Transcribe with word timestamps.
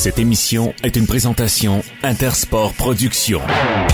Cette 0.00 0.18
émission 0.18 0.72
est 0.82 0.96
une 0.96 1.06
présentation 1.06 1.82
Intersport 2.02 2.72
Productions. 2.72 3.42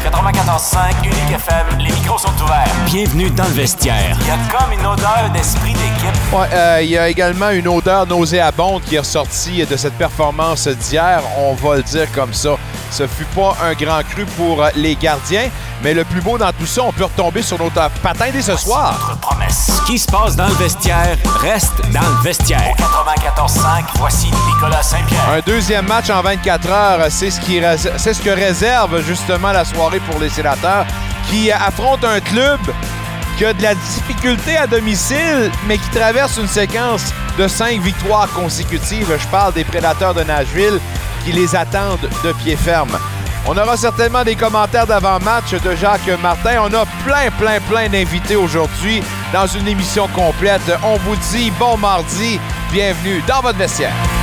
94.5 0.04 1.04
Unique 1.04 1.34
FM, 1.34 1.78
les 1.80 1.92
micros 1.92 2.16
sont 2.16 2.44
ouverts. 2.44 2.72
Bienvenue 2.86 3.28
dans 3.30 3.42
le 3.42 3.50
vestiaire. 3.50 4.16
Il 4.20 4.28
y 4.28 4.30
a 4.30 4.38
comme 4.56 4.72
une 4.72 4.86
odeur 4.86 5.28
d'esprit 5.32 5.72
d'équipe. 5.72 6.32
Ouais, 6.32 6.46
euh, 6.52 6.80
il 6.80 6.90
y 6.90 6.96
a 6.96 7.08
également 7.08 7.50
une 7.50 7.66
odeur 7.66 8.06
nauséabonde 8.06 8.82
qui 8.82 8.94
est 8.94 9.00
ressortie 9.00 9.66
de 9.66 9.76
cette 9.76 9.94
performance 9.94 10.68
d'hier. 10.68 11.24
On 11.38 11.54
va 11.54 11.78
le 11.78 11.82
dire 11.82 12.06
comme 12.12 12.32
ça. 12.32 12.56
Ce 12.96 13.06
fut 13.06 13.26
pas 13.34 13.54
un 13.62 13.74
grand 13.74 14.02
cru 14.08 14.24
pour 14.38 14.64
les 14.74 14.96
gardiens, 14.96 15.50
mais 15.82 15.92
le 15.92 16.02
plus 16.04 16.22
beau 16.22 16.38
dans 16.38 16.50
tout 16.50 16.64
ça, 16.64 16.82
on 16.82 16.92
peut 16.92 17.04
retomber 17.04 17.42
sur 17.42 17.58
notre 17.58 17.90
patin 18.00 18.30
dès 18.32 18.40
ce 18.40 18.56
soir. 18.56 18.98
Notre 19.06 19.20
promesse. 19.20 19.70
Ce 19.70 19.86
qui 19.86 19.98
se 19.98 20.06
passe 20.06 20.34
dans 20.34 20.48
le 20.48 20.54
vestiaire 20.54 21.18
reste 21.42 21.74
dans 21.92 22.00
le 22.00 22.22
vestiaire. 22.22 22.74
94.5, 22.78 23.84
voici 23.96 24.30
Nicolas 24.46 24.82
Saint-Pierre. 24.82 25.28
Un 25.30 25.40
deuxième 25.40 25.86
match 25.86 26.08
en 26.08 26.22
24 26.22 26.70
heures, 26.70 27.06
c'est 27.10 27.30
ce, 27.30 27.38
qui, 27.38 27.60
c'est 27.98 28.14
ce 28.14 28.22
que 28.22 28.30
réserve 28.30 29.02
justement 29.02 29.52
la 29.52 29.66
soirée 29.66 30.00
pour 30.00 30.18
les 30.18 30.30
sénateurs 30.30 30.86
qui 31.28 31.52
affrontent 31.52 32.08
un 32.08 32.20
club 32.20 32.60
qui 33.36 33.44
a 33.44 33.52
de 33.52 33.62
la 33.62 33.74
difficulté 33.74 34.56
à 34.56 34.66
domicile, 34.66 35.50
mais 35.66 35.76
qui 35.76 35.90
traverse 35.90 36.38
une 36.38 36.48
séquence 36.48 37.12
de 37.36 37.46
cinq 37.46 37.78
victoires 37.82 38.32
consécutives. 38.32 39.14
Je 39.20 39.26
parle 39.26 39.52
des 39.52 39.64
prédateurs 39.64 40.14
de 40.14 40.22
Nashville 40.22 40.80
qui 41.26 41.32
les 41.32 41.56
attendent 41.56 42.08
de 42.22 42.32
pied 42.32 42.54
ferme. 42.54 42.96
On 43.48 43.56
aura 43.56 43.76
certainement 43.76 44.22
des 44.22 44.36
commentaires 44.36 44.86
d'avant-match 44.86 45.54
de 45.54 45.74
Jacques 45.74 46.08
Martin. 46.22 46.58
On 46.62 46.72
a 46.72 46.86
plein, 47.04 47.30
plein, 47.36 47.60
plein 47.68 47.88
d'invités 47.88 48.36
aujourd'hui 48.36 49.02
dans 49.32 49.46
une 49.46 49.66
émission 49.66 50.06
complète. 50.08 50.62
On 50.84 50.96
vous 50.98 51.16
dit 51.32 51.50
bon 51.58 51.76
mardi, 51.76 52.38
bienvenue 52.72 53.22
dans 53.26 53.40
votre 53.40 53.58
vestiaire. 53.58 54.15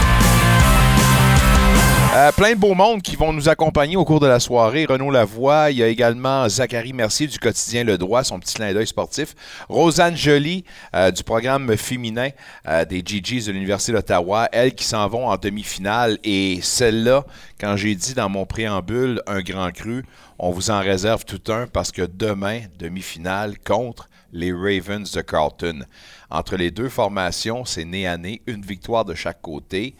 Euh, 2.15 2.31
plein 2.31 2.53
de 2.53 2.59
beaux 2.59 2.75
mondes 2.75 3.01
qui 3.01 3.15
vont 3.15 3.33
nous 3.33 3.49
accompagner 3.49 3.95
au 3.95 4.05
cours 4.05 4.19
de 4.19 4.27
la 4.27 4.39
soirée. 4.39 4.85
Renaud 4.85 5.09
Lavoie, 5.09 5.71
il 5.71 5.77
y 5.77 5.83
a 5.83 5.87
également 5.87 6.47
Zachary 6.47 6.93
Mercier 6.93 7.25
du 7.25 7.39
quotidien 7.39 7.83
Le 7.83 7.97
Droit, 7.97 8.23
son 8.23 8.39
petit 8.39 8.53
clin 8.53 8.71
d'œil 8.71 8.85
sportif. 8.85 9.33
Rosanne 9.67 10.15
Joly 10.15 10.63
euh, 10.93 11.09
du 11.09 11.23
programme 11.23 11.75
féminin 11.75 12.29
euh, 12.67 12.85
des 12.85 13.01
GGs 13.03 13.47
de 13.47 13.51
l'Université 13.51 13.93
d'Ottawa, 13.93 14.47
elles 14.51 14.75
qui 14.75 14.83
s'en 14.83 15.07
vont 15.07 15.27
en 15.27 15.37
demi-finale. 15.37 16.19
Et 16.23 16.59
celle-là, 16.61 17.25
quand 17.59 17.75
j'ai 17.77 17.95
dit 17.95 18.13
dans 18.13 18.29
mon 18.29 18.45
préambule 18.45 19.19
un 19.25 19.41
grand 19.41 19.71
cru, 19.71 20.05
on 20.37 20.51
vous 20.51 20.69
en 20.69 20.81
réserve 20.81 21.25
tout 21.25 21.51
un 21.51 21.65
parce 21.65 21.91
que 21.91 22.03
demain, 22.03 22.59
demi-finale 22.77 23.57
contre 23.57 24.07
les 24.31 24.53
Ravens 24.53 25.11
de 25.11 25.21
Carlton. 25.21 25.83
Entre 26.29 26.57
les 26.57 26.69
deux 26.69 26.89
formations, 26.89 27.65
c'est 27.65 27.85
nez 27.85 28.05
à 28.05 28.17
nez, 28.17 28.43
une 28.45 28.61
victoire 28.61 29.03
de 29.03 29.15
chaque 29.15 29.41
côté 29.41 29.95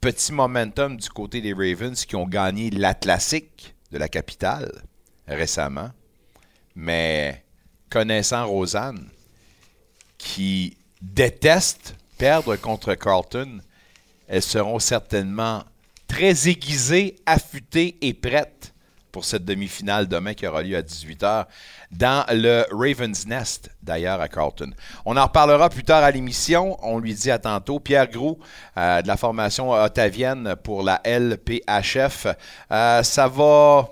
petit 0.00 0.32
momentum 0.32 0.96
du 0.96 1.08
côté 1.08 1.40
des 1.40 1.52
Ravens 1.52 2.04
qui 2.04 2.16
ont 2.16 2.26
gagné 2.26 2.70
l'Atlantique 2.70 3.74
de 3.90 3.98
la 3.98 4.08
capitale 4.08 4.70
récemment. 5.26 5.90
Mais 6.74 7.44
connaissant 7.90 8.46
Rosanne, 8.46 9.08
qui 10.16 10.76
déteste 11.00 11.96
perdre 12.16 12.56
contre 12.56 12.94
Carlton, 12.94 13.60
elles 14.28 14.42
seront 14.42 14.78
certainement 14.78 15.64
très 16.06 16.48
aiguisées, 16.48 17.16
affûtées 17.26 17.96
et 18.00 18.14
prêtes 18.14 18.74
pour 19.12 19.24
cette 19.24 19.44
demi-finale 19.44 20.06
demain 20.06 20.34
qui 20.34 20.46
aura 20.46 20.62
lieu 20.62 20.76
à 20.76 20.82
18h 20.82 21.46
dans 21.90 22.24
le 22.30 22.64
Ravens 22.70 23.26
Nest, 23.26 23.70
d'ailleurs, 23.82 24.20
à 24.20 24.28
Carlton. 24.28 24.70
On 25.04 25.16
en 25.16 25.24
reparlera 25.24 25.70
plus 25.70 25.84
tard 25.84 26.04
à 26.04 26.10
l'émission. 26.10 26.78
On 26.82 26.98
lui 26.98 27.14
dit 27.14 27.30
à 27.30 27.38
tantôt. 27.38 27.80
Pierre 27.80 28.10
Gros, 28.10 28.38
euh, 28.76 29.02
de 29.02 29.08
la 29.08 29.16
formation 29.16 29.70
ottavienne 29.70 30.54
pour 30.62 30.82
la 30.82 31.00
LPHF. 31.04 32.26
Euh, 32.70 33.02
ça 33.02 33.28
va 33.28 33.88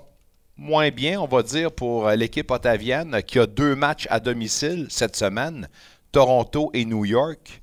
moins 0.57 0.89
bien, 0.89 1.19
on 1.21 1.27
va 1.27 1.43
dire, 1.43 1.71
pour 1.71 2.09
l'équipe 2.09 2.49
ottavienne 2.51 3.21
qui 3.23 3.39
a 3.39 3.45
deux 3.45 3.75
matchs 3.75 4.07
à 4.09 4.19
domicile 4.19 4.87
cette 4.89 5.15
semaine, 5.15 5.67
Toronto 6.11 6.71
et 6.73 6.85
New 6.85 7.05
York. 7.05 7.61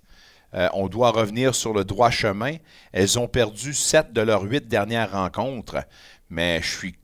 Euh, 0.55 0.69
on 0.73 0.89
doit 0.89 1.11
revenir 1.11 1.55
sur 1.55 1.73
le 1.73 1.85
droit 1.85 2.11
chemin. 2.11 2.57
Elles 2.93 3.19
ont 3.19 3.27
perdu 3.27 3.75
sept 3.75 4.13
de 4.13 4.21
leurs 4.21 4.43
huit 4.43 4.69
dernières 4.69 5.13
rencontres, 5.13 5.85
mais 6.31 6.61
je 6.63 6.77
suis 6.77 6.95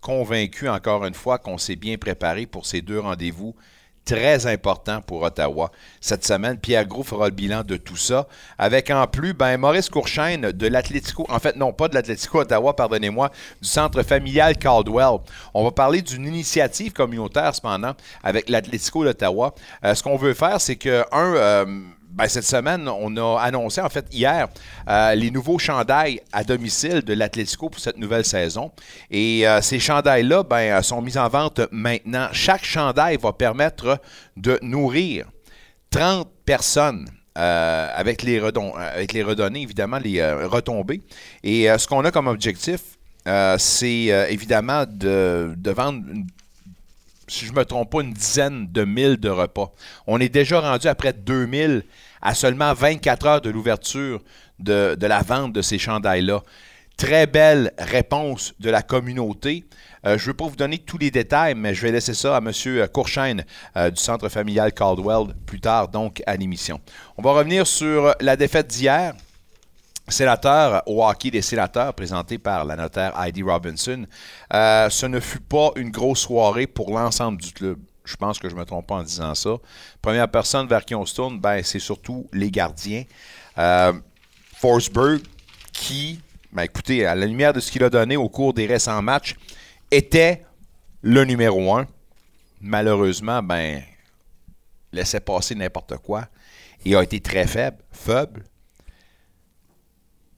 convaincu 0.00 0.68
encore 0.68 1.04
une 1.04 1.14
fois 1.14 1.38
qu'on 1.38 1.58
s'est 1.58 1.76
bien 1.76 1.98
préparé 1.98 2.46
pour 2.46 2.66
ces 2.66 2.80
deux 2.80 3.00
rendez-vous 3.00 3.54
très 4.04 4.46
importants 4.46 5.02
pour 5.02 5.22
Ottawa. 5.22 5.70
Cette 6.00 6.24
semaine, 6.24 6.58
Pierre 6.58 6.86
Gros 6.86 7.02
fera 7.02 7.26
le 7.26 7.34
bilan 7.34 7.62
de 7.62 7.76
tout 7.76 7.96
ça, 7.96 8.26
avec 8.58 8.90
en 8.90 9.06
plus 9.06 9.34
ben, 9.34 9.56
Maurice 9.58 9.88
Courchaine 9.88 10.52
de 10.52 10.66
l'Atlético, 10.66 11.26
en 11.28 11.38
fait 11.38 11.56
non 11.56 11.72
pas 11.72 11.88
de 11.88 11.94
l'Atlético 11.94 12.40
Ottawa, 12.40 12.74
pardonnez-moi, 12.74 13.30
du 13.60 13.68
centre 13.68 14.02
familial 14.02 14.56
Caldwell. 14.56 15.18
On 15.54 15.64
va 15.64 15.70
parler 15.70 16.02
d'une 16.02 16.26
initiative 16.26 16.92
communautaire 16.92 17.54
cependant 17.54 17.94
avec 18.24 18.48
l'Atlético 18.48 19.04
d'Ottawa. 19.04 19.54
Euh, 19.84 19.94
ce 19.94 20.02
qu'on 20.02 20.16
veut 20.16 20.34
faire, 20.34 20.60
c'est 20.60 20.76
que, 20.76 21.04
un, 21.12 21.34
euh, 21.34 21.80
ben, 22.20 22.28
cette 22.28 22.44
semaine, 22.44 22.86
on 22.86 23.16
a 23.16 23.40
annoncé, 23.40 23.80
en 23.80 23.88
fait, 23.88 24.04
hier, 24.12 24.48
euh, 24.86 25.14
les 25.14 25.30
nouveaux 25.30 25.58
chandails 25.58 26.20
à 26.32 26.44
domicile 26.44 27.00
de 27.00 27.14
l'Atlético 27.14 27.70
pour 27.70 27.80
cette 27.80 27.96
nouvelle 27.96 28.26
saison. 28.26 28.72
Et 29.10 29.48
euh, 29.48 29.62
ces 29.62 29.78
chandails-là 29.78 30.42
ben, 30.42 30.56
euh, 30.56 30.82
sont 30.82 31.00
mis 31.00 31.16
en 31.16 31.26
vente 31.30 31.62
maintenant. 31.72 32.28
Chaque 32.32 32.62
chandail 32.62 33.16
va 33.16 33.32
permettre 33.32 33.98
de 34.36 34.58
nourrir 34.60 35.30
30 35.88 36.28
personnes. 36.44 37.08
avec, 37.36 38.22
les 38.22 38.38
redon- 38.38 38.74
avec 38.76 39.14
les 39.14 39.22
redonnées, 39.22 39.62
évidemment, 39.62 39.98
les 39.98 40.22
retombées. 40.44 41.00
Et 41.42 41.68
ce 41.78 41.86
qu'on 41.86 42.04
a 42.04 42.10
comme 42.10 42.26
objectif, 42.26 42.80
c'est 43.56 44.28
évidemment 44.28 44.84
de, 44.86 45.54
vendre 45.70 46.02
si 47.28 47.46
je 47.46 47.52
ne 47.52 47.56
me 47.56 47.64
trompe 47.64 47.90
pas, 47.90 48.02
une 48.02 48.12
dizaine 48.12 48.66
de 48.70 48.84
mille 48.84 49.16
de 49.16 49.30
repas. 49.30 49.72
On 50.06 50.20
est 50.20 50.28
déjà 50.28 50.60
rendu 50.60 50.86
à 50.86 50.94
près 50.94 51.14
de 51.14 51.20
2000 51.20 51.84
à 52.22 52.34
seulement 52.34 52.72
24 52.74 53.26
heures 53.26 53.40
de 53.40 53.50
l'ouverture 53.50 54.20
de, 54.58 54.96
la 55.00 55.22
vente 55.22 55.52
de 55.52 55.62
ces 55.62 55.78
chandails-là. 55.78 56.42
Très 56.96 57.26
belle 57.26 57.72
réponse 57.78 58.54
de 58.60 58.68
la 58.68 58.82
communauté. 58.82 59.64
Euh, 60.04 60.18
je 60.18 60.24
ne 60.24 60.26
veux 60.28 60.34
pas 60.34 60.46
vous 60.46 60.56
donner 60.56 60.78
tous 60.78 60.98
les 60.98 61.10
détails, 61.10 61.54
mais 61.54 61.74
je 61.74 61.82
vais 61.82 61.92
laisser 61.92 62.12
ça 62.12 62.36
à 62.36 62.40
M. 62.40 62.52
Courchaine 62.92 63.44
euh, 63.76 63.90
du 63.90 64.00
Centre 64.00 64.28
familial 64.28 64.72
Caldwell 64.72 65.34
plus 65.46 65.60
tard, 65.60 65.88
donc, 65.88 66.22
à 66.26 66.36
l'émission. 66.36 66.78
On 67.16 67.22
va 67.22 67.32
revenir 67.32 67.66
sur 67.66 68.14
la 68.20 68.36
défaite 68.36 68.66
d'hier 68.66 69.14
sénateur 70.10 70.82
au 70.86 71.04
hockey 71.04 71.30
des 71.30 71.42
sénateurs, 71.42 71.94
présenté 71.94 72.38
par 72.38 72.64
la 72.64 72.76
notaire 72.76 73.18
Heidi 73.20 73.42
Robinson. 73.42 74.06
Euh, 74.52 74.90
ce 74.90 75.06
ne 75.06 75.20
fut 75.20 75.40
pas 75.40 75.70
une 75.76 75.90
grosse 75.90 76.20
soirée 76.20 76.66
pour 76.66 76.90
l'ensemble 76.90 77.40
du 77.40 77.52
club. 77.52 77.78
Je 78.10 78.16
pense 78.16 78.38
que 78.38 78.48
je 78.48 78.54
ne 78.54 78.60
me 78.60 78.64
trompe 78.64 78.86
pas 78.86 78.96
en 78.96 79.02
disant 79.02 79.34
ça. 79.34 79.50
Première 80.02 80.28
personne 80.28 80.66
vers 80.66 80.84
qui 80.84 80.94
on 80.94 81.06
se 81.06 81.14
tourne, 81.14 81.38
ben, 81.38 81.62
c'est 81.62 81.78
surtout 81.78 82.26
les 82.32 82.50
gardiens. 82.50 83.04
Euh, 83.56 83.92
Forsberg, 84.56 85.20
qui, 85.72 86.20
ben, 86.52 86.64
écoutez, 86.64 87.06
à 87.06 87.14
la 87.14 87.26
lumière 87.26 87.52
de 87.52 87.60
ce 87.60 87.70
qu'il 87.70 87.84
a 87.84 87.90
donné 87.90 88.16
au 88.16 88.28
cours 88.28 88.52
des 88.52 88.66
récents 88.66 89.00
matchs, 89.00 89.36
était 89.90 90.44
le 91.02 91.24
numéro 91.24 91.74
un. 91.76 91.86
Malheureusement, 92.60 93.42
ben, 93.42 93.82
laissait 94.92 95.20
passer 95.20 95.54
n'importe 95.54 95.96
quoi 95.98 96.26
et 96.84 96.96
a 96.96 97.02
été 97.02 97.20
très 97.20 97.46
faible, 97.46 97.78
faible. 97.92 98.44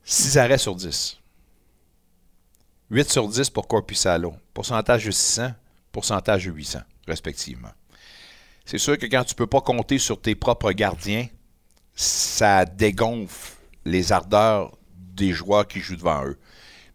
6 0.04 0.36
arrêts 0.38 0.58
sur 0.58 0.74
10. 0.74 1.18
8 2.90 3.10
sur 3.10 3.28
10 3.28 3.50
pour 3.50 3.66
Corpusalo. 3.66 4.34
Pourcentage 4.52 5.06
de 5.06 5.10
600, 5.10 5.52
pourcentage 5.92 6.44
de 6.44 6.50
800, 6.50 6.80
respectivement. 7.06 7.72
C'est 8.64 8.78
sûr 8.78 8.98
que 8.98 9.06
quand 9.06 9.24
tu 9.24 9.34
ne 9.34 9.36
peux 9.36 9.46
pas 9.46 9.60
compter 9.60 9.98
sur 9.98 10.20
tes 10.20 10.34
propres 10.34 10.72
gardiens, 10.72 11.26
ça 11.94 12.64
dégonfle 12.64 13.56
les 13.84 14.12
ardeurs 14.12 14.72
des 14.94 15.32
joueurs 15.32 15.66
qui 15.66 15.80
jouent 15.80 15.96
devant 15.96 16.24
eux. 16.24 16.38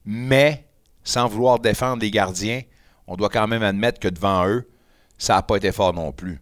Mais, 0.05 0.65
sans 1.03 1.27
vouloir 1.27 1.59
défendre 1.59 2.01
les 2.01 2.11
gardiens, 2.11 2.61
on 3.05 3.15
doit 3.15 3.29
quand 3.29 3.47
même 3.47 3.63
admettre 3.63 3.99
que 3.99 4.07
devant 4.07 4.47
eux, 4.47 4.67
ça 5.17 5.35
n'a 5.35 5.41
pas 5.41 5.57
été 5.57 5.71
fort 5.71 5.93
non 5.93 6.11
plus. 6.11 6.41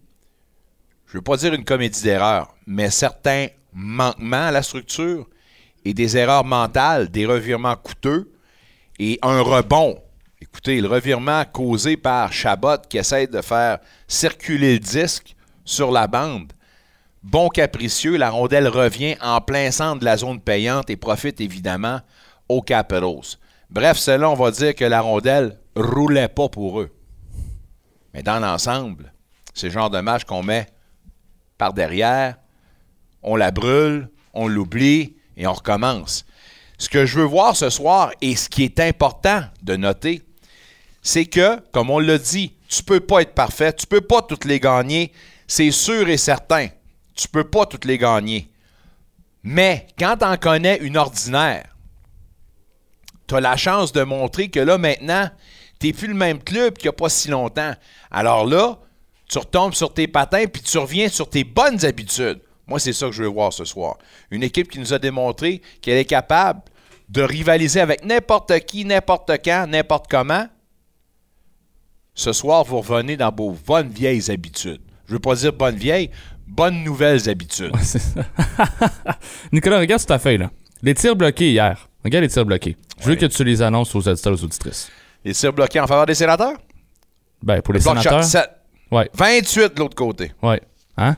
Je 1.07 1.13
ne 1.13 1.17
veux 1.17 1.23
pas 1.23 1.37
dire 1.37 1.53
une 1.53 1.63
comédie 1.63 2.03
d'erreurs, 2.03 2.55
mais 2.65 2.89
certains 2.89 3.47
manquements 3.73 4.47
à 4.47 4.51
la 4.51 4.63
structure 4.63 5.27
et 5.83 5.93
des 5.93 6.17
erreurs 6.17 6.45
mentales, 6.45 7.09
des 7.09 7.25
revirements 7.25 7.75
coûteux 7.75 8.31
et 8.99 9.19
un 9.21 9.41
rebond. 9.41 10.01
Écoutez, 10.45 10.79
le 10.79 10.87
revirement 10.87 11.43
causé 11.51 11.97
par 11.97 12.31
Chabot 12.31 12.77
qui 12.87 12.99
essaie 12.99 13.25
de 13.25 13.41
faire 13.41 13.79
circuler 14.07 14.73
le 14.73 14.79
disque 14.79 15.35
sur 15.63 15.91
la 15.91 16.05
bande. 16.05 16.53
Bon 17.23 17.49
capricieux, 17.49 18.15
la 18.15 18.29
rondelle 18.29 18.67
revient 18.67 19.15
en 19.21 19.41
plein 19.41 19.71
centre 19.71 20.01
de 20.01 20.05
la 20.05 20.17
zone 20.17 20.39
payante 20.39 20.91
et 20.91 20.97
profite 20.97 21.41
évidemment 21.41 21.99
aux 22.47 22.61
Capitals. 22.61 23.37
Bref, 23.71 23.97
cela, 23.97 24.29
on 24.29 24.35
va 24.35 24.51
dire 24.51 24.75
que 24.75 24.85
la 24.85 25.01
rondelle 25.01 25.59
roulait 25.75 26.27
pas 26.27 26.47
pour 26.47 26.79
eux. 26.79 26.91
Mais 28.13 28.21
dans 28.21 28.39
l'ensemble, 28.39 29.13
c'est 29.55 29.67
le 29.67 29.73
genre 29.73 29.89
de 29.89 29.99
match 29.99 30.25
qu'on 30.25 30.43
met 30.43 30.67
par 31.57 31.73
derrière, 31.73 32.35
on 33.23 33.35
la 33.35 33.49
brûle, 33.49 34.11
on 34.35 34.47
l'oublie 34.47 35.15
et 35.37 35.47
on 35.47 35.53
recommence. 35.53 36.23
Ce 36.77 36.87
que 36.87 37.07
je 37.07 37.19
veux 37.19 37.25
voir 37.25 37.55
ce 37.55 37.71
soir 37.71 38.11
et 38.21 38.35
ce 38.35 38.47
qui 38.47 38.63
est 38.63 38.79
important 38.79 39.41
de 39.63 39.75
noter, 39.75 40.21
c'est 41.05 41.27
que, 41.27 41.59
comme 41.71 41.91
on 41.91 41.99
l'a 41.99 42.17
dit, 42.17 42.53
tu 42.67 42.81
peux 42.81 42.99
pas 42.99 43.21
être 43.21 43.35
parfait, 43.35 43.71
tu 43.71 43.85
peux 43.85 44.01
pas 44.01 44.23
toutes 44.23 44.43
les 44.43 44.59
gagner, 44.59 45.13
c'est 45.45 45.69
sûr 45.69 46.09
et 46.09 46.17
certain. 46.17 46.69
Tu 47.13 47.27
peux 47.27 47.43
pas 47.43 47.67
toutes 47.67 47.85
les 47.85 47.99
gagner. 47.99 48.49
Mais 49.43 49.85
quand 49.99 50.17
tu 50.17 50.25
en 50.25 50.35
connais 50.35 50.77
une 50.77 50.97
ordinaire, 50.97 51.75
tu 53.27 53.35
as 53.35 53.39
la 53.39 53.55
chance 53.55 53.93
de 53.93 54.01
montrer 54.01 54.49
que 54.49 54.59
là, 54.59 54.79
maintenant, 54.79 55.29
tu 55.79 55.87
n'es 55.87 55.93
plus 55.93 56.07
le 56.07 56.15
même 56.15 56.41
club 56.41 56.73
qu'il 56.73 56.87
n'y 56.87 56.89
a 56.89 56.93
pas 56.93 57.09
si 57.09 57.29
longtemps. 57.29 57.75
Alors 58.09 58.47
là, 58.47 58.79
tu 59.29 59.37
retombes 59.37 59.75
sur 59.75 59.93
tes 59.93 60.07
patins 60.07 60.45
puis 60.51 60.63
tu 60.63 60.79
reviens 60.79 61.07
sur 61.07 61.29
tes 61.29 61.43
bonnes 61.43 61.85
habitudes. 61.85 62.41
Moi, 62.65 62.79
c'est 62.79 62.93
ça 62.93 63.05
que 63.05 63.11
je 63.11 63.21
veux 63.21 63.29
voir 63.29 63.53
ce 63.53 63.63
soir. 63.63 63.99
Une 64.31 64.41
équipe 64.41 64.71
qui 64.71 64.79
nous 64.79 64.91
a 64.91 64.97
démontré 64.97 65.61
qu'elle 65.83 65.97
est 65.97 66.05
capable 66.05 66.63
de 67.09 67.21
rivaliser 67.21 67.79
avec 67.79 68.03
n'importe 68.03 68.57
qui, 68.61 68.85
n'importe 68.85 69.31
quand, 69.45 69.67
n'importe 69.67 70.07
comment. 70.09 70.47
Ce 72.15 72.31
soir, 72.33 72.63
vous 72.63 72.79
revenez 72.79 73.17
dans 73.17 73.31
vos 73.35 73.51
bonnes 73.51 73.89
vieilles 73.89 74.31
habitudes. 74.31 74.81
Je 75.05 75.11
ne 75.11 75.15
veux 75.15 75.19
pas 75.19 75.35
dire 75.35 75.51
bonnes 75.53 75.75
vieilles, 75.75 76.09
bonnes 76.47 76.83
nouvelles 76.83 77.29
habitudes. 77.29 77.75
Ouais, 77.75 77.83
c'est 77.83 77.99
ça. 77.99 78.21
Nicolas, 79.51 79.79
regarde 79.79 79.99
sur 79.99 80.07
ta 80.07 80.17
feuille, 80.17 80.37
là. 80.37 80.49
Les 80.81 80.93
tirs 80.95 81.15
bloqués 81.15 81.51
hier. 81.51 81.87
Regarde 82.03 82.23
les 82.23 82.29
tirs 82.29 82.45
bloqués. 82.45 82.77
Je 83.01 83.09
veux 83.09 83.15
que 83.15 83.25
tu 83.25 83.43
les 83.43 83.61
annonces 83.61 83.93
aux 83.95 84.07
auditeurs 84.07 84.31
et 84.33 84.35
aux 84.35 84.43
auditrices. 84.43 84.89
Les 85.23 85.33
tirs 85.33 85.51
bloqués 85.53 85.79
en 85.79 85.87
faveur 85.87 86.05
des 86.05 86.15
sénateurs? 86.15 86.53
Ben, 87.43 87.61
pour 87.61 87.73
les 87.73 87.81
shot, 87.81 87.89
sénateurs. 87.89 88.23
sept. 88.23 88.49
Ouais, 88.91 89.09
28 89.13 89.73
de 89.75 89.79
l'autre 89.79 89.95
côté. 89.95 90.31
ouais. 90.41 90.61
Hein? 90.97 91.15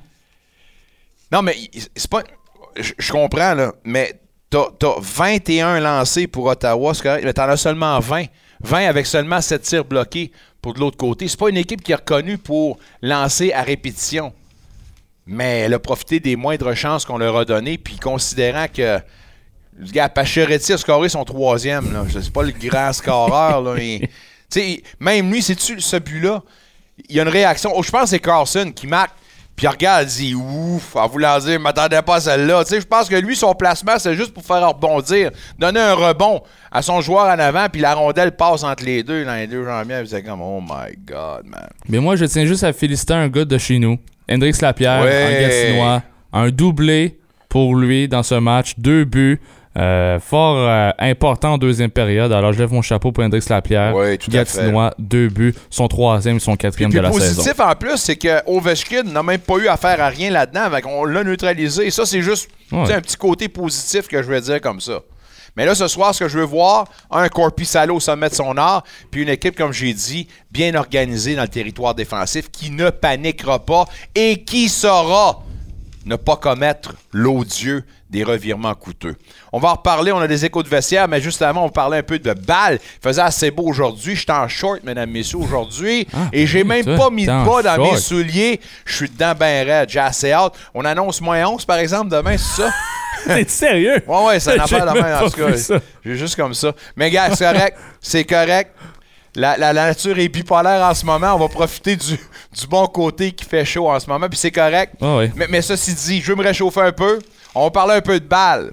Non, 1.32 1.42
mais 1.44 1.56
c'est 1.96 2.10
pas. 2.10 2.24
Je, 2.78 2.94
je 2.98 3.12
comprends, 3.12 3.54
là, 3.54 3.74
mais 3.84 4.20
t'as 4.50 4.64
as 4.82 4.96
21 5.00 5.80
lancés 5.82 6.26
pour 6.28 6.46
Ottawa, 6.46 6.94
c'est 6.94 7.04
correct, 7.04 7.24
mais 7.26 7.34
t'en 7.34 7.44
as 7.50 7.58
seulement 7.58 8.00
20. 8.00 8.26
20 8.62 8.88
avec 8.88 9.06
seulement 9.06 9.40
7 9.42 9.62
tirs 9.62 9.86
bloqués 9.86 10.32
pour 10.62 10.74
de 10.74 10.80
l'autre 10.80 10.98
côté. 10.98 11.28
C'est 11.28 11.40
pas 11.40 11.50
une 11.50 11.58
équipe 11.58 11.82
qui 11.84 11.92
est 11.92 11.96
reconnue 11.96 12.38
pour 12.38 12.78
lancer 13.02 13.54
à 13.54 13.62
répétition. 13.62 14.34
Mais 15.26 15.60
elle 15.60 15.74
a 15.74 15.80
profité 15.80 16.20
des 16.20 16.36
moindres 16.36 16.74
chances 16.74 17.06
qu'on 17.06 17.18
leur 17.18 17.36
a 17.36 17.46
données, 17.46 17.78
puis 17.78 17.98
considérant 17.98 18.68
que. 18.74 19.00
Le 19.80 19.92
gars, 19.92 20.10
Pacioretty 20.10 20.74
a 20.74 20.78
scoré 20.78 21.08
son 21.08 21.24
troisième. 21.24 21.94
Là. 21.94 22.04
Sais 22.10 22.32
pas 22.32 22.42
le 22.42 22.52
grand 22.52 22.92
scoreur. 22.94 23.62
Là, 23.62 23.76
même 25.00 25.32
lui, 25.32 25.44
c'est-tu 25.44 25.80
ce 25.80 25.98
but-là? 25.98 26.42
Il 27.08 27.16
y 27.16 27.20
a 27.20 27.24
une 27.24 27.30
réaction. 27.30 27.72
Oh, 27.76 27.84
je 27.84 27.92
pense 27.92 28.04
que 28.04 28.10
c'est 28.10 28.20
Carlson 28.20 28.72
qui 28.76 28.88
marque. 28.88 29.14
Puis 29.58 29.66
il 29.66 29.70
regarde, 29.70 30.04
il 30.04 30.08
dit 30.08 30.36
ouf, 30.36 30.96
en 30.96 31.08
voulant 31.08 31.38
dire, 31.40 31.54
je 31.54 31.58
m'attendais 31.58 32.02
pas 32.04 32.16
à 32.18 32.20
celle-là. 32.22 32.64
Tu 32.64 32.70
sais, 32.76 32.80
je 32.82 32.86
pense 32.86 33.10
que 33.10 33.16
lui, 33.16 33.36
son 33.36 33.54
placement, 33.56 33.98
c'est 33.98 34.14
juste 34.16 34.32
pour 34.34 34.44
faire 34.46 34.66
rebondir, 34.70 35.32
donner 35.60 35.80
un 35.80 35.96
rebond 35.96 36.42
à 36.72 36.82
son 36.84 37.02
joueur 37.02 37.26
en 37.26 37.40
avant, 37.40 37.68
puis 37.70 37.82
la 37.82 37.96
rondelle 37.96 38.32
passe 38.34 38.64
entre 38.64 38.86
les 38.86 39.02
deux, 39.02 39.26
dans 39.26 39.34
les 39.36 39.48
deux 39.48 39.66
jambiers. 39.66 39.98
Puis 40.02 40.10
c'est 40.10 40.22
comme, 40.22 40.42
oh 40.42 40.62
my 40.62 40.96
God, 41.06 41.46
man. 41.46 41.68
Mais 41.90 41.98
moi, 42.00 42.16
je 42.16 42.26
tiens 42.26 42.46
juste 42.46 42.64
à 42.64 42.72
féliciter 42.72 43.16
un 43.16 43.28
gars 43.30 43.46
de 43.46 43.58
chez 43.58 43.80
nous, 43.80 43.98
Hendrix 44.32 44.54
Lapierre, 44.62 45.02
Ouais. 45.04 45.24
un 45.24 45.42
Gatinois. 45.42 46.04
Un 46.34 46.50
doublé 46.50 47.20
pour 47.50 47.76
lui 47.76 48.08
dans 48.08 48.22
ce 48.24 48.36
match. 48.36 48.74
Deux 48.78 49.06
buts. 49.06 49.42
Euh, 49.78 50.20
fort 50.20 50.58
euh, 50.58 50.90
important 50.98 51.54
en 51.54 51.58
deuxième 51.58 51.92
période. 51.92 52.32
Alors, 52.32 52.52
je 52.54 52.60
lève 52.60 52.72
mon 52.74 52.82
chapeau 52.82 53.12
pour 53.12 53.24
Hendrix 53.24 53.44
Lapierre. 53.50 53.96
Ouais, 53.96 54.18
tout 54.18 54.32
à 54.34 54.44
fait. 54.46 54.72
Deux 54.98 55.30
buts. 55.30 55.54
Son 55.70 55.88
troisième 55.88 56.40
son 56.40 56.56
quatrième 56.56 56.90
Puis 56.90 56.98
de 56.98 57.04
la 57.04 57.10
positif 57.12 57.44
saison. 57.44 57.64
en 57.64 57.76
plus, 57.76 57.98
c'est 57.98 58.16
que 58.16 58.42
Ovechkin 58.50 59.04
n'a 59.04 59.22
même 59.22 59.40
pas 59.40 59.58
eu 59.58 59.68
affaire 59.68 60.02
à 60.02 60.08
rien 60.10 60.32
là-dedans. 60.32 60.70
On 60.86 61.06
l'a 61.06 61.24
neutralisé. 61.24 61.88
Et 61.88 61.92
ça, 61.92 62.06
c'est 62.06 62.22
juste 62.22 62.50
Ouais. 62.72 62.92
un 62.94 63.02
petit 63.02 63.16
côté 63.16 63.48
positif 63.48 64.08
que 64.08 64.22
je 64.22 64.28
veux 64.28 64.42
dire 64.42 64.60
comme 64.60 64.82
ça. 64.82 65.00
Mais 65.56 65.66
là, 65.66 65.74
ce 65.74 65.88
soir, 65.88 66.14
ce 66.14 66.20
que 66.24 66.30
je 66.30 66.38
veux 66.38 66.46
voir, 66.46 66.86
un 67.10 67.28
Corpi 67.30 67.66
Salo 67.66 67.96
au 67.96 68.00
sommet 68.00 68.30
de 68.30 68.36
son 68.36 68.58
art, 68.58 68.84
puis 69.10 69.24
une 69.24 69.30
équipe, 69.30 69.56
comme 69.58 69.74
j'ai 69.74 69.94
dit, 69.94 70.28
bien 70.52 70.76
organisée 70.76 71.36
dans 71.36 71.42
le 71.44 71.48
territoire 71.48 71.96
défensif, 71.96 72.52
qui 72.52 72.70
ne 72.70 72.90
paniquera 72.90 73.66
pas 73.66 73.86
et 74.14 74.44
qui 74.44 74.70
saura 74.70 75.44
ne 76.06 76.16
pas 76.16 76.36
commettre 76.36 76.94
l'odieux 77.12 77.84
des 78.10 78.24
revirements 78.24 78.74
coûteux. 78.74 79.16
On 79.52 79.60
va 79.60 79.70
en 79.70 79.74
reparler, 79.74 80.12
on 80.12 80.20
a 80.20 80.28
des 80.28 80.46
échos 80.46 80.64
de 80.64 80.70
vestiaire, 80.70 81.08
mais 81.08 81.20
juste 81.22 81.42
avant, 81.42 81.66
on 81.66 81.70
parler 81.70 81.98
un 81.98 82.04
peu 82.04 82.18
de 82.20 82.34
balles. 82.34 82.80
Il 82.82 83.04
faisait 83.04 83.22
assez 83.22 83.52
beau 83.52 83.64
aujourd'hui. 83.64 84.16
Je 84.16 84.22
suis 84.22 84.32
en 84.32 84.48
short, 84.48 84.80
mesdames, 84.84 85.10
messieurs, 85.10 85.40
aujourd'hui. 85.40 86.08
Ah, 86.14 86.30
et 86.32 86.48
j'ai 86.48 86.64
même 86.64 86.86
pas 86.86 87.10
mis 87.10 87.26
de 87.26 87.32
bas 87.46 87.62
dans 87.62 87.84
mes 87.92 87.98
souliers. 87.98 88.60
Je 88.86 88.96
suis 88.96 89.10
dedans 89.10 89.34
ben 89.38 89.68
raide. 89.68 89.90
J'ai 89.90 90.00
assez 90.00 90.32
hâte. 90.32 90.54
On 90.74 90.86
annonce 90.86 91.20
moins 91.22 91.46
11, 91.46 91.66
par 91.66 91.78
exemple, 91.78 92.10
demain, 92.10 92.38
c'est 92.38 92.62
ça? 92.64 92.72
T'es 93.28 93.46
sérieux? 93.48 94.02
Ouais, 94.08 94.26
ouais, 94.26 94.40
c'est 94.40 94.52
une 94.56 94.58
J'ai 94.68 94.76
affaire 94.76 94.86
de 94.86 94.92
même 94.94 95.04
même, 95.04 95.16
en 95.18 95.20
pas 95.20 95.30
tout 95.30 95.38
cas. 95.46 95.58
ça. 95.58 95.80
J'ai 96.06 96.16
juste 96.16 96.36
comme 96.36 96.54
ça. 96.54 96.72
Mais 96.96 97.10
gars, 97.12 97.36
c'est 97.36 97.52
correct. 97.52 97.78
C'est 98.00 98.24
correct. 98.24 98.72
La, 99.36 99.58
la- 99.58 99.74
la 99.74 99.88
nature 99.88 100.18
est 100.18 100.30
bipolaire 100.30 100.82
en 100.84 100.94
ce 100.94 101.06
moment. 101.06 101.34
On 101.36 101.40
va 101.40 101.48
profiter 101.50 101.96
du, 101.96 102.14
du 102.14 102.68
bon 102.70 102.88
côté 102.88 103.32
qui 103.34 103.44
fait 103.46 103.66
chaud 103.66 103.90
en 103.90 104.00
ce 104.00 104.08
moment. 104.08 104.28
Puis 104.30 104.40
c'est 104.40 104.52
correct. 104.52 104.94
Ah 105.02 105.18
oui. 105.18 105.32
Mais, 105.36 105.48
mais 105.50 105.62
ceci 105.62 105.94
dit, 105.94 106.22
je 106.22 106.28
veux 106.32 106.36
me 106.36 106.44
réchauffer 106.44 106.82
un 106.82 106.92
peu. 106.92 107.20
On 107.60 107.72
parler 107.72 107.96
un 107.96 108.02
peu 108.02 108.20
de 108.20 108.26
balles. 108.26 108.72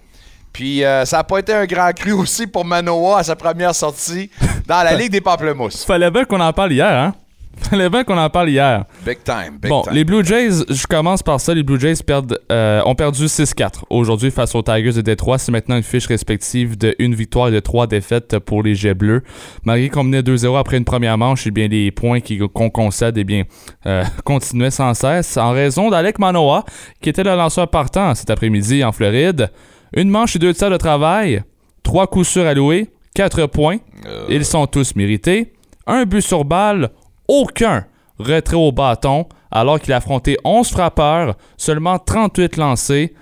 Puis 0.52 0.84
euh, 0.84 1.04
ça 1.04 1.18
n'a 1.18 1.24
pas 1.24 1.38
été 1.38 1.52
un 1.52 1.66
grand 1.66 1.92
cru 1.92 2.12
aussi 2.20 2.46
pour 2.46 2.64
Manoa 2.64 3.18
à 3.18 3.22
sa 3.24 3.36
première 3.36 3.74
sortie 3.74 4.30
dans 4.66 4.82
la 4.82 4.94
Ligue 4.96 5.10
des 5.10 5.20
Pamplemousses. 5.20 5.84
Fallait 5.84 6.10
bien 6.10 6.24
qu'on 6.24 6.40
en 6.40 6.52
parle 6.52 6.72
hier, 6.72 6.86
hein? 6.88 7.14
Fallait 7.70 7.88
bien 7.88 8.04
qu'on 8.04 8.18
en 8.18 8.28
parle 8.30 8.50
hier. 8.50 8.84
Big 9.06 9.18
time, 9.24 9.58
big 9.60 9.70
Bon, 9.70 9.82
time. 9.82 9.94
les 9.94 10.04
Blue 10.04 10.24
Jays, 10.24 10.64
je 10.68 10.86
commence 10.86 11.22
par 11.22 11.40
ça. 11.40 11.54
Les 11.54 11.62
Blue 11.62 11.78
Jays 11.80 12.02
perdent, 12.06 12.38
euh, 12.52 12.82
ont 12.84 12.94
perdu 12.94 13.24
6-4 13.26 13.84
aujourd'hui 13.90 14.30
face 14.30 14.54
aux 14.54 14.62
Tigers 14.62 14.92
de 14.92 15.00
Détroit. 15.00 15.38
C'est 15.38 15.52
maintenant 15.52 15.76
une 15.76 15.82
fiche 15.82 16.06
respective 16.06 16.76
de 16.76 16.94
une 16.98 17.14
victoire 17.14 17.48
et 17.48 17.52
de 17.52 17.60
trois 17.60 17.86
défaites 17.86 18.38
pour 18.40 18.62
les 18.62 18.74
Jets 18.74 18.94
bleus. 18.94 19.22
Malgré 19.64 19.88
qu'on 19.88 20.04
menait 20.04 20.22
2-0 20.22 20.58
après 20.58 20.76
une 20.76 20.84
première 20.84 21.16
manche, 21.16 21.46
eh 21.46 21.50
bien, 21.50 21.68
les 21.68 21.90
points 21.90 22.18
qu'on 22.52 22.70
concède 22.70 23.16
eh 23.18 23.24
bien, 23.24 23.44
euh, 23.86 24.04
continuaient 24.24 24.70
sans 24.70 24.94
cesse 24.94 25.36
en 25.36 25.52
raison 25.52 25.90
d'Alec 25.90 26.18
Manoa, 26.18 26.64
qui 27.00 27.08
était 27.08 27.24
le 27.24 27.34
lanceur 27.34 27.68
partant 27.68 28.14
cet 28.14 28.30
après-midi 28.30 28.84
en 28.84 28.92
Floride. 28.92 29.50
Une 29.96 30.10
manche 30.10 30.36
et 30.36 30.38
deux 30.38 30.52
tiers 30.52 30.70
de 30.70 30.76
travail, 30.76 31.42
trois 31.82 32.06
coups 32.08 32.26
sûrs 32.28 32.46
alloués, 32.46 32.88
quatre 33.14 33.46
points. 33.46 33.78
Euh, 34.06 34.26
Ils 34.28 34.44
sont 34.44 34.66
tous 34.66 34.96
mérités. 34.96 35.52
Un 35.86 36.04
but 36.04 36.20
sur 36.22 36.44
balle, 36.44 36.90
aucun 37.28 37.84
retrait 38.18 38.56
au 38.56 38.72
bâton, 38.72 39.26
alors 39.50 39.80
qu'il 39.80 39.92
a 39.92 39.96
affronté 39.96 40.36
11 40.44 40.68
frappeurs, 40.70 41.34
seulement 41.56 41.98
38 41.98 42.56
lancés. 42.56 43.14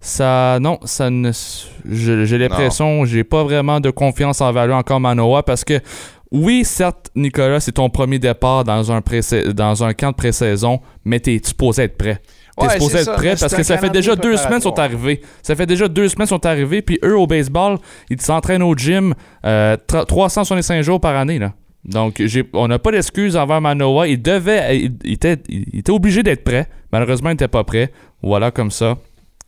Ça, 0.00 0.58
non, 0.60 0.78
ça 0.84 1.10
ne. 1.10 1.30
J'ai 1.88 2.38
l'impression, 2.38 3.04
j'ai 3.04 3.22
pas 3.22 3.44
vraiment 3.44 3.80
de 3.80 3.90
confiance 3.90 4.40
envers 4.40 4.66
lui 4.66 4.72
encore 4.72 4.98
Manoa 4.98 5.42
parce 5.42 5.62
que, 5.62 5.78
oui, 6.32 6.64
certes, 6.64 7.10
Nicolas, 7.14 7.60
c'est 7.60 7.72
ton 7.72 7.90
premier 7.90 8.18
départ 8.18 8.64
dans 8.64 8.90
un, 8.92 9.02
pré- 9.02 9.20
dans 9.52 9.84
un 9.84 9.92
camp 9.92 10.10
de 10.12 10.16
pré-saison, 10.16 10.80
mais 11.04 11.20
t'es 11.20 11.38
supposé 11.44 11.82
être 11.82 11.98
prêt. 11.98 12.18
T'es 12.58 12.66
Ouais, 12.66 12.72
supposé 12.74 12.98
être 12.98 13.04
ça, 13.04 13.12
prêt 13.14 13.34
parce 13.38 13.54
que 13.54 13.62
ça 13.62 13.76
fait 13.78 13.90
déjà 13.90 14.16
deux 14.16 14.36
semaines 14.36 14.60
sont 14.60 14.78
arrivés. 14.78 15.20
Ça 15.42 15.54
fait 15.54 15.66
déjà 15.66 15.86
deux 15.86 16.08
semaines 16.08 16.26
sont 16.28 16.44
arrivés, 16.46 16.80
puis 16.82 16.98
eux 17.04 17.18
au 17.18 17.26
baseball, 17.26 17.76
ils 18.08 18.20
s'entraînent 18.20 18.62
au 18.62 18.74
gym 18.74 19.14
euh, 19.44 19.76
tra- 19.88 20.06
365 20.06 20.82
jours 20.82 21.00
par 21.00 21.14
année. 21.16 21.38
Là. 21.38 21.52
Donc, 21.84 22.22
on 22.52 22.68
n'a 22.68 22.78
pas 22.78 22.92
d'excuses 22.92 23.36
envers 23.36 23.60
Manoa. 23.60 24.06
Il 24.08 24.20
devait, 24.20 24.78
il, 24.78 24.92
il 25.04 25.12
était, 25.14 25.38
il 25.48 25.78
était 25.78 25.92
obligé 25.92 26.22
d'être 26.22 26.44
prêt. 26.44 26.68
Malheureusement, 26.92 27.30
il 27.30 27.34
n'était 27.34 27.48
pas 27.48 27.64
prêt. 27.64 27.90
Voilà 28.22 28.50
comme 28.50 28.70
ça. 28.70 28.98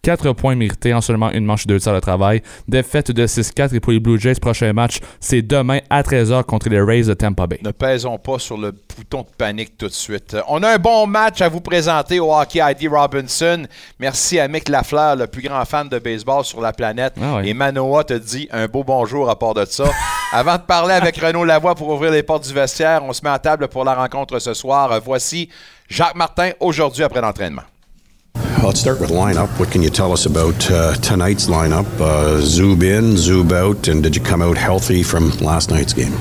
4 0.04 0.32
points 0.32 0.56
mérités 0.56 0.92
en 0.92 1.00
seulement 1.00 1.30
une 1.30 1.44
manche 1.44 1.62
et 1.64 1.68
deux 1.68 1.78
tiers 1.78 1.94
de 1.94 2.00
travail. 2.00 2.42
Défaite 2.66 3.12
de 3.12 3.24
6-4 3.24 3.72
et 3.76 3.78
pour 3.78 3.92
les 3.92 4.00
Blue 4.00 4.18
Jays, 4.18 4.34
prochain 4.34 4.72
match, 4.72 4.98
c'est 5.20 5.42
demain 5.42 5.78
à 5.90 6.02
13h 6.02 6.42
contre 6.42 6.68
les 6.70 6.80
Rays 6.80 7.04
de 7.04 7.14
Tampa 7.14 7.46
Bay. 7.46 7.60
Ne 7.62 7.70
pèsons 7.70 8.18
pas 8.18 8.40
sur 8.40 8.58
le 8.58 8.72
bouton 8.72 9.20
de 9.20 9.36
panique 9.38 9.78
tout 9.78 9.86
de 9.86 9.92
suite. 9.92 10.36
On 10.48 10.60
a 10.64 10.74
un 10.74 10.78
bon 10.78 11.06
match 11.06 11.40
à 11.40 11.48
vous 11.48 11.60
présenter 11.60 12.18
au 12.18 12.34
Hockey 12.34 12.58
ID 12.60 12.90
Robinson. 12.90 13.64
Merci 14.00 14.40
à 14.40 14.48
Mick 14.48 14.68
Lafleur, 14.68 15.14
le 15.14 15.28
plus 15.28 15.42
grand 15.42 15.64
fan 15.64 15.88
de 15.88 16.00
baseball 16.00 16.44
sur 16.44 16.60
la 16.60 16.72
planète. 16.72 17.14
Ah 17.22 17.36
ouais. 17.36 17.50
Et 17.50 17.54
Manoa 17.54 18.02
te 18.02 18.14
dit 18.14 18.48
un 18.50 18.66
beau 18.66 18.82
bonjour 18.82 19.30
à 19.30 19.38
part 19.38 19.54
de 19.54 19.64
ça. 19.66 19.84
Avant 20.32 20.56
de 20.56 20.62
parler 20.62 20.94
avec 20.94 21.16
Renaud 21.18 21.44
Lavoie 21.44 21.76
pour 21.76 21.90
ouvrir 21.90 22.10
les 22.10 22.24
portes 22.24 22.48
du 22.48 22.52
vestiaire, 22.52 23.04
on 23.04 23.12
se 23.12 23.22
met 23.22 23.30
à 23.30 23.38
table 23.38 23.68
pour 23.68 23.84
la 23.84 23.94
rencontre 23.94 24.40
ce 24.40 24.52
soir. 24.52 25.00
Voici 25.04 25.48
Jacques 25.88 26.16
Martin 26.16 26.50
aujourd'hui 26.58 27.04
après 27.04 27.20
l'entraînement. 27.20 27.62
Let's 28.34 28.80
start 28.80 29.00
with 29.00 29.10
lineup. 29.10 29.48
What 29.58 29.70
can 29.70 29.82
you 29.82 29.90
tell 29.90 30.12
us 30.12 30.26
about 30.26 30.70
uh, 30.70 30.94
tonight's 30.96 31.46
lineup? 31.46 31.86
Uh, 32.00 32.40
zoob 32.40 32.82
in, 32.82 33.14
zoob 33.14 33.52
out, 33.52 33.88
and 33.88 34.02
did 34.02 34.16
you 34.16 34.22
come 34.22 34.40
out 34.40 34.56
healthy 34.56 35.02
from 35.02 35.30
last 35.38 35.70
night's 35.70 35.92
game? 35.92 36.14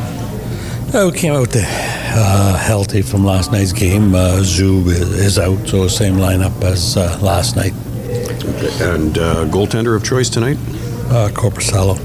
Uh, 0.93 1.09
we 1.11 1.17
came 1.17 1.33
out 1.33 1.55
uh, 1.55 2.57
healthy 2.57 3.01
from 3.01 3.23
last 3.23 3.51
night's 3.51 3.71
game. 3.71 4.13
Uh, 4.13 4.39
Zub 4.41 4.87
is 4.87 5.39
out, 5.39 5.65
so 5.67 5.87
same 5.87 6.15
lineup 6.15 6.61
as 6.63 6.97
uh, 6.97 7.17
last 7.21 7.55
night. 7.55 7.73
And 8.81 9.17
uh, 9.17 9.45
goaltender 9.45 9.95
of 9.95 10.03
choice 10.03 10.27
tonight? 10.29 10.57
Uh, 11.11 11.27
Corpusalo. 11.29 11.97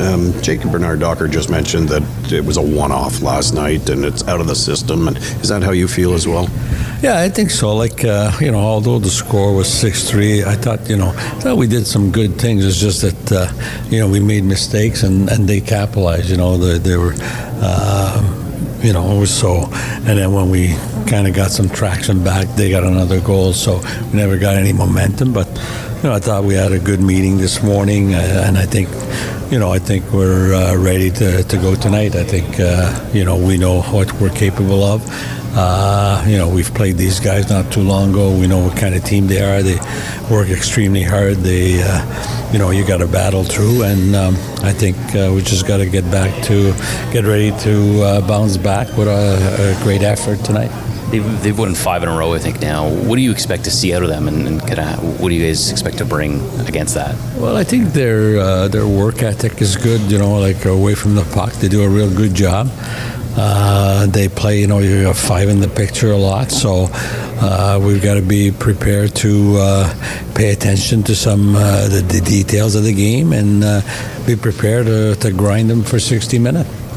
Um, 0.00 0.32
Jacob 0.42 0.72
Bernard 0.72 0.98
Docker 0.98 1.28
just 1.28 1.48
mentioned 1.48 1.88
that 1.90 2.32
it 2.32 2.44
was 2.44 2.56
a 2.56 2.62
one-off 2.62 3.22
last 3.22 3.54
night 3.54 3.88
and 3.88 4.04
it's 4.04 4.26
out 4.26 4.40
of 4.40 4.48
the 4.48 4.54
system. 4.56 5.06
And 5.06 5.16
is 5.16 5.48
that 5.48 5.62
how 5.62 5.70
you 5.70 5.86
feel 5.86 6.12
as 6.14 6.26
well? 6.26 6.48
Yeah, 7.02 7.20
I 7.20 7.28
think 7.28 7.50
so. 7.50 7.76
Like 7.76 8.04
uh, 8.04 8.32
you 8.40 8.50
know, 8.50 8.58
although 8.58 8.98
the 8.98 9.10
score 9.10 9.54
was 9.54 9.72
six 9.72 10.10
three, 10.10 10.42
I 10.42 10.56
thought 10.56 10.88
you 10.90 10.96
know, 10.96 11.10
I 11.10 11.40
thought 11.40 11.56
we 11.56 11.68
did 11.68 11.86
some 11.86 12.10
good 12.10 12.40
things. 12.40 12.64
It's 12.66 12.80
just 12.80 13.02
that 13.02 13.32
uh, 13.32 13.88
you 13.88 14.00
know 14.00 14.08
we 14.08 14.18
made 14.18 14.42
mistakes 14.42 15.04
and, 15.04 15.30
and 15.30 15.48
they 15.48 15.60
capitalized. 15.60 16.30
You 16.30 16.36
know, 16.36 16.56
they, 16.56 16.78
they 16.78 16.96
were. 16.96 17.14
Uh, 17.60 18.44
you 18.82 18.92
know, 18.92 19.16
it 19.16 19.18
was 19.18 19.34
so. 19.34 19.68
And 19.72 20.18
then 20.18 20.32
when 20.32 20.50
we 20.50 20.74
kind 21.06 21.26
of 21.26 21.34
got 21.34 21.50
some 21.50 21.68
traction 21.68 22.22
back, 22.22 22.46
they 22.56 22.70
got 22.70 22.84
another 22.84 23.20
goal. 23.20 23.52
So 23.52 23.80
we 24.10 24.18
never 24.18 24.38
got 24.38 24.56
any 24.56 24.72
momentum. 24.72 25.32
But 25.32 25.48
you 25.98 26.04
know, 26.04 26.14
I 26.14 26.20
thought 26.20 26.44
we 26.44 26.54
had 26.54 26.70
a 26.70 26.78
good 26.78 27.00
meeting 27.00 27.38
this 27.38 27.60
morning, 27.60 28.14
uh, 28.14 28.44
and 28.46 28.56
I 28.56 28.66
think, 28.66 28.88
you 29.50 29.58
know, 29.58 29.72
I 29.72 29.80
think 29.80 30.12
we're 30.12 30.54
uh, 30.54 30.76
ready 30.76 31.10
to, 31.10 31.42
to 31.42 31.56
go 31.56 31.74
tonight. 31.74 32.14
I 32.14 32.22
think, 32.22 32.60
uh, 32.60 33.10
you 33.12 33.24
know, 33.24 33.36
we 33.36 33.58
know 33.58 33.82
what 33.82 34.12
we're 34.20 34.30
capable 34.30 34.84
of. 34.84 35.02
Uh, 35.56 36.24
you 36.28 36.38
know, 36.38 36.48
we've 36.48 36.72
played 36.72 36.98
these 36.98 37.18
guys 37.18 37.50
not 37.50 37.72
too 37.72 37.80
long 37.82 38.10
ago. 38.10 38.30
We 38.30 38.46
know 38.46 38.64
what 38.64 38.76
kind 38.76 38.94
of 38.94 39.02
team 39.02 39.26
they 39.26 39.42
are. 39.42 39.60
They 39.60 39.78
work 40.30 40.50
extremely 40.50 41.02
hard. 41.02 41.38
They, 41.38 41.82
uh, 41.82 42.52
you 42.52 42.60
know, 42.60 42.70
you 42.70 42.86
got 42.86 42.98
to 42.98 43.08
battle 43.08 43.42
through, 43.42 43.82
and 43.82 44.14
um, 44.14 44.34
I 44.62 44.72
think 44.72 44.96
uh, 45.16 45.32
we 45.34 45.42
just 45.42 45.66
got 45.66 45.78
to 45.78 45.86
get 45.86 46.04
back 46.12 46.44
to, 46.44 46.72
get 47.12 47.24
ready 47.24 47.50
to 47.62 48.02
uh, 48.02 48.28
bounce 48.28 48.56
back 48.56 48.86
with 48.96 49.08
a, 49.08 49.76
a 49.76 49.82
great 49.82 50.02
effort 50.02 50.44
tonight. 50.44 50.70
They've, 51.10 51.42
they've 51.42 51.58
won 51.58 51.74
five 51.74 52.02
in 52.02 52.08
a 52.08 52.16
row, 52.16 52.34
I 52.34 52.38
think, 52.38 52.60
now. 52.60 52.88
What 52.88 53.16
do 53.16 53.22
you 53.22 53.30
expect 53.30 53.64
to 53.64 53.70
see 53.70 53.94
out 53.94 54.02
of 54.02 54.08
them, 54.08 54.28
and, 54.28 54.46
and 54.46 54.78
of 54.78 55.20
what 55.20 55.30
do 55.30 55.34
you 55.34 55.46
guys 55.46 55.70
expect 55.70 55.98
to 55.98 56.04
bring 56.04 56.40
against 56.66 56.94
that? 56.94 57.16
Well, 57.38 57.56
I 57.56 57.64
think 57.64 57.92
their 57.94 58.38
uh, 58.38 58.68
their 58.68 58.86
work 58.86 59.22
ethic 59.22 59.62
is 59.62 59.76
good. 59.76 60.00
You 60.10 60.18
know, 60.18 60.38
like 60.38 60.64
away 60.66 60.94
from 60.94 61.14
the 61.14 61.24
puck, 61.32 61.52
they 61.54 61.68
do 61.68 61.82
a 61.82 61.88
real 61.88 62.14
good 62.14 62.34
job. 62.34 62.68
Uh, 63.40 64.06
they 64.06 64.28
play, 64.28 64.60
you 64.60 64.66
know, 64.66 64.80
you 64.80 65.06
have 65.06 65.16
five 65.16 65.48
in 65.48 65.60
the 65.60 65.68
picture 65.68 66.10
a 66.10 66.16
lot, 66.16 66.50
so 66.50 66.88
uh, 67.40 67.80
we've 67.80 68.02
got 68.02 68.14
to 68.14 68.22
be 68.22 68.50
prepared 68.50 69.14
to 69.14 69.56
uh, 69.58 70.34
pay 70.34 70.50
attention 70.50 71.04
to 71.04 71.14
some 71.14 71.54
uh, 71.54 71.86
the, 71.86 72.00
the, 72.00 72.20
details 72.20 72.74
of 72.74 72.82
the 72.82 72.92
game 72.92 73.32
and 73.32 73.62
uh, 73.62 73.80
be 74.26 74.34
prepared 74.34 74.86
to, 74.86 75.14
to 75.14 75.30
grind 75.30 75.70
them 75.70 75.84
for 75.84 76.00
60 76.00 76.36
minutes. 76.40 76.87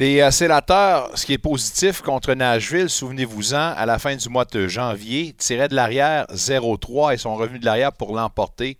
Les 0.00 0.20
euh, 0.20 0.30
sénateurs, 0.30 1.10
ce 1.18 1.26
qui 1.26 1.32
est 1.32 1.38
positif 1.38 2.02
contre 2.02 2.32
Nashville, 2.32 2.88
souvenez-vous-en, 2.88 3.74
à 3.76 3.84
la 3.84 3.98
fin 3.98 4.14
du 4.14 4.28
mois 4.28 4.44
de 4.44 4.68
janvier, 4.68 5.34
tiraient 5.36 5.66
de 5.66 5.74
l'arrière 5.74 6.24
0-3 6.32 7.14
et 7.14 7.16
sont 7.16 7.34
revenus 7.34 7.58
de 7.58 7.64
l'arrière 7.64 7.92
pour 7.92 8.14
l'emporter 8.14 8.78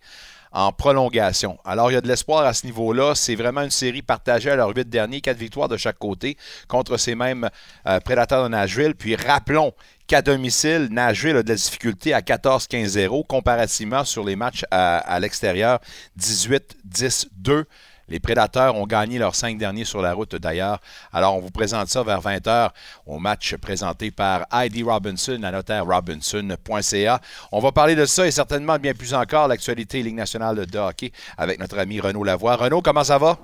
en 0.53 0.71
prolongation. 0.71 1.57
Alors, 1.65 1.91
il 1.91 1.95
y 1.95 1.97
a 1.97 2.01
de 2.01 2.07
l'espoir 2.07 2.45
à 2.45 2.53
ce 2.53 2.65
niveau-là. 2.65 3.15
C'est 3.15 3.35
vraiment 3.35 3.63
une 3.63 3.69
série 3.69 4.01
partagée 4.01 4.49
à 4.49 4.55
leurs 4.55 4.73
huit 4.73 4.89
derniers, 4.89 5.19
quatre 5.19 5.37
victoires 5.37 5.67
de 5.67 5.75
chaque 5.75 5.99
côté 5.99 6.37
contre 6.69 6.95
ces 6.95 7.15
mêmes 7.15 7.49
euh, 7.85 7.99
prédateurs 7.99 8.43
de 8.43 8.47
Nashville. 8.47 8.95
Puis 8.95 9.17
rappelons 9.17 9.73
qu'à 10.07 10.21
domicile, 10.21 10.87
Nashville 10.89 11.35
a 11.35 11.43
de 11.43 11.49
la 11.49 11.55
difficulté 11.55 12.13
à 12.13 12.21
14-15-0, 12.21 13.27
comparativement 13.27 14.05
sur 14.05 14.23
les 14.23 14.37
matchs 14.37 14.63
à, 14.71 14.99
à 14.99 15.19
l'extérieur, 15.19 15.79
18-10-2. 16.17 17.65
Les 18.09 18.19
Prédateurs 18.19 18.75
ont 18.75 18.87
gagné 18.87 19.19
leurs 19.19 19.35
cinq 19.35 19.57
derniers 19.57 19.85
sur 19.85 20.01
la 20.01 20.13
route 20.13 20.35
d'ailleurs. 20.35 20.79
Alors, 21.13 21.35
on 21.35 21.39
vous 21.39 21.51
présente 21.51 21.87
ça 21.89 22.03
vers 22.03 22.21
20h 22.21 22.69
au 23.05 23.19
match 23.19 23.55
présenté 23.55 24.11
par 24.11 24.45
Heidi 24.51 24.83
Robinson 24.83 25.41
à 25.43 25.51
notaire-robinson.ca. 25.51 27.21
On 27.51 27.59
va 27.59 27.71
parler 27.71 27.95
de 27.95 28.05
ça 28.05 28.25
et 28.25 28.31
certainement 28.31 28.77
bien 28.77 28.93
plus 28.93 29.13
encore 29.13 29.47
l'actualité 29.47 30.01
Ligue 30.01 30.15
nationale 30.15 30.65
de 30.65 30.79
hockey 30.79 31.11
avec 31.37 31.59
notre 31.59 31.77
ami 31.77 31.99
Renaud 31.99 32.23
Lavoie. 32.23 32.55
Renaud, 32.55 32.81
comment 32.81 33.03
ça 33.03 33.17
va? 33.17 33.37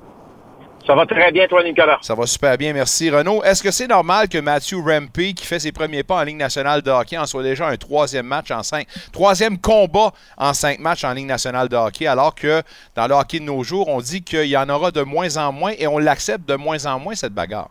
Ça 0.86 0.94
va 0.94 1.06
très 1.08 1.32
bien, 1.32 1.48
toi, 1.48 1.64
Nicolas. 1.64 1.98
Ça 2.02 2.14
va 2.14 2.28
super 2.28 2.56
bien, 2.60 2.72
merci. 2.72 3.10
Renaud, 3.10 3.44
est-ce 3.44 3.64
que 3.64 3.72
c'est 3.72 3.88
normal 3.88 4.30
que 4.30 4.38
Matthew 4.38 4.76
Rempe, 4.86 5.34
qui 5.36 5.46
fait 5.46 5.58
ses 5.58 5.72
premiers 5.72 6.04
pas 6.04 6.18
en 6.18 6.24
Ligue 6.24 6.38
nationale 6.38 6.84
de 6.84 6.92
hockey, 6.92 7.18
en 7.18 7.26
soit 7.26 7.42
déjà 7.42 7.68
un 7.68 7.78
troisième 7.78 8.28
match 8.28 8.52
en 8.52 8.62
cinq, 8.62 8.86
troisième 9.12 9.58
combat 9.60 10.12
en 10.38 10.54
cinq 10.54 10.78
matchs 10.78 11.04
en 11.04 11.14
Ligue 11.14 11.26
nationale 11.26 11.70
de 11.70 11.76
hockey, 11.76 12.06
alors 12.06 12.36
que 12.36 12.62
dans 12.96 13.08
le 13.08 13.16
hockey 13.16 13.40
de 13.40 13.46
nos 13.46 13.64
jours, 13.64 13.88
on 13.88 14.00
dit 14.00 14.24
qu'il 14.24 14.46
y 14.46 14.58
en 14.58 14.70
aura 14.70 14.92
de 14.92 15.02
moins 15.02 15.38
en 15.38 15.52
moins 15.52 15.74
et 15.80 15.88
on 15.88 15.98
l'accepte 15.98 16.48
de 16.48 16.56
moins 16.56 16.86
en 16.86 17.00
moins, 17.00 17.16
cette 17.16 17.34
bagarre? 17.34 17.70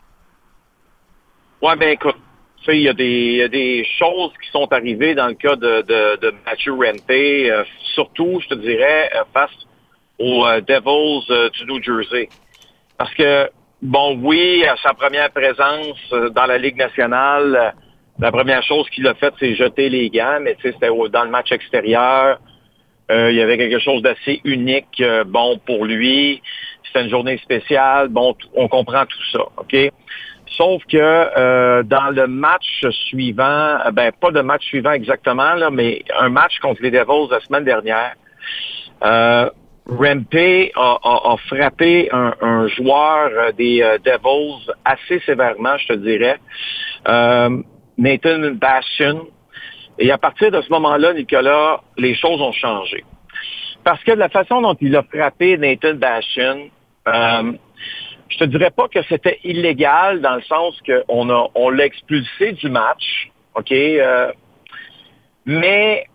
Oui, 1.62 1.76
bien 1.76 1.90
écoute, 1.90 2.16
il 2.66 2.80
y, 2.80 2.88
a 2.88 2.94
des 2.94 3.86
choses 3.96 4.32
qui 4.42 4.50
sont 4.50 4.66
arrivées 4.72 5.14
dans 5.14 5.28
le 5.28 5.34
cas 5.34 5.54
de, 5.54 6.34
Matthew 6.44 6.70
Rempe, 6.70 7.10
euh, 7.10 7.64
surtout, 7.94 8.40
je 8.42 8.48
te 8.48 8.54
dirais, 8.54 9.10
euh, 9.14 9.22
face 9.32 9.50
aux 10.18 10.44
euh, 10.46 10.60
Devils 10.60 11.50
du 11.52 11.64
New 11.66 11.80
Jersey. 11.80 12.28
Parce 12.96 13.12
que, 13.14 13.50
bon, 13.82 14.18
oui, 14.22 14.64
à 14.64 14.76
sa 14.76 14.94
première 14.94 15.30
présence 15.30 15.98
euh, 16.12 16.30
dans 16.30 16.46
la 16.46 16.58
Ligue 16.58 16.76
nationale, 16.76 17.56
euh, 17.56 17.70
la 18.20 18.30
première 18.30 18.62
chose 18.62 18.88
qu'il 18.90 19.06
a 19.08 19.14
faite, 19.14 19.34
c'est 19.40 19.54
jeter 19.56 19.88
les 19.88 20.08
gants, 20.10 20.38
mais 20.40 20.56
c'était 20.62 20.88
dans 21.10 21.24
le 21.24 21.30
match 21.30 21.50
extérieur. 21.50 22.38
Euh, 23.10 23.32
il 23.32 23.36
y 23.36 23.42
avait 23.42 23.58
quelque 23.58 23.80
chose 23.80 24.02
d'assez 24.02 24.40
unique, 24.44 25.02
bon, 25.26 25.58
pour 25.66 25.84
lui. 25.84 26.40
C'était 26.84 27.02
une 27.02 27.10
journée 27.10 27.38
spéciale. 27.38 28.08
Bon, 28.08 28.36
on 28.54 28.68
comprend 28.68 29.04
tout 29.04 29.24
ça, 29.32 29.40
OK? 29.56 29.76
Sauf 30.56 30.84
que 30.86 31.82
dans 31.82 32.10
le 32.14 32.28
match 32.28 32.86
suivant, 33.08 33.78
ben 33.92 34.12
pas 34.12 34.30
de 34.30 34.40
match 34.40 34.64
suivant 34.64 34.92
exactement, 34.92 35.54
là, 35.54 35.70
mais 35.70 36.04
un 36.16 36.28
match 36.28 36.60
contre 36.60 36.80
les 36.82 36.92
Devils 36.92 37.28
la 37.32 37.40
semaine 37.40 37.64
dernière, 37.64 38.14
Rempe 39.86 40.70
a, 40.76 41.36
frappé 41.48 42.08
un, 42.10 42.68
joueur 42.68 43.30
euh, 43.32 43.52
des 43.52 43.82
euh, 43.82 43.98
Devils 43.98 44.70
assez 44.84 45.20
sévèrement, 45.20 45.76
je 45.76 45.88
te 45.88 45.92
dirais. 45.94 46.38
Euh, 47.06 47.62
Nathan 47.98 48.52
Bastion. 48.54 49.28
Et 49.98 50.10
à 50.10 50.18
partir 50.18 50.50
de 50.50 50.60
ce 50.62 50.70
moment-là, 50.70 51.12
Nicolas, 51.12 51.80
les 51.98 52.14
choses 52.14 52.40
ont 52.40 52.52
changé. 52.52 53.04
Parce 53.84 54.02
que 54.02 54.12
de 54.12 54.18
la 54.18 54.30
façon 54.30 54.62
dont 54.62 54.76
il 54.80 54.96
a 54.96 55.02
frappé 55.02 55.58
Nathan 55.58 55.94
Bastion, 55.94 56.70
euh, 57.06 57.52
je 58.28 58.38
te 58.38 58.44
dirais 58.44 58.70
pas 58.70 58.88
que 58.88 59.02
c'était 59.08 59.38
illégal 59.44 60.22
dans 60.22 60.36
le 60.36 60.42
sens 60.42 60.80
qu'on 60.86 61.28
a 61.28 61.48
on 61.54 61.68
l'a 61.68 61.84
expulsé 61.84 62.52
du 62.52 62.70
match, 62.70 63.30
OK? 63.54 63.72
mais 65.46 66.06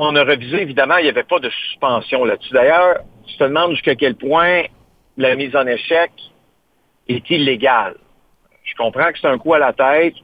on 0.00 0.16
a 0.16 0.24
revisé, 0.24 0.62
évidemment, 0.62 0.96
il 0.98 1.04
n'y 1.04 1.08
avait 1.08 1.24
pas 1.24 1.38
de 1.38 1.50
suspension 1.50 2.24
là-dessus. 2.24 2.52
D'ailleurs, 2.52 3.00
tu 3.26 3.36
te 3.36 3.44
demandes 3.44 3.72
jusqu'à 3.72 3.94
quel 3.94 4.14
point 4.14 4.64
la 5.16 5.34
mise 5.34 5.54
en 5.56 5.66
échec 5.66 6.10
est 7.08 7.28
illégale. 7.30 7.96
Je 8.64 8.74
comprends 8.74 9.10
que 9.12 9.18
c'est 9.20 9.28
un 9.28 9.38
coup 9.38 9.54
à 9.54 9.58
la 9.58 9.72
tête. 9.72 10.14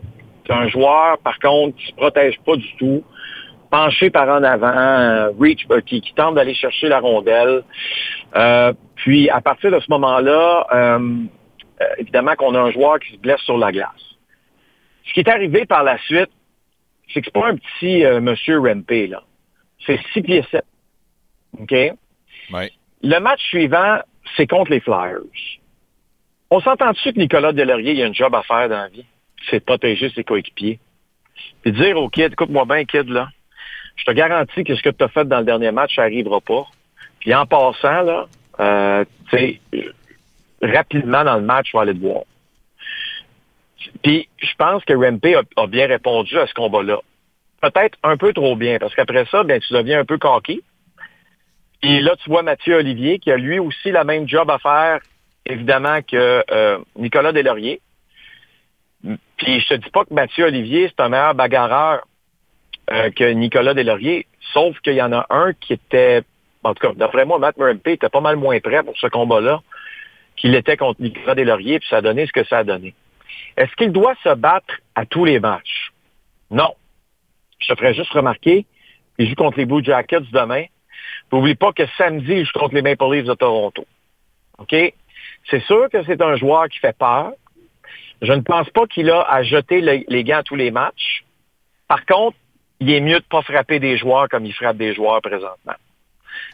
C'est 0.46 0.52
un 0.52 0.68
joueur, 0.68 1.18
par 1.18 1.38
contre, 1.38 1.76
qui 1.76 1.86
ne 1.86 1.90
se 1.90 1.96
protège 1.96 2.38
pas 2.44 2.56
du 2.56 2.76
tout, 2.76 3.02
penché 3.70 4.10
par 4.10 4.28
en 4.28 4.42
avant, 4.42 4.66
euh, 4.76 5.30
reach, 5.38 5.64
euh, 5.70 5.80
qui, 5.80 6.02
tente 6.14 6.34
d'aller 6.34 6.54
chercher 6.54 6.88
la 6.88 7.00
rondelle. 7.00 7.62
Euh, 8.36 8.72
puis, 8.96 9.30
à 9.30 9.40
partir 9.40 9.70
de 9.70 9.80
ce 9.80 9.90
moment-là, 9.90 10.98
évidemment 11.98 12.34
qu'on 12.36 12.54
a 12.54 12.60
un 12.60 12.70
joueur 12.70 12.98
qui 13.00 13.12
se 13.12 13.18
blesse 13.18 13.40
sur 13.40 13.58
la 13.58 13.72
glace. 13.72 13.90
Ce 15.06 15.12
qui 15.12 15.20
est 15.20 15.28
arrivé 15.28 15.66
par 15.66 15.82
la 15.82 15.98
suite, 15.98 16.30
c'est 17.12 17.20
que 17.20 17.26
c'est 17.26 17.40
pas 17.40 17.48
un 17.48 17.56
petit 17.56 18.04
monsieur 18.20 18.60
Rempe, 18.60 18.90
là 19.10 19.22
c'est 19.86 20.00
6 20.12 20.22
pieds 20.22 20.44
7. 20.50 20.64
OK? 21.60 21.74
Le 23.02 23.18
match 23.18 23.42
suivant, 23.48 23.98
c'est 24.36 24.46
contre 24.46 24.70
les 24.70 24.80
Flyers. 24.80 25.20
On 26.50 26.60
s'entend 26.60 26.92
dessus 26.92 27.12
que 27.12 27.18
Nicolas 27.18 27.52
Delaurier, 27.52 27.92
il 27.92 28.02
a 28.02 28.06
un 28.06 28.12
job 28.12 28.34
à 28.34 28.42
faire 28.42 28.68
dans 28.68 28.76
la 28.76 28.88
vie? 28.88 29.04
C'est 29.50 29.58
de 29.58 29.64
protéger 29.64 30.10
ses 30.10 30.24
coéquipiers. 30.24 30.78
Puis 31.62 31.72
dire 31.72 31.96
au 31.96 32.08
kid, 32.08 32.32
écoute-moi 32.32 32.64
bien, 32.64 32.84
kid, 32.84 33.08
là, 33.08 33.28
je 33.96 34.04
te 34.04 34.10
garantis 34.10 34.64
que 34.64 34.74
ce 34.74 34.82
que 34.82 34.90
tu 34.90 35.04
as 35.04 35.08
fait 35.08 35.26
dans 35.26 35.38
le 35.38 35.44
dernier 35.44 35.70
match, 35.70 35.94
ça 35.96 36.02
n'arrivera 36.02 36.40
pas. 36.40 36.64
Puis 37.20 37.34
en 37.34 37.46
passant, 37.46 38.02
là, 38.02 38.26
euh, 38.60 39.04
tu 39.30 39.36
sais, 39.36 39.60
rapidement 40.62 41.24
dans 41.24 41.36
le 41.36 41.42
match, 41.42 41.70
je 41.72 41.76
vais 41.76 41.82
aller 41.82 41.94
te 41.94 42.00
voir. 42.00 42.22
Puis 44.02 44.28
je 44.38 44.54
pense 44.56 44.84
que 44.84 44.94
Rempe 44.94 45.26
a 45.56 45.66
bien 45.66 45.86
répondu 45.86 46.38
à 46.38 46.46
ce 46.46 46.54
combat-là 46.54 47.00
peut-être 47.70 47.98
un 48.02 48.16
peu 48.16 48.32
trop 48.32 48.56
bien, 48.56 48.78
parce 48.78 48.94
qu'après 48.94 49.24
ça, 49.26 49.42
ben, 49.44 49.60
tu 49.60 49.72
deviens 49.72 50.00
un 50.00 50.04
peu 50.04 50.18
coquille. 50.18 50.62
Et 51.82 52.00
là, 52.00 52.16
tu 52.16 52.30
vois 52.30 52.42
Mathieu 52.42 52.76
Olivier, 52.76 53.18
qui 53.18 53.30
a 53.30 53.36
lui 53.36 53.58
aussi 53.58 53.90
la 53.90 54.04
même 54.04 54.28
job 54.28 54.50
à 54.50 54.58
faire, 54.58 55.00
évidemment, 55.44 56.00
que 56.02 56.42
euh, 56.50 56.78
Nicolas 56.96 57.32
Deslauriers. 57.32 57.80
Puis 59.36 59.60
je 59.60 59.68
te 59.68 59.74
dis 59.74 59.90
pas 59.90 60.04
que 60.04 60.14
Mathieu 60.14 60.46
Olivier, 60.46 60.88
c'est 60.88 61.02
un 61.02 61.10
meilleur 61.10 61.34
bagarreur 61.34 62.06
euh, 62.90 63.10
que 63.10 63.24
Nicolas 63.32 63.74
Deslauriers, 63.74 64.26
sauf 64.52 64.78
qu'il 64.80 64.94
y 64.94 65.02
en 65.02 65.12
a 65.12 65.26
un 65.30 65.52
qui 65.52 65.74
était, 65.74 66.22
en 66.62 66.74
tout 66.74 66.86
cas, 66.86 66.94
d'après 66.94 67.26
moi, 67.26 67.38
Matt 67.38 67.58
Murphy 67.58 67.90
était 67.90 68.08
pas 68.08 68.20
mal 68.20 68.36
moins 68.36 68.58
prêt 68.60 68.82
pour 68.82 68.96
ce 68.96 69.06
combat-là 69.08 69.60
qu'il 70.36 70.54
était 70.54 70.76
contre 70.76 71.00
Nicolas 71.00 71.34
Deslauriers, 71.34 71.78
puis 71.78 71.88
ça 71.88 71.98
a 71.98 72.02
donné 72.02 72.26
ce 72.26 72.32
que 72.32 72.44
ça 72.44 72.58
a 72.58 72.64
donné. 72.64 72.94
Est-ce 73.56 73.74
qu'il 73.76 73.92
doit 73.92 74.14
se 74.22 74.34
battre 74.34 74.74
à 74.94 75.06
tous 75.06 75.24
les 75.24 75.38
matchs? 75.38 75.92
Non. 76.50 76.74
Je 77.64 77.72
te 77.72 77.78
ferais 77.78 77.94
juste 77.94 78.12
remarquer, 78.12 78.66
il 79.18 79.28
joue 79.28 79.34
contre 79.34 79.58
les 79.58 79.64
Blue 79.64 79.82
Jackets 79.82 80.30
demain. 80.32 80.64
N'oublie 81.32 81.54
pas 81.54 81.72
que 81.72 81.84
samedi, 81.96 82.32
il 82.32 82.44
joue 82.44 82.58
contre 82.58 82.74
les 82.74 82.82
Maple 82.82 83.04
Leafs 83.10 83.26
de 83.26 83.34
Toronto. 83.34 83.86
OK? 84.58 84.74
C'est 85.50 85.62
sûr 85.64 85.88
que 85.90 86.04
c'est 86.04 86.20
un 86.22 86.36
joueur 86.36 86.68
qui 86.68 86.78
fait 86.78 86.96
peur. 86.96 87.32
Je 88.22 88.32
ne 88.32 88.40
pense 88.40 88.68
pas 88.70 88.86
qu'il 88.86 89.10
a 89.10 89.22
à 89.22 89.42
jeter 89.42 89.80
les, 89.80 90.24
gants 90.24 90.38
à 90.38 90.42
tous 90.42 90.56
les 90.56 90.70
matchs. 90.70 91.24
Par 91.88 92.04
contre, 92.06 92.36
il 92.80 92.90
est 92.90 93.00
mieux 93.00 93.18
de 93.18 93.24
ne 93.24 93.28
pas 93.28 93.42
frapper 93.42 93.78
des 93.78 93.96
joueurs 93.96 94.28
comme 94.28 94.46
il 94.46 94.52
frappe 94.52 94.76
des 94.76 94.94
joueurs 94.94 95.20
présentement. 95.22 95.74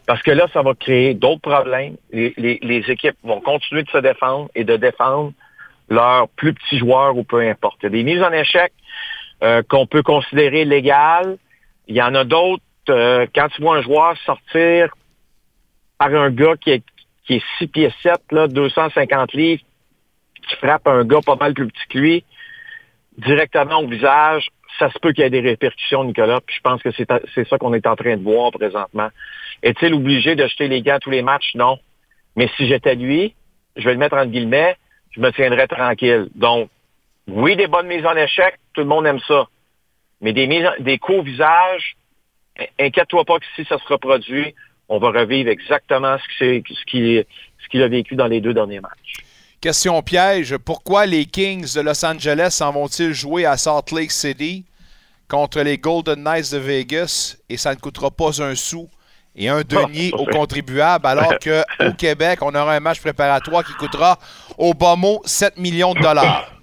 Parce 0.07 0.23
que 0.23 0.31
là, 0.31 0.47
ça 0.53 0.63
va 0.63 0.75
créer 0.75 1.15
d'autres 1.15 1.41
problèmes. 1.41 1.97
Les, 2.13 2.35
les, 2.37 2.91
équipes 2.91 3.17
vont 3.23 3.41
continuer 3.41 3.83
de 3.83 3.91
se 3.91 3.99
défendre 3.99 4.49
et 4.55 4.65
de 4.65 4.77
défendre 4.77 5.33
leurs 5.89 6.29
plus 6.29 6.55
petits 6.55 6.79
joueurs 6.79 7.17
ou 7.17 7.25
peu 7.25 7.41
importe. 7.41 7.79
Il 7.83 7.85
y 7.85 7.87
a 7.87 7.91
des 7.91 8.03
mises 8.03 8.23
en 8.23 8.33
échec 8.33 8.73
euh, 9.43 9.63
qu'on 9.69 9.87
peut 9.87 10.03
considérer 10.03 10.65
légales. 10.65 11.39
Il 11.89 11.97
y 11.97 12.03
en 12.03 12.15
a 12.15 12.25
d'autres, 12.25 12.63
euh, 12.89 13.27
quand 13.35 13.49
tu 13.49 13.63
vois 13.63 13.79
un 13.79 13.83
joueur 13.83 14.17
sortir 14.25 14.95
par 15.99 16.15
un 16.15 16.31
gars 16.31 16.57
qui 16.61 16.71
est, 16.71 16.83
qui 17.27 17.35
est 17.35 17.45
6 17.59 17.67
pieds 17.69 17.93
7, 18.03 18.21
là, 18.33 18.49
250 18.49 19.33
livres, 19.33 19.63
qui 20.49 20.57
frappe 20.57 20.87
un 20.87 21.05
gars 21.05 21.21
pas 21.25 21.37
mal 21.37 21.55
plus 21.55 21.69
petit 21.69 21.87
que 21.89 21.99
lui, 21.99 22.25
directement 23.19 23.81
au 23.81 23.87
visage, 23.87 24.49
ça 24.79 24.91
se 24.91 24.99
peut 24.99 25.13
qu'il 25.13 25.25
y 25.25 25.27
ait 25.27 25.31
des 25.31 25.41
répercussions, 25.41 26.05
Nicolas, 26.05 26.41
puis 26.41 26.57
je 26.57 26.61
pense 26.61 26.83
que 26.83 26.91
c'est 26.93 27.49
ça 27.49 27.59
qu'on 27.59 27.75
est 27.75 27.87
en 27.87 27.97
train 27.97 28.17
de 28.17 28.23
voir 28.23 28.51
présentement. 28.51 29.09
Est-il 29.63 29.95
obligé 29.95 30.37
de 30.37 30.47
jeter 30.47 30.69
les 30.69 30.81
gants 30.81 30.99
tous 31.01 31.11
les 31.11 31.23
matchs? 31.23 31.55
Non. 31.55 31.79
Mais 32.37 32.49
si 32.57 32.67
j'étais 32.67 32.95
lui, 32.95 33.35
je 33.77 33.85
vais 33.85 33.93
le 33.93 33.99
mettre 33.99 34.17
en 34.17 34.27
guillemets, 34.27 34.77
je 35.11 35.21
me 35.21 35.31
tiendrais 35.33 35.67
tranquille. 35.67 36.29
Donc, 36.35 36.71
oui, 37.29 37.57
des 37.57 37.67
bonnes 37.67 37.87
mises 37.87 38.07
en 38.07 38.17
échec, 38.17 38.59
tout 38.81 38.85
le 38.85 38.89
monde 38.89 39.07
aime 39.07 39.21
ça. 39.29 39.47
Mais 40.23 40.33
des, 40.33 40.47
mises, 40.47 40.67
des 40.79 40.99
coups 40.99 41.19
au 41.19 41.23
visage, 41.23 41.97
inquiète-toi 42.79 43.25
pas 43.27 43.39
que 43.39 43.45
si 43.55 43.65
ça 43.67 43.79
se 43.79 43.93
reproduit, 43.93 44.55
on 44.89 44.99
va 44.99 45.11
revivre 45.11 45.51
exactement 45.51 46.17
ce 46.19 46.61
qu'il 46.87 47.27
ce 47.71 47.83
a 47.83 47.89
vécu 47.89 48.17
dans 48.17 48.27
les 48.27 48.41
deux 48.41 48.55
derniers 48.55 48.81
matchs. 48.81 49.19
Question 49.61 50.01
piège, 50.01 50.57
pourquoi 50.57 51.05
les 51.05 51.27
Kings 51.27 51.75
de 51.75 51.83
Los 51.83 52.05
Angeles 52.05 52.53
s'en 52.53 52.73
vont-ils 52.73 53.13
jouer 53.13 53.45
à 53.45 53.59
Salt 53.59 53.95
Lake 53.95 54.13
City 54.13 54.65
contre 55.29 55.61
les 55.61 55.77
Golden 55.77 56.23
Knights 56.23 56.53
de 56.53 56.59
Vegas 56.59 57.37
et 57.51 57.59
ça 57.59 57.75
ne 57.75 57.81
coûtera 57.81 58.11
pas 58.11 58.43
un 58.43 58.55
sou 58.55 58.89
et 59.37 59.51
un 59.51 59.61
denier 59.61 60.13
aux 60.15 60.25
contribuables, 60.25 61.07
alors 61.07 61.35
qu'au 61.45 61.93
Québec, 61.99 62.39
on 62.41 62.55
aura 62.55 62.73
un 62.73 62.81
match 62.81 63.01
préparatoire 63.01 63.63
qui 63.63 63.75
coûtera 63.75 64.19
au 64.57 64.73
bas 64.73 64.97
mot 64.97 65.21
7 65.27 65.59
millions 65.59 65.93
de 65.93 66.01
dollars? 66.01 66.60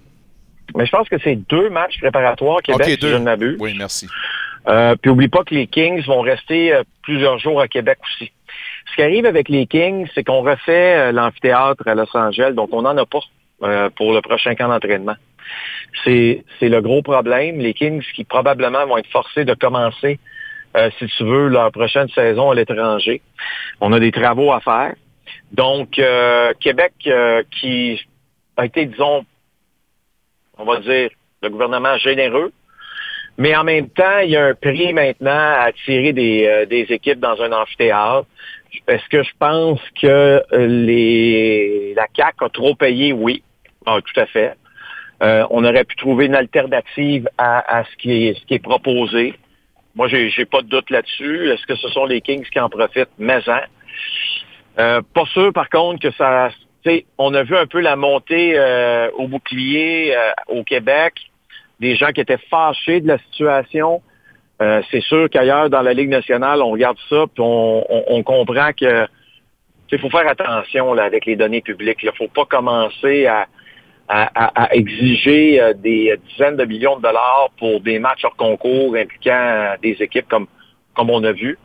Mais 0.74 0.86
je 0.86 0.90
pense 0.90 1.08
que 1.08 1.16
c'est 1.22 1.36
deux 1.36 1.70
matchs 1.70 1.98
préparatoires 1.98 2.62
Québec, 2.62 2.98
si 3.00 3.08
je 3.08 3.16
ne 3.16 3.56
Oui, 3.58 3.74
merci. 3.76 4.06
Euh, 4.68 4.96
puis 5.00 5.10
oublie 5.10 5.28
pas 5.28 5.44
que 5.44 5.54
les 5.54 5.66
Kings 5.66 6.04
vont 6.04 6.20
rester 6.20 6.74
euh, 6.74 6.82
plusieurs 7.02 7.38
jours 7.38 7.60
à 7.60 7.68
Québec 7.68 7.98
aussi. 8.04 8.32
Ce 8.90 8.96
qui 8.96 9.02
arrive 9.02 9.24
avec 9.24 9.48
les 9.48 9.66
Kings, 9.66 10.06
c'est 10.14 10.24
qu'on 10.24 10.42
refait 10.42 10.96
euh, 10.96 11.12
l'amphithéâtre 11.12 11.86
à 11.86 11.94
Los 11.94 12.14
Angeles, 12.14 12.52
donc 12.52 12.70
on 12.72 12.82
n'en 12.82 12.96
a 12.96 13.06
pas 13.06 13.20
euh, 13.62 13.88
pour 13.96 14.12
le 14.12 14.20
prochain 14.20 14.54
camp 14.54 14.68
d'entraînement. 14.68 15.16
C'est 16.04 16.44
le 16.60 16.80
gros 16.80 17.02
problème. 17.02 17.58
Les 17.60 17.72
Kings 17.72 18.04
qui 18.14 18.24
probablement 18.24 18.86
vont 18.86 18.98
être 18.98 19.10
forcés 19.10 19.46
de 19.46 19.54
commencer, 19.54 20.18
si 20.98 21.06
tu 21.16 21.24
veux, 21.24 21.48
leur 21.48 21.72
prochaine 21.72 22.08
saison 22.10 22.50
à 22.50 22.54
l'étranger. 22.54 23.22
On 23.80 23.92
a 23.94 23.98
des 23.98 24.12
travaux 24.12 24.52
à 24.52 24.60
faire. 24.60 24.92
Donc, 25.52 25.98
Québec 26.60 26.92
qui 27.50 28.06
a 28.58 28.64
été, 28.66 28.84
disons, 28.84 29.24
on 30.58 30.64
va 30.64 30.80
dire, 30.80 31.10
le 31.42 31.48
gouvernement 31.50 31.96
généreux, 31.98 32.52
mais 33.38 33.54
en 33.54 33.64
même 33.64 33.88
temps, 33.88 34.18
il 34.18 34.30
y 34.30 34.36
a 34.36 34.46
un 34.46 34.54
prix 34.54 34.92
maintenant 34.92 35.30
à 35.30 35.66
attirer 35.66 36.12
des, 36.12 36.46
euh, 36.46 36.84
équipes 36.88 37.20
dans 37.20 37.40
un 37.40 37.52
amphithéâtre. 37.52 38.26
Est-ce 38.88 39.08
que 39.08 39.22
je 39.22 39.30
pense 39.38 39.80
que 40.00 40.42
euh, 40.52 41.94
la 41.94 42.06
CAC 42.08 42.34
a 42.40 42.48
trop 42.48 42.74
payé? 42.74 43.12
Oui, 43.12 43.42
ah, 43.86 44.00
tout 44.04 44.20
à 44.20 44.26
fait. 44.26 44.54
Euh, 45.22 45.46
on 45.50 45.64
aurait 45.64 45.84
pu 45.84 45.96
trouver 45.96 46.26
une 46.26 46.34
alternative 46.34 47.28
à, 47.38 47.84
ce, 47.90 47.96
qui 47.96 48.28
est, 48.28 48.62
proposé. 48.62 49.34
Moi, 49.94 50.08
j'ai, 50.08 50.30
j'ai 50.30 50.44
pas 50.44 50.62
de 50.62 50.68
doute 50.68 50.90
là-dessus. 50.90 51.50
Est-ce 51.50 51.66
que 51.66 51.76
ce 51.76 51.88
sont 51.88 52.06
les 52.06 52.20
Kings 52.20 52.44
qui 52.44 52.60
en 52.60 52.68
profitent? 52.68 53.08
Mais 53.18 53.40
hein. 53.48 53.62
Euh, 54.78 55.00
pas 55.14 55.24
sûr, 55.26 55.52
par 55.52 55.68
contre, 55.70 56.00
que 56.00 56.12
ça... 56.12 56.50
On 57.18 57.34
a 57.34 57.42
vu 57.42 57.56
un 57.56 57.66
peu 57.66 57.80
la 57.80 57.96
montée 57.96 58.58
au 59.16 59.28
bouclier 59.28 60.16
au 60.48 60.64
Québec 60.64 61.14
des 61.80 61.96
gens 61.96 62.08
qui 62.08 62.20
étaient 62.20 62.38
fâchés 62.50 63.00
de 63.00 63.08
la 63.08 63.18
situation. 63.18 64.02
Euh, 64.60 64.82
c'est 64.90 65.02
sûr 65.02 65.28
qu'ailleurs 65.30 65.70
dans 65.70 65.82
la 65.82 65.94
Ligue 65.94 66.08
nationale, 66.08 66.62
on 66.62 66.70
regarde 66.70 66.98
ça, 67.08 67.24
puis 67.32 67.42
on, 67.44 68.22
comprend 68.24 68.72
que 68.72 69.06
il 69.90 69.98
faut 69.98 70.10
faire 70.10 70.28
attention 70.28 70.92
avec 70.94 71.24
les 71.24 71.36
données 71.36 71.62
publiques. 71.62 71.98
Il 72.02 72.06
ne 72.06 72.12
faut 72.12 72.28
pas 72.28 72.44
commencer 72.44 73.26
à, 73.26 73.46
exiger 74.72 75.60
euh, 75.60 75.74
des 75.74 76.18
dizaines 76.28 76.56
de 76.56 76.64
millions 76.64 76.96
de 76.96 77.02
dollars 77.02 77.50
pour 77.58 77.80
des 77.80 77.98
matchs 77.98 78.24
hors 78.24 78.36
concours 78.36 78.96
impliquant 78.96 79.74
des 79.82 79.96
équipes 80.00 80.28
comme, 80.28 80.46
comme 80.94 81.10
on 81.10 81.22
a 81.24 81.32
vu. 81.32 81.58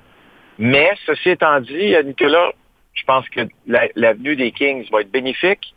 Mais 0.59 0.91
ceci 1.05 1.31
étant 1.31 1.59
dit, 1.61 1.95
Nicolas, 2.05 2.51
je 2.93 3.03
pense 3.05 3.27
que 3.29 3.41
l'avenue 3.95 4.35
des 4.35 4.51
Kings 4.51 4.87
va 4.91 5.01
être 5.01 5.11
bénéfique. 5.11 5.73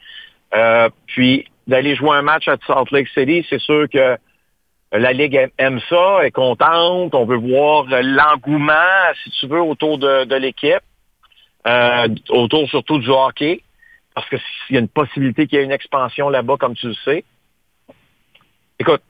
Euh, 0.55 0.89
puis 1.07 1.47
d'aller 1.67 1.97
jouer 1.97 2.17
un 2.17 2.23
match 2.23 2.47
à 2.49 2.57
Salt 2.67 2.91
Lake 2.93 3.09
City, 3.09 3.45
c'est 3.51 3.61
sûr 3.61 3.89
que 3.93 4.17
la 4.93 5.13
Ligue 5.13 5.51
aime 5.59 5.81
ça, 5.89 6.25
est 6.25 6.31
contente. 6.31 7.15
On 7.15 7.25
veut 7.25 7.37
voir 7.37 7.87
l'engouement, 7.89 9.13
si 9.23 9.31
tu 9.31 9.47
veux, 9.47 9.61
autour 9.61 9.99
de, 9.99 10.35
l'équipe, 10.37 10.83
euh, 11.67 12.09
autour 12.29 12.69
surtout 12.69 12.99
du 12.99 13.11
hockey, 13.11 13.63
parce 14.15 14.29
qu'il 14.29 14.41
y 14.71 14.77
a 14.77 14.81
une 14.81 14.89
possibilité 14.89 15.47
qu'il 15.47 15.59
y 15.59 15.63
ait 15.63 15.65
une 15.65 15.73
expansion 15.73 16.29
là-bas, 16.29 16.57
comme 16.59 16.75
tu 16.75 16.89
le 16.89 16.95
sais. 17.05 17.25
Écoute, 18.79 19.03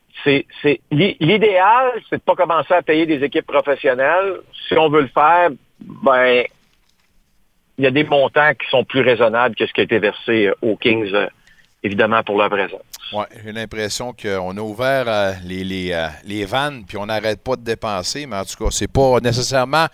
l'idéal, 0.90 1.92
c'est 2.08 2.16
de 2.16 2.22
pas 2.22 2.34
commencer 2.34 2.72
à 2.72 2.82
payer 2.82 3.04
des 3.06 3.22
équipes 3.22 3.46
professionnelles. 3.46 4.40
Si 4.68 4.76
on 4.78 4.88
veut 4.88 5.02
le 5.02 5.08
faire, 5.08 5.50
ben, 5.80 6.44
il 7.78 7.84
y 7.84 7.86
a 7.86 7.90
des 7.90 8.04
montants 8.04 8.52
qui 8.54 8.68
sont 8.70 8.84
plus 8.84 9.00
raisonnables 9.00 9.54
que 9.54 9.66
ce 9.66 9.72
qui 9.72 9.80
a 9.80 9.84
été 9.84 9.98
versé 9.98 10.50
aux 10.62 10.76
Kings, 10.76 11.10
euh, 11.12 11.26
évidemment, 11.82 12.22
pour 12.22 12.38
leur 12.38 12.50
présence. 12.50 12.82
Oui, 13.12 13.24
j'ai 13.44 13.52
l'impression 13.52 14.12
qu'on 14.12 14.56
a 14.56 14.60
ouvert 14.60 15.04
euh, 15.06 15.32
les, 15.44 15.62
les, 15.62 15.92
euh, 15.92 16.08
les, 16.24 16.44
vannes, 16.44 16.84
puis 16.86 16.96
on 16.96 17.06
n'arrête 17.06 17.42
pas 17.42 17.54
de 17.54 17.62
dépenser, 17.62 18.26
mais 18.26 18.36
en 18.36 18.44
tout 18.44 18.64
cas, 18.64 18.70
c'est 18.70 18.90
pas 18.90 19.20
nécessairement 19.20 19.86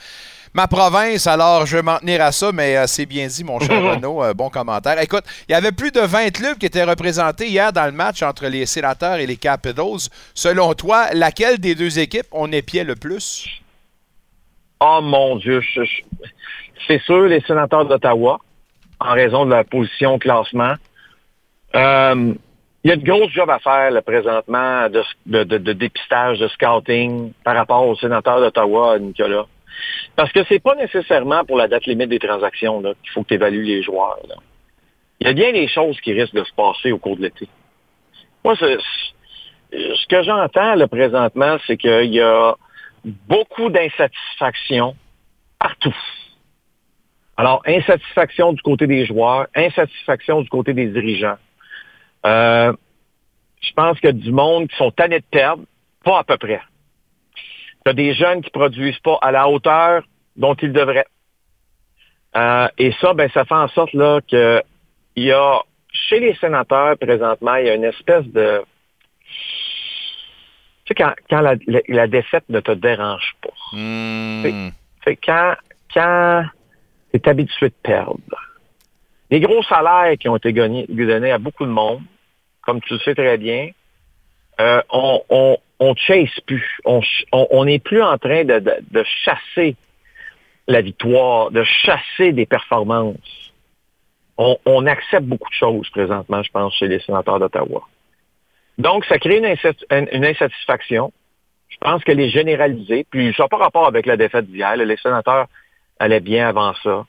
ma 0.54 0.66
province, 0.66 1.26
alors 1.26 1.66
je 1.66 1.76
vais 1.76 1.82
m'en 1.82 1.98
tenir 1.98 2.22
à 2.22 2.32
ça, 2.32 2.52
mais 2.52 2.76
euh, 2.76 2.86
c'est 2.86 3.04
bien 3.04 3.26
dit, 3.26 3.44
mon 3.44 3.60
cher 3.60 3.82
Renaud, 3.94 4.22
bon 4.34 4.48
commentaire. 4.48 4.98
Écoute, 5.00 5.24
il 5.48 5.52
y 5.52 5.54
avait 5.54 5.72
plus 5.72 5.92
de 5.92 6.00
20 6.00 6.30
clubs 6.30 6.56
qui 6.56 6.66
étaient 6.66 6.84
représentés 6.84 7.48
hier 7.48 7.72
dans 7.72 7.84
le 7.84 7.92
match 7.92 8.22
entre 8.22 8.46
les 8.46 8.64
Sénateurs 8.64 9.16
et 9.16 9.26
les 9.26 9.36
Capitals. 9.36 10.08
Selon 10.34 10.72
toi, 10.72 11.08
laquelle 11.12 11.58
des 11.58 11.74
deux 11.74 11.98
équipes 11.98 12.28
on 12.32 12.50
épiait 12.50 12.84
le 12.84 12.96
plus? 12.96 13.46
Oh 14.80 15.00
mon 15.02 15.36
Dieu, 15.36 15.60
c'est 16.86 17.00
sûr 17.02 17.22
les 17.22 17.40
Sénateurs 17.42 17.86
d'Ottawa, 17.86 18.38
en 19.00 19.12
raison 19.12 19.44
de 19.44 19.50
la 19.50 19.64
position 19.64 20.18
classement. 20.18 20.74
Euh, 21.74 22.34
il 22.84 22.90
y 22.90 22.92
a 22.92 22.96
de 22.96 23.04
grosses 23.04 23.30
jobs 23.30 23.50
à 23.50 23.60
faire 23.60 23.90
là, 23.90 24.02
présentement 24.02 24.88
de, 24.90 25.72
dépistage, 25.72 26.40
de 26.40 26.48
scouting 26.48 27.32
par 27.44 27.54
rapport 27.54 27.86
au 27.86 27.94
sénateur 27.96 28.40
d'Ottawa, 28.40 28.98
Nicolas. 28.98 29.46
Parce 30.16 30.32
que 30.32 30.40
c'est 30.48 30.62
pas 30.62 30.74
nécessairement 30.74 31.44
pour 31.44 31.56
la 31.56 31.68
date 31.68 31.86
limite 31.86 32.08
des 32.08 32.18
transactions 32.18 32.82
qu'il 32.82 33.12
faut 33.12 33.22
que 33.22 33.28
tu 33.28 33.34
évalues 33.34 33.62
les 33.62 33.82
joueurs. 33.82 34.18
Il 35.20 35.28
y 35.28 35.30
a 35.30 35.32
bien 35.32 35.52
des 35.52 35.68
choses 35.68 36.00
qui 36.00 36.12
risquent 36.12 36.34
de 36.34 36.44
se 36.44 36.52
passer 36.54 36.90
au 36.90 36.98
cours 36.98 37.16
de 37.16 37.22
l'été. 37.22 37.48
Moi, 38.44 38.56
ce 38.56 40.06
que 40.08 40.22
j'entends 40.24 40.74
là, 40.74 40.88
présentement, 40.88 41.56
c'est 41.66 41.76
qu'il 41.76 42.12
y 42.12 42.20
a 42.20 42.56
beaucoup 43.04 43.70
d'insatisfaction 43.70 44.96
partout. 45.60 45.94
Alors, 47.42 47.60
insatisfaction 47.66 48.52
du 48.52 48.62
côté 48.62 48.86
des 48.86 49.04
joueurs, 49.04 49.48
insatisfaction 49.56 50.42
du 50.42 50.48
côté 50.48 50.74
des 50.74 50.86
dirigeants. 50.86 51.38
Euh, 52.24 52.72
je 53.60 53.72
pense 53.72 53.98
qu'il 53.98 54.10
y 54.10 54.10
a 54.10 54.12
du 54.12 54.30
monde 54.30 54.68
qui 54.68 54.76
sont 54.76 54.92
tannés 54.92 55.18
de 55.18 55.24
perdre, 55.28 55.64
pas 56.04 56.20
à 56.20 56.22
peu 56.22 56.36
près. 56.36 56.60
Il 57.84 57.88
y 57.88 57.90
a 57.90 57.94
des 57.94 58.14
jeunes 58.14 58.42
qui 58.42 58.50
produisent 58.50 59.00
pas 59.00 59.18
à 59.20 59.32
la 59.32 59.48
hauteur 59.48 60.04
dont 60.36 60.54
ils 60.54 60.72
devraient. 60.72 61.08
Euh, 62.36 62.68
et 62.78 62.92
ça, 63.00 63.12
ben, 63.12 63.28
ça 63.34 63.44
fait 63.44 63.54
en 63.54 63.66
sorte 63.66 63.92
là 63.92 64.20
que 64.20 64.62
il 65.16 65.24
y 65.24 65.32
a 65.32 65.62
chez 65.92 66.20
les 66.20 66.36
sénateurs 66.36 66.96
présentement, 66.96 67.56
il 67.56 67.66
y 67.66 67.70
a 67.70 67.74
une 67.74 67.82
espèce 67.82 68.24
de 68.26 68.62
tu 70.84 70.86
sais, 70.86 70.94
quand, 70.94 71.12
quand 71.28 71.40
la, 71.40 72.06
défaite 72.06 72.44
ne 72.48 72.60
te 72.60 72.70
dérange 72.70 73.34
pas. 73.42 73.50
Hmm. 73.72 74.70
C'est 75.02 75.16
quand, 75.16 75.54
quand 75.92 76.44
tu 77.12 77.18
es 77.18 77.28
habitué 77.28 77.68
de 77.68 77.74
perdre. 77.82 78.18
Les 79.30 79.40
gros 79.40 79.62
salaires 79.62 80.16
qui 80.18 80.28
ont 80.28 80.36
été 80.36 80.52
donnés 80.52 81.30
à 81.30 81.38
beaucoup 81.38 81.64
de 81.64 81.70
monde, 81.70 82.02
comme 82.62 82.80
tu 82.80 82.94
le 82.94 82.98
sais 83.00 83.14
très 83.14 83.38
bien, 83.38 83.70
euh, 84.60 84.82
on, 84.90 85.22
on, 85.30 85.56
on 85.80 85.94
chase 85.94 86.38
plus. 86.46 86.80
On 86.84 87.64
n'est 87.64 87.78
plus 87.78 88.02
en 88.02 88.18
train 88.18 88.44
de, 88.44 88.58
de, 88.58 89.04
chasser 89.24 89.76
la 90.68 90.80
victoire, 90.80 91.50
de 91.50 91.64
chasser 91.64 92.32
des 92.32 92.46
performances. 92.46 93.52
On, 94.38 94.56
on, 94.66 94.86
accepte 94.86 95.24
beaucoup 95.24 95.50
de 95.50 95.54
choses 95.54 95.88
présentement, 95.90 96.42
je 96.42 96.50
pense, 96.50 96.74
chez 96.74 96.88
les 96.88 97.00
sénateurs 97.00 97.38
d'Ottawa. 97.38 97.82
Donc, 98.78 99.04
ça 99.06 99.18
crée 99.18 99.38
une, 99.38 100.06
une, 100.12 100.24
insatisfaction. 100.24 101.12
Je 101.68 101.76
pense 101.78 102.04
qu'elle 102.04 102.20
est 102.20 102.30
généralisée. 102.30 103.06
Puis 103.10 103.34
ça 103.36 103.44
n'a 103.44 103.48
pas 103.48 103.58
rapport 103.58 103.86
avec 103.86 104.06
la 104.06 104.16
défaite 104.16 104.46
d'hier. 104.46 104.76
Les 104.76 104.96
sénateurs 104.96 105.46
allaient 105.98 106.20
bien 106.20 106.48
avant 106.48 106.74
ça. 106.82 107.06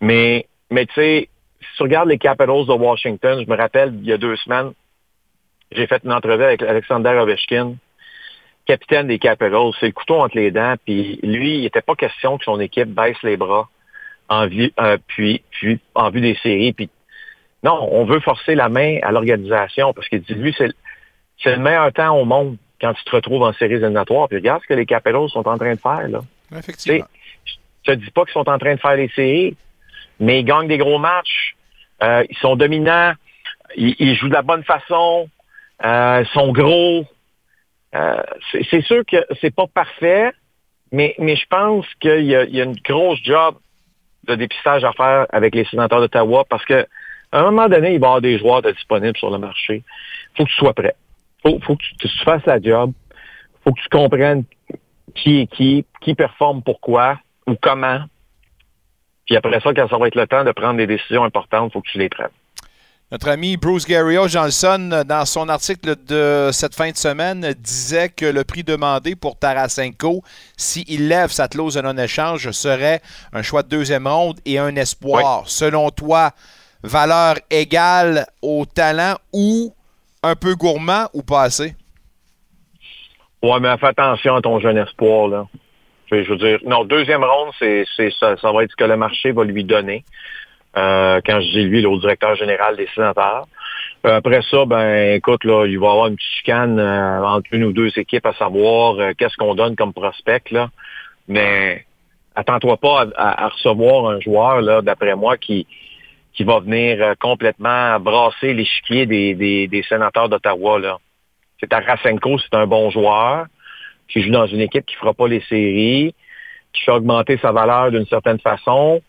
Mais, 0.00 0.46
mais 0.70 0.86
tu 0.86 0.94
sais, 0.94 1.28
si 1.60 1.76
tu 1.76 1.82
regardes 1.82 2.08
les 2.08 2.18
Capitals 2.18 2.66
de 2.66 2.72
Washington, 2.72 3.42
je 3.44 3.50
me 3.50 3.56
rappelle, 3.56 3.94
il 3.94 4.06
y 4.06 4.12
a 4.12 4.18
deux 4.18 4.36
semaines, 4.36 4.72
j'ai 5.72 5.86
fait 5.86 6.02
une 6.04 6.12
entrevue 6.12 6.44
avec 6.44 6.62
Alexander 6.62 7.10
Ovechkin, 7.10 7.74
capitaine 8.66 9.08
des 9.08 9.18
Capitals. 9.18 9.72
C'est 9.80 9.86
le 9.86 9.92
couteau 9.92 10.16
entre 10.16 10.36
les 10.36 10.50
dents. 10.50 10.74
Puis 10.84 11.18
lui, 11.22 11.56
il 11.56 11.62
n'était 11.62 11.82
pas 11.82 11.94
question 11.94 12.38
que 12.38 12.44
son 12.44 12.60
équipe 12.60 12.88
baisse 12.88 13.20
les 13.22 13.36
bras 13.36 13.68
en 14.28 14.46
vue, 14.46 14.72
euh, 14.80 14.98
puis, 15.06 15.42
puis 15.50 15.80
en 15.94 16.10
vue 16.10 16.20
des 16.20 16.36
séries. 16.42 16.72
Puis 16.72 16.90
non, 17.62 17.88
on 17.92 18.04
veut 18.04 18.20
forcer 18.20 18.54
la 18.54 18.68
main 18.68 18.98
à 19.02 19.12
l'organisation 19.12 19.92
parce 19.92 20.08
qu'il 20.08 20.20
dit, 20.22 20.34
lui, 20.34 20.54
c'est 20.56 21.56
le 21.56 21.58
meilleur 21.58 21.92
temps 21.92 22.16
au 22.16 22.24
monde 22.24 22.56
quand 22.80 22.92
tu 22.94 23.04
te 23.04 23.10
retrouves 23.10 23.42
en 23.42 23.52
séries 23.54 23.74
éliminatoires. 23.74 24.28
Puis 24.28 24.38
regarde 24.38 24.62
ce 24.62 24.68
que 24.68 24.74
les 24.74 24.86
Capitals 24.86 25.28
sont 25.30 25.46
en 25.48 25.56
train 25.56 25.74
de 25.74 25.80
faire. 25.80 26.08
Là. 26.08 26.20
Effectivement. 26.56 27.06
Je 27.86 27.92
te 27.92 27.98
dis 27.98 28.10
pas 28.10 28.24
qu'ils 28.24 28.32
sont 28.32 28.48
en 28.48 28.58
train 28.58 28.74
de 28.74 28.80
faire 28.80 28.96
les 28.96 29.08
séries, 29.10 29.56
mais 30.18 30.40
ils 30.40 30.44
gagnent 30.44 30.68
des 30.68 30.78
gros 30.78 30.98
matchs. 30.98 31.56
Euh, 32.02 32.24
ils 32.28 32.36
sont 32.38 32.56
dominants. 32.56 33.12
Ils, 33.76 34.14
jouent 34.14 34.28
de 34.28 34.34
la 34.34 34.42
bonne 34.42 34.64
façon. 34.64 35.28
Euh, 35.84 36.24
ils 36.24 36.32
sont 36.32 36.52
gros. 36.52 37.04
Euh, 37.94 38.22
c'est 38.70 38.82
sûr 38.82 39.04
que 39.06 39.16
c'est 39.40 39.54
pas 39.54 39.66
parfait, 39.66 40.32
mais, 40.92 41.14
mais 41.18 41.36
je 41.36 41.46
pense 41.46 41.86
qu'il 42.00 42.24
y, 42.24 42.34
a 42.34 42.64
une 42.64 42.76
grosse 42.84 43.22
job 43.22 43.56
de 44.24 44.34
dépistage 44.34 44.84
à 44.84 44.92
faire 44.92 45.26
avec 45.30 45.54
les 45.54 45.64
sénateurs 45.66 46.00
d'Ottawa 46.00 46.44
parce 46.48 46.64
que 46.64 46.86
à 47.32 47.40
un 47.40 47.42
moment 47.50 47.68
donné, 47.68 47.94
il 47.94 48.00
va 48.00 48.06
y 48.06 48.08
avoir 48.08 48.20
des 48.20 48.38
joueurs 48.38 48.62
disponibles 48.62 49.16
sur 49.16 49.30
le 49.30 49.38
marché. 49.38 49.82
Faut 50.36 50.44
que 50.44 50.48
tu 50.48 50.56
sois 50.56 50.74
prêt. 50.74 50.94
Il 51.44 51.62
faut, 51.62 51.76
que 51.76 51.82
tu, 51.98 52.08
fasses 52.24 52.44
la 52.46 52.60
job. 52.60 52.92
Faut 53.62 53.72
que 53.72 53.80
tu 53.80 53.88
comprennes 53.88 54.44
qui 55.14 55.40
est 55.40 55.46
qui, 55.46 55.84
qui 56.00 56.14
performe 56.14 56.62
pourquoi 56.62 57.18
ou 57.46 57.54
comment. 57.60 58.00
Puis 59.26 59.36
après 59.36 59.60
ça, 59.60 59.74
quand 59.74 59.88
ça 59.88 59.98
va 59.98 60.06
être 60.06 60.14
le 60.14 60.26
temps 60.26 60.44
de 60.44 60.52
prendre 60.52 60.76
des 60.76 60.86
décisions 60.86 61.24
importantes, 61.24 61.70
il 61.70 61.72
faut 61.72 61.80
que 61.80 61.88
tu 61.88 61.98
les 61.98 62.08
prennes. 62.08 62.28
Notre 63.12 63.28
ami 63.28 63.56
Bruce 63.56 63.86
Garrio 63.86 64.26
Johnson, 64.26 65.04
dans 65.06 65.24
son 65.24 65.48
article 65.48 65.94
de 66.06 66.50
cette 66.52 66.74
fin 66.74 66.90
de 66.90 66.96
semaine, 66.96 67.54
disait 67.56 68.08
que 68.08 68.26
le 68.26 68.42
prix 68.42 68.64
demandé 68.64 69.14
pour 69.14 69.38
Tarasenko, 69.38 70.24
s'il 70.56 71.06
lève 71.06 71.30
sa 71.30 71.46
clause 71.46 71.74
de 71.74 71.82
non-échange, 71.82 72.50
serait 72.50 73.00
un 73.32 73.42
choix 73.42 73.62
de 73.62 73.68
deuxième 73.68 74.08
ronde 74.08 74.40
et 74.44 74.58
un 74.58 74.74
espoir. 74.74 75.44
Selon 75.46 75.90
toi, 75.90 76.32
valeur 76.82 77.36
égale 77.48 78.26
au 78.42 78.66
talent 78.66 79.14
ou 79.32 79.72
un 80.24 80.34
peu 80.34 80.56
gourmand 80.56 81.06
ou 81.12 81.22
pas 81.22 81.42
assez? 81.42 81.76
Ouais, 83.40 83.60
mais 83.60 83.76
fais 83.78 83.86
attention 83.86 84.34
à 84.34 84.40
ton 84.40 84.58
jeune 84.58 84.78
espoir, 84.78 85.28
là. 85.28 85.46
Je 86.10 86.28
veux 86.28 86.36
dire, 86.36 86.58
non, 86.64 86.84
deuxième 86.84 87.24
ronde, 87.24 87.52
c'est, 87.58 87.84
ça, 88.20 88.36
ça 88.36 88.52
va 88.52 88.62
être 88.62 88.70
ce 88.70 88.76
que 88.76 88.84
le 88.84 88.96
marché 88.96 89.32
va 89.32 89.44
lui 89.44 89.64
donner. 89.64 90.04
Euh, 90.76 91.20
quand 91.24 91.40
je 91.40 91.46
dis 91.46 91.64
lui, 91.64 91.80
le 91.82 91.98
directeur 91.98 92.36
général 92.36 92.76
des 92.76 92.86
sénateurs. 92.94 93.46
Euh, 94.04 94.16
après 94.16 94.42
ça, 94.50 94.66
ben 94.66 95.14
écoute, 95.14 95.42
là, 95.44 95.64
il 95.66 95.78
va 95.78 95.86
y 95.86 95.90
avoir 95.90 96.06
une 96.08 96.16
petite 96.16 96.30
chicane 96.36 96.78
euh, 96.78 97.24
entre 97.24 97.48
une 97.52 97.64
ou 97.64 97.72
deux 97.72 97.90
équipes 97.98 98.26
à 98.26 98.34
savoir 98.34 99.14
qu'est-ce 99.16 99.36
qu'on 99.36 99.54
donne 99.54 99.74
comme 99.74 99.94
prospect, 99.94 100.42
là. 100.50 100.68
Mais 101.28 101.84
attends-toi 102.36 102.76
pas 102.76 103.06
à, 103.16 103.48
recevoir 103.48 104.10
un 104.10 104.20
joueur, 104.20 104.60
là, 104.60 104.82
d'après 104.82 105.16
moi, 105.16 105.36
qui, 105.36 105.66
qui 106.34 106.44
va 106.44 106.60
venir 106.60 107.02
euh, 107.02 107.14
complètement 107.18 107.98
brasser 107.98 108.52
l'échiquier 108.52 109.06
des, 109.06 109.34
des, 109.34 109.66
des 109.66 109.82
sénateurs 109.82 110.28
d'Ottawa. 110.28 110.78
Là. 110.78 110.98
C'est 111.58 111.68
Tarasenko, 111.68 112.38
c'est 112.38 112.54
un 112.54 112.66
bon 112.66 112.90
joueur 112.90 113.46
qui 114.08 114.22
joue 114.22 114.30
dans 114.30 114.46
une 114.46 114.60
équipe 114.60 114.86
qui 114.86 114.94
ne 114.94 115.00
fera 115.00 115.14
pas 115.14 115.28
les 115.28 115.42
séries, 115.48 116.14
qui 116.72 116.82
fait 116.82 116.92
augmenter 116.92 117.38
sa 117.38 117.52
valeur 117.52 117.90
d'une 117.90 118.06
certaine 118.06 118.38
façon. 118.38 119.00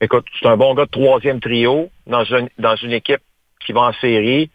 Écoute, 0.00 0.26
c'est 0.38 0.48
un 0.48 0.56
bon 0.56 0.74
gars 0.74 0.86
de 0.86 0.90
troisième 0.90 1.40
trio 1.40 1.90
dans 2.06 2.24
une, 2.24 2.48
dans 2.58 2.76
une 2.76 2.92
équipe 2.92 3.22
qui 3.64 3.72
va 3.72 3.82
en 3.82 3.92
série, 3.94 4.50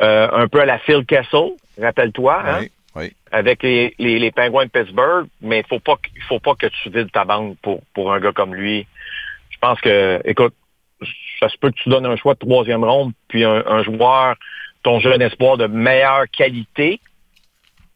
euh, 0.00 0.28
un 0.32 0.48
peu 0.48 0.60
à 0.60 0.66
la 0.66 0.78
Phil 0.78 1.04
Kessel, 1.04 1.52
rappelle-toi, 1.80 2.42
hein? 2.46 2.66
oui, 2.94 3.12
avec 3.32 3.62
les, 3.62 3.94
les, 3.98 4.18
les 4.18 4.30
Penguins 4.30 4.66
de 4.66 4.70
Pittsburgh, 4.70 5.26
mais 5.40 5.60
il 5.60 5.66
faut 5.66 5.80
pas 5.80 5.96
faut 6.28 6.38
pas 6.38 6.54
que 6.54 6.66
tu 6.66 6.90
vides 6.90 7.10
ta 7.10 7.24
banque 7.24 7.56
pour, 7.62 7.80
pour 7.94 8.12
un 8.12 8.20
gars 8.20 8.32
comme 8.32 8.54
lui. 8.54 8.86
Je 9.50 9.58
pense 9.60 9.80
que, 9.80 10.20
écoute, 10.24 10.54
ça 11.40 11.48
se 11.48 11.56
peut 11.58 11.70
que 11.70 11.76
tu 11.82 11.88
donnes 11.88 12.06
un 12.06 12.16
choix 12.16 12.34
de 12.34 12.38
troisième 12.38 12.84
ronde, 12.84 13.12
puis 13.28 13.44
un, 13.44 13.82
joueur, 13.82 14.36
ton 14.82 15.00
jeune 15.00 15.22
espoir 15.22 15.56
de 15.56 15.66
meilleure 15.66 16.24
qualité 16.30 17.00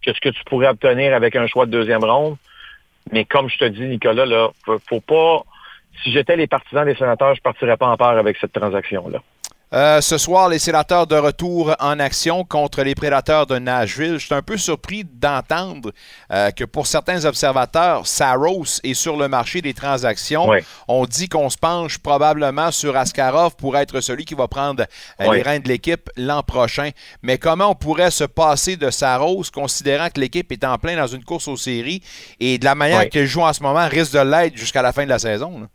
que 0.02 0.12
ce 0.12 0.20
que 0.20 0.28
tu 0.28 0.42
pourrais 0.44 0.68
obtenir 0.68 1.14
avec 1.14 1.36
un 1.36 1.46
choix 1.46 1.66
de 1.66 1.70
deuxième 1.70 2.04
ronde. 2.04 2.36
Mais 3.10 3.24
comme 3.24 3.48
je 3.48 3.58
te 3.58 3.64
dis, 3.64 3.82
Nicolas, 3.82 4.26
là, 4.26 4.50
faut 4.88 5.00
pas. 5.00 5.42
Si 6.02 6.12
j'étais 6.12 6.36
les 6.36 6.46
partisans 6.46 6.84
des 6.84 6.94
sénateurs, 6.94 7.34
je 7.34 7.42
partirais 7.42 7.76
pas 7.76 7.88
en 7.88 7.96
peur 7.96 8.16
avec 8.18 8.36
cette 8.38 8.52
transaction-là. 8.52 9.20
Euh, 9.74 10.02
ce 10.02 10.18
soir, 10.18 10.50
les 10.50 10.58
sénateurs 10.58 11.06
de 11.06 11.16
retour 11.16 11.74
en 11.80 11.98
action 11.98 12.44
contre 12.44 12.82
les 12.82 12.94
prédateurs 12.94 13.46
de 13.46 13.58
Nashville. 13.58 14.18
Je 14.18 14.26
suis 14.26 14.34
un 14.34 14.42
peu 14.42 14.58
surpris 14.58 15.02
d'entendre 15.04 15.92
euh, 16.30 16.50
que 16.50 16.64
pour 16.64 16.86
certains 16.86 17.24
observateurs, 17.24 18.06
Saros 18.06 18.80
est 18.84 18.92
sur 18.92 19.16
le 19.16 19.28
marché 19.28 19.62
des 19.62 19.72
transactions. 19.72 20.50
On 20.88 21.06
dit 21.06 21.30
qu'on 21.30 21.48
se 21.48 21.56
penche 21.56 21.96
probablement 21.96 22.70
sur 22.70 22.94
Askarov 22.98 23.56
pour 23.56 23.78
être 23.78 24.02
celui 24.02 24.26
qui 24.26 24.34
va 24.34 24.46
prendre 24.46 24.84
euh, 25.20 25.32
les 25.32 25.40
reins 25.40 25.60
de 25.60 25.68
l'équipe 25.68 26.10
l'an 26.18 26.42
prochain. 26.42 26.90
Mais 27.22 27.38
comment 27.38 27.70
on 27.70 27.74
pourrait 27.74 28.10
se 28.10 28.24
passer 28.24 28.76
de 28.76 28.90
Saros, 28.90 29.44
considérant 29.54 30.10
que 30.10 30.20
l'équipe 30.20 30.52
est 30.52 30.64
en 30.64 30.76
plein 30.76 30.96
dans 30.96 31.06
une 31.06 31.24
course 31.24 31.48
aux 31.48 31.56
séries 31.56 32.02
et 32.40 32.58
de 32.58 32.64
la 32.66 32.74
manière 32.74 33.08
qu'elle 33.08 33.26
joue 33.26 33.40
en 33.40 33.52
ce 33.54 33.62
moment 33.62 33.88
risque 33.88 34.12
de 34.12 34.18
l'être 34.18 34.54
jusqu'à 34.54 34.82
la 34.82 34.92
fin 34.92 35.04
de 35.04 35.08
la 35.08 35.18
saison? 35.18 35.66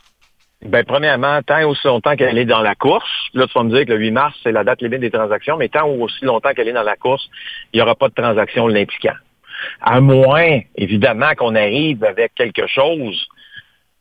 Ben, 0.66 0.84
premièrement, 0.84 1.42
tant 1.44 1.70
aussi 1.70 1.86
longtemps 1.86 2.16
qu'elle 2.16 2.38
est 2.38 2.46
dans 2.46 2.62
la 2.62 2.74
course, 2.74 3.10
là, 3.34 3.46
tu 3.46 3.54
vas 3.54 3.64
me 3.64 3.70
dire 3.70 3.86
que 3.86 3.92
le 3.92 4.00
8 4.00 4.12
mars, 4.12 4.36
c'est 4.42 4.52
la 4.52 4.64
date 4.64 4.82
limite 4.82 5.02
des 5.02 5.12
transactions, 5.12 5.56
mais 5.56 5.70
tant 5.70 5.88
aussi 5.88 6.26
longtemps 6.26 6.52
qu'elle 6.54 6.68
est 6.68 6.74
dans 6.74 6.84
la 6.84 6.96
course, 6.96 7.30
il 7.72 7.78
n'y 7.78 7.82
aura 7.82 7.94
pas 7.94 8.10
de 8.10 8.16
transaction 8.16 8.68
l'impliquant. 8.68 9.16
À 9.82 10.02
moins, 10.02 10.60
évidemment, 10.76 11.34
qu'on 11.36 11.54
arrive 11.56 12.04
avec 12.04 12.34
quelque 12.34 12.66
chose, 12.66 13.28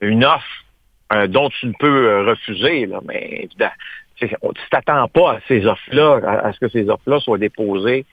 une 0.00 0.24
offre 0.24 0.64
euh, 1.12 1.26
dont 1.26 1.50
tu 1.50 1.66
ne 1.66 1.72
peux 1.78 2.08
euh, 2.08 2.24
refuser, 2.24 2.86
là, 2.86 3.00
mais 3.04 3.42
évidemment, 3.44 3.72
tu 4.18 4.28
t'attends 4.70 5.08
pas 5.08 5.32
à 5.32 5.38
ces 5.46 5.66
offres-là, 5.66 6.20
à, 6.26 6.52
ce 6.54 6.58
que 6.58 6.68
ces 6.68 6.88
offres-là 6.88 7.20
soient 7.20 7.38
déposées 7.38 8.06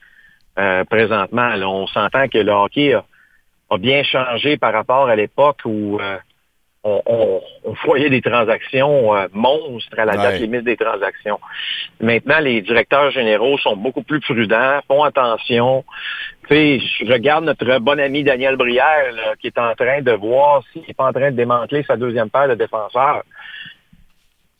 euh, 0.60 0.84
présentement. 0.84 1.50
on 1.64 1.88
s'entend 1.88 2.28
que 2.28 2.40
le 2.40 2.52
hockey 2.52 2.94
a, 2.94 3.06
bien 3.80 4.04
changé 4.04 4.58
par 4.58 4.74
rapport 4.74 5.08
à 5.08 5.16
l'époque 5.16 5.62
où 5.66 6.00
on, 6.84 7.42
voyait 7.86 8.10
des 8.10 8.22
transactions 8.22 9.16
euh, 9.16 9.28
monstres 9.32 9.98
à 9.98 10.06
la 10.06 10.18
date 10.18 10.40
limite 10.40 10.64
des 10.64 10.78
transactions. 10.78 11.40
Maintenant, 12.02 12.40
les 12.40 12.62
directeurs 12.62 13.12
généraux 13.12 13.58
sont 13.58 13.76
beaucoup 13.76 14.04
plus 14.04 14.20
prudents, 14.20 14.80
font 14.88 15.04
attention. 15.04 15.86
Tu 16.48 16.56
sais, 16.56 16.80
je 16.80 17.12
regarde 17.12 17.46
notre 17.46 17.80
bon 17.80 18.00
ami 18.00 18.24
Daniel 18.24 18.58
Brière 18.58 19.14
qui 19.40 19.48
est 19.48 19.58
en 19.58 19.74
train 19.76 20.02
de 20.02 20.12
voir 20.12 20.64
s'il 20.72 20.84
n'est 20.88 20.94
pas 20.94 21.08
en 21.08 21.14
train 21.14 21.32
de 21.32 21.38
démanteler 21.38 21.84
sa 21.84 21.96
deuxième 21.96 22.30
paire 22.30 22.50
de 22.50 22.56
défenseurs. 22.56 23.24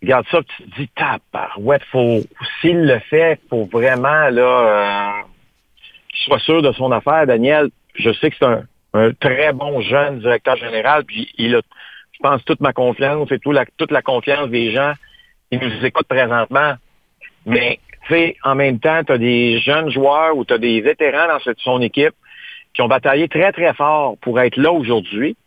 Regarde 0.02 0.26
ça, 0.32 0.40
tu 0.44 0.64
te 0.64 0.76
dis, 0.82 0.90
ouais, 1.58 1.80
faut, 1.92 2.22
s'il 2.60 2.86
le 2.86 3.00
fait, 3.00 3.40
faut 3.50 3.66
vraiment, 3.66 4.30
là, 4.30 4.42
euh, 4.42 5.22
qu'il 6.10 6.26
soit 6.26 6.40
sûr 6.40 6.62
de 6.62 6.72
son 6.74 6.92
affaire, 6.92 7.26
Daniel. 7.26 7.70
Je 7.96 8.12
sais 8.14 8.30
que 8.30 8.36
c'est 8.38 8.46
un, 8.46 8.64
un 8.94 9.12
très 9.14 9.54
bon 9.54 9.82
jeune 9.82 10.20
directeur 10.20 10.56
général, 10.58 11.04
puis 11.06 11.30
il 11.38 11.56
a 11.56 11.62
pense, 12.24 12.44
toute 12.46 12.62
ma 12.62 12.74
confiance 12.74 13.32
et 13.32 13.40
toute 13.40 13.92
la 13.92 14.02
confiance 14.02 14.50
des 14.50 14.72
gens 14.72 14.94
qui 15.52 15.60
nous 15.60 15.86
écoutent 15.86 16.08
présentement. 16.08 16.74
Mais, 17.46 17.80
tu 18.08 18.36
en 18.44 18.56
même 18.56 18.80
temps, 18.80 19.04
tu 19.04 19.12
as 19.12 19.18
des 19.18 19.60
jeunes 19.60 19.90
joueurs 19.90 20.36
ou 20.36 20.46
tu 20.46 20.54
as 20.54 20.58
des 20.58 20.82
vétérans 20.82 21.28
dans 21.28 21.40
cette, 21.40 21.60
son 21.60 21.82
équipe 21.82 22.16
qui 22.74 22.82
ont 22.82 22.88
bataillé 22.88 23.28
très, 23.28 23.52
très 23.52 23.74
fort 23.74 24.18
pour 24.22 24.40
être 24.40 24.58
là 24.58 24.72
aujourd'hui, 24.72 25.38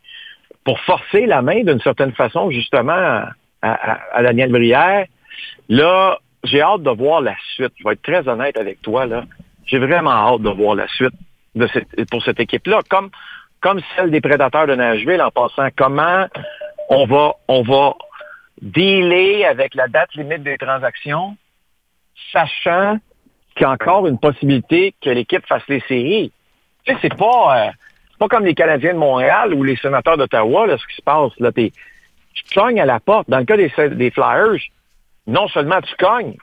pour 0.65 0.79
forcer 0.81 1.27
la 1.27 1.43
main 1.43 1.65
d'une 1.65 1.81
certaine 1.81 2.13
façon, 2.13 2.51
justement, 2.51 3.23
à, 3.63 4.23
Daniel 4.23 4.51
Brière. 4.51 5.07
Là, 5.69 6.19
j'ai 6.45 6.63
hâte 6.63 6.83
de 6.83 6.91
voir 6.91 7.21
la 7.21 7.35
suite. 7.55 7.73
Je 7.79 7.85
vais 7.85 7.95
être 7.95 8.03
très 8.03 8.29
honnête 8.29 8.57
avec 8.57 8.81
toi, 8.83 9.07
là. 9.07 9.25
J'ai 9.67 9.79
vraiment 9.79 10.13
hâte 10.13 10.43
de 10.43 10.51
voir 10.51 10.77
la 10.77 10.87
suite 10.89 11.15
de 11.57 11.67
cette, 11.73 12.09
pour 12.11 12.23
cette 12.23 12.39
équipe-là. 12.39 12.81
Comme 12.89 13.11
comme 13.61 13.81
celle 13.97 14.11
des 14.11 14.21
prédateurs 14.21 14.67
de 14.67 14.75
Nashville 14.75 15.21
en 15.21 15.31
passant. 15.31 15.69
Comment 15.77 16.27
on 16.89 17.07
va, 17.07 17.35
on 17.49 17.63
va 17.63 17.95
dealer 18.61 19.45
avec 19.45 19.75
la 19.75 19.89
date 19.89 20.15
limite 20.15 20.43
des 20.43 20.59
transactions, 20.59 21.37
sachant 22.33 22.99
qu'il 23.55 23.63
y 23.63 23.65
a 23.65 23.71
encore 23.71 24.07
une 24.07 24.19
possibilité 24.19 24.95
que 25.01 25.11
l'équipe 25.11 25.47
fasse 25.47 25.67
les 25.69 25.81
séries. 25.89 26.33
Tu 26.85 26.93
sais, 26.93 26.99
c'est 27.03 27.17
pas, 27.17 27.67
euh, 27.67 27.71
pas 28.19 28.29
comme 28.29 28.45
les 28.45 28.55
Canadiens 28.55 28.95
de 28.95 28.99
Montréal 28.99 29.55
ou 29.55 29.63
les 29.63 29.77
sénateurs 29.77 30.17
d'Ottawa, 30.17 30.67
ce 30.77 30.87
qui 30.87 30.97
se 30.97 31.03
passe. 31.03 31.33
Là, 31.39 31.53
tu 31.53 31.73
cognes 32.55 32.81
à 32.81 32.87
la 32.87 33.01
porte. 33.01 33.29
Dans 33.29 33.39
le 33.39 33.45
cas 33.45 33.57
des, 33.57 33.73
des 33.97 34.11
Flyers, 34.11 34.61
non 35.27 35.49
seulement 35.49 35.81
tu 35.81 35.95
cognes, 35.97 36.37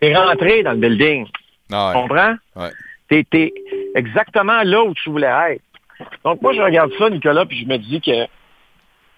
tu 0.00 0.08
es 0.08 0.16
rentré 0.16 0.62
dans 0.62 0.72
le 0.72 0.78
building. 0.78 1.26
Ah 1.72 1.92
tu 1.94 2.00
comprends? 2.00 2.34
Ouais. 2.56 2.70
T'es, 3.30 3.52
exactement 3.94 4.62
là 4.62 4.84
où 4.84 4.94
tu 4.94 5.10
voulais 5.10 5.52
être. 5.52 5.62
Donc, 6.24 6.40
moi, 6.40 6.52
je 6.52 6.62
regarde 6.62 6.92
ça, 6.98 7.10
Nicolas, 7.10 7.44
puis 7.44 7.60
je 7.60 7.66
me 7.66 7.76
dis 7.76 8.00
que 8.00 8.26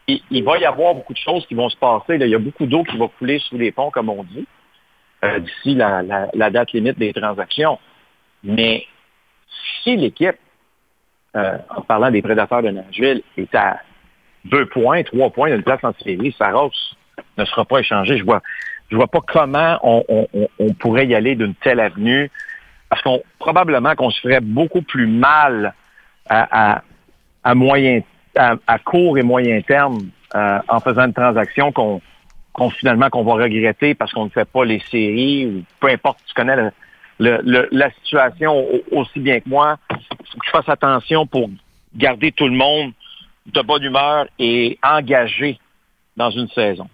il, 0.08 0.44
va 0.44 0.58
y 0.58 0.64
avoir 0.64 0.94
beaucoup 0.94 1.12
de 1.12 1.18
choses 1.18 1.46
qui 1.46 1.54
vont 1.54 1.68
se 1.68 1.76
passer. 1.76 2.16
Il 2.16 2.26
y 2.26 2.34
a 2.34 2.38
beaucoup 2.38 2.66
d'eau 2.66 2.82
qui 2.84 2.96
va 2.96 3.08
couler 3.18 3.38
sous 3.38 3.56
les 3.56 3.72
ponts, 3.72 3.90
comme 3.90 4.08
on 4.08 4.24
dit, 4.24 4.46
euh, 5.24 5.38
d'ici 5.38 5.74
la, 5.74 6.50
date 6.50 6.72
limite 6.72 6.98
des 6.98 7.12
transactions. 7.12 7.78
Mais 8.42 8.86
si 9.82 9.96
l'équipe, 9.96 10.36
euh, 11.36 11.58
en 11.70 11.82
parlant 11.82 12.10
des 12.10 12.22
prédateurs 12.22 12.62
de 12.62 12.70
Nashville, 12.70 13.22
est 13.36 13.54
à 13.54 13.80
deux 14.44 14.66
points, 14.66 15.02
trois 15.04 15.30
points 15.30 15.50
d'une 15.50 15.62
place 15.62 15.82
en 15.82 15.92
série, 16.02 16.34
Saros 16.36 16.72
ne 17.38 17.44
sera 17.44 17.64
pas 17.64 17.78
échangé. 17.78 18.18
Je 18.18 18.24
vois, 18.24 18.42
je 18.90 18.96
vois 18.96 19.06
pas 19.06 19.20
comment 19.26 19.78
on, 19.82 20.74
pourrait 20.74 21.06
y 21.06 21.14
aller 21.14 21.34
d'une 21.36 21.54
telle 21.54 21.80
avenue, 21.80 22.30
parce 22.88 23.02
qu'on 23.02 23.22
probablement 23.38 23.94
qu'on 23.94 24.10
se 24.10 24.20
ferait 24.20 24.40
beaucoup 24.40 24.82
plus 24.82 25.06
mal 25.06 25.74
à, 26.28 26.82
à, 27.44 27.54
moyen, 27.54 28.00
à, 28.36 28.78
court 28.78 29.18
et 29.18 29.22
moyen 29.22 29.60
terme 29.62 29.98
euh, 30.34 30.58
en 30.68 30.80
faisant 30.80 31.04
une 31.06 31.12
transaction 31.12 31.72
qu'on 31.72 32.00
finalement 32.78 33.10
qu'on 33.10 33.24
va 33.24 33.34
regretter 33.34 33.94
parce 33.94 34.12
qu'on 34.12 34.24
ne 34.24 34.30
fait 34.30 34.44
pas 34.44 34.64
les 34.64 34.80
séries 34.90 35.46
ou 35.46 35.64
peu 35.80 35.88
importe, 35.88 36.18
tu 36.26 36.34
connais 36.34 36.56
la 37.18 37.90
situation 38.02 38.66
aussi 38.90 39.20
bien 39.20 39.40
que 39.40 39.48
moi. 39.48 39.78
Il 39.90 39.96
faut 40.06 40.38
que 40.38 40.46
je 40.46 40.50
fasse 40.50 40.68
attention 40.68 41.26
pour 41.26 41.50
garder 41.94 42.32
tout 42.32 42.46
le 42.46 42.56
monde 42.56 42.92
de 43.46 43.60
bonne 43.62 43.82
humeur 43.82 44.26
et 44.38 44.78
engagé 44.82 45.58
dans 46.16 46.30
une 46.30 46.48
saison. 46.48 46.88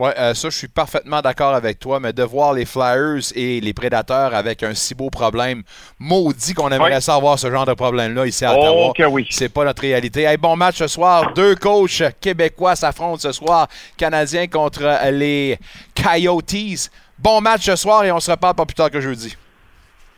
Oui, 0.00 0.08
euh, 0.18 0.32
ça, 0.32 0.48
je 0.48 0.56
suis 0.56 0.68
parfaitement 0.68 1.20
d'accord 1.20 1.52
avec 1.54 1.78
toi, 1.78 2.00
mais 2.00 2.14
de 2.14 2.22
voir 2.22 2.54
les 2.54 2.64
Flyers 2.64 3.20
et 3.34 3.60
les 3.60 3.74
Prédateurs 3.74 4.34
avec 4.34 4.62
un 4.62 4.72
si 4.72 4.94
beau 4.94 5.10
problème, 5.10 5.62
maudit 5.98 6.54
qu'on 6.54 6.70
aimerait 6.70 7.02
savoir 7.02 7.38
ce 7.38 7.50
genre 7.50 7.66
de 7.66 7.74
problème-là 7.74 8.26
ici 8.26 8.46
à 8.46 8.58
Ottawa. 8.58 8.94
Oh, 8.98 9.04
oui. 9.10 9.26
C'est 9.28 9.50
pas 9.50 9.62
notre 9.62 9.82
réalité. 9.82 10.22
Hey, 10.22 10.38
bon 10.38 10.56
match 10.56 10.76
ce 10.76 10.86
soir. 10.86 11.34
Deux 11.34 11.54
coachs 11.54 12.02
québécois 12.18 12.76
s'affrontent 12.76 13.20
ce 13.20 13.32
soir. 13.32 13.68
Canadiens 13.98 14.46
contre 14.46 15.10
les 15.10 15.58
Coyotes. 15.94 16.88
Bon 17.18 17.42
match 17.42 17.66
ce 17.66 17.76
soir 17.76 18.02
et 18.02 18.10
on 18.10 18.20
se 18.20 18.30
reparle 18.30 18.54
pas 18.54 18.64
plus 18.64 18.76
tard 18.76 18.90
que 18.90 19.02
jeudi. 19.02 19.36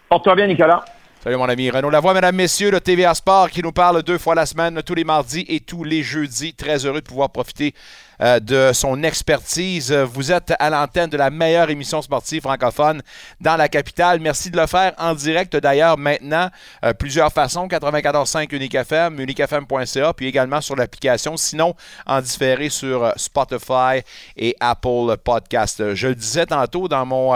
Porte-toi 0.09 0.37
bien, 0.37 0.47
Nicolas. 0.47 0.85
Salut 1.25 1.37
mon 1.37 1.49
ami 1.49 1.71
Renaud 1.71 1.90
Lavoie, 1.90 2.14
mesdames, 2.14 2.35
messieurs, 2.35 2.73
le 2.73 2.81
TVA 2.81 3.14
Sport 3.14 3.49
qui 3.51 3.62
nous 3.62 3.71
parle 3.71 4.03
deux 4.03 4.18
fois 4.18 4.35
la 4.35 4.45
semaine, 4.45 4.83
tous 4.85 4.97
les 4.97 5.05
mardis 5.05 5.45
et 5.49 5.61
tous 5.61 5.85
les 5.85 6.03
jeudis. 6.03 6.53
Très 6.53 6.85
heureux 6.85 7.01
de 7.01 7.07
pouvoir 7.07 7.31
profiter 7.31 7.75
euh, 8.23 8.39
de 8.39 8.71
son 8.73 9.03
expertise. 9.03 9.93
Vous 9.93 10.31
êtes 10.31 10.53
à 10.61 10.71
l'antenne 10.71 11.11
de 11.11 11.17
la 11.17 11.29
meilleure 11.29 11.71
émission 11.71 12.01
sportive 12.03 12.43
francophone 12.43 13.03
dans 13.41 13.57
la 13.57 13.69
capitale. 13.69 14.21
Merci 14.21 14.51
de 14.51 14.61
le 14.61 14.67
faire 14.69 14.93
en 14.99 15.13
direct 15.15 15.57
d'ailleurs 15.57 15.99
maintenant. 15.99 16.49
Euh, 16.85 16.93
plusieurs 16.93 17.33
façons, 17.33 17.67
94.5 17.67 18.55
Unique 18.55 18.77
FM, 18.77 19.19
uniquefm.ca, 19.19 20.13
puis 20.13 20.27
également 20.27 20.61
sur 20.61 20.77
l'application. 20.77 21.37
Sinon, 21.37 21.75
en 22.07 22.21
différé 22.21 22.69
sur 22.69 23.03
euh, 23.03 23.11
Spotify 23.17 24.03
et 24.37 24.55
Apple 24.61 25.17
Podcast. 25.25 25.95
Je 25.95 26.07
le 26.07 26.15
disais 26.15 26.47
tantôt 26.47 26.87
dans 26.87 27.05
mon 27.05 27.35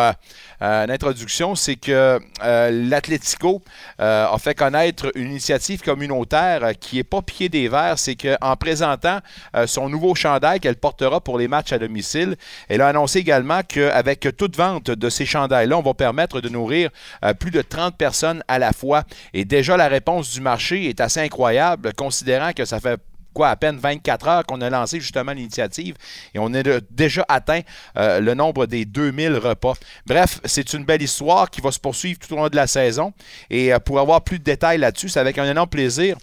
introduction, 0.61 1.55
c'est 1.55 1.77
que 1.77 2.19
l'Atlético 2.41 3.63
a 3.99 4.37
fait 4.39 4.55
connaître 4.55 5.11
une 5.15 5.31
initiative 5.31 5.83
communautaire 5.83 6.73
qui 6.79 6.97
n'est 6.97 7.05
pas 7.05 7.23
pied 7.23 7.49
des 7.49 7.69
verres. 7.69 7.99
C'est 7.99 8.17
qu'en 8.17 8.57
présentant 8.57 9.19
son 9.67 9.89
nouveau 9.89 10.15
chandail 10.15 10.61
qu'elle 10.61 10.76
portera 10.77 11.21
pour 11.21 11.39
les 11.39 11.49
matchs 11.49 11.73
à 11.73 11.79
domicile. 11.79 12.37
Elle 12.69 12.81
a 12.81 12.89
annoncé 12.89 13.19
également 13.19 13.61
qu'avec 13.67 14.29
toute 14.37 14.57
vente 14.57 14.91
de 14.91 15.11
ces 15.11 15.27
chandails-là, 15.27 15.79
on 15.79 15.83
va 15.83 15.95
permettre 15.95 16.41
de 16.41 16.49
nourrir 16.49 16.91
euh, 17.25 17.35
plus 17.35 17.51
de 17.51 17.63
30 17.63 17.97
personnes 17.97 18.43
à 18.49 18.59
la 18.59 18.73
fois. 18.73 19.05
Et 19.35 19.45
déjà, 19.45 19.77
la 19.77 19.89
réponse 19.89 20.33
du 20.33 20.41
marché 20.41 20.89
est 20.89 21.01
assez 21.01 21.21
incroyable, 21.21 21.93
considérant 21.95 22.53
que 22.53 22.65
ça 22.65 22.81
fait 22.81 23.01
quoi, 23.37 23.51
à 23.51 23.57
peine 23.57 23.77
24 23.77 24.29
heures 24.29 24.47
qu'on 24.47 24.63
a 24.63 24.71
lancé 24.71 24.99
justement 24.99 25.33
l'initiative 25.33 25.95
et 26.35 26.39
on 26.39 26.53
a 26.55 26.63
déjà 26.91 27.25
atteint 27.29 27.61
euh, 27.99 28.19
le 28.19 28.33
nombre 28.33 28.67
des 28.67 28.87
2000 28.87 29.35
repas. 29.37 29.75
Bref, 30.07 30.41
c'est 30.47 30.73
une 30.73 30.85
belle 30.85 31.03
histoire 31.03 31.51
qui 31.51 31.61
va 31.61 31.71
se 31.71 31.79
poursuivre 31.79 32.19
tout 32.19 32.33
au 32.33 32.37
long 32.37 32.49
de 32.49 32.57
la 32.57 32.67
saison 32.67 33.13
et 33.51 33.75
euh, 33.75 33.79
pour 33.79 34.01
avoir 34.01 34.23
plus 34.23 34.39
de 34.39 34.45
détails 34.45 34.79
là-dessus, 34.79 35.11
c'est 35.11 35.21
avec 35.21 35.37
un 35.37 35.45
énorme 35.45 35.69
plaisir 35.69 36.17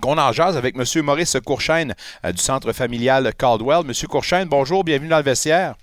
qu'on 0.00 0.18
en 0.18 0.32
jase 0.32 0.56
avec 0.56 0.76
M. 0.76 1.02
Maurice 1.02 1.36
Courchaine 1.44 1.94
euh, 2.24 2.32
du 2.32 2.38
Centre 2.42 2.72
familial 2.72 3.32
Caldwell. 3.36 3.80
M. 3.86 3.92
Courchaine, 4.08 4.48
bonjour, 4.48 4.84
bienvenue 4.84 5.08
dans 5.08 5.18
le 5.18 5.22
vestiaire. 5.22 5.74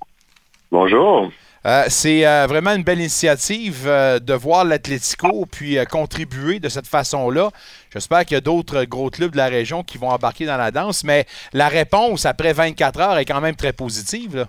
Bonjour. 0.71 1.31
Euh, 1.65 1.85
c'est 1.87 2.27
euh, 2.27 2.45
vraiment 2.47 2.75
une 2.75 2.83
belle 2.83 2.99
initiative 2.99 3.85
de 3.85 4.33
voir 4.33 4.65
l'Atlético 4.65 5.45
puis 5.51 5.77
contribuer 5.89 6.59
de 6.59 6.69
cette 6.69 6.87
façon-là. 6.87 7.49
J'espère 7.91 8.25
qu'il 8.25 8.35
y 8.35 8.37
a 8.37 8.41
d'autres 8.41 8.83
gros 8.83 9.09
clubs 9.09 9.31
de 9.31 9.37
la 9.37 9.47
région 9.47 9.83
qui 9.83 9.97
vont 9.97 10.09
embarquer 10.09 10.45
dans 10.45 10.57
la 10.57 10.71
danse, 10.71 11.03
mais 11.03 11.25
la 11.53 11.67
réponse 11.67 12.25
après 12.25 12.53
24 12.53 12.99
heures 12.99 13.17
est 13.17 13.25
quand 13.25 13.41
même 13.41 13.55
très 13.55 13.73
positive. 13.73 14.35
Là. 14.37 14.45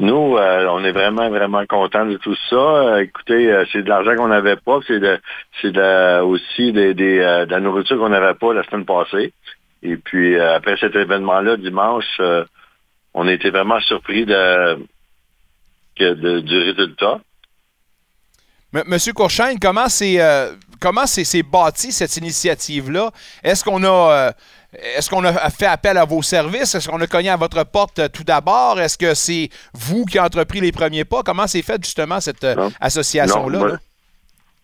Nous, 0.00 0.38
euh, 0.38 0.66
on 0.70 0.82
est 0.82 0.92
vraiment, 0.92 1.28
vraiment 1.28 1.66
contents 1.66 2.06
de 2.06 2.16
tout 2.16 2.34
ça. 2.48 2.56
Euh, 2.56 3.02
écoutez, 3.02 3.52
euh, 3.52 3.66
c'est 3.70 3.82
de 3.82 3.88
l'argent 3.88 4.16
qu'on 4.16 4.28
n'avait 4.28 4.56
pas, 4.56 4.78
c'est 4.86 4.98
de, 4.98 5.20
c'est 5.60 5.76
aussi 6.22 6.72
des, 6.72 6.94
de 6.94 7.50
la 7.50 7.60
nourriture 7.60 7.98
qu'on 7.98 8.08
n'avait 8.08 8.32
pas 8.32 8.54
la 8.54 8.64
semaine 8.64 8.86
passée. 8.86 9.34
Et 9.82 9.96
puis, 9.98 10.40
après 10.40 10.78
cet 10.78 10.96
événement-là, 10.96 11.58
dimanche, 11.58 12.20
on 13.12 13.28
été 13.28 13.50
vraiment 13.50 13.80
surpris 13.80 14.24
de, 14.24 14.78
du 15.96 16.58
résultat. 16.58 17.20
Monsieur 18.86 19.12
Courchaine, 19.12 19.58
comment 19.60 19.88
c'est 19.88 20.18
comment 20.80 21.06
c'est 21.06 21.42
bâti 21.42 21.92
cette 21.92 22.16
initiative-là? 22.16 23.10
Est-ce 23.42 23.64
qu'on 23.64 23.84
a 23.84 24.32
est-ce 24.72 25.10
qu'on 25.10 25.24
a 25.24 25.32
fait 25.50 25.66
appel 25.66 25.96
à 25.96 26.04
vos 26.04 26.22
services? 26.22 26.74
Est-ce 26.74 26.88
qu'on 26.88 27.00
a 27.00 27.06
cogné 27.06 27.30
à 27.30 27.36
votre 27.36 27.64
porte 27.64 27.98
euh, 27.98 28.08
tout 28.08 28.22
d'abord? 28.22 28.80
Est-ce 28.80 28.96
que 28.96 29.14
c'est 29.14 29.48
vous 29.74 30.04
qui 30.04 30.18
avez 30.18 30.26
entrepris 30.26 30.60
les 30.60 30.70
premiers 30.70 31.04
pas? 31.04 31.22
Comment 31.24 31.46
s'est 31.48 31.62
fait 31.62 31.82
justement 31.82 32.20
cette 32.20 32.44
euh, 32.44 32.68
association-là? 32.80 33.78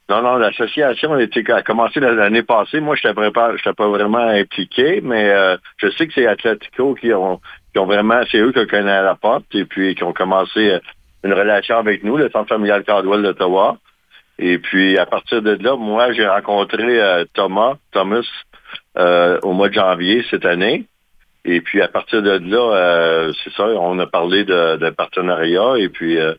Non, 0.09 0.23
non, 0.23 0.37
l'association 0.37 1.15
a 1.15 1.63
commencé 1.63 1.99
l'année 1.99 2.45
passée. 2.45 2.79
Moi, 2.79 2.95
je 2.95 3.09
n'étais 3.09 3.73
pas, 3.73 3.89
vraiment 3.89 4.29
impliqué, 4.29 5.01
mais 5.03 5.31
euh, 5.31 5.57
je 5.79 5.91
sais 5.91 6.07
que 6.07 6.13
c'est 6.15 6.29
Atletico 6.29 6.95
qui 6.95 7.13
ont, 7.13 7.41
qui 7.73 7.81
ont 7.81 7.87
vraiment, 7.87 8.21
c'est 8.31 8.39
eux 8.39 8.53
qui 8.53 8.61
ont 8.61 8.67
connu 8.67 8.89
à 8.89 9.03
la 9.03 9.17
porte 9.17 9.53
et 9.53 9.65
puis 9.65 9.97
qui 9.97 10.05
ont 10.05 10.13
commencé 10.13 10.79
une 11.25 11.33
relation 11.33 11.79
avec 11.79 12.05
nous, 12.05 12.17
le 12.17 12.31
Centre 12.31 12.49
familial 12.49 12.85
Cardwell 12.85 13.25
d'Ottawa. 13.25 13.79
Et 14.39 14.59
puis, 14.59 14.97
à 14.97 15.07
partir 15.07 15.43
de 15.43 15.59
là, 15.61 15.75
moi, 15.75 16.13
j'ai 16.13 16.29
rencontré 16.29 17.01
Thomas, 17.35 17.75
Thomas, 17.91 18.23
euh, 18.99 19.39
au 19.43 19.53
mois 19.53 19.69
de 19.69 19.75
janvier 19.75 20.25
cette 20.31 20.47
année. 20.47 20.87
Et 21.45 21.61
puis 21.61 21.83
à 21.83 21.89
partir 21.89 22.23
de 22.23 22.31
là, 22.31 22.77
euh, 22.77 23.33
c'est 23.45 23.53
ça, 23.53 23.67
on 23.67 23.99
a 23.99 24.07
parlé 24.07 24.45
de, 24.45 24.91
partenariat 24.91 25.75
et 25.79 25.89
puis 25.89 26.19
euh, 26.19 26.35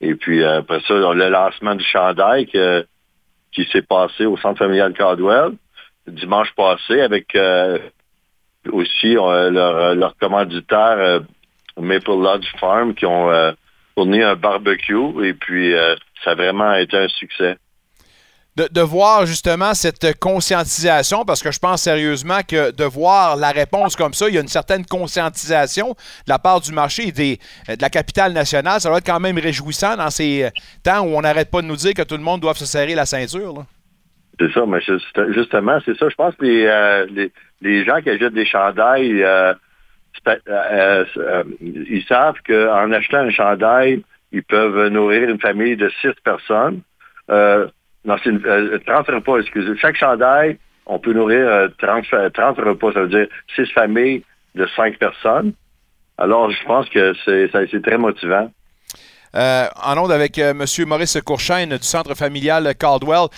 et 0.00 0.14
puis 0.16 0.44
après 0.44 0.80
ça, 0.80 0.94
le 0.94 1.28
lancement 1.28 1.76
du 1.76 1.84
chandail 1.84 2.46
qui 2.46 3.64
s'est 3.70 3.82
passé 3.82 4.26
au 4.26 4.36
Centre 4.36 4.58
familial 4.58 4.92
Caldwell 4.94 5.52
dimanche 6.08 6.52
passé 6.56 7.00
avec 7.00 7.38
aussi 8.72 9.14
leur, 9.14 10.16
commanditaire 10.20 11.20
Maple 11.78 12.10
Lodge 12.10 12.48
Farm 12.58 12.94
qui 12.94 13.06
ont 13.06 13.30
fourni 13.94 14.22
un 14.22 14.34
barbecue 14.34 15.24
et 15.24 15.34
puis 15.34 15.72
ça 16.24 16.32
a 16.32 16.34
vraiment 16.34 16.74
été 16.74 16.96
un 16.96 17.08
succès 17.08 17.56
de, 18.56 18.80
voir 18.82 19.24
justement 19.24 19.72
cette 19.72 20.18
conscientisation, 20.18 21.24
parce 21.24 21.42
que 21.42 21.50
je 21.50 21.58
pense 21.58 21.82
sérieusement 21.82 22.40
que 22.46 22.70
de 22.70 22.84
voir 22.84 23.36
la 23.36 23.50
réponse 23.50 23.96
comme 23.96 24.12
ça, 24.12 24.28
il 24.28 24.34
y 24.34 24.38
a 24.38 24.42
une 24.42 24.48
certaine 24.48 24.84
conscientisation 24.84 25.90
de 25.90 26.28
la 26.28 26.38
part 26.38 26.60
du 26.60 26.72
marché 26.72 27.08
et 27.08 27.12
des, 27.12 27.38
de 27.68 27.80
la 27.80 27.88
capitale 27.88 28.32
nationale. 28.32 28.80
Ça 28.80 28.90
va 28.90 28.98
être 28.98 29.06
quand 29.06 29.20
même 29.20 29.38
réjouissant 29.38 29.96
dans 29.96 30.10
ces 30.10 30.50
temps 30.84 31.00
où 31.00 31.16
on 31.16 31.22
n'arrête 31.22 31.50
pas 31.50 31.62
de 31.62 31.66
nous 31.66 31.76
dire 31.76 31.94
que 31.94 32.02
tout 32.02 32.16
le 32.16 32.22
monde 32.22 32.40
doit 32.40 32.54
se 32.54 32.66
serrer 32.66 32.94
la 32.94 33.06
ceinture. 33.06 33.64
C'est 34.38 34.52
ça, 34.52 34.64
mais 34.66 34.80
justement, 35.32 35.78
c'est 35.84 35.96
ça. 35.96 36.08
Je 36.08 36.14
pense 36.14 36.34
que 36.36 36.44
les, 36.44 36.66
euh, 36.66 37.28
les, 37.60 37.84
gens 37.84 38.00
qui 38.00 38.10
achètent 38.10 38.32
des 38.34 38.46
chandails, 38.46 39.22
euh, 39.22 39.54
euh, 40.26 41.04
ils 41.60 42.04
savent 42.08 42.38
qu'en 42.46 42.90
achetant 42.92 43.18
un 43.18 43.30
chandail, 43.30 44.02
ils 44.32 44.42
peuvent 44.42 44.88
nourrir 44.88 45.28
une 45.28 45.40
famille 45.40 45.76
de 45.76 45.90
six 46.00 46.14
personnes. 46.24 46.80
Non, 48.04 48.16
c'est 48.22 48.30
30 48.30 48.44
euh, 48.46 49.14
repas, 49.14 49.38
excusez. 49.38 49.76
Chaque 49.76 49.96
chandail, 49.96 50.58
on 50.86 50.98
peut 50.98 51.12
nourrir 51.12 51.68
30, 51.78 52.04
euh, 52.14 52.30
30 52.30 52.58
repas, 52.58 52.92
ça 52.92 53.02
veut 53.02 53.08
dire 53.08 53.26
6 53.54 53.66
familles 53.72 54.24
de 54.54 54.66
5 54.76 54.98
personnes. 54.98 55.52
Alors, 56.18 56.50
je 56.50 56.64
pense 56.64 56.88
que 56.88 57.14
c'est 57.24 57.82
très 57.82 57.98
motivant. 57.98 58.50
Euh, 59.34 59.66
en 59.82 59.96
onde 59.96 60.12
avec 60.12 60.36
M. 60.36 60.62
Maurice 60.86 61.18
Courchaine 61.24 61.70
du 61.70 61.82
Centre 61.82 62.14
familial 62.14 62.74
Caldwell. 62.78 63.28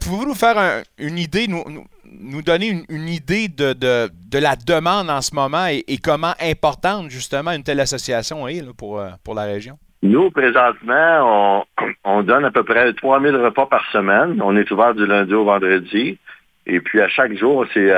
Pouvez-vous 0.00 0.26
nous 0.26 0.34
faire 0.34 0.82
une 0.96 1.18
idée, 1.18 1.46
nous, 1.48 2.42
donner 2.42 2.82
une, 2.88 3.08
idée 3.08 3.48
de, 3.48 4.08
la 4.32 4.56
demande 4.56 5.10
en 5.10 5.20
ce 5.20 5.34
moment 5.34 5.66
et, 5.66 5.98
comment 6.02 6.32
importante 6.40 7.10
justement 7.10 7.50
une 7.50 7.62
telle 7.62 7.80
association 7.80 8.48
est 8.48 8.62
pour 8.72 9.34
la 9.34 9.42
région? 9.42 9.78
Nous, 10.04 10.30
présentement, 10.30 11.64
on, 11.78 11.84
on 12.04 12.22
donne 12.22 12.44
à 12.44 12.50
peu 12.50 12.62
près 12.62 12.92
3000 12.92 13.34
repas 13.36 13.64
par 13.66 13.90
semaine. 13.90 14.40
On 14.42 14.54
est 14.54 14.70
ouvert 14.70 14.94
du 14.94 15.06
lundi 15.06 15.32
au 15.32 15.44
vendredi. 15.44 16.18
Et 16.66 16.80
puis, 16.80 17.00
à 17.00 17.08
chaque 17.08 17.34
jour, 17.34 17.64
c'est 17.72 17.90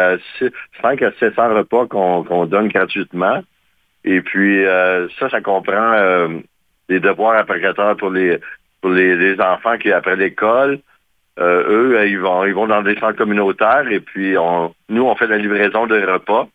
5 0.83 1.03
à 1.03 1.11
700 1.19 1.55
repas 1.55 1.87
qu'on 1.87 2.47
donne 2.47 2.69
gratuitement. 2.69 3.43
Et 4.05 4.21
puis, 4.21 4.65
ça, 5.19 5.31
ça 5.31 5.41
comprend 5.41 6.29
des 6.89 7.01
devoirs 7.01 7.39
applicateurs 7.39 7.97
pour 7.97 8.11
les 8.11 8.39
pour 8.81 8.91
les, 8.91 9.41
enfants 9.41 9.79
qui, 9.79 9.91
après 9.91 10.17
l'école, 10.17 10.79
eux, 11.41 12.07
ils 12.07 12.19
vont, 12.19 12.45
ils 12.45 12.55
vont 12.55 12.69
dans 12.69 12.83
des 12.83 12.95
centres 12.97 13.17
communautaires 13.19 13.89
et 13.91 14.01
puis 14.01 14.37
on, 14.39 14.75
nous, 14.89 15.03
on 15.03 15.17
fait 15.17 15.27
la 15.27 15.39
livraison 15.39 15.87
de 15.87 16.01
repas. 16.01 16.49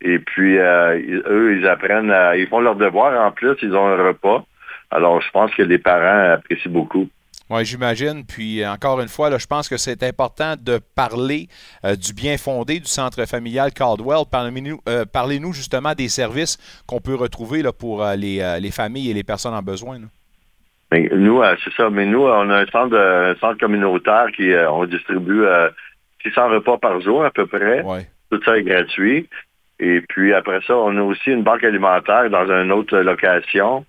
Et 0.00 0.18
puis, 0.18 0.58
eux, 0.58 1.56
ils 1.56 1.66
apprennent, 1.68 2.14
ils 2.36 2.48
font 2.48 2.60
leurs 2.60 2.76
devoirs. 2.76 3.20
En 3.24 3.30
plus, 3.30 3.56
ils 3.62 3.74
ont 3.74 3.86
un 3.86 3.96
repas. 3.96 4.44
Alors, 4.92 5.22
je 5.22 5.30
pense 5.30 5.50
que 5.54 5.62
les 5.62 5.78
parents 5.78 6.34
apprécient 6.34 6.70
beaucoup. 6.70 7.08
Oui, 7.48 7.64
j'imagine. 7.64 8.24
Puis, 8.26 8.64
encore 8.66 9.00
une 9.00 9.08
fois, 9.08 9.30
là, 9.30 9.38
je 9.38 9.46
pense 9.46 9.68
que 9.68 9.78
c'est 9.78 10.02
important 10.02 10.54
de 10.60 10.80
parler 10.94 11.48
euh, 11.84 11.96
du 11.96 12.12
bien 12.12 12.36
fondé 12.36 12.78
du 12.78 12.86
centre 12.86 13.26
familial 13.26 13.72
Caldwell. 13.72 14.24
Parlez-nous 14.30 14.80
euh, 14.88 15.04
parlez 15.10 15.40
justement 15.52 15.94
des 15.94 16.08
services 16.08 16.58
qu'on 16.86 17.00
peut 17.00 17.14
retrouver 17.14 17.62
là, 17.62 17.72
pour 17.72 18.04
euh, 18.04 18.16
les, 18.16 18.58
les, 18.60 18.70
familles 18.70 19.10
et 19.10 19.14
les 19.14 19.24
personnes 19.24 19.54
en 19.54 19.62
besoin. 19.62 19.98
Mais 20.90 21.08
nous, 21.14 21.42
c'est 21.64 21.72
ça. 21.72 21.88
Mais 21.88 22.04
nous, 22.04 22.22
on 22.22 22.50
a 22.50 22.60
un 22.60 22.66
centre, 22.66 22.96
un 22.96 23.34
centre 23.36 23.58
communautaire 23.58 24.26
qui 24.36 24.52
on 24.68 24.84
distribue 24.84 25.44
600 26.22 26.48
repas 26.50 26.76
par 26.76 27.00
jour 27.00 27.24
à 27.24 27.30
peu 27.30 27.46
près. 27.46 27.82
Tout 28.30 28.40
ça 28.44 28.58
est 28.58 28.62
gratuit. 28.62 29.28
Et 29.78 30.00
puis 30.02 30.32
après 30.34 30.60
ça, 30.66 30.76
on 30.76 30.96
a 30.98 31.02
aussi 31.02 31.30
une 31.30 31.42
banque 31.42 31.64
alimentaire 31.64 32.28
dans 32.30 32.50
une 32.50 32.72
autre 32.72 32.98
location. 32.98 33.84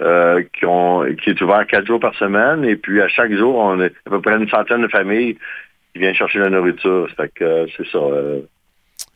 Euh, 0.00 0.42
qui, 0.52 1.30
est 1.30 1.40
ouvert 1.40 1.64
quatre 1.68 1.86
jours 1.86 2.00
par 2.00 2.14
semaine. 2.16 2.64
Et 2.64 2.74
puis, 2.74 3.00
à 3.00 3.06
chaque 3.06 3.32
jour, 3.32 3.54
on 3.54 3.78
a 3.80 3.86
à 3.86 4.10
peu 4.10 4.20
près 4.20 4.34
une 4.34 4.48
centaine 4.48 4.82
de 4.82 4.88
familles 4.88 5.38
qui 5.92 6.00
viennent 6.00 6.16
chercher 6.16 6.40
la 6.40 6.50
nourriture. 6.50 7.06
Euh, 7.40 7.66
c'est 7.76 7.86
ça. 7.86 7.98
Euh, 7.98 8.40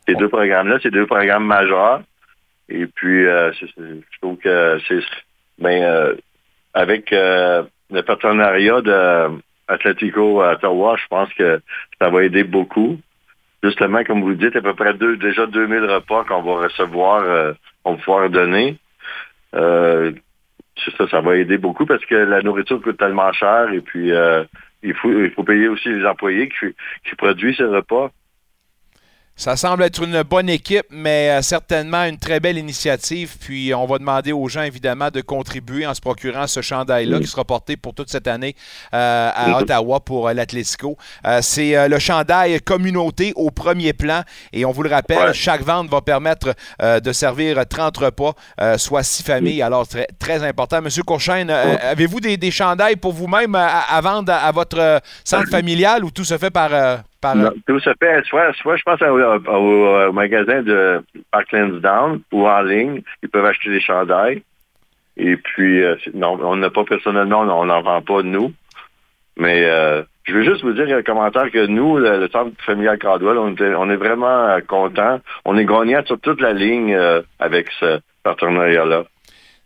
ces 0.07 0.15
deux 0.15 0.29
programmes-là, 0.29 0.79
c'est 0.81 0.89
deux 0.91 1.05
programmes 1.05 1.45
majeurs. 1.45 2.01
Et 2.69 2.85
puis, 2.85 3.25
je 3.25 4.19
trouve 4.21 4.37
que 4.37 4.79
c'est... 4.87 4.99
Ben, 5.57 6.15
avec 6.73 7.11
le 7.11 8.01
partenariat 8.05 8.79
de 8.79 9.37
Atletico 9.67 10.41
Ottawa, 10.41 10.95
je 10.95 11.07
pense 11.09 11.33
que 11.33 11.59
ça 11.99 12.09
va 12.09 12.23
aider 12.23 12.45
beaucoup. 12.45 12.97
Justement, 13.61 14.03
comme 14.05 14.21
vous 14.21 14.29
le 14.29 14.35
dites, 14.35 14.55
à 14.55 14.61
peu 14.61 14.73
près 14.75 14.93
deux, 14.93 15.17
déjà 15.17 15.45
2000 15.45 15.83
repas 15.83 16.23
qu'on 16.23 16.41
va 16.41 16.63
recevoir, 16.63 17.55
on 17.83 17.93
va 17.93 17.97
pouvoir 17.97 18.29
donner. 18.29 18.77
Ça, 20.97 21.07
ça 21.07 21.21
va 21.21 21.37
aider 21.37 21.57
beaucoup 21.57 21.85
parce 21.85 22.05
que 22.05 22.15
la 22.15 22.41
nourriture 22.41 22.81
coûte 22.81 22.97
tellement 22.97 23.31
cher 23.33 23.71
et 23.73 23.81
puis 23.81 24.11
euh, 24.11 24.43
il, 24.83 24.93
faut, 24.93 25.11
il 25.11 25.31
faut 25.31 25.43
payer 25.43 25.67
aussi 25.67 25.89
les 25.89 26.05
employés 26.05 26.49
qui, 26.49 26.67
qui 27.07 27.15
produisent 27.15 27.57
ces 27.57 27.65
repas. 27.65 28.11
Ça 29.39 29.55
semble 29.55 29.83
être 29.83 30.03
une 30.03 30.21
bonne 30.23 30.49
équipe, 30.49 30.85
mais 30.89 31.29
euh, 31.29 31.41
certainement 31.41 32.03
une 32.03 32.17
très 32.17 32.41
belle 32.41 32.57
initiative. 32.57 33.37
Puis 33.39 33.73
on 33.73 33.85
va 33.85 33.97
demander 33.97 34.33
aux 34.33 34.49
gens, 34.49 34.63
évidemment, 34.63 35.11
de 35.11 35.21
contribuer 35.21 35.87
en 35.87 35.93
se 35.93 36.01
procurant 36.01 36.45
ce 36.45 36.61
chandail-là 36.61 37.21
qui 37.21 37.27
sera 37.27 37.45
porté 37.45 37.77
pour 37.77 37.93
toute 37.93 38.09
cette 38.09 38.27
année 38.27 38.53
euh, 38.93 39.31
à 39.33 39.47
mm-hmm. 39.47 39.61
Ottawa 39.61 40.01
pour 40.01 40.27
euh, 40.27 40.33
l'Atlético. 40.33 40.97
c'est 41.39 41.87
le 41.87 41.99
chandail 41.99 42.59
communauté 42.59 43.31
au 43.37 43.49
premier 43.49 43.93
plan. 43.93 44.23
Et 44.51 44.65
on 44.65 44.73
vous 44.73 44.83
le 44.83 44.89
rappelle, 44.89 45.31
chaque 45.33 45.61
vente 45.61 45.89
va 45.89 46.01
permettre 46.01 46.53
de 46.81 47.13
servir 47.13 47.65
30 47.65 47.95
repas, 47.95 48.33
soit 48.77 49.03
six 49.03 49.23
familles. 49.23 49.61
Alors, 49.61 49.87
très, 49.87 50.07
très 50.19 50.43
important. 50.45 50.81
Monsieur 50.81 51.03
Courchaine, 51.03 51.49
avez-vous 51.49 52.19
des, 52.19 52.35
des, 52.35 52.51
chandails 52.51 52.97
pour 52.97 53.13
vous-même 53.13 53.55
à, 53.55 54.01
vendre 54.01 54.33
à, 54.33 54.51
votre 54.51 55.01
centre 55.23 55.49
familial 55.49 56.03
ou 56.03 56.11
tout 56.11 56.25
se 56.25 56.37
fait 56.37 56.51
par 56.51 57.03
tout 57.21 57.79
se 57.79 57.91
fait, 57.99 58.23
soit, 58.25 58.53
soit 58.53 58.77
je 58.77 58.83
pense 58.83 59.01
au, 59.01 60.11
magasin 60.13 60.61
de 60.61 61.03
Parklands 61.31 61.79
Down 61.79 62.21
ou 62.31 62.47
en 62.47 62.61
ligne, 62.61 63.01
ils 63.21 63.29
peuvent 63.29 63.45
acheter 63.45 63.69
des 63.69 63.81
chandails. 63.81 64.41
Et 65.17 65.35
puis, 65.35 65.83
euh, 65.83 65.95
non, 66.13 66.39
on 66.41 66.55
n'a 66.55 66.69
pas 66.69 66.85
personnellement, 66.85 67.41
on 67.41 67.65
n'en 67.65 67.81
vend 67.81 68.01
pas 68.01 68.23
nous. 68.23 68.53
Mais 69.37 69.65
euh, 69.65 70.01
je 70.23 70.33
veux 70.33 70.43
juste 70.43 70.63
vous 70.63 70.71
dire 70.71 70.95
un 70.95 71.01
commentaire 71.01 71.51
que 71.51 71.65
nous, 71.65 71.97
le, 71.97 72.29
centre 72.29 72.51
familial 72.63 72.97
Caldwell, 72.97 73.37
on, 73.37 73.89
est 73.89 73.95
vraiment 73.97 74.47
euh, 74.47 74.59
contents. 74.65 75.19
On 75.43 75.57
est 75.57 75.65
gagnant 75.65 76.03
sur 76.05 76.19
toute 76.19 76.39
la 76.39 76.53
ligne 76.53 76.97
avec 77.39 77.69
ce 77.79 77.99
partenariat-là. 78.23 79.05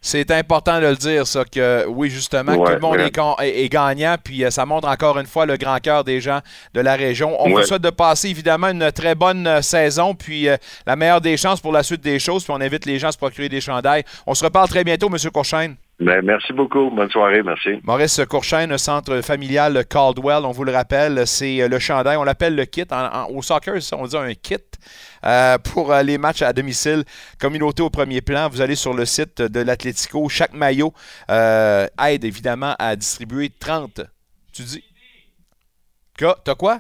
C'est 0.06 0.32
important 0.32 0.82
de 0.82 0.88
le 0.88 0.98
dire, 0.98 1.26
ça, 1.26 1.46
que 1.46 1.86
oui, 1.88 2.10
justement, 2.10 2.58
tout 2.58 2.72
le 2.74 2.80
monde 2.80 2.98
est, 3.00 3.70
gagnant, 3.70 4.18
puis 4.22 4.44
euh, 4.44 4.52
ça 4.52 4.66
montre 4.66 4.90
encore 4.90 5.18
une 5.18 5.26
fois 5.26 5.46
le 5.46 5.56
grand 5.56 5.78
cœur 5.78 6.04
des 6.04 6.20
gens 6.20 6.42
de 6.74 6.82
la 6.82 6.96
région. 6.96 7.42
On 7.42 7.50
vous 7.50 7.64
souhaite 7.64 7.82
de 7.82 7.90
passer 7.90 8.28
évidemment 8.28 8.68
une 8.68 8.92
très 8.92 9.16
bonne 9.16 9.48
euh, 9.48 9.62
saison, 9.62 10.14
puis 10.14 10.50
euh, 10.50 10.58
la 10.86 10.98
meilleure 10.98 11.22
des 11.22 11.38
chances 11.38 11.62
pour 11.62 11.72
la 11.72 11.84
suite 11.84 12.02
des 12.02 12.20
choses, 12.20 12.44
puis 12.44 12.54
on 12.54 12.60
invite 12.60 12.86
les 12.86 13.00
gens 13.00 13.08
à 13.08 13.12
se 13.14 13.18
procurer 13.18 13.48
des 13.48 13.62
chandails. 13.62 14.04
On 14.28 14.34
se 14.34 14.44
reparle 14.44 14.68
très 14.68 14.84
bientôt, 14.84 15.08
M. 15.08 15.18
Courchaine. 15.32 15.78
Ben, 16.00 16.22
merci 16.24 16.54
beaucoup. 16.54 16.90
Bonne 16.90 17.10
soirée. 17.10 17.44
Merci. 17.44 17.80
Maurice 17.84 18.20
Courchaine, 18.28 18.78
centre 18.78 19.22
familial 19.22 19.86
Caldwell, 19.86 20.44
on 20.44 20.52
vous 20.52 20.64
le 20.64 20.72
rappelle, 20.72 21.26
c'est 21.28 21.68
le 21.68 21.80
chandail. 21.80 22.18
On 22.18 22.24
l'appelle 22.24 22.56
le 22.56 22.66
kit. 22.66 22.86
au 23.30 23.42
soccer, 23.42 23.76
on 23.94 24.08
dit 24.08 24.18
un 24.18 24.34
kit. 24.34 24.58
Euh, 25.26 25.58
pour 25.58 25.92
euh, 25.92 26.04
les 26.04 26.18
matchs 26.18 26.42
à 26.42 26.52
domicile, 26.52 27.04
communauté 27.40 27.82
au 27.82 27.90
premier 27.90 28.22
plan, 28.22 28.50
vous 28.50 28.60
allez 28.60 28.76
sur 28.76 28.94
le 28.94 29.06
site 29.06 29.42
de 29.42 29.60
l'Atlético. 29.62 30.28
Chaque 30.30 30.54
maillot 30.54 30.94
euh, 31.30 31.88
aide 32.06 32.26
évidemment 32.26 32.76
à 32.80 32.96
distribuer 32.96 33.50
30. 33.50 34.02
Tu 34.52 34.64
dis? 34.64 34.84
T'as 36.18 36.56
quoi? 36.56 36.80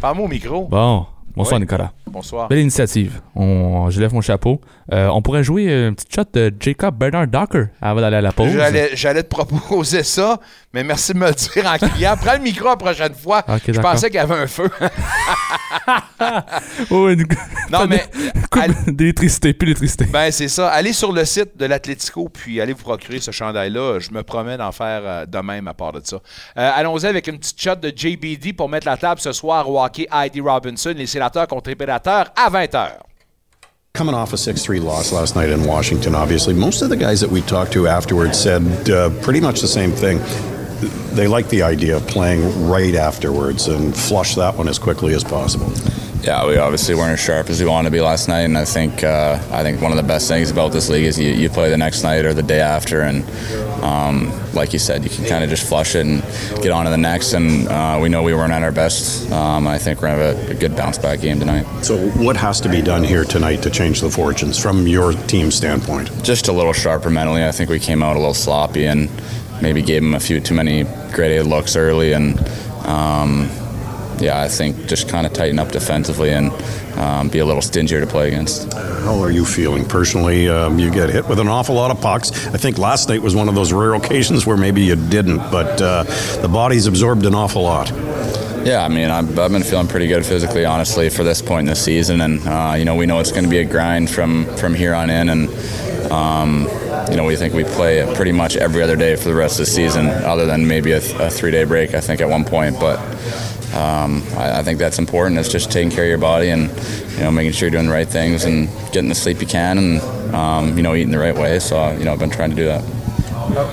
Parle-moi 0.00 0.26
au 0.26 0.28
micro. 0.28 0.66
Bon. 0.66 1.06
Bonsoir, 1.34 1.60
Nicolas. 1.60 1.92
Bonsoir. 2.06 2.48
Belle 2.48 2.58
initiative. 2.60 3.20
On, 3.34 3.88
je 3.90 4.00
lève 4.00 4.12
mon 4.12 4.20
chapeau. 4.20 4.60
Euh, 4.92 5.08
on 5.08 5.22
pourrait 5.22 5.42
jouer 5.42 5.64
une 5.88 5.94
petite 5.94 6.14
shot 6.14 6.24
de 6.34 6.52
Jacob 6.60 6.96
Bernard 6.96 7.26
Docker 7.26 7.68
avant 7.80 8.00
d'aller 8.00 8.16
à 8.16 8.20
la 8.20 8.32
pause. 8.32 8.50
J'allais 8.94 9.22
te 9.22 9.28
proposer 9.28 10.02
ça, 10.02 10.38
mais 10.74 10.84
merci 10.84 11.12
de 11.12 11.18
me 11.18 11.26
le 11.26 11.34
dire 11.34 11.66
en 11.66 11.76
criant. 11.76 12.16
Prends 12.16 12.34
le 12.34 12.40
micro 12.40 12.66
la 12.66 12.76
prochaine 12.76 13.14
fois. 13.14 13.44
je 13.66 13.80
pensais 13.80 14.08
qu'il 14.08 14.16
y 14.16 14.18
avait 14.18 14.34
un 14.34 14.46
feu. 14.46 14.70
oh, 16.90 17.10
non, 17.70 17.86
mais. 17.88 18.04
D'électricité, 18.86 19.52
plus 19.52 19.66
d'électricité. 19.66 20.06
Ben, 20.06 20.30
c'est 20.30 20.48
ça. 20.48 20.70
Allez 20.70 20.92
sur 20.92 21.12
le 21.12 21.24
site 21.24 21.56
de 21.56 21.66
l'Atlético, 21.66 22.28
puis 22.28 22.60
allez 22.60 22.72
vous 22.72 22.82
procurer 22.82 23.20
ce 23.20 23.30
chandail-là. 23.30 23.98
Je 23.98 24.10
me 24.12 24.22
promets 24.22 24.56
d'en 24.56 24.72
faire 24.72 25.02
euh, 25.04 25.26
de 25.26 25.38
même 25.38 25.68
à 25.68 25.74
part 25.74 25.92
de 25.92 26.00
ça. 26.02 26.16
Euh, 26.16 26.70
allons-y 26.74 27.06
avec 27.06 27.26
une 27.26 27.38
petite 27.38 27.60
shot 27.60 27.76
de 27.76 27.92
JBD 27.94 28.54
pour 28.56 28.68
mettre 28.68 28.86
la 28.86 28.96
table 28.96 29.20
ce 29.20 29.32
soir 29.32 29.68
au 29.68 29.82
hockey 29.82 30.06
Heidi 30.10 30.40
Robinson, 30.40 30.94
les 30.96 31.06
sénateurs 31.06 31.46
contre 31.46 31.68
les 31.68 31.76
prédateurs 31.76 32.32
à 32.34 32.50
20h. 32.50 32.88
Coming 33.94 34.14
off 34.14 34.32
a 34.32 34.38
6 34.38 34.62
3 34.62 34.80
loss 34.80 35.12
last 35.12 35.36
night 35.36 35.50
in 35.50 35.66
Washington, 35.66 36.14
obviously, 36.14 36.54
most 36.54 36.80
of 36.80 36.88
the 36.88 36.96
guys 36.96 37.20
that 37.20 37.30
we 37.30 37.42
talked 37.42 37.74
to 37.74 37.86
afterwards 37.86 38.38
said 38.38 38.62
uh, 38.88 39.10
pretty 39.20 39.40
much 39.40 39.60
the 39.60 39.68
same 39.68 39.92
thing. 39.92 40.18
They 41.14 41.28
like 41.28 41.48
the 41.48 41.62
idea 41.62 41.96
of 41.96 42.06
playing 42.06 42.68
right 42.68 42.94
afterwards 42.94 43.68
and 43.68 43.96
flush 43.96 44.34
that 44.34 44.56
one 44.56 44.68
as 44.68 44.78
quickly 44.78 45.14
as 45.14 45.24
possible. 45.24 45.72
Yeah, 46.22 46.46
we 46.46 46.56
obviously 46.56 46.94
weren't 46.94 47.12
as 47.12 47.20
sharp 47.20 47.50
as 47.50 47.60
we 47.60 47.66
wanted 47.66 47.88
to 47.88 47.92
be 47.92 48.00
last 48.00 48.28
night, 48.28 48.42
and 48.42 48.56
I 48.56 48.64
think 48.64 49.02
uh, 49.02 49.42
I 49.50 49.64
think 49.64 49.80
one 49.82 49.90
of 49.90 49.96
the 49.96 50.04
best 50.04 50.28
things 50.28 50.52
about 50.52 50.70
this 50.70 50.88
league 50.88 51.04
is 51.04 51.18
you, 51.18 51.32
you 51.32 51.48
play 51.48 51.68
the 51.68 51.76
next 51.76 52.04
night 52.04 52.24
or 52.24 52.32
the 52.32 52.44
day 52.44 52.60
after, 52.60 53.00
and 53.00 53.24
um, 53.82 54.32
like 54.54 54.72
you 54.72 54.78
said, 54.78 55.02
you 55.02 55.10
can 55.10 55.24
kind 55.24 55.42
of 55.42 55.50
just 55.50 55.68
flush 55.68 55.96
it 55.96 56.06
and 56.06 56.22
get 56.62 56.70
on 56.70 56.84
to 56.84 56.92
the 56.92 56.96
next. 56.96 57.32
And 57.32 57.66
uh, 57.66 57.98
we 58.00 58.08
know 58.08 58.22
we 58.22 58.34
weren't 58.34 58.52
at 58.52 58.62
our 58.62 58.70
best. 58.70 59.32
Um, 59.32 59.66
I 59.66 59.78
think 59.78 60.00
we're 60.00 60.10
gonna 60.10 60.36
have 60.36 60.48
a, 60.48 60.52
a 60.52 60.54
good 60.54 60.76
bounce 60.76 60.96
back 60.96 61.20
game 61.20 61.40
tonight. 61.40 61.64
So, 61.82 61.98
what 62.10 62.36
has 62.36 62.60
to 62.60 62.68
be 62.68 62.82
done 62.82 63.02
here 63.02 63.24
tonight 63.24 63.62
to 63.62 63.70
change 63.70 64.00
the 64.00 64.10
fortunes 64.10 64.56
from 64.56 64.86
your 64.86 65.14
team 65.14 65.50
standpoint? 65.50 66.22
Just 66.22 66.46
a 66.46 66.52
little 66.52 66.72
sharper 66.72 67.10
mentally. 67.10 67.44
I 67.44 67.50
think 67.50 67.68
we 67.68 67.80
came 67.80 68.00
out 68.00 68.14
a 68.14 68.20
little 68.20 68.32
sloppy 68.34 68.86
and 68.86 69.10
maybe 69.62 69.80
gave 69.80 70.02
him 70.02 70.14
a 70.14 70.20
few 70.20 70.40
too 70.40 70.54
many 70.54 70.84
grade 71.12 71.40
A 71.40 71.44
looks 71.44 71.76
early 71.76 72.12
and. 72.12 72.38
Um, 72.86 73.48
yeah, 74.22 74.40
I 74.40 74.48
think 74.48 74.86
just 74.86 75.08
kind 75.08 75.26
of 75.26 75.32
tighten 75.32 75.58
up 75.58 75.72
defensively 75.72 76.30
and 76.30 76.52
um, 76.96 77.28
be 77.28 77.40
a 77.40 77.44
little 77.44 77.62
stingier 77.62 78.00
to 78.00 78.06
play 78.06 78.28
against. 78.28 78.72
How 78.72 79.20
are 79.20 79.30
you 79.30 79.44
feeling 79.44 79.84
personally? 79.84 80.48
Um, 80.48 80.78
you 80.78 80.90
get 80.90 81.10
hit 81.10 81.28
with 81.28 81.40
an 81.40 81.48
awful 81.48 81.74
lot 81.74 81.90
of 81.90 82.00
pucks. 82.00 82.30
I 82.48 82.56
think 82.56 82.78
last 82.78 83.08
night 83.08 83.20
was 83.20 83.34
one 83.34 83.48
of 83.48 83.54
those 83.54 83.72
rare 83.72 83.94
occasions 83.94 84.46
where 84.46 84.56
maybe 84.56 84.82
you 84.82 84.96
didn't, 84.96 85.38
but 85.50 85.82
uh, 85.82 86.04
the 86.40 86.48
body's 86.48 86.86
absorbed 86.86 87.26
an 87.26 87.34
awful 87.34 87.62
lot. 87.62 87.90
Yeah, 88.64 88.84
I 88.84 88.88
mean, 88.88 89.10
I've, 89.10 89.36
I've, 89.40 89.50
been 89.50 89.64
feeling 89.64 89.88
pretty 89.88 90.06
good 90.06 90.24
physically, 90.24 90.64
honestly, 90.64 91.10
for 91.10 91.24
this 91.24 91.42
point 91.42 91.66
in 91.66 91.66
the 91.66 91.74
season, 91.74 92.20
and 92.20 92.46
uh, 92.46 92.74
you 92.78 92.84
know, 92.84 92.94
we 92.94 93.06
know 93.06 93.18
it's 93.18 93.32
going 93.32 93.42
to 93.42 93.50
be 93.50 93.58
a 93.58 93.64
grind 93.64 94.08
from 94.08 94.44
from 94.56 94.72
here 94.72 94.94
on 94.94 95.10
in, 95.10 95.30
and 95.30 95.48
um, 96.10 96.68
you 97.10 97.16
know, 97.16 97.24
we 97.24 97.36
think 97.36 97.54
we 97.54 97.64
play 97.64 98.04
pretty 98.14 98.32
much 98.32 98.56
every 98.56 98.82
other 98.82 98.96
day 98.96 99.16
for 99.16 99.24
the 99.24 99.34
rest 99.34 99.60
of 99.60 99.66
the 99.66 99.72
season, 99.72 100.08
other 100.08 100.46
than 100.46 100.66
maybe 100.66 100.92
a, 100.92 100.98
a 100.98 101.30
three-day 101.30 101.64
break, 101.64 101.94
I 101.94 102.00
think, 102.00 102.20
at 102.20 102.28
one 102.28 102.44
point, 102.44 102.78
but 102.80 102.98
um, 103.74 104.22
I, 104.36 104.58
I, 104.58 104.62
think 104.62 104.78
that's 104.78 104.98
important. 104.98 105.38
It's 105.38 105.48
just 105.48 105.72
taking 105.72 105.90
care 105.90 106.04
of 106.04 106.08
your 106.10 106.18
body 106.18 106.50
and 106.50 106.70
you 107.12 107.20
know 107.22 107.30
making 107.30 107.52
sure 107.52 107.68
you're 107.68 107.78
doing 107.78 107.86
the 107.86 107.92
right 107.92 108.06
things 108.06 108.44
and 108.44 108.68
getting 108.92 109.08
the 109.08 109.14
sleep 109.14 109.40
you 109.40 109.46
can 109.46 109.78
and 109.78 110.34
um, 110.34 110.76
you 110.76 110.82
know 110.82 110.94
eating 110.94 111.10
the 111.10 111.18
right 111.18 111.34
way. 111.34 111.58
So 111.58 111.90
you 111.96 112.04
know 112.04 112.12
I've 112.12 112.18
been 112.18 112.28
trying 112.28 112.50
to 112.50 112.56
do 112.56 112.66
that. 112.66 112.84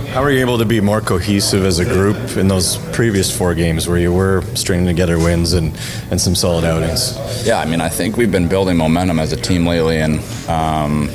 How 0.09 0.21
were 0.23 0.31
you 0.31 0.39
able 0.39 0.57
to 0.57 0.65
be 0.65 0.81
more 0.81 0.99
cohesive 0.99 1.63
as 1.63 1.79
a 1.79 1.85
group 1.85 2.37
in 2.37 2.47
those 2.47 2.77
previous 2.91 3.35
four 3.35 3.53
games 3.53 3.87
where 3.87 3.97
you 3.97 4.11
were 4.11 4.41
stringing 4.55 4.85
together 4.85 5.17
wins 5.17 5.53
and, 5.53 5.77
and 6.11 6.19
some 6.19 6.35
solid 6.35 6.65
outings? 6.65 7.17
Yeah, 7.45 7.59
I 7.59 7.65
mean, 7.65 7.79
I 7.79 7.87
think 7.87 8.17
we've 8.17 8.31
been 8.31 8.49
building 8.49 8.75
momentum 8.75 9.19
as 9.19 9.31
a 9.31 9.37
team 9.37 9.65
lately, 9.65 9.99
and 9.99 10.19
um, 10.49 11.07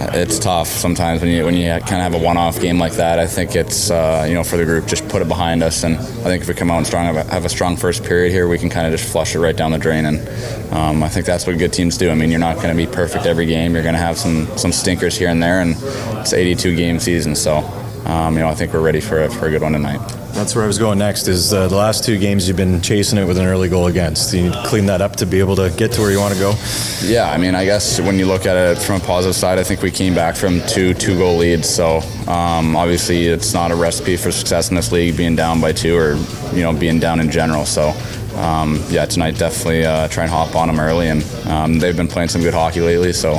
it's 0.00 0.38
tough 0.38 0.68
sometimes 0.68 1.20
when 1.20 1.30
you 1.30 1.44
when 1.44 1.54
you 1.54 1.68
kind 1.68 1.82
of 1.82 2.12
have 2.12 2.14
a 2.14 2.18
one-off 2.18 2.60
game 2.60 2.78
like 2.78 2.92
that. 2.94 3.18
I 3.18 3.26
think 3.26 3.56
it's 3.56 3.90
uh, 3.90 4.24
you 4.28 4.34
know 4.34 4.44
for 4.44 4.56
the 4.56 4.64
group 4.64 4.86
just 4.86 5.08
put 5.08 5.22
it 5.22 5.28
behind 5.28 5.62
us, 5.62 5.82
and 5.82 5.96
I 5.96 6.00
think 6.02 6.42
if 6.42 6.48
we 6.48 6.54
come 6.54 6.70
out 6.70 6.78
and 6.78 6.86
strong 6.86 7.14
have 7.14 7.44
a, 7.44 7.48
strong 7.48 7.76
first 7.76 8.04
period 8.04 8.30
here, 8.30 8.46
we 8.46 8.58
can 8.58 8.70
kind 8.70 8.86
of 8.86 8.92
just 8.92 9.10
flush 9.10 9.34
it 9.34 9.40
right 9.40 9.56
down 9.56 9.72
the 9.72 9.78
drain, 9.78 10.04
and 10.04 10.72
um, 10.72 11.02
I 11.02 11.08
think 11.08 11.26
that's 11.26 11.46
what 11.46 11.58
good 11.58 11.72
teams 11.72 11.98
do. 11.98 12.10
I 12.10 12.14
mean, 12.14 12.30
you're 12.30 12.38
not 12.38 12.56
going 12.56 12.68
to 12.68 12.76
be 12.76 12.86
perfect 12.86 13.26
every 13.26 13.46
game. 13.46 13.74
You're 13.74 13.82
going 13.82 13.94
to 13.94 14.00
have 14.00 14.16
some 14.16 14.46
some 14.56 14.72
stinkers 14.72 15.16
here 15.16 15.28
and 15.28 15.42
there, 15.42 15.60
and 15.60 15.74
it's 16.20 16.32
82 16.32 16.76
game 16.76 17.00
season, 17.00 17.34
so 17.34 17.62
um, 18.06 18.34
you 18.34 18.40
know 18.40 18.48
I 18.48 18.54
think 18.54 18.72
we're 18.72 18.80
ready 18.80 19.00
for 19.00 19.24
a, 19.24 19.30
for 19.30 19.46
a 19.46 19.50
good 19.50 19.62
one 19.62 19.72
tonight. 19.72 20.00
That's 20.38 20.54
where 20.54 20.62
I 20.62 20.68
was 20.68 20.78
going 20.78 20.98
next. 20.98 21.26
Is 21.26 21.52
uh, 21.52 21.66
the 21.66 21.74
last 21.74 22.04
two 22.04 22.16
games 22.16 22.46
you've 22.46 22.56
been 22.56 22.80
chasing 22.80 23.18
it 23.18 23.24
with 23.24 23.38
an 23.38 23.46
early 23.46 23.68
goal 23.68 23.88
against? 23.88 24.32
You 24.32 24.42
need 24.44 24.52
to 24.52 24.62
clean 24.64 24.86
that 24.86 25.00
up 25.00 25.16
to 25.16 25.26
be 25.26 25.40
able 25.40 25.56
to 25.56 25.74
get 25.76 25.90
to 25.92 26.00
where 26.00 26.12
you 26.12 26.20
want 26.20 26.32
to 26.32 26.38
go. 26.38 26.54
Yeah, 27.02 27.28
I 27.28 27.38
mean, 27.38 27.56
I 27.56 27.64
guess 27.64 28.00
when 28.00 28.20
you 28.20 28.26
look 28.26 28.46
at 28.46 28.56
it 28.56 28.78
from 28.78 29.00
a 29.00 29.04
positive 29.04 29.34
side, 29.34 29.58
I 29.58 29.64
think 29.64 29.82
we 29.82 29.90
came 29.90 30.14
back 30.14 30.36
from 30.36 30.60
two 30.68 30.94
two 30.94 31.18
goal 31.18 31.38
leads. 31.38 31.68
So 31.68 31.98
um, 32.28 32.76
obviously, 32.76 33.26
it's 33.26 33.52
not 33.52 33.72
a 33.72 33.74
recipe 33.74 34.16
for 34.16 34.30
success 34.30 34.70
in 34.70 34.76
this 34.76 34.92
league 34.92 35.16
being 35.16 35.34
down 35.34 35.60
by 35.60 35.72
two 35.72 35.96
or 35.96 36.14
you 36.54 36.62
know 36.62 36.72
being 36.72 37.00
down 37.00 37.20
in 37.20 37.30
general. 37.30 37.64
So. 37.64 37.92
Um, 38.36 38.80
yeah, 38.88 39.04
tonight 39.04 39.36
definitely 39.36 39.84
uh, 39.84 40.06
try 40.06 40.22
and 40.22 40.30
hop 40.30 40.54
on 40.54 40.68
them 40.68 40.78
early, 40.78 41.08
and 41.08 41.24
um, 41.48 41.80
they've 41.80 41.96
been 41.96 42.06
playing 42.06 42.28
some 42.28 42.40
good 42.40 42.54
hockey 42.54 42.80
lately, 42.80 43.12
so 43.12 43.38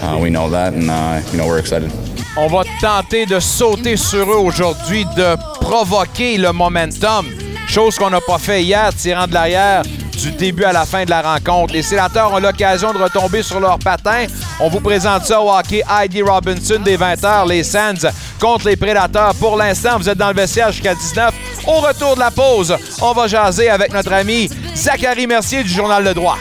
uh, 0.00 0.18
we 0.22 0.30
know 0.30 0.48
that, 0.48 0.72
and 0.72 0.88
uh, 0.88 1.20
you 1.30 1.36
know 1.36 1.46
we're 1.46 1.58
excited. 1.58 1.92
On 2.40 2.46
va 2.46 2.62
tenter 2.80 3.26
de 3.26 3.40
sauter 3.40 3.96
sur 3.96 4.30
eux 4.30 4.36
aujourd'hui, 4.36 5.04
de 5.16 5.36
provoquer 5.60 6.38
le 6.38 6.52
momentum. 6.52 7.26
Chose 7.66 7.98
qu'on 7.98 8.10
n'a 8.10 8.20
pas 8.20 8.38
fait 8.38 8.62
hier, 8.62 8.94
tirant 8.94 9.26
de 9.26 9.34
l'arrière 9.34 9.82
du 9.82 10.30
début 10.30 10.62
à 10.62 10.72
la 10.72 10.86
fin 10.86 11.04
de 11.04 11.10
la 11.10 11.20
rencontre. 11.20 11.74
Les 11.74 11.82
sénateurs 11.82 12.32
ont 12.32 12.38
l'occasion 12.38 12.92
de 12.92 12.98
retomber 12.98 13.42
sur 13.42 13.58
leurs 13.58 13.80
patins. 13.80 14.26
On 14.60 14.68
vous 14.68 14.78
présente 14.78 15.24
ça 15.24 15.40
au 15.40 15.50
hockey. 15.50 15.82
Heidi 15.90 16.22
Robinson 16.22 16.78
des 16.78 16.96
20h, 16.96 17.48
les 17.48 17.64
Sands 17.64 18.08
contre 18.40 18.68
les 18.68 18.76
Prédateurs. 18.76 19.34
Pour 19.34 19.56
l'instant, 19.56 19.98
vous 19.98 20.08
êtes 20.08 20.18
dans 20.18 20.28
le 20.28 20.34
vestiaire 20.34 20.70
jusqu'à 20.70 20.94
19. 20.94 21.34
Au 21.66 21.80
retour 21.80 22.14
de 22.14 22.20
la 22.20 22.30
pause, 22.30 22.76
on 23.02 23.14
va 23.14 23.26
jaser 23.26 23.68
avec 23.68 23.92
notre 23.92 24.12
ami 24.12 24.48
Zachary 24.76 25.26
Mercier 25.26 25.64
du 25.64 25.70
Journal 25.70 26.04
Le 26.04 26.14
Droit. 26.14 26.38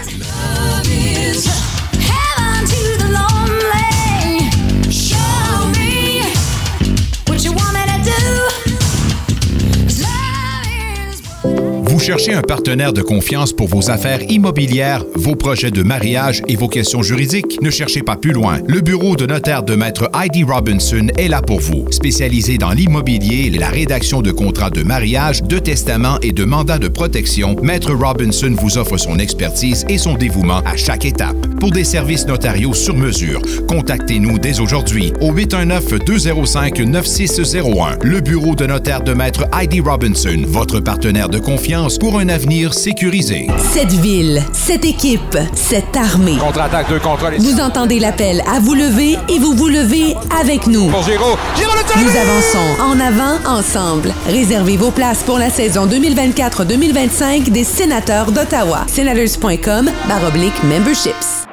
Cherchez 12.07 12.33
un 12.33 12.41
partenaire 12.41 12.93
de 12.93 13.01
confiance 13.01 13.51
pour 13.51 13.67
vos 13.67 13.89
affaires 13.89 14.21
immobilières, 14.29 15.03
vos 15.15 15.35
projets 15.35 15.71
de 15.71 15.83
mariage 15.83 16.41
et 16.47 16.55
vos 16.55 16.69
questions 16.69 17.03
juridiques? 17.03 17.61
Ne 17.61 17.69
cherchez 17.69 18.01
pas 18.01 18.15
plus 18.15 18.31
loin. 18.31 18.59
Le 18.65 18.79
bureau 18.79 19.17
de 19.17 19.25
notaire 19.25 19.61
de 19.61 19.75
Maître 19.75 20.09
Heidi 20.17 20.45
Robinson 20.45 21.07
est 21.17 21.27
là 21.27 21.41
pour 21.41 21.59
vous. 21.59 21.85
Spécialisé 21.91 22.57
dans 22.57 22.71
l'immobilier 22.71 23.49
la 23.49 23.67
rédaction 23.67 24.21
de 24.21 24.31
contrats 24.31 24.69
de 24.69 24.83
mariage, 24.83 25.43
de 25.43 25.59
testament 25.59 26.17
et 26.21 26.31
de 26.31 26.45
mandats 26.45 26.79
de 26.79 26.87
protection, 26.87 27.57
Maître 27.61 27.93
Robinson 27.93 28.55
vous 28.57 28.77
offre 28.77 28.95
son 28.95 29.19
expertise 29.19 29.85
et 29.89 29.97
son 29.97 30.13
dévouement 30.13 30.61
à 30.65 30.77
chaque 30.77 31.03
étape. 31.03 31.35
Pour 31.59 31.71
des 31.71 31.83
services 31.83 32.25
notariaux 32.25 32.73
sur 32.73 32.95
mesure, 32.95 33.41
contactez-nous 33.67 34.39
dès 34.39 34.61
aujourd'hui 34.61 35.11
au 35.19 35.33
819-205-9601. 35.33 37.97
Le 38.01 38.21
bureau 38.21 38.55
de 38.55 38.65
notaire 38.65 39.01
de 39.01 39.13
Maître 39.13 39.43
Heidi 39.53 39.81
Robinson, 39.81 40.43
votre 40.45 40.79
partenaire 40.79 41.27
de 41.27 41.39
confiance 41.39 41.96
pour 41.99 42.19
un 42.19 42.29
avenir 42.29 42.73
sécurisé. 42.73 43.47
Cette 43.73 43.91
ville, 43.91 44.43
cette 44.53 44.85
équipe, 44.85 45.37
cette 45.53 45.95
armée. 45.95 46.37
Contre-attaque, 46.37 46.89
deux 46.89 46.99
contre 46.99 47.29
les... 47.29 47.37
Vous 47.37 47.59
entendez 47.59 47.99
l'appel 47.99 48.41
à 48.51 48.59
vous 48.59 48.73
lever 48.73 49.17
et 49.29 49.39
vous 49.39 49.53
vous 49.53 49.67
levez 49.67 50.15
avec 50.39 50.67
nous. 50.67 50.87
Pour 50.89 51.03
Giro. 51.03 51.37
Giro 51.55 51.71
le 51.73 52.03
Nous 52.03 52.09
avançons 52.09 52.81
en 52.81 52.99
avant 52.99 53.57
ensemble. 53.57 54.13
Réservez 54.27 54.77
vos 54.77 54.91
places 54.91 55.23
pour 55.23 55.39
la 55.39 55.49
saison 55.49 55.87
2024-2025 55.87 57.49
des 57.49 57.63
sénateurs 57.63 58.31
d'Ottawa. 58.31 58.85
Senators.com 58.87 59.89
baroblique 60.07 60.63
memberships. 60.63 61.45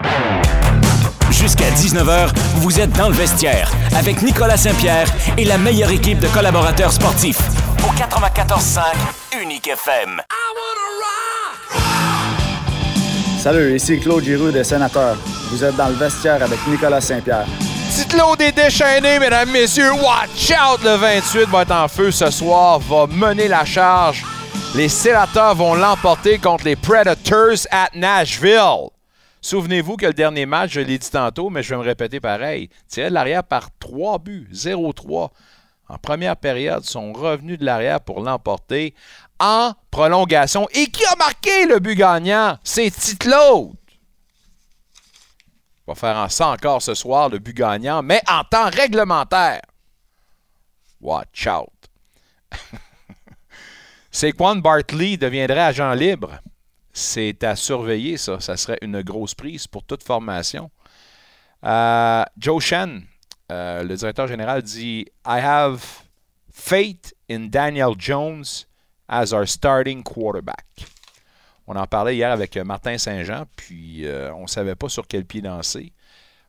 Jusqu'à 1.30 1.70
19h, 1.70 2.30
vous 2.56 2.80
êtes 2.80 2.92
dans 2.96 3.08
le 3.08 3.14
vestiaire 3.14 3.70
avec 3.96 4.22
Nicolas 4.22 4.56
Saint-Pierre 4.56 5.12
et 5.36 5.44
la 5.44 5.58
meilleure 5.58 5.90
équipe 5.90 6.20
de 6.20 6.28
collaborateurs 6.28 6.92
sportifs. 6.92 7.63
Au 7.84 7.92
94.5 7.92 9.42
Unique 9.42 9.68
FM. 9.68 10.22
Salut, 13.38 13.76
ici 13.76 14.00
Claude 14.00 14.24
Giroux 14.24 14.50
des 14.50 14.64
Sénateurs. 14.64 15.18
Vous 15.50 15.62
êtes 15.62 15.76
dans 15.76 15.88
le 15.88 15.94
vestiaire 15.94 16.42
avec 16.42 16.58
Nicolas 16.66 17.02
Saint-Pierre. 17.02 17.44
Petite 17.90 18.14
lot 18.14 18.36
des 18.36 18.52
déchaînés, 18.52 19.18
mesdames, 19.18 19.50
messieurs. 19.50 19.92
Watch 19.92 20.50
out! 20.52 20.82
Le 20.82 20.96
28 20.96 21.44
va 21.50 21.62
être 21.62 21.72
en 21.72 21.86
feu 21.88 22.10
ce 22.10 22.30
soir, 22.30 22.78
va 22.78 23.06
mener 23.06 23.48
la 23.48 23.66
charge. 23.66 24.24
Les 24.74 24.88
sénateurs 24.88 25.54
vont 25.54 25.74
l'emporter 25.74 26.38
contre 26.38 26.64
les 26.64 26.76
Predators 26.76 27.66
at 27.70 27.90
Nashville. 27.94 28.88
Souvenez-vous 29.42 29.96
que 29.96 30.06
le 30.06 30.14
dernier 30.14 30.46
match, 30.46 30.72
je 30.72 30.80
l'ai 30.80 30.96
dit 30.96 31.10
tantôt, 31.10 31.50
mais 31.50 31.62
je 31.62 31.68
vais 31.68 31.76
me 31.76 31.82
répéter 31.82 32.18
pareil. 32.18 32.70
Tiré 32.88 33.10
de 33.10 33.14
l'arrière 33.14 33.44
par 33.44 33.68
3 33.78 34.18
buts, 34.20 34.48
0-3. 34.54 35.28
En 35.88 35.98
première 35.98 36.36
période, 36.36 36.84
sont 36.84 37.12
revenus 37.12 37.58
de 37.58 37.64
l'arrière 37.64 38.00
pour 38.00 38.20
l'emporter 38.20 38.94
en 39.38 39.72
prolongation. 39.90 40.68
Et 40.72 40.86
qui 40.86 41.04
a 41.04 41.16
marqué 41.16 41.66
le 41.66 41.78
but 41.78 41.96
gagnant? 41.96 42.58
C'est 42.64 42.90
Titlo. 42.90 43.74
On 45.86 45.92
va 45.92 45.94
faire 45.94 46.16
en 46.16 46.28
ça 46.28 46.48
encore 46.48 46.80
ce 46.80 46.94
soir, 46.94 47.28
le 47.28 47.38
but 47.38 47.54
gagnant, 47.54 48.02
mais 48.02 48.22
en 48.28 48.42
temps 48.44 48.70
réglementaire. 48.70 49.60
Watch 51.00 51.46
out. 51.46 51.68
Saquon 54.10 54.56
Bartley 54.56 55.18
deviendrait 55.18 55.60
agent 55.60 55.92
libre. 55.92 56.38
C'est 56.92 57.42
à 57.44 57.56
surveiller, 57.56 58.16
ça. 58.16 58.40
Ça 58.40 58.56
serait 58.56 58.78
une 58.80 59.02
grosse 59.02 59.34
prise 59.34 59.66
pour 59.66 59.82
toute 59.82 60.02
formation. 60.02 60.70
Euh, 61.64 62.24
Joe 62.38 62.62
Shen, 62.62 63.04
euh, 63.54 63.82
le 63.84 63.96
directeur 63.96 64.26
général, 64.26 64.62
dit 64.62 65.06
I 65.26 65.38
have 65.38 65.82
faith 66.52 67.14
in 67.30 67.48
Daniel 67.50 67.94
Jones 67.96 68.66
as 69.08 69.32
our 69.32 69.46
starting 69.46 70.02
quarterback. 70.02 70.66
On 71.66 71.76
en 71.76 71.86
parlait 71.86 72.16
hier 72.16 72.30
avec 72.30 72.56
Martin 72.56 72.98
Saint-Jean, 72.98 73.44
puis 73.56 74.06
euh, 74.06 74.32
on 74.34 74.42
ne 74.42 74.46
savait 74.46 74.74
pas 74.74 74.88
sur 74.88 75.06
quel 75.06 75.24
pied 75.24 75.40
danser. 75.40 75.92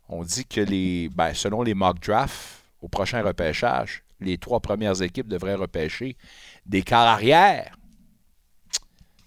On 0.09 0.23
dit 0.23 0.45
que 0.45 0.61
les, 0.61 1.09
ben, 1.09 1.33
selon 1.33 1.63
les 1.63 1.73
mock 1.73 1.99
drafts, 1.99 2.63
au 2.81 2.87
prochain 2.87 3.21
repêchage, 3.23 4.03
les 4.19 4.37
trois 4.37 4.59
premières 4.59 5.01
équipes 5.01 5.27
devraient 5.27 5.55
repêcher 5.55 6.17
des 6.65 6.83
quarts 6.83 7.07
arrière. 7.07 7.77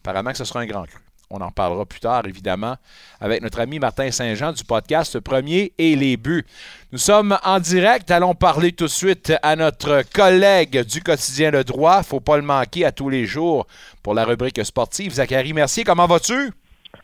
Apparemment 0.01 0.33
que 0.33 0.39
ce 0.39 0.45
sera 0.45 0.61
un 0.61 0.67
grand 0.67 0.85
cru. 0.85 1.08
On 1.31 1.41
en 1.43 1.51
parlera 1.51 1.85
plus 1.85 2.01
tard, 2.01 2.25
évidemment, 2.27 2.77
avec 3.21 3.43
notre 3.43 3.61
ami 3.61 3.79
Martin 3.79 4.11
Saint-Jean 4.11 4.53
du 4.53 4.65
podcast 4.65 5.21
Premier 5.21 5.73
et 5.77 5.95
les 5.95 6.17
buts. 6.17 6.47
Nous 6.91 6.99
sommes 6.99 7.39
en 7.45 7.61
direct. 7.61 8.11
Allons 8.11 8.35
parler 8.35 8.73
tout 8.73 8.85
de 8.85 8.91
suite 8.91 9.35
à 9.43 9.55
notre 9.55 10.03
collègue 10.15 10.85
du 10.85 11.03
quotidien 11.03 11.51
Le 11.51 11.65
Droit. 11.65 12.03
Faut 12.03 12.21
pas 12.21 12.37
le 12.37 12.43
manquer 12.43 12.87
à 12.87 12.93
tous 12.93 13.11
les 13.11 13.27
jours 13.27 13.67
pour 14.03 14.15
la 14.15 14.25
rubrique 14.25 14.65
sportive. 14.65 15.13
Zachary 15.13 15.53
Mercier, 15.53 15.85
comment 15.85 16.07
vas-tu? 16.07 16.51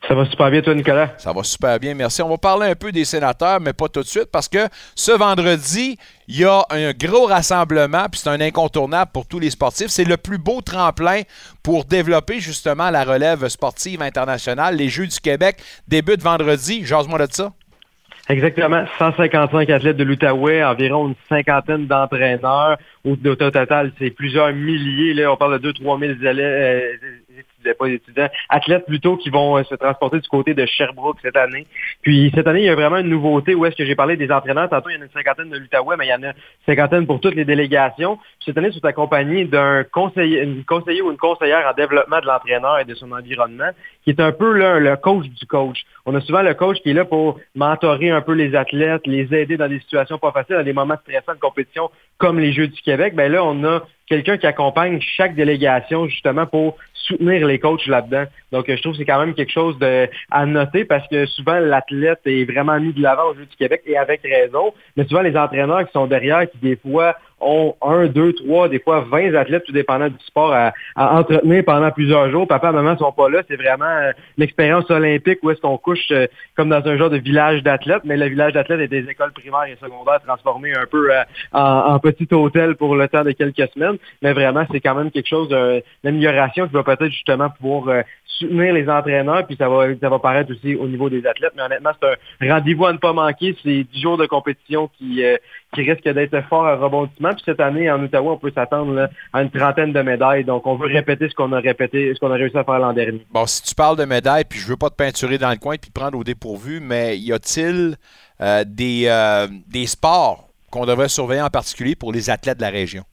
Ça 0.07 0.14
va 0.14 0.26
super 0.26 0.50
bien, 0.50 0.61
toi, 0.61 0.74
Nicolas? 0.74 1.14
Ça 1.16 1.32
va 1.32 1.42
super 1.42 1.78
bien, 1.80 1.94
merci. 1.94 2.20
On 2.20 2.28
va 2.28 2.36
parler 2.36 2.66
un 2.68 2.74
peu 2.74 2.92
des 2.92 3.07
sénateurs, 3.07 3.59
mais 3.61 3.72
pas 3.72 3.88
tout 3.88 4.00
de 4.00 4.07
suite, 4.07 4.28
parce 4.30 4.48
que 4.48 4.68
ce 4.94 5.12
vendredi, 5.12 5.96
il 6.28 6.40
y 6.40 6.44
a 6.44 6.62
un 6.68 6.92
gros 6.92 7.26
rassemblement, 7.26 8.07
puis 8.11 8.20
c'est 8.20 8.28
un 8.28 8.40
incontournable 8.40 9.11
pour 9.12 9.26
tous 9.26 9.38
les 9.38 9.50
sportifs. 9.50 9.88
C'est 9.88 10.05
le 10.05 10.18
plus 10.18 10.36
beau 10.36 10.61
tremplin 10.61 11.22
pour 11.62 11.86
développer 11.86 12.38
justement 12.38 12.90
la 12.90 13.05
relève 13.05 13.48
sportive 13.48 14.02
internationale. 14.02 14.76
Les 14.76 14.90
Jeux 14.90 15.07
du 15.07 15.18
Québec 15.20 15.57
débutent 15.88 16.22
vendredi. 16.22 16.84
Jase-moi 16.84 17.18
de 17.26 17.32
ça. 17.32 17.52
Exactement. 18.28 18.84
155 18.98 19.68
athlètes 19.68 19.96
de 19.98 20.05
l'Outaouais, 20.05 20.64
environ 20.64 21.09
une 21.09 21.14
cinquantaine 21.28 21.86
d'entraîneurs. 21.86 22.78
Au, 23.05 23.12
au, 23.12 23.34
total, 23.34 23.92
c'est 23.98 24.11
plusieurs 24.11 24.52
milliers. 24.52 25.12
Là, 25.12 25.32
on 25.32 25.36
parle 25.36 25.61
de 25.61 25.72
2-3 25.72 26.00
000 26.00 26.30
élèves, 26.30 26.98
étudiants, 27.39 27.72
pas 27.78 27.89
étudiants, 27.89 28.28
athlètes 28.49 28.87
plutôt 28.87 29.16
qui 29.16 29.30
vont 29.30 29.62
se 29.64 29.74
transporter 29.74 30.20
du 30.20 30.28
côté 30.28 30.55
de 30.55 30.66
Sherbrooke 30.66 31.18
cette 31.22 31.37
année. 31.37 31.66
Puis 32.03 32.30
cette 32.35 32.47
année, 32.47 32.61
il 32.61 32.66
y 32.66 32.70
a 32.70 32.74
vraiment 32.74 32.99
une 32.99 33.09
nouveauté 33.09 33.55
où 33.55 33.64
est-ce 33.66 33.76
que 33.76 33.85
j'ai 33.85 33.95
parlé 33.95 34.16
des 34.16 34.30
entraîneurs. 34.30 34.68
Tantôt, 34.68 34.91
il 34.91 34.95
y 34.95 34.99
en 34.99 35.03
a 35.03 35.05
une 35.05 35.11
cinquantaine 35.11 35.51
de 35.51 35.59
l'Outaouais, 35.59 35.97
mais 35.97 36.07
il 36.07 36.11
y 36.11 36.14
en 36.14 36.22
a 36.22 36.28
une 36.28 36.35
cinquantaine 36.66 37.07
pour 37.07 37.20
toutes 37.20 37.35
les 37.35 37.45
délégations. 37.45 38.16
Puis 38.16 38.47
cette 38.47 38.59
année, 38.59 38.68
ils 38.68 38.74
sont 38.74 38.85
accompagnés 38.85 39.45
d'un 39.45 39.85
conseiller, 39.85 40.64
conseiller 40.66 41.03
ou 41.03 41.11
une 41.11 41.18
conseillère 41.18 41.66
en 41.66 41.74
développement 41.74 42.20
de 42.20 42.26
l'entraîneur 42.26 42.78
et 42.78 42.85
de 42.85 42.95
son 42.95 43.12
environnement, 43.12 43.70
qui 44.05 44.11
est 44.11 44.20
un 44.20 44.32
peu 44.32 44.53
là, 44.53 44.78
le 44.78 44.97
coach 44.97 45.26
du 45.26 45.47
coach. 45.47 45.85
On 46.07 46.14
a 46.14 46.20
souvent 46.20 46.43
le 46.43 46.55
coach 46.55 46.78
qui 46.80 46.91
est 46.91 46.95
là 46.95 47.05
pour 47.05 47.41
mentorer 47.55 48.11
un 48.11 48.20
peu 48.20 48.32
les 48.32 48.55
athlètes, 48.55 49.07
les 49.07 49.35
aider 49.35 49.57
dans 49.57 49.68
des 49.68 49.80
situations 49.80 50.18
pas 50.18 50.32
faciles, 50.32 50.57
dans 50.57 50.62
des 50.62 50.72
moments 50.72 50.97
stressants 51.03 51.35
de 51.35 51.41
compétition 51.41 51.91
comme 52.18 52.39
les 52.39 52.53
Jeux 52.53 52.68
du 52.68 52.80
Québec. 52.82 53.14
Ben 53.14 53.30
là, 53.30 53.45
on 53.45 53.64
a 53.64 53.82
quelqu'un 54.07 54.37
qui 54.37 54.47
accompagne 54.47 55.01
chaque 55.01 55.35
délégation 55.35 56.07
justement 56.07 56.47
pour 56.47 56.76
soutenir 57.07 57.46
les 57.46 57.59
coachs 57.59 57.86
là-dedans. 57.86 58.24
Donc, 58.55 58.66
je 58.68 58.80
trouve 58.80 58.92
que 58.92 58.98
c'est 58.98 59.05
quand 59.05 59.18
même 59.18 59.34
quelque 59.34 59.50
chose 59.50 59.76
à 60.30 60.46
noter 60.46 60.84
parce 60.84 61.07
que 61.09 61.26
souvent, 61.26 61.59
l'athlète 61.59 62.20
est 62.24 62.44
vraiment 62.44 62.78
mis 62.78 62.92
de 62.92 63.02
l'avant 63.02 63.30
au 63.30 63.34
Jeux 63.34 63.46
du 63.46 63.57
Québec 63.57 63.82
et 63.84 63.96
avec 63.96 64.22
raison. 64.22 64.72
Mais 64.96 65.05
souvent, 65.07 65.22
les 65.22 65.36
entraîneurs 65.36 65.84
qui 65.84 65.92
sont 65.92 66.07
derrière, 66.07 66.48
qui 66.48 66.59
des 66.59 66.76
fois 66.76 67.16
ont 67.40 67.74
un, 67.82 68.07
deux, 68.07 68.32
trois, 68.32 68.68
des 68.68 68.78
fois 68.78 69.00
20 69.00 69.34
athlètes, 69.34 69.64
tout 69.64 69.72
dépendant 69.72 70.09
du 70.09 70.18
sport, 70.24 70.52
à, 70.52 70.72
entretenir 70.96 71.64
pendant 71.64 71.90
plusieurs 71.90 72.30
jours. 72.30 72.46
Papa 72.46 72.70
et 72.70 72.72
maman 72.72 72.96
sont 72.96 73.11
pas 73.11 73.28
là. 73.28 73.42
C'est 73.48 73.57
vraiment 73.57 73.84
euh, 73.84 74.12
l'expérience 74.38 74.88
olympique 74.90 75.40
où 75.42 75.50
est-ce 75.50 75.61
qu'on 75.61 75.76
couche 75.76 76.11
euh, 76.12 76.26
comme 76.57 76.68
dans 76.68 76.86
un 76.86 76.96
genre 76.96 77.11
de 77.11 77.18
village 77.18 77.62
d'athlètes. 77.62 78.02
Mais 78.05 78.16
le 78.16 78.26
village 78.26 78.52
d'athlètes 78.52 78.80
est 78.80 78.88
des 78.88 79.11
écoles 79.11 79.32
primaires 79.32 79.64
et 79.64 79.76
secondaires 79.80 80.20
transformées 80.24 80.74
un 80.74 80.86
peu 80.86 81.12
euh, 81.12 81.22
en, 81.52 81.98
petit 81.98 82.28
hôtel 82.32 82.76
pour 82.76 82.94
le 82.94 83.09
temps 83.09 83.24
de 83.24 83.32
quelques 83.32 83.68
semaines. 83.72 83.96
Mais 84.22 84.32
vraiment, 84.32 84.64
c'est 84.70 84.80
quand 84.80 84.94
même 84.94 85.11
quelque 85.11 85.28
chose 85.28 85.48
d'amélioration 86.02 86.68
qui 86.68 86.74
va 86.74 86.82
peut-être 86.82 87.12
justement 87.12 87.50
pouvoir 87.50 88.05
les 88.51 88.88
entraîneurs, 88.88 89.47
puis 89.47 89.57
ça 89.57 89.68
va, 89.68 89.86
ça 90.01 90.09
va 90.09 90.18
paraître 90.18 90.51
aussi 90.53 90.74
au 90.74 90.86
niveau 90.86 91.11
des 91.11 91.26
athlètes. 91.26 91.53
Mais 91.57 91.62
honnêtement, 91.62 91.90
c'est 92.01 92.47
un 92.47 92.55
rendez-vous 92.55 92.86
à 92.86 92.92
ne 92.92 92.99
pas 92.99 93.12
manquer. 93.12 93.57
C'est 93.62 93.84
10 93.84 94.01
jours 94.01 94.16
de 94.16 94.26
compétition 94.26 94.88
qui, 94.99 95.22
qui 95.74 95.82
risque 95.82 96.09
d'être 96.09 96.40
fort 96.49 96.66
à 96.66 96.76
rebondissement. 96.76 97.30
Puis 97.30 97.42
cette 97.45 97.61
année, 97.61 97.90
en 97.90 98.03
Ottawa, 98.03 98.32
on 98.32 98.38
peut 98.38 98.53
s'attendre 98.55 99.09
à 99.32 99.42
une 99.42 99.51
trentaine 99.51 99.92
de 99.92 100.03
médailles. 100.03 100.45
Donc, 100.45 100.66
on 100.66 100.76
veut 100.76 100.86
répéter 100.86 101.28
ce 101.28 101.34
qu'on 101.34 101.53
a 101.53 101.61
répété, 101.61 102.12
ce 102.14 102.20
qu'on 102.20 102.30
a 102.30 102.36
réussi 102.36 102.57
à 102.57 102.64
faire 102.64 102.78
l'an 102.78 102.92
dernier. 102.92 103.24
Bon, 103.30 103.47
si 103.47 103.62
tu 103.62 103.74
parles 103.74 103.97
de 103.97 104.05
médailles, 104.05 104.45
puis 104.49 104.59
je 104.59 104.68
veux 104.68 104.76
pas 104.76 104.90
te 104.90 104.97
peinturer 104.97 105.38
dans 105.38 105.51
le 105.51 105.57
coin 105.57 105.76
puis 105.76 105.90
prendre 105.90 106.18
au 106.18 106.24
dépourvu, 106.24 106.80
mais 106.80 107.18
y 107.18 107.32
a-t-il 107.32 107.97
euh, 108.40 108.64
des, 108.66 109.05
euh, 109.07 109.47
des 109.68 109.86
sports 109.86 110.49
qu'on 110.70 110.86
devrait 110.86 111.09
surveiller 111.09 111.42
en 111.42 111.51
particulier 111.51 111.95
pour 111.95 112.12
les 112.12 112.30
athlètes 112.30 112.59
de 112.59 112.62
la 112.62 112.70
région? 112.70 113.05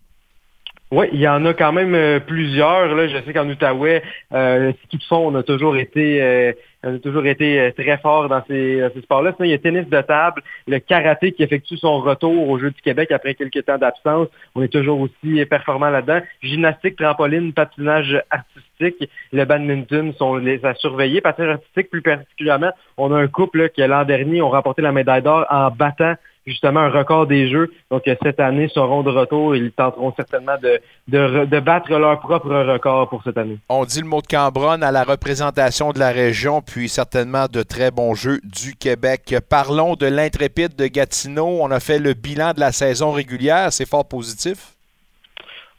Oui, 0.93 1.07
il 1.13 1.21
y 1.21 1.27
en 1.27 1.45
a 1.45 1.53
quand 1.53 1.71
même 1.71 1.95
euh, 1.95 2.19
plusieurs. 2.19 2.93
Là. 2.93 3.07
Je 3.07 3.23
sais 3.23 3.31
qu'en 3.31 3.47
Outaouais, 3.47 4.03
euh, 4.33 4.73
ce 4.73 4.87
qu'ils 4.89 5.01
font, 5.03 5.25
on 5.25 5.35
a 5.35 5.41
toujours 5.41 5.77
été, 5.77 6.21
euh, 6.21 6.51
on 6.83 6.95
a 6.95 6.99
toujours 6.99 7.25
été 7.25 7.61
euh, 7.61 7.71
très 7.71 7.97
fort 7.99 8.27
dans 8.27 8.43
ces, 8.49 8.83
ces 8.93 9.01
sports-là. 9.01 9.31
Sinon, 9.37 9.45
il 9.45 9.51
y 9.51 9.53
a 9.53 9.57
tennis 9.57 9.87
de 9.87 10.01
table, 10.01 10.41
le 10.67 10.79
karaté 10.79 11.31
qui 11.31 11.43
effectue 11.43 11.77
son 11.77 12.01
retour 12.01 12.49
aux 12.49 12.59
Jeux 12.59 12.71
du 12.71 12.81
Québec 12.81 13.09
après 13.13 13.35
quelques 13.35 13.63
temps 13.63 13.77
d'absence. 13.77 14.27
On 14.53 14.61
est 14.63 14.67
toujours 14.67 14.99
aussi 14.99 15.45
performant 15.45 15.89
là-dedans. 15.89 16.19
Gymnastique, 16.41 16.97
trampoline, 16.97 17.53
patinage 17.53 18.21
artistique, 18.29 19.09
le 19.31 19.45
badminton 19.45 20.13
sont 20.15 20.35
les 20.35 20.65
à 20.65 20.73
surveiller. 20.73 21.21
Patinage 21.21 21.53
artistique, 21.53 21.89
plus 21.89 22.01
particulièrement, 22.01 22.71
on 22.97 23.13
a 23.13 23.17
un 23.17 23.27
couple 23.27 23.69
qui, 23.69 23.79
l'an 23.79 24.03
dernier, 24.03 24.41
ont 24.41 24.49
remporté 24.49 24.81
la 24.81 24.91
médaille 24.91 25.21
d'or 25.21 25.45
en 25.49 25.71
battant 25.71 26.15
justement 26.45 26.81
un 26.81 26.89
record 26.89 27.27
des 27.27 27.49
Jeux. 27.49 27.71
Donc 27.89 28.07
euh, 28.07 28.15
cette 28.21 28.39
année 28.39 28.69
seront 28.69 29.03
de 29.03 29.09
retour. 29.09 29.55
Ils 29.55 29.71
tenteront 29.71 30.13
certainement 30.15 30.55
de, 30.61 30.79
de, 31.07 31.59
battre 31.59 31.91
leur 31.91 32.19
propre 32.19 32.49
record 32.49 33.09
pour 33.09 33.23
cette 33.23 33.37
année. 33.37 33.57
On 33.69 33.85
dit 33.85 34.01
le 34.01 34.07
mot 34.07 34.21
de 34.21 34.27
Cambronne 34.27 34.83
à 34.83 34.91
la 34.91 35.03
représentation 35.03 35.91
de 35.91 35.99
la 35.99 36.09
région, 36.09 36.61
puis 36.61 36.89
certainement 36.89 37.45
de 37.51 37.63
très 37.63 37.91
bons 37.91 38.15
Jeux 38.15 38.39
du 38.43 38.75
Québec. 38.75 39.35
Parlons 39.49 39.95
de 39.95 40.07
l'intrépide 40.07 40.75
de 40.75 40.87
Gatineau. 40.87 41.59
On 41.61 41.71
a 41.71 41.79
fait 41.79 41.99
le 41.99 42.13
bilan 42.13 42.53
de 42.53 42.59
la 42.59 42.71
saison 42.71 43.11
régulière. 43.11 43.71
C'est 43.71 43.87
fort 43.87 44.07
positif? 44.07 44.75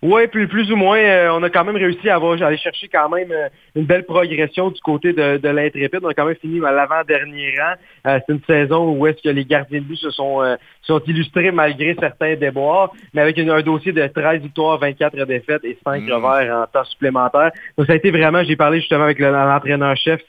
Oui, 0.03 0.26
plus, 0.26 0.48
plus 0.48 0.72
ou 0.72 0.76
moins, 0.76 0.98
euh, 0.98 1.30
on 1.30 1.44
a 1.44 1.48
quand 1.48 1.64
même 1.64 1.76
réussi 1.76 2.11
à 2.11 2.16
aller 2.16 2.57
chercher 2.57 2.88
quand 2.88 3.09
même 3.09 3.30
euh, 3.30 3.48
une 3.76 3.84
belle 3.84 4.03
progression 4.03 4.70
du 4.70 4.80
côté 4.80 5.12
de, 5.12 5.36
de 5.36 5.48
l'intrépide. 5.48 6.00
On 6.03 6.09
a 6.09 6.14
quand 6.14 6.26
même 6.26 6.34
fini 6.34 6.61
à 6.66 6.72
l'avant-dernier 6.72 7.55
rang. 7.57 7.74
Euh, 8.09 8.18
c'est 8.26 8.32
une 8.32 8.40
saison 8.44 8.90
où 8.90 9.07
est-ce 9.07 9.22
que 9.22 9.28
les 9.28 9.44
gardiens 9.44 9.78
de 9.78 9.84
but 9.84 9.94
se 9.94 10.11
sont, 10.11 10.40
sont 10.82 11.00
illustrés 11.07 11.53
malgré 11.53 11.94
certains 11.94 12.34
déboires, 12.34 12.90
mais 13.14 13.22
avec 13.22 13.38
un 13.38 13.61
dossier 13.61 13.92
de 13.92 14.05
13 14.05 14.42
victoires, 14.42 14.78
24 14.78 15.24
défaites 15.24 15.64
et 15.64 15.78
5 15.84 16.03
mmh. 16.03 16.12
revers 16.12 16.57
en 16.57 16.66
temps 16.66 16.84
supplémentaire. 16.84 17.53
Donc 17.78 17.86
ça 17.86 17.92
a 17.92 17.96
été 17.96 18.11
vraiment, 18.11 18.42
j'ai 18.42 18.57
parlé 18.57 18.80
justement 18.80 19.05
avec 19.05 19.20
l'entraîneur-chef 19.20 20.22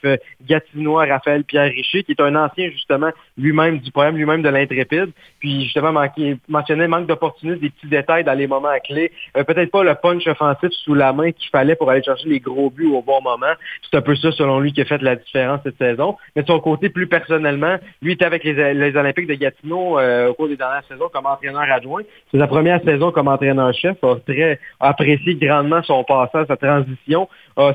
gatinois 0.46 1.06
Raphaël 1.06 1.42
Pierre 1.42 1.64
Richer, 1.72 2.04
qui 2.04 2.12
est 2.12 2.20
un 2.20 2.36
ancien 2.36 2.70
justement 2.70 3.10
lui-même 3.36 3.78
du 3.78 3.90
problème, 3.90 4.16
lui-même 4.16 4.42
de 4.42 4.50
l'intrépide. 4.50 5.10
Puis 5.40 5.64
justement 5.64 5.90
manqué, 5.90 6.36
mentionnait 6.48 6.86
manque 6.86 7.08
d'opportunisme, 7.08 7.58
des 7.58 7.70
petits 7.70 7.88
détails 7.88 8.22
dans 8.22 8.34
les 8.34 8.46
moments 8.46 8.68
clés. 8.84 9.10
Peut-être 9.34 9.63
pas 9.66 9.82
le 9.82 9.94
punch 9.94 10.26
offensif 10.26 10.70
sous 10.84 10.94
la 10.94 11.12
main 11.12 11.32
qu'il 11.32 11.48
fallait 11.50 11.76
pour 11.76 11.90
aller 11.90 12.02
chercher 12.02 12.28
les 12.28 12.40
gros 12.40 12.70
buts 12.70 12.90
au 12.92 13.02
bon 13.02 13.20
moment. 13.22 13.52
C'est 13.82 13.96
un 13.96 14.02
peu 14.02 14.14
ça, 14.16 14.32
selon 14.32 14.60
lui, 14.60 14.72
qui 14.72 14.80
a 14.80 14.84
fait 14.84 15.00
la 15.02 15.16
différence 15.16 15.60
cette 15.64 15.78
saison. 15.78 16.16
Mais 16.34 16.42
de 16.42 16.46
son 16.46 16.60
côté, 16.60 16.88
plus 16.88 17.06
personnellement, 17.06 17.76
lui 18.02 18.12
était 18.12 18.24
avec 18.24 18.44
les, 18.44 18.96
Olympiques 18.96 19.26
de 19.26 19.34
Gatineau 19.34 19.98
euh, 19.98 20.28
au 20.28 20.34
cours 20.34 20.48
des 20.48 20.56
dernières 20.56 20.84
saisons 20.88 21.08
comme 21.12 21.26
entraîneur 21.26 21.62
adjoint. 21.62 22.02
C'est 22.30 22.38
sa 22.38 22.46
première 22.46 22.82
saison 22.82 23.10
comme 23.12 23.28
entraîneur-chef. 23.28 23.96
A 24.02 24.16
très 24.26 24.60
apprécié 24.80 25.34
grandement 25.36 25.82
son 25.82 26.04
passage, 26.04 26.46
sa 26.46 26.56
transition. 26.56 27.28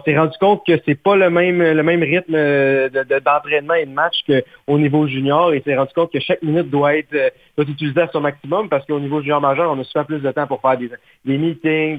s'est 0.05 0.17
rendu 0.17 0.37
compte 0.39 0.65
que 0.65 0.73
c'est 0.85 1.01
pas 1.01 1.15
le 1.15 1.29
même 1.29 1.61
le 1.61 1.83
même 1.83 2.03
rythme 2.03 2.35
euh, 2.35 2.89
d'entraînement 2.89 3.75
et 3.75 3.85
de 3.85 3.91
match 3.91 4.15
qu'au 4.27 4.77
niveau 4.77 5.07
junior. 5.07 5.53
Et 5.53 5.61
s'est 5.61 5.75
rendu 5.75 5.93
compte 5.93 6.11
que 6.11 6.19
chaque 6.19 6.41
minute 6.41 6.69
doit 6.69 6.95
être, 6.95 7.33
euh, 7.59 8.01
à 8.03 8.07
son 8.07 8.21
maximum 8.21 8.69
parce 8.69 8.85
qu'au 8.85 8.99
niveau 8.99 9.21
junior 9.21 9.41
majeur, 9.41 9.71
on 9.71 9.79
a 9.79 9.83
souvent 9.83 10.05
plus 10.05 10.19
de 10.19 10.31
temps 10.31 10.47
pour 10.47 10.61
faire 10.61 10.77
des, 10.77 10.89
des 11.25 11.37
meetings 11.37 11.97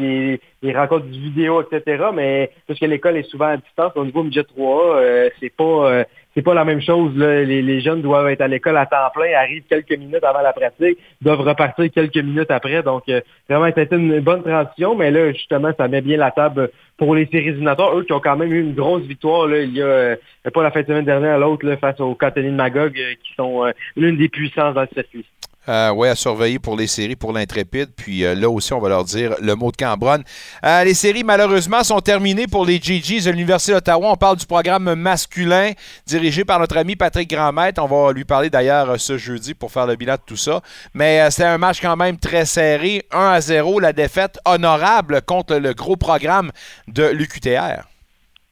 des, 0.62 0.72
rencontres 0.72 1.06
vidéo, 1.06 1.62
etc. 1.62 2.04
Mais 2.14 2.50
parce 2.66 2.78
que 2.78 2.86
l'école 2.86 3.16
est 3.16 3.30
souvent 3.30 3.46
à 3.46 3.56
distance, 3.56 3.92
au 3.94 4.04
niveau 4.04 4.22
midget 4.22 4.44
3 4.44 4.96
euh, 4.96 5.28
c'est 5.40 5.54
pas 5.54 5.64
euh, 5.64 6.04
c'est 6.34 6.42
pas 6.42 6.54
la 6.54 6.64
même 6.64 6.80
chose. 6.80 7.12
Les, 7.16 7.80
jeunes 7.80 8.02
doivent 8.02 8.28
être 8.28 8.40
à 8.40 8.48
l'école 8.48 8.76
à 8.76 8.86
temps 8.86 9.10
plein, 9.12 9.32
arrivent 9.36 9.64
quelques 9.68 9.98
minutes 9.98 10.22
avant 10.22 10.42
la 10.42 10.52
pratique, 10.52 10.98
doivent 11.20 11.40
repartir 11.40 11.90
quelques 11.90 12.16
minutes 12.18 12.50
après. 12.50 12.82
Donc, 12.84 13.02
euh, 13.08 13.20
vraiment, 13.48 13.66
c'était 13.74 13.96
une 13.96 14.20
bonne 14.20 14.42
transition, 14.42 14.94
mais 14.94 15.10
là, 15.10 15.32
justement, 15.32 15.72
ça 15.76 15.88
met 15.88 16.00
bien 16.00 16.16
la 16.16 16.30
table 16.30 16.70
pour 16.96 17.16
les 17.16 17.26
séries 17.26 17.48
éliminatoires. 17.48 17.98
Eux 17.98 18.04
qui 18.04 18.12
ont 18.12 18.20
quand 18.20 18.36
même 18.36 18.52
eu 18.52 18.60
une 18.60 18.74
grosse 18.74 19.02
victoire, 19.02 19.48
là, 19.48 19.60
il 19.60 19.74
y 19.74 19.82
a 19.82 20.16
pas 20.54 20.62
la 20.62 20.70
fin 20.70 20.82
de 20.82 20.86
semaine 20.86 21.04
dernière, 21.04 21.38
l'autre, 21.38 21.68
face 21.80 21.98
aux 22.00 22.14
Catalines 22.14 22.54
Magog, 22.54 22.92
qui 22.92 23.34
sont 23.36 23.64
l'une 23.96 24.16
des 24.16 24.28
puissances 24.28 24.74
dans 24.74 24.82
le 24.82 24.88
circuit. 24.94 25.26
Euh, 25.70 25.90
oui, 25.90 26.08
à 26.08 26.16
surveiller 26.16 26.58
pour 26.58 26.76
les 26.76 26.88
séries, 26.88 27.14
pour 27.14 27.32
l'intrépide. 27.32 27.90
Puis 27.96 28.24
euh, 28.24 28.34
là 28.34 28.50
aussi, 28.50 28.72
on 28.72 28.80
va 28.80 28.88
leur 28.88 29.04
dire 29.04 29.36
le 29.40 29.54
mot 29.54 29.70
de 29.70 29.76
Cambronne. 29.76 30.24
Euh, 30.64 30.82
les 30.82 30.94
séries, 30.94 31.22
malheureusement, 31.22 31.84
sont 31.84 32.00
terminées 32.00 32.48
pour 32.48 32.66
les 32.66 32.80
GGs 32.80 33.24
de 33.26 33.30
l'Université 33.30 33.72
d'Ottawa. 33.72 34.10
On 34.10 34.16
parle 34.16 34.36
du 34.36 34.46
programme 34.46 34.92
masculin 34.96 35.70
dirigé 36.06 36.44
par 36.44 36.58
notre 36.58 36.76
ami 36.76 36.96
Patrick 36.96 37.30
Grandmaître. 37.30 37.80
On 37.80 37.86
va 37.86 38.12
lui 38.12 38.24
parler 38.24 38.50
d'ailleurs 38.50 38.98
ce 38.98 39.16
jeudi 39.16 39.54
pour 39.54 39.70
faire 39.70 39.86
le 39.86 39.94
bilan 39.94 40.14
de 40.14 40.22
tout 40.26 40.36
ça. 40.36 40.60
Mais 40.92 41.30
c'était 41.30 41.44
un 41.44 41.58
match 41.58 41.80
quand 41.80 41.96
même 41.96 42.18
très 42.18 42.46
serré. 42.46 43.04
1 43.12 43.28
à 43.28 43.40
0, 43.40 43.78
la 43.78 43.92
défaite 43.92 44.40
honorable 44.44 45.22
contre 45.22 45.54
le 45.54 45.72
gros 45.72 45.96
programme 45.96 46.50
de 46.88 47.04
l'UQTR. 47.04 47.84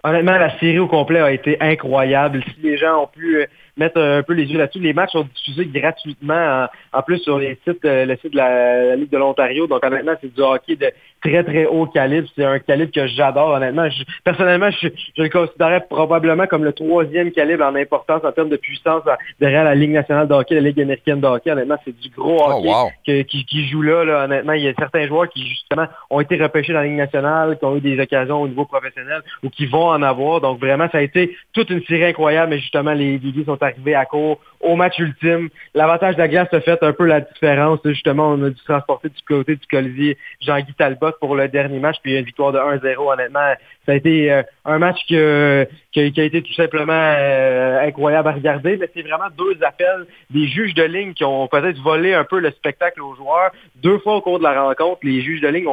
Honnêtement, 0.05 0.39
la 0.39 0.57
série 0.61 0.79
au 0.79 0.87
complet 0.87 1.19
a 1.19 1.33
été 1.33 1.57
incroyable. 1.61 2.45
Si 2.45 2.63
les 2.63 2.79
gens 2.79 3.03
ont 3.03 3.07
pu 3.09 3.49
mettre 3.79 4.01
un 4.01 4.23
peu 4.23 4.35
les 4.35 4.45
yeux 4.45 4.59
là-dessus. 4.59 4.81
Les 4.81 4.93
matchs 4.93 5.13
sont 5.13 5.29
diffusés 5.35 5.67
gratuitement 5.67 6.69
en, 6.93 7.03
plus 7.03 7.19
sur 7.19 7.39
les 7.39 7.59
sites, 7.67 7.85
euh, 7.85 8.05
le 8.05 8.17
site 8.17 8.33
de 8.33 8.37
la, 8.37 8.97
Ligue 8.97 9.11
de 9.11 9.19
l'Ontario. 9.19 9.67
Donc 9.67 9.85
honnêtement, 9.85 10.15
c'est 10.21 10.33
du 10.33 10.41
hockey 10.41 10.77
de 10.77 10.91
très 11.23 11.45
très 11.45 11.67
haut 11.67 11.87
calibre. 11.87 12.29
C'est 12.37 12.45
un 12.45 12.59
calibre 12.59 12.93
que 12.93 13.07
j'adore 13.07 13.51
honnêtement. 13.51 13.89
personnellement, 14.25 14.71
je, 14.71 14.89
le 15.17 15.29
considérais 15.29 15.85
probablement 15.89 16.47
comme 16.47 16.65
le 16.65 16.73
troisième 16.73 17.31
calibre 17.33 17.65
en 17.65 17.75
importance 17.75 18.25
en 18.25 18.33
termes 18.33 18.49
de 18.49 18.57
puissance 18.57 19.03
derrière 19.41 19.65
la 19.65 19.75
Ligue 19.75 19.91
nationale 19.91 20.29
de 20.29 20.35
hockey, 20.35 20.55
la 20.55 20.61
Ligue 20.61 20.81
américaine 20.81 21.21
de 21.21 21.27
hockey. 21.27 21.51
Honnêtement, 21.51 21.79
c'est 21.85 21.99
du 21.99 22.09
gros 22.11 22.39
oh, 22.49 22.89
hockey 23.07 23.25
qui, 23.25 23.69
joue 23.69 23.83
là, 23.83 24.05
là. 24.05 24.25
Honnêtement, 24.25 24.53
il 24.53 24.63
y 24.63 24.69
a 24.69 24.75
certains 24.75 25.07
joueurs 25.07 25.29
qui 25.29 25.47
justement 25.49 25.87
ont 26.11 26.21
été 26.21 26.37
repêchés 26.37 26.73
dans 26.73 26.81
la 26.81 26.87
Ligue 26.87 26.97
nationale, 26.97 27.59
qui 27.59 27.65
ont 27.65 27.77
eu 27.77 27.81
des 27.81 27.99
occasions 28.01 28.43
au 28.43 28.49
niveau 28.49 28.65
professionnel 28.65 29.23
ou 29.43 29.51
qui 29.51 29.67
vont 29.67 29.89
en 29.89 30.03
avoir. 30.03 30.41
Donc 30.41 30.61
vraiment, 30.61 30.89
ça 30.91 30.99
a 30.99 31.03
été 31.03 31.37
toute 31.53 31.71
une 31.71 31.83
série 31.85 32.05
incroyable. 32.05 32.51
Mais 32.51 32.59
justement, 32.59 32.93
les 32.93 33.19
Ligues 33.19 33.45
sont 33.45 33.63
arrivés 33.63 33.95
à 33.95 34.05
court 34.05 34.39
au 34.61 34.77
match 34.77 34.99
ultime. 34.99 35.49
L'avantage 35.75 36.17
de 36.17 36.21
la 36.21 36.29
glace 36.29 36.49
a 36.53 36.61
fait 36.61 36.83
un 36.83 36.93
peu 36.93 37.05
la 37.05 37.21
différence. 37.21 37.81
Justement, 37.85 38.31
on 38.31 38.43
a 38.45 38.51
dû 38.51 38.63
transporter 38.65 39.09
du 39.09 39.23
côté 39.27 39.57
du 39.57 39.67
Colivier 39.67 40.17
Jean-Guy 40.41 40.75
Talbot 40.75 41.08
pour 41.21 41.35
le 41.35 41.49
dernier 41.49 41.79
match, 41.79 41.97
puis 42.03 42.17
une 42.17 42.25
victoire 42.25 42.53
de 42.53 42.59
1-0. 42.59 43.13
Honnêtement, 43.13 43.55
ça 43.87 43.93
a 43.93 43.95
été 43.95 44.31
euh, 44.31 44.43
un 44.65 44.79
match 44.79 44.99
qui, 45.07 45.17
a, 45.17 45.65
été 45.95 46.43
tout 46.43 46.53
simplement 46.53 46.93
euh, 46.93 47.81
incroyable 47.81 48.29
à 48.29 48.33
regarder. 48.33 48.77
Mais 48.77 48.89
c'est 48.95 49.03
vraiment 49.03 49.29
deux 49.37 49.57
appels 49.63 50.07
des 50.31 50.47
juges 50.47 50.75
de 50.75 50.83
ligne 50.83 51.15
qui 51.15 51.25
ont 51.25 51.49
peut-être 51.49 51.81
volé 51.81 52.15
un 52.15 52.25
peu 52.25 52.39
le 52.39 52.51
spectacle 52.51 53.01
aux 53.01 53.15
joueurs. 53.15 53.51
Deux 53.77 53.99
fois 53.99 54.17
au 54.17 54.21
cours 54.21 54.39
de 54.39 54.45
la 54.45 54.63
rencontre, 54.63 55.01
les 55.03 55.23
juges 55.23 55.41
de 55.41 55.49
ligne 55.49 55.69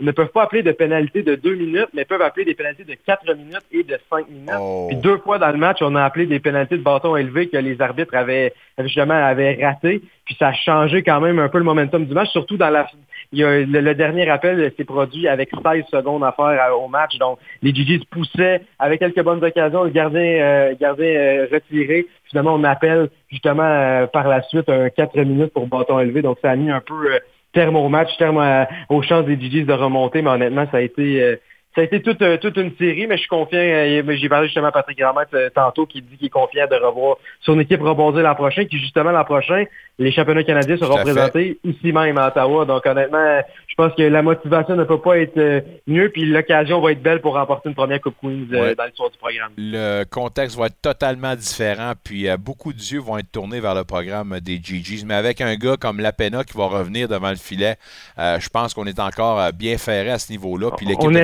ne 0.00 0.10
peuvent 0.12 0.28
pas 0.28 0.42
appeler 0.42 0.62
de 0.62 0.72
pénalité 0.72 1.22
de 1.22 1.34
deux 1.34 1.54
minutes, 1.54 1.88
mais 1.94 2.04
peuvent 2.04 2.22
appeler 2.22 2.44
des 2.44 2.54
pénalités 2.54 2.84
de 2.84 2.94
quatre 3.06 3.26
minutes 3.34 3.66
et 3.72 3.82
de 3.82 3.98
cinq 4.10 4.28
minutes. 4.28 4.50
Oh. 4.60 4.86
Puis 4.88 4.96
deux 4.96 5.18
fois 5.18 5.38
dans 5.38 5.50
le 5.50 5.58
match, 5.58 5.78
on 5.80 5.94
a 5.94 6.04
appelé 6.04 6.26
des 6.26 6.40
pénalités 6.40 6.76
de 6.76 6.82
bâton 6.82 7.16
élevé 7.16 7.48
que 7.48 7.56
les 7.56 7.80
arbitres 7.80 8.14
avaient 8.14 8.52
justement 8.78 9.14
avaient 9.14 9.58
raté. 9.62 10.02
Puis 10.24 10.36
ça 10.38 10.48
a 10.48 10.52
changé 10.52 11.02
quand 11.02 11.20
même 11.20 11.38
un 11.38 11.48
peu 11.48 11.58
le 11.58 11.64
momentum 11.64 12.04
du 12.04 12.12
match, 12.12 12.30
surtout 12.30 12.56
dans 12.56 12.70
la 12.70 12.86
il 13.32 13.38
y 13.38 13.44
a, 13.44 13.60
le, 13.60 13.94
dernier 13.94 14.28
appel 14.28 14.72
s'est 14.76 14.84
produit 14.84 15.28
avec 15.28 15.50
16 15.50 15.84
secondes 15.90 16.24
à 16.24 16.32
faire 16.32 16.78
au 16.78 16.88
match. 16.88 17.16
Donc, 17.18 17.38
les 17.62 17.74
GGs 17.74 18.04
poussaient 18.10 18.62
avec 18.78 19.00
quelques 19.00 19.22
bonnes 19.22 19.42
occasions, 19.44 19.84
le 19.84 19.90
gardien, 19.90 20.20
euh, 20.20 20.74
gardien 20.80 21.06
euh, 21.06 21.46
retiré. 21.50 22.06
Finalement, 22.24 22.54
on 22.54 22.64
appelle 22.64 23.08
justement 23.30 23.62
euh, 23.62 24.06
par 24.06 24.28
la 24.28 24.42
suite 24.42 24.68
un 24.68 24.88
4 24.90 25.16
minutes 25.20 25.52
pour 25.52 25.66
bâton 25.66 26.00
élevé. 26.00 26.22
Donc, 26.22 26.38
ça 26.42 26.50
a 26.50 26.56
mis 26.56 26.70
un 26.70 26.80
peu 26.80 27.18
terme 27.52 27.76
au 27.76 27.88
match, 27.88 28.10
terme 28.18 28.66
aux 28.88 29.02
chances 29.02 29.24
des 29.24 29.38
GGs 29.38 29.64
de 29.64 29.72
remonter. 29.72 30.22
Mais 30.22 30.30
honnêtement, 30.30 30.66
ça 30.70 30.78
a 30.78 30.80
été 30.80 31.38
ça 31.76 31.82
a 31.82 31.84
été 31.84 32.00
toute, 32.00 32.22
euh, 32.22 32.38
toute 32.38 32.56
une 32.56 32.74
série, 32.78 33.06
mais 33.06 33.16
je 33.16 33.20
suis 33.20 33.28
confiant. 33.28 33.58
Euh, 33.58 34.16
j'ai 34.16 34.28
parlé 34.30 34.46
justement 34.46 34.68
à 34.68 34.72
Patrick 34.72 34.96
Grammet 34.98 35.26
euh, 35.34 35.50
tantôt 35.54 35.84
qui 35.84 36.00
dit 36.00 36.16
qu'il 36.16 36.28
est 36.28 36.30
confiant 36.30 36.66
de 36.66 36.74
revoir 36.74 37.18
son 37.42 37.60
équipe 37.60 37.82
rebondir 37.82 38.22
l'an 38.22 38.34
prochain, 38.34 38.64
qui 38.64 38.78
justement 38.78 39.10
l'an 39.10 39.24
prochain, 39.24 39.64
les 39.98 40.10
championnats 40.10 40.42
canadiens 40.42 40.78
seront 40.78 41.02
présentés 41.02 41.58
ici 41.64 41.92
même 41.92 42.16
à 42.16 42.28
Ottawa. 42.28 42.64
Donc 42.64 42.86
honnêtement, 42.86 43.42
je 43.68 43.74
pense 43.74 43.92
que 43.94 44.02
la 44.02 44.22
motivation 44.22 44.74
ne 44.74 44.84
peut 44.84 45.00
pas 45.00 45.18
être 45.18 45.64
mieux, 45.86 46.08
puis 46.08 46.24
l'occasion 46.24 46.80
va 46.80 46.92
être 46.92 47.02
belle 47.02 47.20
pour 47.20 47.34
remporter 47.34 47.68
une 47.68 47.74
première 47.74 48.00
Coupe 48.00 48.16
Queens 48.22 48.46
dans 48.50 48.84
l'histoire 48.84 49.10
du 49.10 49.18
programme. 49.18 49.52
Le 49.58 50.04
contexte 50.04 50.58
va 50.58 50.66
être 50.66 50.80
totalement 50.80 51.34
différent, 51.34 51.92
puis 52.02 52.26
beaucoup 52.38 52.72
d'yeux 52.72 53.00
vont 53.00 53.18
être 53.18 53.30
tournés 53.30 53.60
vers 53.60 53.74
le 53.74 53.84
programme 53.84 54.38
des 54.40 54.58
GGs. 54.62 55.04
Mais 55.06 55.14
avec 55.14 55.42
un 55.42 55.54
gars 55.56 55.76
comme 55.78 56.00
Lapena 56.00 56.42
qui 56.42 56.56
va 56.56 56.66
revenir 56.66 57.08
devant 57.08 57.30
le 57.30 57.36
filet, 57.36 57.76
je 58.16 58.48
pense 58.48 58.72
qu'on 58.72 58.86
est 58.86 58.98
encore 58.98 59.52
bien 59.52 59.76
ferré 59.76 60.10
à 60.10 60.18
ce 60.18 60.32
niveau-là. 60.32 60.70
Puis 60.76 60.86
on 60.98 61.14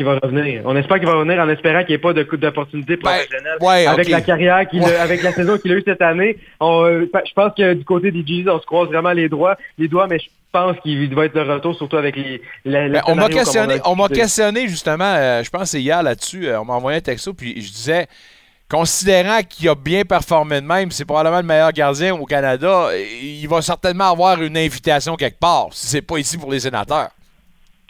espère 0.00 0.14
va 0.14 0.18
revenir. 0.22 0.62
On 0.64 0.76
espère 0.76 0.98
qu'il 0.98 1.06
va 1.06 1.14
revenir 1.14 1.40
en 1.40 1.48
espérant 1.48 1.80
qu'il 1.80 1.90
n'y 1.90 1.94
ait 1.94 1.98
pas 1.98 2.12
de 2.12 2.22
coup 2.22 2.36
d'opportunité 2.36 2.96
ben, 2.96 3.02
professionnelle. 3.02 3.88
avec 3.88 4.08
la 4.08 4.20
carrière 4.20 4.68
qu'il 4.68 4.82
avec 4.84 5.22
la 5.22 5.32
saison 5.32 5.58
qu'il 5.58 5.72
a 5.72 5.76
eue 5.76 5.82
cette 5.86 6.02
année. 6.02 6.38
Euh, 6.62 7.06
je 7.12 7.32
pense 7.34 7.52
que 7.56 7.74
du 7.74 7.84
côté 7.84 8.10
des 8.10 8.22
G's, 8.22 8.48
on 8.48 8.60
se 8.60 8.66
croise 8.66 8.88
vraiment 8.88 9.12
les 9.12 9.28
doigts, 9.28 9.56
les 9.78 9.88
doigts, 9.88 10.06
mais 10.08 10.18
je 10.18 10.28
pense 10.52 10.76
qu'il 10.82 11.14
va 11.14 11.26
être 11.26 11.34
de 11.34 11.40
retour, 11.40 11.74
surtout 11.76 11.96
avec 11.96 12.16
les. 12.16 12.40
Ben, 12.64 13.02
on 13.06 13.14
m'a 13.14 13.28
questionné, 13.28 13.76
on 13.84 13.96
m'a 13.96 14.08
questionné 14.08 14.68
justement, 14.68 15.14
euh, 15.16 15.42
je 15.42 15.50
pense 15.50 15.70
c'est 15.70 15.80
hier 15.80 16.02
là-dessus, 16.02 16.48
euh, 16.48 16.60
on 16.60 16.64
m'a 16.64 16.74
envoyé 16.74 16.98
un 16.98 17.02
texto, 17.02 17.34
puis 17.34 17.60
je 17.60 17.70
disais. 17.70 18.06
Considérant 18.72 19.40
qu'il 19.42 19.68
a 19.68 19.74
bien 19.74 20.04
performé 20.04 20.60
de 20.60 20.64
même, 20.64 20.92
c'est 20.92 21.04
probablement 21.04 21.38
le 21.38 21.42
meilleur 21.42 21.72
gardien 21.72 22.14
au 22.14 22.24
Canada, 22.24 22.90
il 22.96 23.44
va 23.48 23.60
certainement 23.62 24.12
avoir 24.12 24.40
une 24.40 24.56
invitation 24.56 25.16
quelque 25.16 25.40
part, 25.40 25.70
si 25.72 25.88
c'est 25.88 26.02
pas 26.02 26.18
ici 26.18 26.38
pour 26.38 26.52
les 26.52 26.60
sénateurs. 26.60 27.10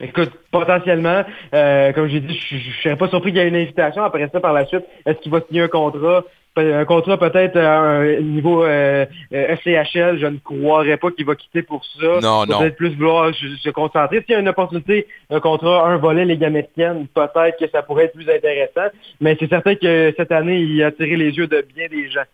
Écoute, 0.00 0.30
potentiellement, 0.50 1.24
euh, 1.54 1.92
comme 1.92 2.08
j'ai 2.08 2.20
dit, 2.20 2.38
je 2.48 2.56
ne 2.56 2.72
serais 2.82 2.96
pas 2.96 3.08
surpris 3.08 3.32
qu'il 3.32 3.40
y 3.40 3.44
ait 3.44 3.48
une 3.48 3.56
invitation. 3.56 4.02
Après 4.02 4.28
ça, 4.32 4.40
par 4.40 4.52
la 4.52 4.64
suite, 4.66 4.84
est-ce 5.04 5.18
qu'il 5.18 5.30
va 5.30 5.40
signer 5.42 5.62
un 5.62 5.68
contrat? 5.68 6.24
Un 6.56 6.84
contrat 6.84 7.16
peut-être 7.16 7.56
à 7.56 7.78
un 7.78 8.20
niveau 8.20 8.64
euh, 8.64 9.06
euh 9.32 9.56
je 9.64 10.26
ne 10.26 10.38
croirais 10.38 10.96
pas 10.96 11.10
qu'il 11.12 11.24
va 11.24 11.36
quitter 11.36 11.62
pour 11.62 11.84
ça. 11.84 12.18
Non, 12.20 12.44
non. 12.44 12.58
Peut-être 12.58 12.76
plus 12.76 12.96
vouloir 12.96 13.32
se, 13.34 13.70
concentrer. 13.70 14.20
S'il 14.22 14.32
y 14.32 14.34
a 14.34 14.40
une 14.40 14.48
opportunité, 14.48 15.06
un 15.30 15.38
contrat, 15.38 15.86
un 15.86 15.96
volet 15.96 16.24
Ligue 16.24 16.44
américaine, 16.44 17.06
peut-être 17.14 17.56
que 17.58 17.68
ça 17.70 17.82
pourrait 17.82 18.06
être 18.06 18.14
plus 18.14 18.28
intéressant. 18.28 18.92
Mais 19.20 19.36
c'est 19.38 19.48
certain 19.48 19.76
que 19.76 20.12
cette 20.16 20.32
année, 20.32 20.58
il 20.58 20.82
a 20.82 20.88
attiré 20.88 21.16
les 21.16 21.30
yeux 21.30 21.46
de 21.46 21.64
bien 21.74 21.86
des 21.88 22.10
gens. 22.10 22.24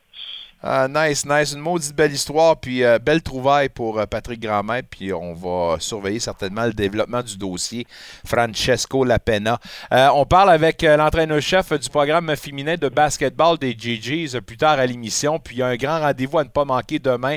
Ah, 0.62 0.88
nice, 0.88 1.26
nice. 1.26 1.52
Une 1.52 1.60
maudite 1.60 1.94
belle 1.94 2.12
histoire, 2.12 2.58
puis 2.58 2.82
euh, 2.82 2.98
belle 2.98 3.20
trouvaille 3.20 3.68
pour 3.68 3.98
euh, 3.98 4.06
Patrick 4.06 4.40
Grandmaître, 4.40 4.88
puis 4.88 5.12
on 5.12 5.34
va 5.34 5.76
surveiller 5.78 6.18
certainement 6.18 6.64
le 6.64 6.72
développement 6.72 7.22
du 7.22 7.36
dossier 7.36 7.86
Francesco 8.24 9.04
Lapena. 9.04 9.60
Euh, 9.92 10.08
on 10.14 10.24
parle 10.24 10.48
avec 10.48 10.80
l'entraîneur-chef 10.80 11.74
du 11.78 11.90
programme 11.90 12.34
féminin 12.36 12.76
de 12.76 12.88
basketball 12.88 13.58
des 13.58 13.76
GGs 13.78 14.40
plus 14.40 14.56
tard 14.56 14.78
à 14.78 14.86
l'émission, 14.86 15.38
puis 15.38 15.56
il 15.56 15.58
y 15.58 15.62
a 15.62 15.66
un 15.66 15.76
grand 15.76 16.00
rendez-vous 16.00 16.38
à 16.38 16.44
ne 16.44 16.48
pas 16.48 16.64
manquer 16.64 16.98
demain. 16.98 17.36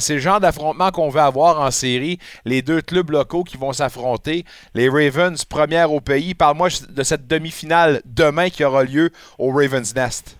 C'est 0.00 0.14
le 0.14 0.20
genre 0.20 0.40
d'affrontement 0.40 0.90
qu'on 0.90 1.10
veut 1.10 1.20
avoir 1.20 1.60
en 1.60 1.70
série. 1.70 2.18
Les 2.46 2.62
deux 2.62 2.80
clubs 2.80 3.10
locaux 3.10 3.44
qui 3.44 3.58
vont 3.58 3.74
s'affronter. 3.74 4.44
Les 4.74 4.88
Ravens, 4.88 5.44
première 5.44 5.92
au 5.92 6.00
pays. 6.00 6.34
Parle-moi 6.34 6.68
de 6.88 7.02
cette 7.02 7.26
demi-finale 7.26 8.00
demain 8.06 8.48
qui 8.48 8.64
aura 8.64 8.84
lieu 8.84 9.10
au 9.38 9.50
Ravens 9.50 9.94
Nest. 9.94 10.36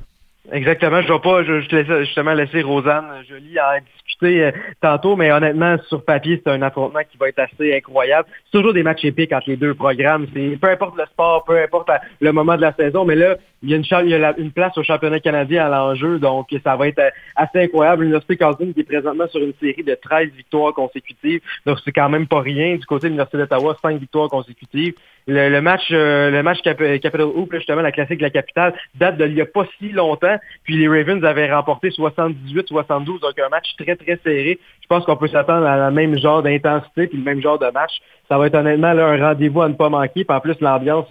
Exactement. 0.53 1.03
Je 1.03 1.09
ne 1.09 1.13
vais 1.15 1.21
pas 1.21 1.43
je, 1.43 1.61
je 1.61 2.05
justement 2.05 2.35
laisser 2.35 2.63
Rosanne 2.63 3.25
Jolie 3.29 3.59
en 3.61 3.79
discuter 4.07 4.45
euh, 4.45 4.51
tantôt, 4.81 5.17
mais 5.17 5.31
honnêtement, 5.31 5.77
sur 5.89 6.05
papier, 6.05 6.41
c'est 6.43 6.51
un 6.51 6.63
affrontement 6.63 7.01
qui 7.11 7.19
va 7.19 7.29
être 7.29 7.39
assez 7.39 7.75
incroyable. 7.75 8.29
C'est 8.45 8.59
toujours 8.59 8.73
des 8.73 8.83
matchs 8.83 9.05
épiques 9.05 9.33
entre 9.33 9.51
les 9.51 9.57
deux 9.57 9.75
programmes. 9.75 10.27
Peu 10.27 10.69
importe 10.69 10.97
le 10.97 11.05
sport, 11.07 11.45
peu 11.45 11.61
importe 11.61 11.91
le 12.21 12.33
moment 12.33 12.57
de 12.57 12.63
la 12.63 12.73
saison, 12.73 13.05
mais 13.05 13.15
là, 13.15 13.37
il 13.63 13.71
y 13.71 13.75
a 13.75 13.77
une, 13.77 14.35
il 14.39 14.53
place 14.53 14.77
au 14.77 14.83
championnat 14.83 15.19
canadien 15.21 15.67
à 15.67 15.69
l'enjeu, 15.69 16.19
donc 16.19 16.49
ça 16.63 16.77
va 16.77 16.89
être 16.89 16.99
euh, 16.99 17.11
assez 17.35 17.63
incroyable. 17.63 18.03
L'Université 18.03 18.37
Carleton 18.37 18.73
qui 18.73 18.81
est 18.81 18.85
présentement 18.85 19.27
sur 19.29 19.41
une 19.41 19.55
série 19.61 19.83
de 19.83 19.95
13 19.95 20.31
victoires 20.37 20.75
consécutives, 20.75 21.41
donc 21.65 21.79
c'est 21.85 21.93
quand 21.93 22.09
même 22.09 22.27
pas 22.27 22.41
rien. 22.41 22.77
Du 22.77 22.87
côté 22.87 23.05
de 23.05 23.09
l'Université 23.09 23.39
d'Ottawa, 23.39 23.77
5 23.83 23.99
victoires 23.99 24.29
consécutives. 24.29 24.95
Le, 25.29 25.59
match, 25.59 25.89
euh, 25.91 26.31
le 26.31 26.43
match 26.45 26.63
Capital 26.63 27.23
Hoop, 27.23 27.53
justement, 27.53 27.83
la 27.83 27.91
classique 27.91 28.19
de 28.19 28.23
la 28.23 28.31
capitale, 28.31 28.75
date 28.95 29.19
d'il 29.19 29.35
n'y 29.35 29.41
a 29.41 29.47
pas 29.47 29.67
si 29.79 29.89
longtemps. 29.89 30.37
Puis 30.63 30.77
les 30.77 30.87
Ravens 30.87 31.25
avaient 31.25 31.53
remporté 31.53 31.89
78-72, 31.89 33.21
donc 33.21 33.39
un 33.45 33.49
match 33.49 33.75
très, 33.77 33.96
très 33.97 34.19
serré. 34.23 34.59
Je 34.83 34.87
pense 34.87 35.05
qu'on 35.05 35.17
peut 35.17 35.29
s'attendre 35.29 35.67
à 35.67 35.77
la 35.77 35.91
même 35.91 36.17
genre 36.19 36.43
d'intensité 36.43 37.07
puis 37.07 37.19
le 37.19 37.25
même 37.25 37.43
genre 37.43 37.59
de 37.59 37.71
match. 37.71 38.01
Ça 38.29 38.39
va 38.39 38.47
être 38.47 38.55
honnêtement 38.55 38.93
là, 38.93 39.07
un 39.07 39.21
rendez-vous 39.21 39.63
à 39.63 39.69
ne 39.69 39.75
pas 39.75 39.89
manquer. 39.89 40.25
Puis 40.25 40.37
en 40.37 40.41
plus, 40.41 40.61
l'ambiance 40.61 41.07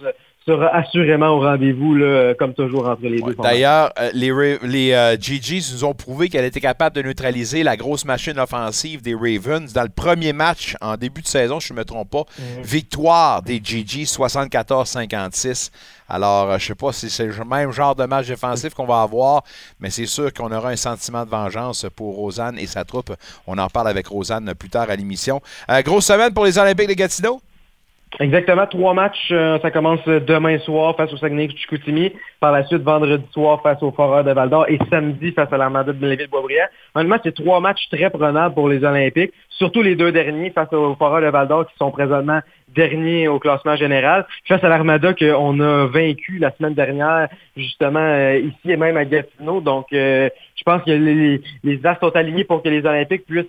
sera 0.46 0.68
assurément 0.74 1.30
au 1.30 1.40
rendez-vous, 1.40 1.96
comme 2.38 2.54
toujours, 2.54 2.88
entre 2.88 3.02
les 3.02 3.20
deux. 3.20 3.34
D'ailleurs, 3.34 3.92
euh, 3.98 4.10
les, 4.14 4.58
les 4.62 4.92
euh, 4.92 5.16
GGs 5.18 5.72
nous 5.72 5.84
ont 5.84 5.94
prouvé 5.94 6.28
qu'elle 6.28 6.44
était 6.44 6.60
capable 6.60 6.96
de 6.96 7.02
neutraliser 7.02 7.62
la 7.62 7.76
grosse 7.76 8.04
machine 8.04 8.38
offensive 8.38 9.02
des 9.02 9.14
Ravens. 9.14 9.72
Dans 9.72 9.82
le 9.82 9.88
premier 9.88 10.32
match, 10.32 10.76
en 10.80 10.96
début 10.96 11.22
de 11.22 11.26
saison, 11.26 11.60
je 11.60 11.72
ne 11.72 11.78
me 11.78 11.84
trompe 11.84 12.10
pas, 12.10 12.24
mhm. 12.38 12.62
victoire 12.62 13.42
des 13.42 13.60
GGs 13.62 14.04
74-56. 14.04 15.70
Alors, 16.08 16.50
euh, 16.50 16.58
je 16.58 16.64
ne 16.64 16.68
sais 16.68 16.74
pas 16.74 16.92
si 16.92 17.10
c'est 17.10 17.26
le 17.26 17.44
même 17.44 17.72
genre 17.72 17.94
de 17.94 18.04
match 18.04 18.28
défensif 18.28 18.74
qu'on 18.74 18.86
va 18.86 19.02
avoir, 19.02 19.42
mais 19.80 19.90
c'est 19.90 20.06
sûr 20.06 20.32
qu'on 20.32 20.52
aura 20.52 20.70
un 20.70 20.76
sentiment 20.76 21.24
de 21.24 21.30
vengeance 21.30 21.86
pour 21.96 22.14
Rosanne 22.14 22.58
et 22.58 22.66
sa 22.66 22.84
troupe. 22.84 23.12
On 23.46 23.58
en 23.58 23.68
parle 23.68 23.88
avec 23.88 24.06
Rosanne 24.06 24.54
plus 24.54 24.70
tard 24.70 24.88
à 24.90 24.96
l'émission. 24.96 25.40
grosse 25.84 26.06
semaine 26.06 26.32
pour 26.32 26.44
les 26.44 26.58
Olympiques 26.58 26.88
de 26.88 26.94
Gatineau? 26.94 27.40
Exactement, 28.18 28.66
trois 28.66 28.94
matchs. 28.94 29.28
Euh, 29.30 29.58
ça 29.60 29.70
commence 29.70 30.02
demain 30.06 30.58
soir 30.60 30.96
face 30.96 31.12
au 31.12 31.18
Saguenay 31.18 31.50
Chicoutimi. 31.50 32.12
Par 32.40 32.50
la 32.50 32.64
suite, 32.64 32.82
vendredi 32.82 33.24
soir 33.32 33.60
face 33.62 33.82
au 33.82 33.90
Foreur 33.90 34.24
de 34.24 34.32
Val 34.32 34.48
d'Or 34.48 34.64
et 34.68 34.78
samedi 34.90 35.32
face 35.32 35.52
à 35.52 35.58
l'Armada 35.58 35.92
de 35.92 36.06
Lévis-Boisbriand. 36.06 36.66
Honnêtement, 36.94 37.18
c'est 37.22 37.34
trois 37.34 37.60
matchs 37.60 37.88
très 37.90 38.08
prenables 38.08 38.54
pour 38.54 38.70
les 38.70 38.82
Olympiques, 38.84 39.32
surtout 39.50 39.82
les 39.82 39.96
deux 39.96 40.12
derniers 40.12 40.50
face 40.50 40.72
au 40.72 40.94
Foreur 40.94 41.20
de 41.20 41.26
Val 41.26 41.46
d'Or 41.46 41.66
qui 41.66 41.76
sont 41.76 41.90
présentement 41.90 42.40
derniers 42.68 43.28
au 43.28 43.38
classement 43.38 43.76
général. 43.76 44.26
Face 44.48 44.64
à 44.64 44.68
l'Armada 44.68 45.12
qu'on 45.12 45.60
a 45.60 45.86
vaincu 45.86 46.38
la 46.38 46.52
semaine 46.56 46.74
dernière, 46.74 47.28
justement 47.54 48.00
euh, 48.00 48.38
ici 48.38 48.70
et 48.70 48.76
même 48.78 48.96
à 48.96 49.04
Gatineau. 49.04 49.60
Donc, 49.60 49.86
euh, 49.92 50.30
je 50.56 50.62
pense 50.64 50.82
que 50.84 50.90
les, 50.90 51.42
les 51.64 51.86
As 51.86 51.98
sont 52.00 52.16
alignés 52.16 52.44
pour 52.44 52.62
que 52.62 52.68
les 52.70 52.84
Olympiques 52.86 53.26
puissent 53.26 53.46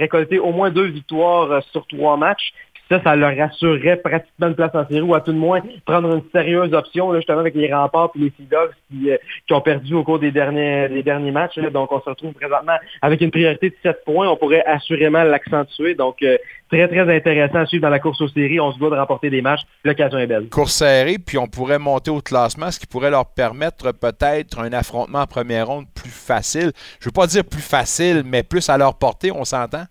récolter 0.00 0.38
au 0.38 0.52
moins 0.52 0.70
deux 0.70 0.86
victoires 0.86 1.62
sur 1.70 1.86
trois 1.86 2.16
matchs. 2.16 2.52
Ça, 2.88 3.02
ça 3.02 3.16
leur 3.16 3.38
assurerait 3.40 3.96
pratiquement 3.96 4.48
une 4.48 4.54
place 4.54 4.74
en 4.74 4.86
série 4.86 5.00
ou 5.00 5.14
à 5.14 5.20
tout 5.20 5.32
le 5.32 5.38
moins 5.38 5.60
prendre 5.84 6.14
une 6.14 6.22
sérieuse 6.32 6.72
option 6.72 7.14
justement 7.14 7.40
avec 7.40 7.54
les 7.54 7.72
remparts 7.72 8.10
et 8.14 8.18
les 8.20 8.32
Sea 8.36 8.46
Dogs 8.50 8.70
euh, 9.08 9.16
qui, 9.46 9.52
ont 9.52 9.60
perdu 9.60 9.94
au 9.94 10.04
cours 10.04 10.20
des 10.20 10.30
derniers, 10.30 10.88
des 10.88 11.02
derniers 11.02 11.32
matchs. 11.32 11.58
Donc, 11.58 11.90
on 11.90 12.00
se 12.00 12.08
retrouve 12.08 12.32
présentement 12.32 12.76
avec 13.02 13.20
une 13.20 13.30
priorité 13.30 13.70
de 13.70 13.76
7 13.82 14.04
points. 14.04 14.28
On 14.28 14.36
pourrait 14.36 14.64
assurément 14.64 15.24
l'accentuer. 15.24 15.94
Donc, 15.94 16.22
euh, 16.22 16.36
très, 16.70 16.86
très 16.86 17.16
intéressant 17.16 17.58
à 17.58 17.66
suivre 17.66 17.82
dans 17.82 17.90
la 17.90 17.98
course 17.98 18.20
aux 18.20 18.28
séries. 18.28 18.60
On 18.60 18.72
se 18.72 18.78
doit 18.78 18.90
de 18.90 18.96
remporter 18.96 19.30
des 19.30 19.42
matchs. 19.42 19.62
L'occasion 19.84 20.18
est 20.18 20.26
belle. 20.26 20.48
Course 20.48 20.74
serrée, 20.74 21.18
puis 21.18 21.38
on 21.38 21.48
pourrait 21.48 21.80
monter 21.80 22.10
au 22.10 22.20
classement, 22.20 22.70
ce 22.70 22.78
qui 22.78 22.86
pourrait 22.86 23.10
leur 23.10 23.26
permettre 23.26 23.92
peut-être 23.92 24.60
un 24.60 24.72
affrontement 24.72 25.20
en 25.20 25.26
première 25.26 25.66
ronde 25.66 25.86
plus 25.94 26.10
facile. 26.10 26.72
Je 27.00 27.06
ne 27.06 27.10
veux 27.10 27.12
pas 27.12 27.26
dire 27.26 27.44
plus 27.44 27.62
facile, 27.62 28.22
mais 28.24 28.42
plus 28.42 28.68
à 28.68 28.78
leur 28.78 28.96
portée, 28.96 29.32
on 29.32 29.44
s'entend? 29.44 29.84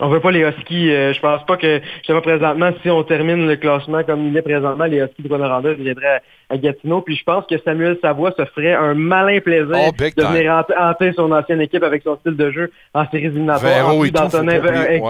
On 0.00 0.08
veut 0.08 0.20
pas 0.20 0.30
les 0.30 0.40
Huskies. 0.40 0.90
Euh, 0.90 1.12
je 1.12 1.20
pense 1.20 1.44
pas 1.44 1.56
que, 1.56 1.80
justement, 1.96 2.20
présentement, 2.20 2.70
si 2.82 2.90
on 2.90 3.02
termine 3.02 3.46
le 3.46 3.56
classement 3.56 4.04
comme 4.04 4.28
il 4.28 4.36
est 4.36 4.42
présentement, 4.42 4.84
les 4.84 4.98
Huskies 4.98 5.28
de 5.28 5.34
Rwanda 5.34 5.72
viendraient 5.74 6.22
à 6.50 6.56
Gatineau. 6.56 7.00
Puis 7.02 7.16
je 7.16 7.24
pense 7.24 7.44
que 7.46 7.58
Samuel 7.58 7.98
Savoie 8.00 8.32
se 8.32 8.44
ferait 8.46 8.72
un 8.74 8.94
malin 8.94 9.40
plaisir 9.40 9.68
Oh, 9.88 9.90
de 9.98 10.22
venir 10.36 10.64
hanter 10.78 11.12
son 11.12 11.30
ancienne 11.32 11.60
équipe 11.60 11.82
avec 11.82 12.02
son 12.02 12.16
style 12.16 12.36
de 12.36 12.50
jeu 12.50 12.70
en 12.94 13.04
séries 13.10 13.26
éliminatoires. 13.26 13.62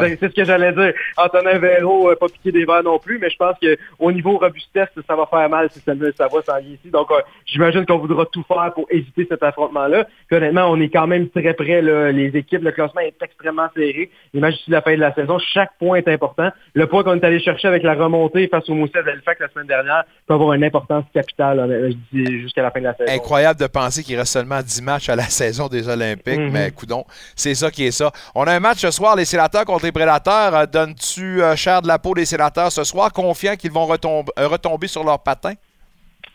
Ouais. 0.00 0.16
C'est 0.20 0.28
ce 0.28 0.34
que 0.34 0.44
j'allais 0.44 0.72
dire. 0.72 0.92
Antonin 1.16 1.58
Véro, 1.58 2.10
euh, 2.10 2.16
pas 2.16 2.26
piqué 2.28 2.52
des 2.52 2.64
verres 2.64 2.82
non 2.82 2.98
plus, 2.98 3.18
mais 3.18 3.30
je 3.30 3.36
pense 3.36 3.54
qu'au 3.60 4.12
niveau 4.12 4.38
robustesse, 4.38 4.88
ça 5.06 5.16
va 5.16 5.26
faire 5.26 5.48
mal 5.48 5.68
si 5.70 5.80
Samuel 5.80 6.12
Savoie 6.16 6.42
s'en 6.42 6.58
vient 6.58 6.70
ici. 6.74 6.90
Donc, 6.90 7.10
euh, 7.10 7.20
j'imagine 7.46 7.86
qu'on 7.86 7.98
voudra 7.98 8.26
tout 8.26 8.44
faire 8.46 8.72
pour 8.74 8.86
éviter 8.90 9.26
cet 9.28 9.42
affrontement-là. 9.42 10.06
Honnêtement, 10.30 10.66
on 10.70 10.80
est 10.80 10.88
quand 10.90 11.06
même 11.06 11.28
très 11.28 11.54
près. 11.54 11.82
là. 11.82 12.10
Les 12.12 12.36
équipes, 12.36 12.62
le 12.62 12.72
classement 12.72 13.00
est 13.00 13.14
extrêmement 13.22 13.68
serré. 13.74 14.10
Imagine 14.34 14.58
d'ici 14.58 14.70
la 14.70 14.82
fin 14.82 14.94
de 14.94 15.00
la 15.00 15.14
saison, 15.14 15.38
chaque 15.38 15.70
point 15.78 15.96
est 15.98 16.08
important. 16.08 16.50
Le 16.74 16.86
point 16.86 17.02
qu'on 17.04 17.14
est 17.14 17.24
allé 17.24 17.40
chercher 17.40 17.68
avec 17.68 17.82
la 17.82 17.94
remontée 17.94 18.48
face 18.48 18.68
au 18.68 18.74
Mousset 18.74 19.02
d'Halifax 19.02 19.40
la 19.40 19.48
semaine 19.48 19.66
dernière 19.66 20.04
peut 20.26 20.34
avoir 20.34 20.52
une 20.54 20.64
importance 20.64 21.04
capitale, 21.14 21.27
honnêtement, 21.38 21.88
je 22.12 22.16
dis, 22.24 22.40
jusqu'à 22.40 22.62
la 22.62 22.70
fin 22.70 22.80
de 22.80 22.84
la 22.84 22.96
saison. 22.96 23.12
Incroyable 23.12 23.60
de 23.60 23.66
penser 23.66 24.02
qu'il 24.02 24.16
reste 24.18 24.32
seulement 24.32 24.60
10 24.62 24.82
matchs 24.82 25.08
à 25.08 25.16
la 25.16 25.24
saison 25.28 25.68
des 25.68 25.88
Olympiques, 25.88 26.38
Mhm. 26.38 26.50
mais 26.50 26.70
coudon, 26.70 27.04
c'est 27.36 27.54
ça 27.54 27.70
qui 27.70 27.86
est 27.86 27.90
ça. 27.90 28.10
On 28.34 28.44
a 28.44 28.52
un 28.52 28.60
match 28.60 28.78
ce 28.80 28.90
soir, 28.90 29.16
les 29.16 29.24
sénateurs 29.24 29.64
contre 29.64 29.84
les 29.84 29.92
prédateurs. 29.92 30.54
Euh, 30.54 30.66
Donnes-tu 30.66 31.42
euh, 31.42 31.56
cher 31.56 31.82
de 31.82 31.88
la 31.88 31.98
peau 31.98 32.14
des 32.14 32.24
sénateurs 32.24 32.70
ce 32.72 32.84
soir, 32.84 33.12
confiant 33.12 33.56
qu'ils 33.56 33.72
vont 33.72 33.86
retomber, 33.86 34.30
euh, 34.38 34.48
retomber 34.48 34.86
sur 34.88 35.04
leur 35.04 35.18
patin? 35.22 35.52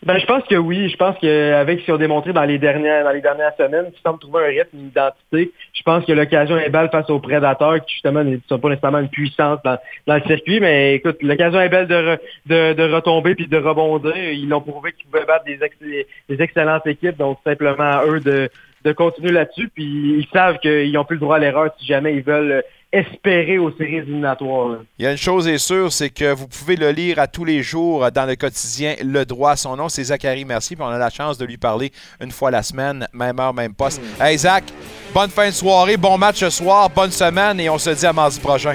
Ben, 0.04 0.18
je 0.18 0.26
pense 0.26 0.44
que 0.44 0.54
oui. 0.54 0.88
Je 0.90 0.96
pense 0.96 1.16
qu'avec 1.18 1.80
ce 1.80 1.84
qu'ils 1.84 1.94
ont 1.94 1.98
démontré 1.98 2.32
dans 2.32 2.44
les 2.44 2.58
dernières, 2.58 3.04
dans 3.04 3.10
les 3.10 3.22
dernières 3.22 3.54
semaines, 3.56 3.86
ils 3.90 4.02
semblent 4.02 4.18
trouver 4.18 4.44
un 4.44 4.48
rythme, 4.48 4.76
une 4.76 4.86
identité. 4.88 5.52
Je 5.72 5.82
pense 5.82 6.04
que 6.04 6.12
l'occasion 6.12 6.58
est 6.58 6.68
belle 6.68 6.90
face 6.90 7.08
aux 7.08 7.20
prédateurs 7.20 7.82
qui, 7.84 7.94
justement, 7.94 8.22
ne 8.22 8.36
sont 8.48 8.58
pas 8.58 8.68
nécessairement 8.68 8.98
une 8.98 9.08
puissance 9.08 9.60
dans, 9.64 9.78
le 10.06 10.20
circuit. 10.26 10.60
Mais 10.60 10.96
écoute, 10.96 11.22
l'occasion 11.22 11.60
est 11.60 11.70
belle 11.70 11.86
de, 11.86 12.18
de, 12.46 12.92
retomber 12.92 13.34
puis 13.34 13.46
de 13.46 13.56
rebondir. 13.56 14.14
Ils 14.16 14.48
l'ont 14.48 14.60
prouvé 14.60 14.92
qu'ils 14.92 15.06
pouvaient 15.06 15.24
battre 15.24 15.46
des 15.46 16.42
excellentes 16.42 16.86
équipes. 16.86 17.16
Donc, 17.16 17.38
simplement 17.42 17.84
à 17.84 18.04
eux 18.06 18.20
de, 18.20 18.50
de 18.84 18.92
continuer 18.92 19.32
là-dessus. 19.32 19.68
Puis 19.74 20.18
ils 20.18 20.28
savent 20.32 20.58
qu'ils 20.58 20.92
n'ont 20.92 21.04
plus 21.04 21.16
le 21.16 21.20
droit 21.20 21.36
à 21.36 21.38
l'erreur 21.38 21.70
si 21.78 21.86
jamais 21.86 22.14
ils 22.14 22.22
veulent 22.22 22.62
espérer 22.94 23.58
aux 23.58 23.72
séries 23.72 23.96
éliminatoires. 23.96 24.68
là. 24.68 24.78
Il 24.98 25.04
y 25.04 25.08
a 25.08 25.10
une 25.10 25.18
chose 25.18 25.48
est 25.48 25.58
sûre, 25.58 25.92
c'est 25.92 26.10
que 26.10 26.32
vous 26.32 26.46
pouvez 26.46 26.76
le 26.76 26.90
lire 26.90 27.18
à 27.18 27.26
tous 27.26 27.44
les 27.44 27.62
jours 27.62 28.10
dans 28.12 28.24
le 28.24 28.36
quotidien 28.36 28.94
Le 29.02 29.24
Droit. 29.24 29.56
Son 29.56 29.76
nom, 29.76 29.88
c'est 29.88 30.04
Zachary 30.04 30.44
Mercier, 30.44 30.76
puis 30.76 30.84
on 30.84 30.88
a 30.88 30.98
la 30.98 31.10
chance 31.10 31.36
de 31.36 31.44
lui 31.44 31.56
parler 31.56 31.90
une 32.20 32.30
fois 32.30 32.52
la 32.52 32.62
semaine, 32.62 33.08
même 33.12 33.40
heure, 33.40 33.52
même 33.52 33.74
poste. 33.74 34.00
Hey 34.20 34.38
Zach, 34.38 34.64
bonne 35.12 35.30
fin 35.30 35.48
de 35.48 35.52
soirée, 35.52 35.96
bon 35.96 36.16
match 36.16 36.36
ce 36.36 36.50
soir, 36.50 36.88
bonne 36.88 37.10
semaine, 37.10 37.58
et 37.58 37.68
on 37.68 37.78
se 37.78 37.90
dit 37.90 38.06
à 38.06 38.12
mardi 38.12 38.38
prochain. 38.38 38.74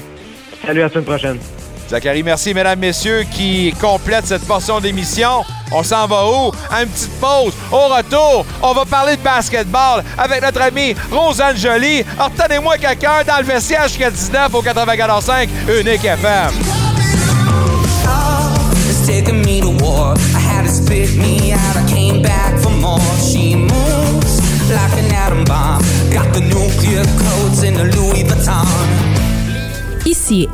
Salut, 0.65 0.81
à 0.81 0.83
la 0.83 0.89
semaine 0.89 1.05
prochaine. 1.05 1.39
Zachary, 1.89 2.21
merci, 2.21 2.53
mesdames, 2.53 2.77
messieurs, 2.77 3.23
qui 3.31 3.73
complète 3.81 4.27
cette 4.27 4.45
portion 4.45 4.79
d'émission. 4.79 5.43
On 5.71 5.81
s'en 5.81 6.05
va 6.05 6.23
où? 6.27 6.51
À 6.71 6.83
une 6.83 6.89
petite 6.89 7.19
pause. 7.19 7.53
Au 7.71 7.87
retour, 7.87 8.45
on 8.61 8.73
va 8.73 8.85
parler 8.85 9.15
de 9.15 9.21
basketball 9.21 10.03
avec 10.15 10.41
notre 10.41 10.61
amie 10.61 10.93
Rosanne 11.11 11.57
Joly. 11.57 12.05
Retenez-moi 12.17 12.77
quelqu'un 12.77 13.23
dans 13.25 13.37
le 13.39 13.43
vestiaire 13.43 13.87
jusqu'à 13.87 14.11
19 14.11 14.53
au 14.53 14.61
94.5 14.61 15.49
Unique 15.79 16.05
FM. 16.05 16.51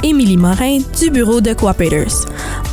Émilie 0.03 0.38
Morin 0.38 0.80
du 0.99 1.09
bureau 1.09 1.41
de 1.41 1.53
Cooperators. 1.53 2.26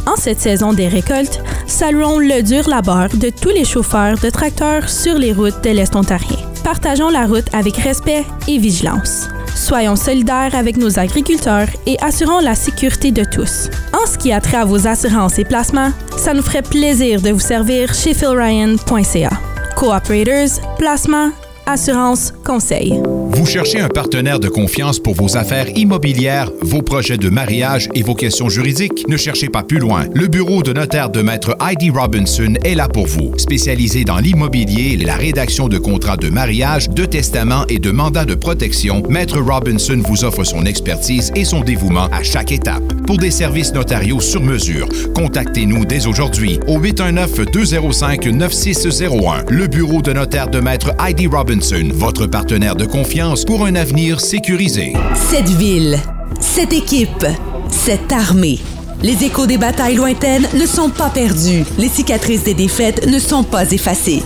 En 0.07 0.17
cette 0.17 0.41
saison 0.41 0.73
des 0.73 0.89
récoltes, 0.89 1.43
saluons 1.67 2.19
le 2.19 2.43
dur 2.43 2.69
labeur 2.69 3.09
de 3.09 3.31
tous 3.31 3.49
les 3.49 3.65
chauffeurs 3.65 4.17
de 4.19 4.31
tracteurs 4.31 4.89
sur 4.89 5.19
les 5.19 5.33
routes 5.33 5.63
de 5.65 5.71
l'Est 5.71 5.97
ontarien. 5.97 6.39
Partageons 6.63 7.11
la 7.11 7.27
route 7.27 7.53
avec 7.53 7.77
respect 7.77 8.25
et 8.47 8.59
vigilance. 8.59 9.29
Soyons 9.55 9.97
solidaires 9.97 10.55
avec 10.55 10.77
nos 10.77 10.99
agriculteurs 10.99 11.69
et 11.87 11.97
assurons 12.01 12.41
la 12.41 12.55
sécurité 12.55 13.11
de 13.11 13.25
tous. 13.25 13.69
En 13.93 14.07
ce 14.07 14.17
qui 14.17 14.33
a 14.33 14.41
trait 14.41 14.59
à 14.59 14.65
vos 14.65 14.87
assurances 14.87 15.39
et 15.39 15.45
placements, 15.45 15.93
ça 16.17 16.35
nous 16.35 16.43
ferait 16.43 16.63
plaisir 16.63 17.21
de 17.21 17.31
vous 17.31 17.41
servir 17.41 17.93
chez 17.95 18.15
philryan.ca. 18.15 19.31
Cooperators, 19.77 20.77
placement, 20.79 21.31
assurance, 21.67 22.33
conseil. 22.45 23.01
Vous 23.31 23.47
cherchez 23.47 23.81
un 23.81 23.89
partenaire 23.89 24.41
de 24.41 24.49
confiance 24.49 24.99
pour 24.99 25.15
vos 25.15 25.37
affaires 25.37 25.69
immobilières, 25.77 26.51
vos 26.61 26.83
projets 26.83 27.17
de 27.17 27.29
mariage 27.29 27.89
et 27.95 28.03
vos 28.03 28.15
questions 28.15 28.49
juridiques? 28.49 29.05
Ne 29.09 29.17
cherchez 29.17 29.49
pas 29.49 29.63
plus 29.63 29.79
loin. 29.79 30.05
Le 30.15 30.29
bureau 30.29 30.63
de 30.63 30.73
notaire 30.73 31.11
de 31.11 31.23
Maître 31.23 31.57
Heidi 31.61 31.91
Robinson 31.91 32.55
est 32.65 32.75
là 32.75 32.89
pour 32.89 33.07
vous. 33.07 33.33
Spécialisé 33.39 34.05
dans 34.05 34.19
l'immobilier 34.19 34.97
la 34.97 35.17
rédaction 35.17 35.69
de 35.69 35.79
contrats 35.79 36.17
de 36.17 36.29
mariage, 36.29 36.91
de 36.91 37.05
testament 37.05 37.65
et 37.69 37.79
de 37.79 37.91
mandats 37.91 38.25
de 38.25 38.35
protection, 38.35 39.03
Maître 39.09 39.41
Robinson 39.41 40.01
vous 40.05 40.25
offre 40.25 40.45
son 40.45 40.67
expertise 40.67 41.33
et 41.35 41.45
son 41.45 41.61
dévouement 41.61 42.09
à 42.13 42.23
chaque 42.23 42.53
étape. 42.53 42.83
Pour 43.07 43.19
des 43.19 43.31
services 43.31 43.73
notariaux 43.73 44.21
sur 44.21 44.43
mesure, 44.43 44.89
contactez-nous 45.15 45.85
dès 45.85 46.07
aujourd'hui 46.07 46.59
au 46.69 46.79
819-205-9601. 46.79 49.51
Le 49.51 49.67
bureau 49.67 50.03
de 50.03 50.13
notaire 50.13 50.49
de 50.49 50.61
Maître 50.61 50.93
Heidi 51.05 51.27
Robinson, 51.27 51.52
votre 51.61 52.27
partenaire 52.27 52.77
de 52.77 52.87
confiance 52.87 53.45
pour 53.45 53.67
un 53.67 53.75
avenir 53.75 54.21
sécurisé. 54.21 54.95
Cette 55.15 55.51
ville, 55.51 55.99
cette 56.41 56.73
équipe, 56.73 57.27
cette 57.69 58.11
armée. 58.11 58.59
Les 59.03 59.25
échos 59.25 59.47
des 59.47 59.59
batailles 59.59 59.97
lointaines 59.97 60.49
ne 60.55 60.65
sont 60.65 60.89
pas 60.89 61.11
perdus. 61.11 61.65
Les 61.79 61.89
cicatrices 61.89 62.45
des 62.45 62.55
défaites 62.55 63.07
ne 63.07 63.19
sont 63.19 63.43
pas 63.43 63.71
effacées. 63.71 64.23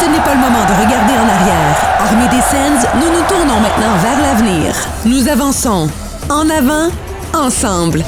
Ce 0.00 0.06
n'est 0.06 0.24
pas 0.24 0.34
le 0.34 0.40
moment 0.40 0.64
de 0.64 0.86
regarder 0.86 1.12
en 1.12 1.28
arrière. 1.28 1.76
Armée 1.98 2.28
des 2.30 2.42
Sens, 2.42 2.86
nous 2.94 3.10
nous 3.12 3.26
tournons 3.28 3.60
maintenant 3.60 3.98
vers 4.00 4.20
l'avenir. 4.22 4.74
Nous 5.04 5.28
avançons. 5.28 5.90
En 6.30 6.48
avant, 6.48 6.88
ensemble. 7.34 8.02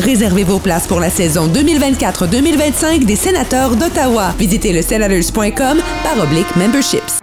Réservez 0.00 0.44
vos 0.44 0.58
places 0.58 0.86
pour 0.86 0.98
la 0.98 1.10
saison 1.10 1.46
2024-2025 1.48 3.04
des 3.04 3.16
sénateurs 3.16 3.76
d'Ottawa. 3.76 4.32
Visitez 4.38 4.72
le 4.72 4.80
senators.com 4.80 5.78
par 6.02 6.24
oblique 6.24 6.56
memberships. 6.56 7.20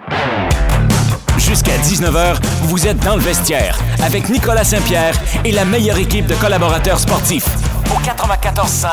Jusqu'à 1.39 1.77
19h, 1.77 2.37
vous 2.63 2.85
êtes 2.85 2.99
dans 2.99 3.15
le 3.15 3.21
vestiaire 3.21 3.79
avec 4.03 4.29
Nicolas 4.29 4.63
Saint-Pierre 4.63 5.15
et 5.43 5.51
la 5.51 5.65
meilleure 5.65 5.97
équipe 5.97 6.27
de 6.27 6.35
collaborateurs 6.35 6.99
sportifs. 6.99 7.47
Au 7.89 7.99
94.5 7.99 8.89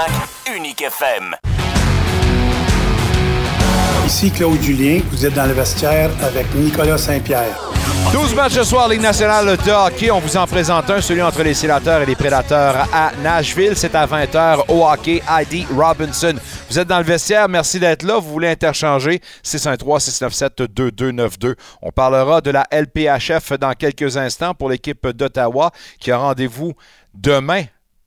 Unique 0.57 0.83
FM. 0.83 1.37
Ici 4.07 4.31
Claude 4.31 4.61
Julien, 4.61 5.01
vous 5.11 5.25
êtes 5.25 5.33
dans 5.33 5.47
le 5.47 5.55
vestiaire 5.55 6.11
avec 6.23 6.55
Nicolas 6.55 6.99
Saint-Pierre. 6.99 7.59
12 8.13 8.35
matchs 8.35 8.53
ce 8.53 8.65
soir, 8.65 8.87
Ligue 8.87 9.01
nationale 9.01 9.57
de 9.57 9.71
hockey. 9.71 10.11
On 10.11 10.21
vous 10.21 10.37
en 10.37 10.47
présente 10.47 10.91
un, 10.91 11.01
celui 11.01 11.23
entre 11.23 11.43
les 11.43 11.55
sénateurs 11.55 12.03
et 12.03 12.07
les 12.07 12.15
prédateurs 12.15 12.87
à 12.93 13.13
Nashville. 13.23 13.75
C'est 13.75 13.95
à 13.95 14.07
20h 14.07 14.65
au 14.69 14.87
hockey. 14.87 15.23
Heidi 15.27 15.67
Robinson. 15.75 16.35
Vous 16.69 16.79
êtes 16.79 16.87
dans 16.87 16.99
le 16.99 17.05
vestiaire. 17.05 17.49
Merci 17.49 17.81
d'être 17.81 18.03
là. 18.03 18.19
Vous 18.19 18.31
voulez 18.31 18.49
interchanger? 18.49 19.23
613-697-2292. 19.43 21.55
On 21.81 21.91
parlera 21.91 22.43
de 22.43 22.51
la 22.51 22.67
LPHF 22.71 23.55
dans 23.59 23.73
quelques 23.73 24.19
instants 24.19 24.53
pour 24.55 24.69
l'équipe 24.69 25.09
d'Ottawa 25.09 25.71
qui 25.99 26.13
a 26.13 26.19
rendez-vous 26.19 26.75
demain 27.15 27.63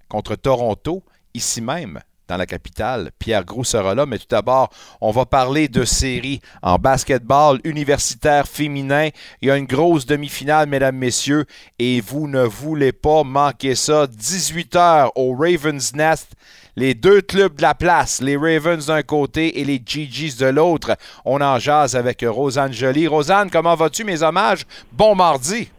contre 0.08 0.36
Toronto, 0.36 1.02
ici 1.34 1.60
même 1.60 2.00
dans 2.28 2.38
la 2.38 2.46
capitale. 2.46 3.12
Pierre 3.20 3.46
Gros 3.46 3.64
sera 3.64 3.96
là, 3.96 4.06
mais 4.06 4.18
tout 4.18 4.28
d'abord, 4.30 4.70
on 5.02 5.12
va 5.12 5.26
parler 5.26 5.68
de 5.68 5.84
séries 5.84 6.42
en 6.62 6.78
basketball 6.78 7.60
universitaire 7.64 8.48
féminin. 8.48 9.10
Il 9.42 9.48
y 9.48 9.52
a 9.52 9.58
une 9.58 9.66
grosse 9.66 10.06
demi-finale, 10.06 10.68
mesdames, 10.68 10.98
messieurs, 10.98 11.46
et 11.80 12.02
vous 12.02 12.28
ne 12.28 12.44
voulez 12.44 12.92
pas 12.92 13.24
manquer 13.24 13.76
ça. 13.76 14.06
18h 14.06 15.12
au 15.16 15.36
Ravens 15.36 15.94
Nest. 15.94 16.32
Les 16.76 16.94
deux 16.94 17.22
clubs 17.22 17.56
de 17.56 17.64
la 17.64 17.74
place, 17.74 18.22
les 18.22 18.38
Ravens 18.38 18.86
d'un 18.86 19.02
côté 19.02 19.60
et 19.60 19.66
les 19.66 19.82
GGs 19.84 20.38
de 20.38 20.46
l'autre. 20.46 20.96
On 21.26 21.42
en 21.42 21.58
jase 21.58 21.96
avec 21.96 22.24
Rosanne 22.28 22.72
Joly. 22.72 23.08
Rosanne, 23.08 23.50
comment 23.50 23.74
vas-tu, 23.74 24.04
mes 24.04 24.22
hommages? 24.22 24.64
Bon 24.92 25.16
mardi! 25.16 25.70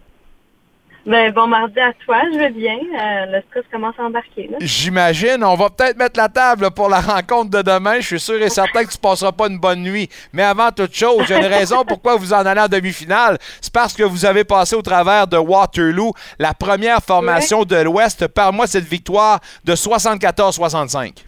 Ben, 1.08 1.32
bon 1.32 1.46
mardi 1.46 1.80
à 1.80 1.94
toi, 2.04 2.18
je 2.30 2.38
vais 2.38 2.50
bien. 2.50 2.76
Euh, 2.76 3.26
le 3.32 3.42
stress 3.48 3.64
commence 3.72 3.94
à 3.98 4.02
embarquer. 4.02 4.50
J'imagine. 4.60 5.42
On 5.42 5.54
va 5.54 5.70
peut-être 5.70 5.96
mettre 5.96 6.20
la 6.20 6.28
table 6.28 6.70
pour 6.70 6.90
la 6.90 7.00
rencontre 7.00 7.48
de 7.48 7.62
demain. 7.62 7.94
Je 8.00 8.06
suis 8.08 8.20
sûr 8.20 8.42
et 8.42 8.50
certain 8.50 8.84
que 8.84 8.90
tu 8.90 8.98
passeras 8.98 9.32
pas 9.32 9.48
une 9.48 9.58
bonne 9.58 9.80
nuit. 9.82 10.10
Mais 10.34 10.42
avant 10.42 10.70
toute 10.70 10.94
chose, 10.94 11.24
il 11.26 11.30
y 11.30 11.32
a 11.32 11.38
une 11.38 11.46
raison 11.46 11.82
pourquoi 11.86 12.16
vous 12.16 12.34
en 12.34 12.44
allez 12.44 12.60
en 12.60 12.68
demi-finale. 12.68 13.38
C'est 13.62 13.72
parce 13.72 13.94
que 13.94 14.02
vous 14.02 14.26
avez 14.26 14.44
passé 14.44 14.76
au 14.76 14.82
travers 14.82 15.26
de 15.26 15.38
Waterloo, 15.38 16.12
la 16.38 16.52
première 16.52 17.02
formation 17.02 17.64
de 17.64 17.76
l'Ouest. 17.76 18.28
Par 18.28 18.52
moi 18.52 18.66
cette 18.66 18.84
victoire 18.84 19.40
de 19.64 19.74
74-65. 19.74 21.24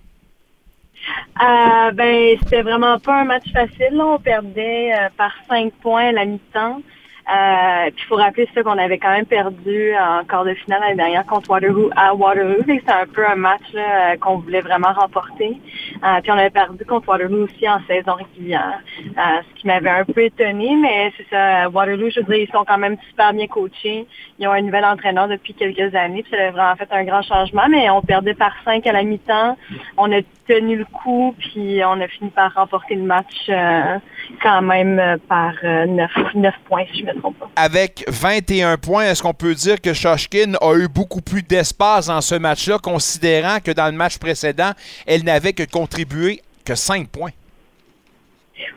Euh, 1.43 1.91
ben, 1.93 2.37
c'était 2.43 2.61
vraiment 2.61 2.99
pas 2.99 3.23
un 3.23 3.25
match 3.25 3.51
facile. 3.51 3.93
là. 3.97 4.05
On 4.05 4.19
perdait 4.19 4.93
euh, 4.93 5.09
par 5.17 5.33
cinq 5.49 5.73
points 5.81 6.09
à 6.09 6.13
la 6.13 6.27
mi-temps. 6.27 6.83
Euh, 7.31 7.91
puis 7.91 8.05
il 8.05 8.09
faut 8.09 8.17
rappeler 8.17 8.49
ça 8.55 8.63
qu'on 8.63 8.77
avait 8.79 8.99
quand 8.99 9.11
même 9.11 9.27
perdu 9.27 9.93
en 9.95 10.25
quart 10.25 10.45
de 10.45 10.55
finale 10.55 10.81
l'année 10.81 10.97
dernière 10.97 11.27
contre 11.27 11.51
Waterloo 11.51 11.91
à 11.95 12.13
Waterloo. 12.15 12.65
C'est 12.67 12.91
un 12.91 13.07
peu 13.07 13.25
un 13.27 13.37
match 13.37 13.63
là, 13.73 14.17
qu'on 14.17 14.39
voulait 14.39 14.63
vraiment 14.63 14.93
remporter. 14.93 15.61
Euh, 16.03 16.21
puis 16.23 16.33
on 16.33 16.39
avait 16.39 16.51
perdu 16.51 16.85
contre 16.85 17.09
Waterloo 17.09 17.45
aussi 17.45 17.69
en 17.69 17.81
saison 17.87 18.15
régulière, 18.15 18.81
euh, 18.99 19.21
ce 19.49 19.61
qui 19.61 19.67
m'avait 19.67 19.91
un 19.91 20.05
peu 20.05 20.25
étonné, 20.25 20.75
mais 20.77 21.13
c'est 21.17 21.29
ça. 21.31 21.69
Waterloo, 21.69 22.11
je 22.11 22.21
veux 22.21 22.27
dire, 22.27 22.49
ils 22.49 22.51
sont 22.51 22.65
quand 22.67 22.79
même 22.79 22.97
super 23.09 23.33
bien 23.33 23.47
coachés. 23.47 24.07
Ils 24.39 24.49
ont 24.49 24.53
un 24.53 24.63
nouvel 24.63 24.85
entraîneur 24.85 25.29
depuis 25.29 25.55
quelques 25.55 25.95
années. 25.95 26.23
Puis 26.23 26.33
ça 26.37 26.49
a 26.49 26.51
vraiment 26.51 26.77
fait 26.77 26.89
un 26.91 27.05
grand 27.05 27.23
changement, 27.23 27.69
mais 27.69 27.91
on 27.91 28.03
perdait 28.03 28.35
par 28.35 28.55
5 28.65 28.85
à 28.87 28.93
la 28.93 29.05
mi-temps. 29.05 29.57
On 29.97 30.11
a 30.11 30.21
tenu 30.49 30.77
le 30.77 30.85
coup, 30.85 31.35
puis 31.39 31.81
on 31.85 32.01
a 32.01 32.09
fini 32.09 32.31
par 32.31 32.53
remporter 32.55 32.97
le 32.97 33.03
match 33.03 33.49
euh, 33.49 33.99
quand 34.43 34.63
même 34.63 34.99
euh, 34.99 35.17
par 35.29 35.53
9, 35.63 35.65
euh, 35.65 36.23
9, 36.35 36.55
points, 36.69 36.85
si 36.93 37.01
je 37.01 37.07
ne 37.07 37.13
me 37.13 37.21
trompe 37.21 37.39
pas. 37.39 37.51
Avec 37.57 38.05
21 38.09 38.77
points, 38.77 39.05
est-ce 39.05 39.23
qu'on 39.23 39.35
peut 39.35 39.55
dire 39.55 39.81
que 39.81 39.93
Shoshkin 39.93 40.55
a 40.61 40.75
eu 40.75 40.89
beaucoup 40.89 41.21
plus 41.21 41.43
d'espace 41.43 42.07
dans 42.07 42.21
ce 42.21 42.35
match-là, 42.35 42.79
considérant 42.79 43.59
que 43.65 43.71
dans 43.71 43.87
le 43.87 43.97
match 43.97 44.19
précédent, 44.19 44.73
elle 45.07 45.25
n'avait 45.25 45.53
que 45.53 45.65
contribué 45.65 46.41
que 46.65 46.75
5 46.75 47.09
points? 47.09 47.31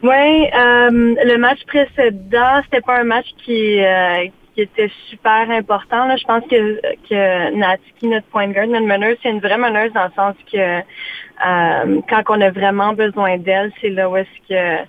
Oui, 0.02 0.48
le 0.54 1.38
match 1.38 1.60
précédent, 1.68 2.62
c'était 2.64 2.82
pas 2.82 3.00
un 3.00 3.04
match 3.04 3.28
qui, 3.44 3.82
qui 4.54 4.62
était 4.62 4.92
super 5.10 5.50
important. 5.50 6.06
Là. 6.06 6.16
Je 6.16 6.24
pense 6.26 6.44
que, 6.50 6.80
que 7.10 7.56
Natsuki, 7.56 8.08
notre 8.08 8.28
point 8.28 8.48
guard, 8.50 8.68
notre 8.68 8.86
meneuse, 8.86 9.18
c'est 9.24 9.30
une 9.30 9.40
vraie 9.40 9.58
meneuse 9.58 9.92
dans 9.94 10.06
le 10.06 10.12
sens 10.16 10.36
que 10.52 10.82
euh, 11.46 12.02
quand 12.10 12.24
on 12.30 12.42
a 12.42 12.52
vraiment 12.52 12.94
besoin 12.94 13.38
d'elle, 13.38 13.72
c'est 13.82 13.90
là 13.90 14.10
où 14.10 14.16
est-ce 14.16 14.48
que 14.48 14.88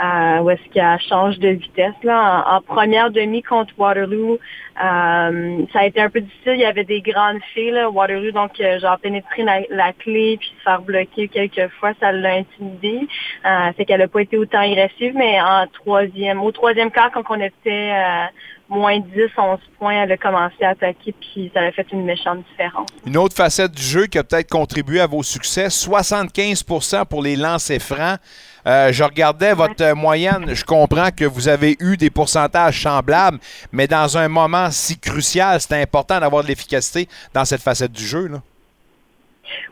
euh, 0.00 0.40
où 0.40 0.50
est-ce 0.50 0.72
qu'elle 0.72 0.98
change 1.08 1.38
de 1.38 1.50
vitesse. 1.50 1.94
Là? 2.02 2.44
En, 2.48 2.60
première 2.60 3.10
demi 3.10 3.42
contre 3.42 3.72
Waterloo, 3.78 4.38
euh, 4.82 5.66
ça 5.72 5.80
a 5.80 5.86
été 5.86 6.00
un 6.00 6.10
peu 6.10 6.20
difficile. 6.20 6.54
Il 6.54 6.60
y 6.60 6.64
avait 6.64 6.84
des 6.84 7.00
grandes 7.00 7.40
filles, 7.52 7.70
là, 7.70 7.88
Waterloo, 7.88 8.32
donc 8.32 8.60
euh, 8.60 8.80
genre 8.80 8.98
pénétrer 8.98 9.44
la, 9.70 9.92
clé 9.92 10.36
puis 10.38 10.52
se 10.58 10.62
faire 10.62 10.82
bloquer 10.82 11.28
quelques 11.28 11.70
fois, 11.78 11.92
ça 12.00 12.10
l'a 12.10 12.34
intimidée. 12.34 13.06
Euh, 13.46 13.84
qu'elle 13.84 14.00
n'a 14.00 14.08
pas 14.08 14.22
été 14.22 14.36
autant 14.36 14.60
agressive, 14.60 15.12
mais 15.14 15.40
en 15.40 15.66
troisième, 15.68 16.40
au 16.42 16.50
troisième 16.50 16.90
quart, 16.90 17.10
quand 17.12 17.22
on 17.28 17.40
était 17.40 17.92
euh, 17.92 18.24
moins 18.68 18.98
10, 18.98 19.04
11 19.36 19.58
points, 19.78 20.02
elle 20.02 20.12
a 20.12 20.16
commencé 20.16 20.64
à 20.64 20.70
attaquer, 20.70 21.14
puis 21.20 21.50
ça 21.52 21.60
a 21.60 21.70
fait 21.70 21.86
une 21.92 22.04
méchante 22.04 22.44
différence. 22.50 22.88
Une 23.06 23.16
autre 23.16 23.36
facette 23.36 23.72
du 23.72 23.82
jeu 23.82 24.06
qui 24.06 24.18
a 24.18 24.24
peut-être 24.24 24.50
contribué 24.50 25.00
à 25.00 25.06
vos 25.06 25.22
succès, 25.22 25.68
75% 25.68 27.06
pour 27.06 27.22
les 27.22 27.36
lancers 27.36 27.80
francs. 27.80 28.18
Euh, 28.66 28.92
je 28.92 29.04
regardais 29.04 29.52
votre 29.52 29.82
euh, 29.82 29.94
moyenne. 29.94 30.54
Je 30.54 30.64
comprends 30.64 31.10
que 31.10 31.24
vous 31.24 31.48
avez 31.48 31.76
eu 31.80 31.96
des 31.96 32.10
pourcentages 32.10 32.82
semblables, 32.82 33.38
mais 33.72 33.86
dans 33.86 34.16
un 34.16 34.28
moment 34.28 34.70
si 34.70 34.98
crucial, 34.98 35.60
c'est 35.60 35.80
important 35.80 36.20
d'avoir 36.20 36.42
de 36.42 36.48
l'efficacité 36.48 37.08
dans 37.32 37.44
cette 37.44 37.62
facette 37.62 37.92
du 37.92 38.06
jeu. 38.06 38.30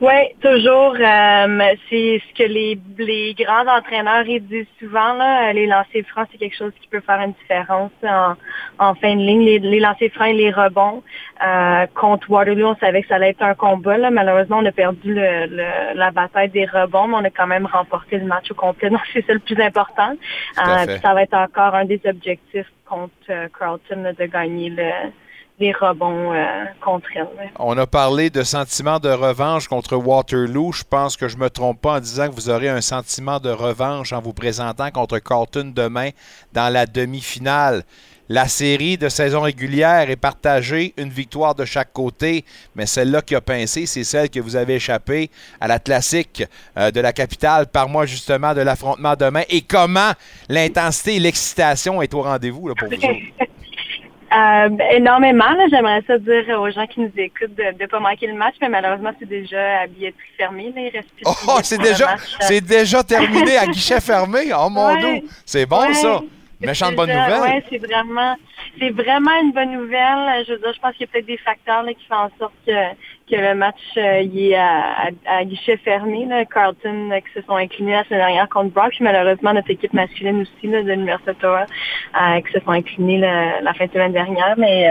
Oui, 0.00 0.34
toujours. 0.40 0.94
Euh, 0.94 1.74
c'est 1.88 2.20
ce 2.28 2.34
que 2.34 2.48
les, 2.48 2.78
les 2.98 3.34
grands 3.34 3.66
entraîneurs 3.66 4.24
disent 4.24 4.66
souvent. 4.78 5.14
Là, 5.14 5.52
les 5.52 5.66
lancers 5.66 6.04
francs, 6.08 6.28
c'est 6.30 6.38
quelque 6.38 6.56
chose 6.56 6.72
qui 6.80 6.88
peut 6.88 7.00
faire 7.00 7.20
une 7.20 7.32
différence 7.32 7.92
en, 8.02 8.34
en 8.78 8.94
fin 8.94 9.14
de 9.14 9.20
ligne. 9.20 9.44
Les, 9.44 9.58
les 9.58 9.80
lancers 9.80 10.10
francs 10.12 10.28
et 10.28 10.34
les 10.34 10.50
rebonds. 10.50 11.02
Euh, 11.44 11.86
contre 11.94 12.30
Waterloo, 12.30 12.68
on 12.68 12.76
savait 12.76 13.02
que 13.02 13.08
ça 13.08 13.16
allait 13.16 13.30
être 13.30 13.42
un 13.42 13.54
combat. 13.54 13.98
Là. 13.98 14.10
Malheureusement, 14.10 14.58
on 14.58 14.66
a 14.66 14.72
perdu 14.72 15.14
le, 15.14 15.94
la 15.94 16.10
bataille 16.10 16.50
des 16.50 16.66
rebonds, 16.66 17.08
mais 17.08 17.16
on 17.16 17.24
a 17.24 17.30
quand 17.30 17.46
même 17.46 17.66
remporté 17.66 18.18
le 18.18 18.26
match 18.26 18.50
au 18.50 18.54
complet. 18.54 18.90
Donc, 18.90 19.00
c'est 19.12 19.26
ça 19.26 19.32
le 19.32 19.40
plus 19.40 19.60
important. 19.60 20.14
Euh, 20.58 20.98
ça 21.02 21.14
va 21.14 21.22
être 21.22 21.34
encore 21.34 21.74
un 21.74 21.84
des 21.84 22.00
objectifs 22.04 22.70
contre 22.86 23.12
euh, 23.30 23.48
Carlton 23.58 24.12
de 24.18 24.26
gagner 24.26 24.70
le 24.70 24.90
des 25.62 25.72
rebonds 25.72 26.32
euh, 26.32 26.64
contre 26.84 27.06
elle. 27.14 27.28
On 27.60 27.78
a 27.78 27.86
parlé 27.86 28.30
de 28.30 28.42
sentiment 28.42 28.98
de 28.98 29.08
revanche 29.08 29.68
contre 29.68 29.94
Waterloo. 29.94 30.72
Je 30.72 30.82
pense 30.82 31.16
que 31.16 31.28
je 31.28 31.36
me 31.36 31.50
trompe 31.50 31.80
pas 31.80 31.98
en 31.98 32.00
disant 32.00 32.28
que 32.28 32.34
vous 32.34 32.50
aurez 32.50 32.68
un 32.68 32.80
sentiment 32.80 33.38
de 33.38 33.50
revanche 33.50 34.12
en 34.12 34.20
vous 34.20 34.32
présentant 34.32 34.90
contre 34.90 35.20
Carlton 35.20 35.72
demain 35.74 36.10
dans 36.52 36.72
la 36.72 36.86
demi-finale. 36.86 37.84
La 38.28 38.48
série 38.48 38.96
de 38.96 39.08
saison 39.08 39.42
régulière 39.42 40.10
est 40.10 40.16
partagée, 40.16 40.94
une 40.96 41.10
victoire 41.10 41.54
de 41.54 41.64
chaque 41.64 41.92
côté, 41.92 42.44
mais 42.74 42.86
celle-là 42.86 43.22
qui 43.22 43.36
a 43.36 43.40
pincé, 43.40 43.86
c'est 43.86 44.04
celle 44.04 44.30
que 44.30 44.40
vous 44.40 44.56
avez 44.56 44.76
échappé 44.76 45.30
à 45.60 45.68
la 45.68 45.78
classique 45.78 46.42
euh, 46.76 46.90
de 46.90 47.00
la 47.00 47.12
capitale 47.12 47.66
par 47.68 47.88
mois 47.88 48.06
justement 48.06 48.52
de 48.52 48.62
l'affrontement 48.62 49.14
demain. 49.14 49.42
Et 49.48 49.60
comment 49.60 50.12
l'intensité 50.48 51.16
et 51.16 51.20
l'excitation 51.20 52.02
est 52.02 52.14
au 52.14 52.22
rendez-vous 52.22 52.74
pour 52.74 52.88
vous 52.88 52.96
Euh, 54.34 54.70
énormément. 54.92 55.44
J'aimerais 55.70 56.02
ça 56.06 56.18
dire 56.18 56.58
aux 56.58 56.70
gens 56.70 56.86
qui 56.86 57.00
nous 57.00 57.12
écoutent 57.16 57.54
de 57.54 57.82
ne 57.82 57.86
pas 57.86 58.00
manquer 58.00 58.26
le 58.26 58.34
match, 58.34 58.54
mais 58.60 58.68
malheureusement, 58.68 59.12
c'est 59.18 59.28
déjà 59.28 59.80
à 59.80 59.86
billetterie 59.86 60.22
fermée. 60.38 60.72
Là. 60.74 60.80
Il 60.82 60.90
reste 60.90 61.12
plus 61.14 61.24
oh, 61.26 61.58
c'est 61.62 61.80
déjà, 61.80 62.16
c'est 62.40 62.60
déjà 62.60 63.02
terminé 63.02 63.58
à 63.58 63.66
guichet 63.66 64.00
fermé. 64.00 64.52
Oh 64.56 64.70
mon 64.70 64.94
Dieu! 64.96 65.22
C'est 65.44 65.66
bon, 65.66 65.92
ça! 65.92 66.20
Méchante 66.60 66.94
bonne 66.94 67.10
nouvelle. 67.10 67.40
Oui, 67.42 67.62
c'est 67.68 67.78
vraiment, 67.78 68.36
c'est 68.78 68.90
vraiment 68.90 69.40
une 69.42 69.52
bonne 69.52 69.72
nouvelle. 69.72 70.44
Je 70.46 70.52
veux 70.52 70.58
dire, 70.58 70.72
je 70.72 70.80
pense 70.80 70.92
qu'il 70.92 71.06
y 71.06 71.10
a 71.10 71.12
peut-être 71.12 71.26
des 71.26 71.38
facteurs 71.38 71.84
qui 71.86 72.06
font 72.08 72.14
en 72.14 72.30
sorte 72.38 72.54
que, 72.66 72.72
que 73.30 73.36
le 73.36 73.54
match 73.54 73.80
euh, 73.96 74.26
est 74.34 74.54
à, 74.54 75.44
guichet 75.44 75.76
fermé. 75.78 76.28
Carlton 76.52 77.10
euh, 77.10 77.20
qui 77.20 77.32
se 77.34 77.42
sont 77.42 77.56
inclinés 77.56 77.92
la 77.92 78.04
semaine 78.04 78.20
dernière 78.20 78.48
contre 78.48 78.72
Brock. 78.72 78.90
Puis 78.90 79.04
malheureusement, 79.04 79.52
notre 79.52 79.70
équipe 79.70 79.92
masculine 79.92 80.42
aussi 80.42 80.68
de 80.68 80.78
l'Université 80.78 81.32
d'Ottawa 81.32 81.66
euh, 82.20 82.40
qui 82.40 82.52
se 82.52 82.60
sont 82.60 82.70
inclinés 82.70 83.18
la 83.18 83.74
fin 83.74 83.86
de 83.86 83.92
semaine 83.92 84.12
dernière. 84.12 84.54
Mais 84.56 84.88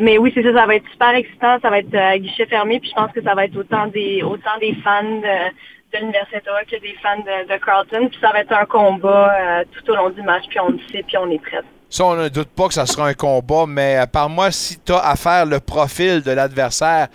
mais 0.00 0.18
oui, 0.18 0.32
c'est 0.34 0.42
ça, 0.42 0.54
ça 0.54 0.66
va 0.66 0.76
être 0.76 0.88
super 0.90 1.14
excitant, 1.14 1.58
ça 1.60 1.70
va 1.70 1.78
être 1.80 1.94
à 1.94 2.18
guichet 2.18 2.46
fermé, 2.46 2.80
puis 2.80 2.88
je 2.88 2.94
pense 2.94 3.12
que 3.12 3.22
ça 3.22 3.34
va 3.34 3.44
être 3.44 3.56
autant 3.56 3.86
des 3.88 4.22
autant 4.22 4.56
des 4.60 4.74
fans 4.76 5.02
de, 5.02 5.50
de 5.92 5.98
l'Université 5.98 6.40
que 6.70 6.80
des 6.80 6.94
fans 7.02 7.18
de, 7.18 7.56
Carlton. 7.64 8.08
Puis 8.08 8.18
ça 8.20 8.30
va 8.32 8.40
être 8.40 8.52
un 8.52 8.66
combat 8.66 9.34
euh, 9.34 9.64
tout 9.72 9.90
au 9.90 9.96
long 9.96 10.10
du 10.10 10.22
match, 10.22 10.44
puis 10.48 10.60
on 10.60 10.70
le 10.70 10.78
sait, 10.90 11.02
puis 11.02 11.16
on 11.16 11.30
est 11.30 11.42
prêt. 11.42 11.62
Ça, 11.88 12.04
on 12.04 12.16
ne 12.16 12.28
doute 12.28 12.48
pas 12.48 12.68
que 12.68 12.74
ça 12.74 12.84
sera 12.84 13.06
un 13.08 13.14
combat, 13.14 13.64
mais 13.66 13.96
euh, 13.96 14.06
par 14.06 14.28
moi, 14.28 14.50
si 14.50 14.78
tu 14.80 14.92
as 14.92 14.98
à 14.98 15.14
faire 15.16 15.46
le 15.46 15.60
profil 15.60 16.20
de 16.22 16.32
l'adversaire, 16.32 17.08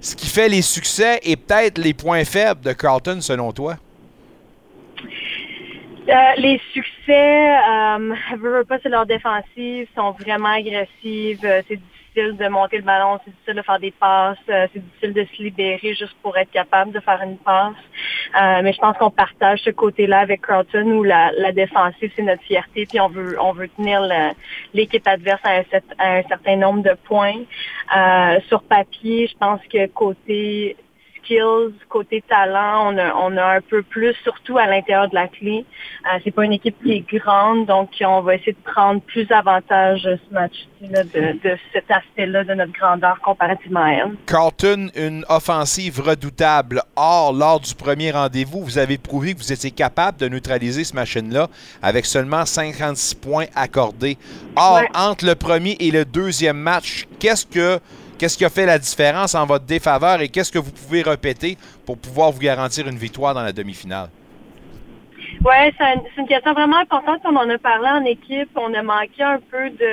ce 0.00 0.16
qui 0.16 0.26
fait 0.26 0.48
les 0.48 0.62
succès 0.62 1.20
et 1.22 1.36
peut-être 1.36 1.78
les 1.78 1.94
points 1.94 2.24
faibles 2.24 2.60
de 2.60 2.72
Carlton, 2.72 3.20
selon 3.20 3.52
toi? 3.52 3.76
Euh, 6.08 6.14
les 6.38 6.60
succès, 6.72 7.56
euh, 7.68 8.14
veux 8.36 8.64
pas, 8.64 8.78
c'est 8.82 8.88
leur 8.88 9.06
défensive, 9.06 9.86
sont 9.94 10.10
vraiment 10.12 10.48
agressives. 10.48 11.38
c'est 11.40 11.76
difficile 11.76 11.99
de 12.16 12.48
monter 12.48 12.78
le 12.78 12.82
ballon, 12.82 13.18
c'est 13.24 13.30
difficile 13.30 13.54
de 13.54 13.62
faire 13.62 13.78
des 13.78 13.90
passes, 13.92 14.38
euh, 14.48 14.66
c'est 14.72 14.80
difficile 14.80 15.12
de 15.12 15.24
se 15.24 15.42
libérer 15.42 15.94
juste 15.94 16.16
pour 16.22 16.36
être 16.36 16.50
capable 16.50 16.92
de 16.92 17.00
faire 17.00 17.20
une 17.22 17.38
passe. 17.38 17.74
Euh, 18.40 18.60
mais 18.62 18.72
je 18.72 18.78
pense 18.78 18.96
qu'on 18.98 19.10
partage 19.10 19.60
ce 19.60 19.70
côté-là 19.70 20.20
avec 20.20 20.46
Carlton 20.46 20.86
où 20.86 21.02
la, 21.02 21.30
la 21.32 21.52
défensive, 21.52 22.10
c'est 22.14 22.22
notre 22.22 22.42
fierté, 22.42 22.86
puis 22.86 23.00
on 23.00 23.08
veut 23.08 23.36
on 23.40 23.52
veut 23.52 23.68
tenir 23.68 24.02
l'équipe 24.74 25.06
adverse 25.06 25.40
à 25.44 25.62
un, 25.98 26.22
certain 26.24 26.56
nombre 26.56 26.82
de 26.82 26.94
points. 27.04 27.42
Euh, 27.96 28.40
sur 28.48 28.62
papier, 28.62 29.28
je 29.28 29.36
pense 29.36 29.60
que 29.72 29.86
côté 29.86 30.76
skills, 31.30 31.74
côté 31.88 32.22
talent, 32.28 32.92
on 32.92 32.98
a, 32.98 33.14
on 33.14 33.36
a 33.36 33.56
un 33.56 33.60
peu 33.60 33.82
plus, 33.82 34.14
surtout 34.22 34.58
à 34.58 34.66
l'intérieur 34.66 35.08
de 35.08 35.14
la 35.14 35.28
clé. 35.28 35.64
Euh, 36.06 36.18
c'est 36.24 36.30
pas 36.30 36.44
une 36.44 36.52
équipe 36.52 36.76
qui 36.82 36.92
est 36.92 37.18
grande, 37.18 37.66
donc 37.66 37.90
on 38.00 38.20
va 38.20 38.34
essayer 38.34 38.52
de 38.52 38.70
prendre 38.70 39.00
plus 39.02 39.30
avantage 39.30 40.02
ce 40.02 40.34
match 40.34 40.66
de, 40.80 41.02
de 41.02 41.56
cet 41.72 41.90
aspect-là 41.90 42.44
de 42.44 42.54
notre 42.54 42.72
grandeur 42.72 43.20
comparativement 43.20 43.84
à 43.84 43.90
elle. 43.90 44.12
Carlton, 44.26 44.90
une 44.94 45.24
offensive 45.28 46.00
redoutable. 46.00 46.82
Or, 46.96 47.32
lors 47.32 47.60
du 47.60 47.74
premier 47.74 48.10
rendez-vous, 48.10 48.64
vous 48.64 48.78
avez 48.78 48.98
prouvé 48.98 49.34
que 49.34 49.38
vous 49.38 49.52
étiez 49.52 49.70
capable 49.70 50.18
de 50.18 50.28
neutraliser 50.28 50.84
ce 50.84 50.94
machine-là 50.94 51.48
avec 51.82 52.06
seulement 52.06 52.44
56 52.44 53.14
points 53.14 53.46
accordés. 53.54 54.16
Or, 54.56 54.82
entre 54.94 55.26
le 55.26 55.34
premier 55.34 55.76
et 55.80 55.90
le 55.90 56.04
deuxième 56.04 56.58
match, 56.58 57.06
qu'est-ce 57.18 57.46
que 57.46 57.80
Qu'est-ce 58.20 58.36
qui 58.36 58.44
a 58.44 58.50
fait 58.50 58.66
la 58.66 58.78
différence 58.78 59.34
en 59.34 59.46
votre 59.46 59.64
défaveur 59.64 60.20
et 60.20 60.28
qu'est-ce 60.28 60.52
que 60.52 60.58
vous 60.58 60.72
pouvez 60.72 61.00
répéter 61.00 61.56
pour 61.86 61.96
pouvoir 61.96 62.30
vous 62.30 62.38
garantir 62.38 62.86
une 62.86 62.98
victoire 62.98 63.32
dans 63.32 63.42
la 63.42 63.50
demi-finale? 63.50 64.10
Oui, 65.42 65.54
c'est 65.78 66.20
une 66.20 66.28
question 66.28 66.52
vraiment 66.52 66.76
importante. 66.76 67.22
On 67.24 67.34
en 67.34 67.48
a 67.48 67.56
parlé 67.56 67.88
en 67.88 68.04
équipe. 68.04 68.50
On 68.56 68.74
a 68.74 68.82
manqué 68.82 69.22
un 69.22 69.38
peu 69.50 69.70
de 69.70 69.90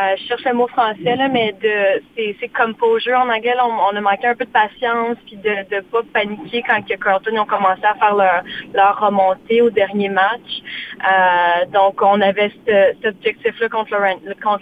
euh, 0.00 0.16
je 0.18 0.26
cherche 0.26 0.44
le 0.44 0.54
mot 0.54 0.66
français, 0.66 1.14
là, 1.16 1.28
mais 1.28 1.54
de 1.62 2.02
c'est 2.16 2.48
composure 2.48 3.16
en 3.16 3.28
anglais. 3.28 3.54
on, 3.62 3.96
a 3.96 4.00
manqué 4.00 4.26
un 4.26 4.34
peu 4.34 4.44
de 4.44 4.50
patience, 4.50 5.16
puis 5.24 5.36
de 5.36 5.50
ne 5.50 5.80
pas 5.82 6.00
paniquer 6.12 6.64
quand 6.66 6.82
que 6.84 6.94
Carlton 6.94 7.36
ont 7.38 7.46
commencé 7.46 7.84
à 7.84 7.94
faire 7.94 8.16
leur, 8.16 9.00
remontée 9.00 9.62
au 9.62 9.70
dernier 9.70 10.08
match. 10.08 10.62
Donc, 11.72 12.02
on 12.02 12.20
avait 12.20 12.50
cet, 12.66 13.04
objectif-là 13.04 13.68
contre, 13.68 13.90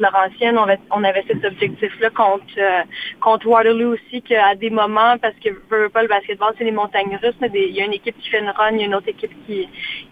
Laurentienne, 0.00 0.58
on 0.58 1.04
avait, 1.04 1.24
cet 1.26 1.44
objectif-là 1.44 2.10
contre, 2.10 3.46
Waterloo 3.46 3.94
aussi, 3.94 4.20
qu'à 4.20 4.54
des 4.54 4.70
moments, 4.70 5.16
parce 5.18 5.34
que 5.42 5.48
veut 5.70 5.88
pas 5.88 6.02
le 6.02 6.08
basketball, 6.08 6.52
c'est 6.58 6.64
les 6.64 6.72
montagnes 6.72 7.18
russes, 7.22 7.36
mais 7.40 7.50
il 7.54 7.74
y 7.74 7.80
a 7.80 7.86
une 7.86 7.94
équipe 7.94 8.18
qui 8.18 8.28
fait 8.28 8.40
une 8.40 8.50
run, 8.50 8.72
il 8.72 8.80
y 8.80 8.82
a 8.82 8.86
une 8.86 8.94
autre 8.94 9.08
équipe 9.08 9.32
qui, 9.46 9.68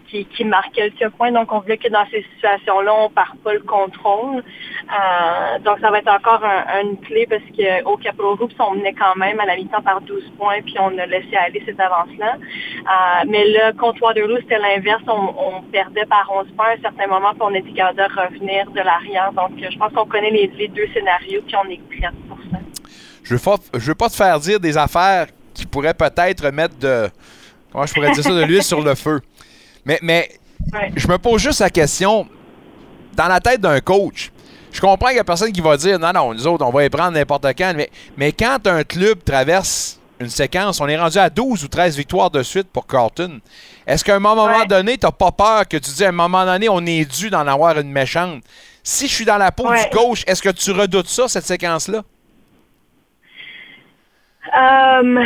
qui, 0.07 0.25
qui 0.25 0.45
marque 0.45 0.73
quelques 0.73 1.09
points. 1.09 1.31
Donc, 1.31 1.51
on 1.51 1.59
voulait 1.59 1.77
que 1.77 1.89
dans 1.89 2.05
ces 2.11 2.23
situations-là, 2.35 2.93
on 2.93 3.09
ne 3.09 3.13
part 3.13 3.35
pas 3.43 3.53
le 3.53 3.61
contrôle. 3.61 4.37
Euh, 4.37 5.10
donc, 5.63 5.79
ça 5.79 5.89
va 5.91 5.99
être 5.99 6.11
encore 6.11 6.43
une 6.81 6.97
clé 6.99 7.27
parce 7.27 7.41
qu'au 7.55 7.97
Capital 7.97 8.35
Group, 8.35 8.51
on 8.59 8.75
menait 8.75 8.93
quand 8.93 9.15
même 9.15 9.39
à 9.39 9.45
la 9.45 9.55
mi-temps 9.55 9.81
par 9.81 10.01
12 10.01 10.23
points, 10.37 10.61
puis 10.63 10.75
on 10.79 10.97
a 10.97 11.05
laissé 11.05 11.35
aller 11.35 11.61
cette 11.65 11.79
avance-là. 11.79 12.35
Euh, 12.35 13.25
mais 13.27 13.47
là, 13.49 13.73
contre 13.73 14.01
Waterloo, 14.01 14.37
c'était 14.41 14.59
l'inverse. 14.59 15.03
On, 15.07 15.61
perdait 15.71 16.05
par 16.05 16.29
11 16.33 16.47
points 16.55 16.67
à 16.67 16.73
un 16.73 16.81
certain 16.81 17.07
moment, 17.07 17.31
puis 17.31 17.41
on 17.41 17.55
était 17.55 17.71
capable 17.71 17.97
de 17.97 18.21
revenir 18.21 18.69
de 18.71 18.81
l'arrière. 18.81 19.31
Donc, 19.33 19.51
je 19.57 19.77
pense 19.77 19.93
qu'on 19.93 20.05
connaît 20.05 20.31
les, 20.31 20.67
deux 20.67 20.87
scénarios, 20.93 21.41
puis 21.45 21.55
on 21.55 21.69
est 21.69 21.81
prêts 21.87 22.09
pour 22.27 22.37
ça. 22.51 22.57
Je 23.23 23.33
ne 23.33 23.85
veux, 23.85 23.95
pas 23.95 24.09
te 24.09 24.15
faire 24.15 24.39
dire 24.39 24.59
des 24.59 24.77
affaires 24.77 25.27
qui 25.53 25.65
pourraient 25.65 25.93
peut-être 25.93 26.49
mettre 26.51 26.77
de... 26.77 27.09
Comment 27.71 27.85
je 27.85 27.93
pourrais 27.93 28.11
dire 28.11 28.23
ça? 28.23 28.33
De 28.33 28.43
l'huile 28.43 28.63
sur 28.63 28.81
le 28.81 28.95
feu. 28.95 29.21
Mais, 29.85 29.99
mais 30.01 30.29
je 30.95 31.07
me 31.07 31.17
pose 31.17 31.41
juste 31.41 31.59
la 31.59 31.69
question, 31.69 32.27
dans 33.13 33.27
la 33.27 33.39
tête 33.39 33.61
d'un 33.61 33.79
coach, 33.79 34.31
je 34.71 34.81
comprends 34.81 35.07
qu'il 35.07 35.17
y 35.17 35.19
a 35.19 35.23
personne 35.23 35.51
qui 35.51 35.61
va 35.61 35.77
dire 35.77 35.99
non, 35.99 36.11
non, 36.13 36.33
nous 36.33 36.47
autres, 36.47 36.65
on 36.65 36.71
va 36.71 36.85
y 36.85 36.89
prendre 36.89 37.11
n'importe 37.11 37.45
quand, 37.57 37.73
mais, 37.75 37.89
mais 38.17 38.31
quand 38.31 38.65
un 38.67 38.83
club 38.83 39.23
traverse 39.23 39.99
une 40.21 40.29
séquence, 40.29 40.79
on 40.79 40.87
est 40.87 40.97
rendu 40.97 41.17
à 41.17 41.29
12 41.29 41.63
ou 41.63 41.67
13 41.67 41.97
victoires 41.97 42.29
de 42.29 42.43
suite 42.43 42.67
pour 42.71 42.85
Carlton. 42.85 43.39
Est-ce 43.87 44.05
qu'à 44.05 44.15
un 44.15 44.19
moment 44.19 44.47
donné, 44.65 44.97
tu 44.97 45.05
n'as 45.05 45.11
pas 45.11 45.31
peur 45.31 45.67
que 45.67 45.77
tu 45.77 45.91
dis 45.91 46.05
à 46.05 46.09
un 46.09 46.13
moment 46.13 46.45
donné, 46.45 46.69
on 46.69 46.85
est 46.85 47.05
dû 47.05 47.29
d'en 47.29 47.47
avoir 47.47 47.79
une 47.79 47.91
méchante? 47.91 48.43
Si 48.83 49.07
je 49.07 49.13
suis 49.13 49.25
dans 49.25 49.37
la 49.37 49.51
peau 49.51 49.67
du 49.71 49.89
coach, 49.91 50.23
est-ce 50.27 50.41
que 50.41 50.49
tu 50.49 50.71
redoutes 50.71 51.07
ça, 51.07 51.27
cette 51.27 51.45
séquence-là? 51.45 52.03
Euh, 54.57 55.25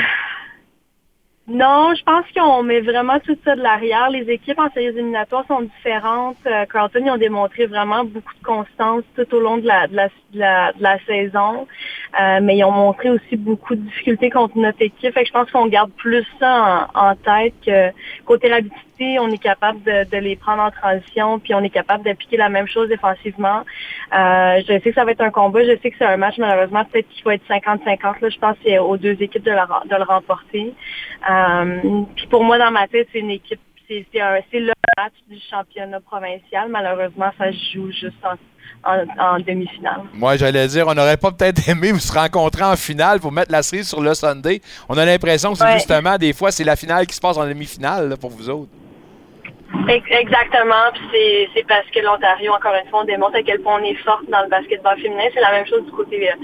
non, 1.48 1.94
je 1.94 2.04
pense 2.04 2.26
qu'on 2.36 2.64
met 2.64 2.82
vraiment 2.82 3.20
tout 3.20 3.38
ça 3.46 3.56
de 3.56 3.62
l'arrière. 3.62 4.10
Les 4.10 4.28
équipes 4.32 4.58
en 4.58 4.72
séries 4.72 4.88
éliminatoires 4.88 5.46
sont 5.48 5.62
différentes. 5.62 6.38
Euh, 6.48 6.66
Carlton, 6.66 7.04
ils 7.06 7.12
ont 7.12 7.18
démontré 7.18 7.68
vraiment 7.68 8.04
beaucoup 8.04 8.34
de 8.34 8.44
constance 8.44 9.04
tout 9.16 9.32
au 9.36 9.40
long 9.40 9.58
de 9.58 9.68
la, 9.68 11.00
saison. 11.06 11.68
Euh, 12.20 12.40
mais 12.42 12.58
ils 12.58 12.64
ont 12.64 12.72
montré 12.72 13.12
aussi 13.12 13.38
beaucoup 13.38 13.76
de 13.76 13.82
difficultés 13.82 14.32
contre 14.32 14.58
notre 14.58 14.82
équipe. 14.82 15.14
Fait 15.14 15.22
que 15.22 15.28
je 15.28 15.34
pense 15.34 15.52
qu'on 15.52 15.68
garde 15.68 15.92
plus 15.92 16.26
ça 16.40 16.90
en, 16.96 17.16
tête 17.16 17.54
que 17.64 17.92
côté 18.26 18.50
on 19.00 19.30
est 19.30 19.38
capable 19.38 19.82
de, 19.84 20.18
les 20.18 20.36
prendre 20.36 20.64
en 20.64 20.72
transition, 20.72 21.40
puis 21.40 21.54
on 21.54 21.62
est 21.64 21.70
capable 21.70 22.04
d'appliquer 22.04 22.38
la 22.38 22.50
même 22.50 22.68
chose 22.68 22.90
défensivement. 22.90 23.62
Euh, 24.14 24.62
je 24.68 24.80
sais 24.80 24.90
que 24.90 24.94
ça 24.94 25.06
va 25.06 25.12
être 25.12 25.22
un 25.22 25.32
combat. 25.32 25.64
Je 25.64 25.78
sais 25.82 25.92
que 25.92 25.98
c'est 25.98 26.06
un 26.06 26.18
match, 26.18 26.38
malheureusement, 26.38 26.86
peut-être 26.86 27.08
qu'il 27.10 27.24
faut 27.24 27.32
être 27.32 27.46
50-50. 27.50 28.30
Je 28.30 28.40
pense 28.40 28.56
que 28.58 28.64
c'est 28.66 28.80
aux 28.80 28.98
deux 28.98 29.18
équipes 29.22 29.44
de, 29.44 29.52
de 29.52 29.96
le 29.96 30.04
remporter. 30.04 30.74
Euh, 31.30 32.04
puis 32.16 32.28
pour 32.28 32.44
moi, 32.44 32.58
dans 32.58 32.72
ma 32.72 32.88
tête, 32.88 33.08
c'est 33.12 33.20
une 33.20 33.32
équipe, 33.32 33.60
c'est 33.88 34.06
le 34.54 34.74
match 34.98 35.14
du 35.30 35.38
championnat 35.50 36.00
provincial. 36.00 36.70
Malheureusement, 36.70 37.32
ça 37.38 37.52
se 37.52 37.74
joue 37.74 37.92
juste 37.92 38.16
en, 38.84 39.40
demi-finale. 39.40 40.02
Moi, 40.14 40.38
j'allais 40.38 40.68
dire, 40.68 40.88
on 40.88 40.94
n'aurait 40.94 41.18
pas 41.18 41.32
peut-être 41.32 41.68
aimé 41.70 41.92
vous 41.92 42.00
se 42.00 42.14
rencontrer 42.14 42.64
en 42.64 42.76
finale 42.76 43.20
pour 43.20 43.32
mettre 43.32 43.52
la 43.52 43.64
série 43.64 43.84
sur 43.84 44.02
le 44.02 44.14
Sunday. 44.14 44.62
On 44.90 44.98
a 44.98 45.06
l'impression 45.06 45.54
que 45.54 45.60
c'est 45.60 45.74
justement, 45.74 46.18
des 46.18 46.34
fois, 46.34 46.52
c'est 46.52 46.64
la 46.64 46.76
finale 46.76 47.06
qui 47.08 47.16
se 47.16 47.22
passe 47.22 47.38
en 47.38 47.46
demi-finale 47.46 48.16
pour 48.18 48.30
vous 48.30 48.50
autres. 48.50 48.72
Exactement. 49.88 50.92
Puis 50.94 51.50
c'est 51.54 51.68
parce 51.68 51.88
que 51.92 52.00
l'Ontario, 52.00 52.54
encore 52.54 52.74
une 52.74 52.90
fois, 52.90 53.02
on 53.02 53.06
démontre 53.06 53.36
à 53.36 53.44
quel 53.44 53.62
point 53.62 53.80
on 53.80 53.84
est 53.84 53.96
forte 54.04 54.26
dans 54.30 54.42
le 54.42 54.50
basketball 54.50 55.00
féminin. 55.00 55.26
C'est 55.34 55.42
la 55.42 55.52
même 55.52 55.68
chose 55.68 55.86
du 55.86 55.92
côté 55.92 56.30
euh, 56.30 56.36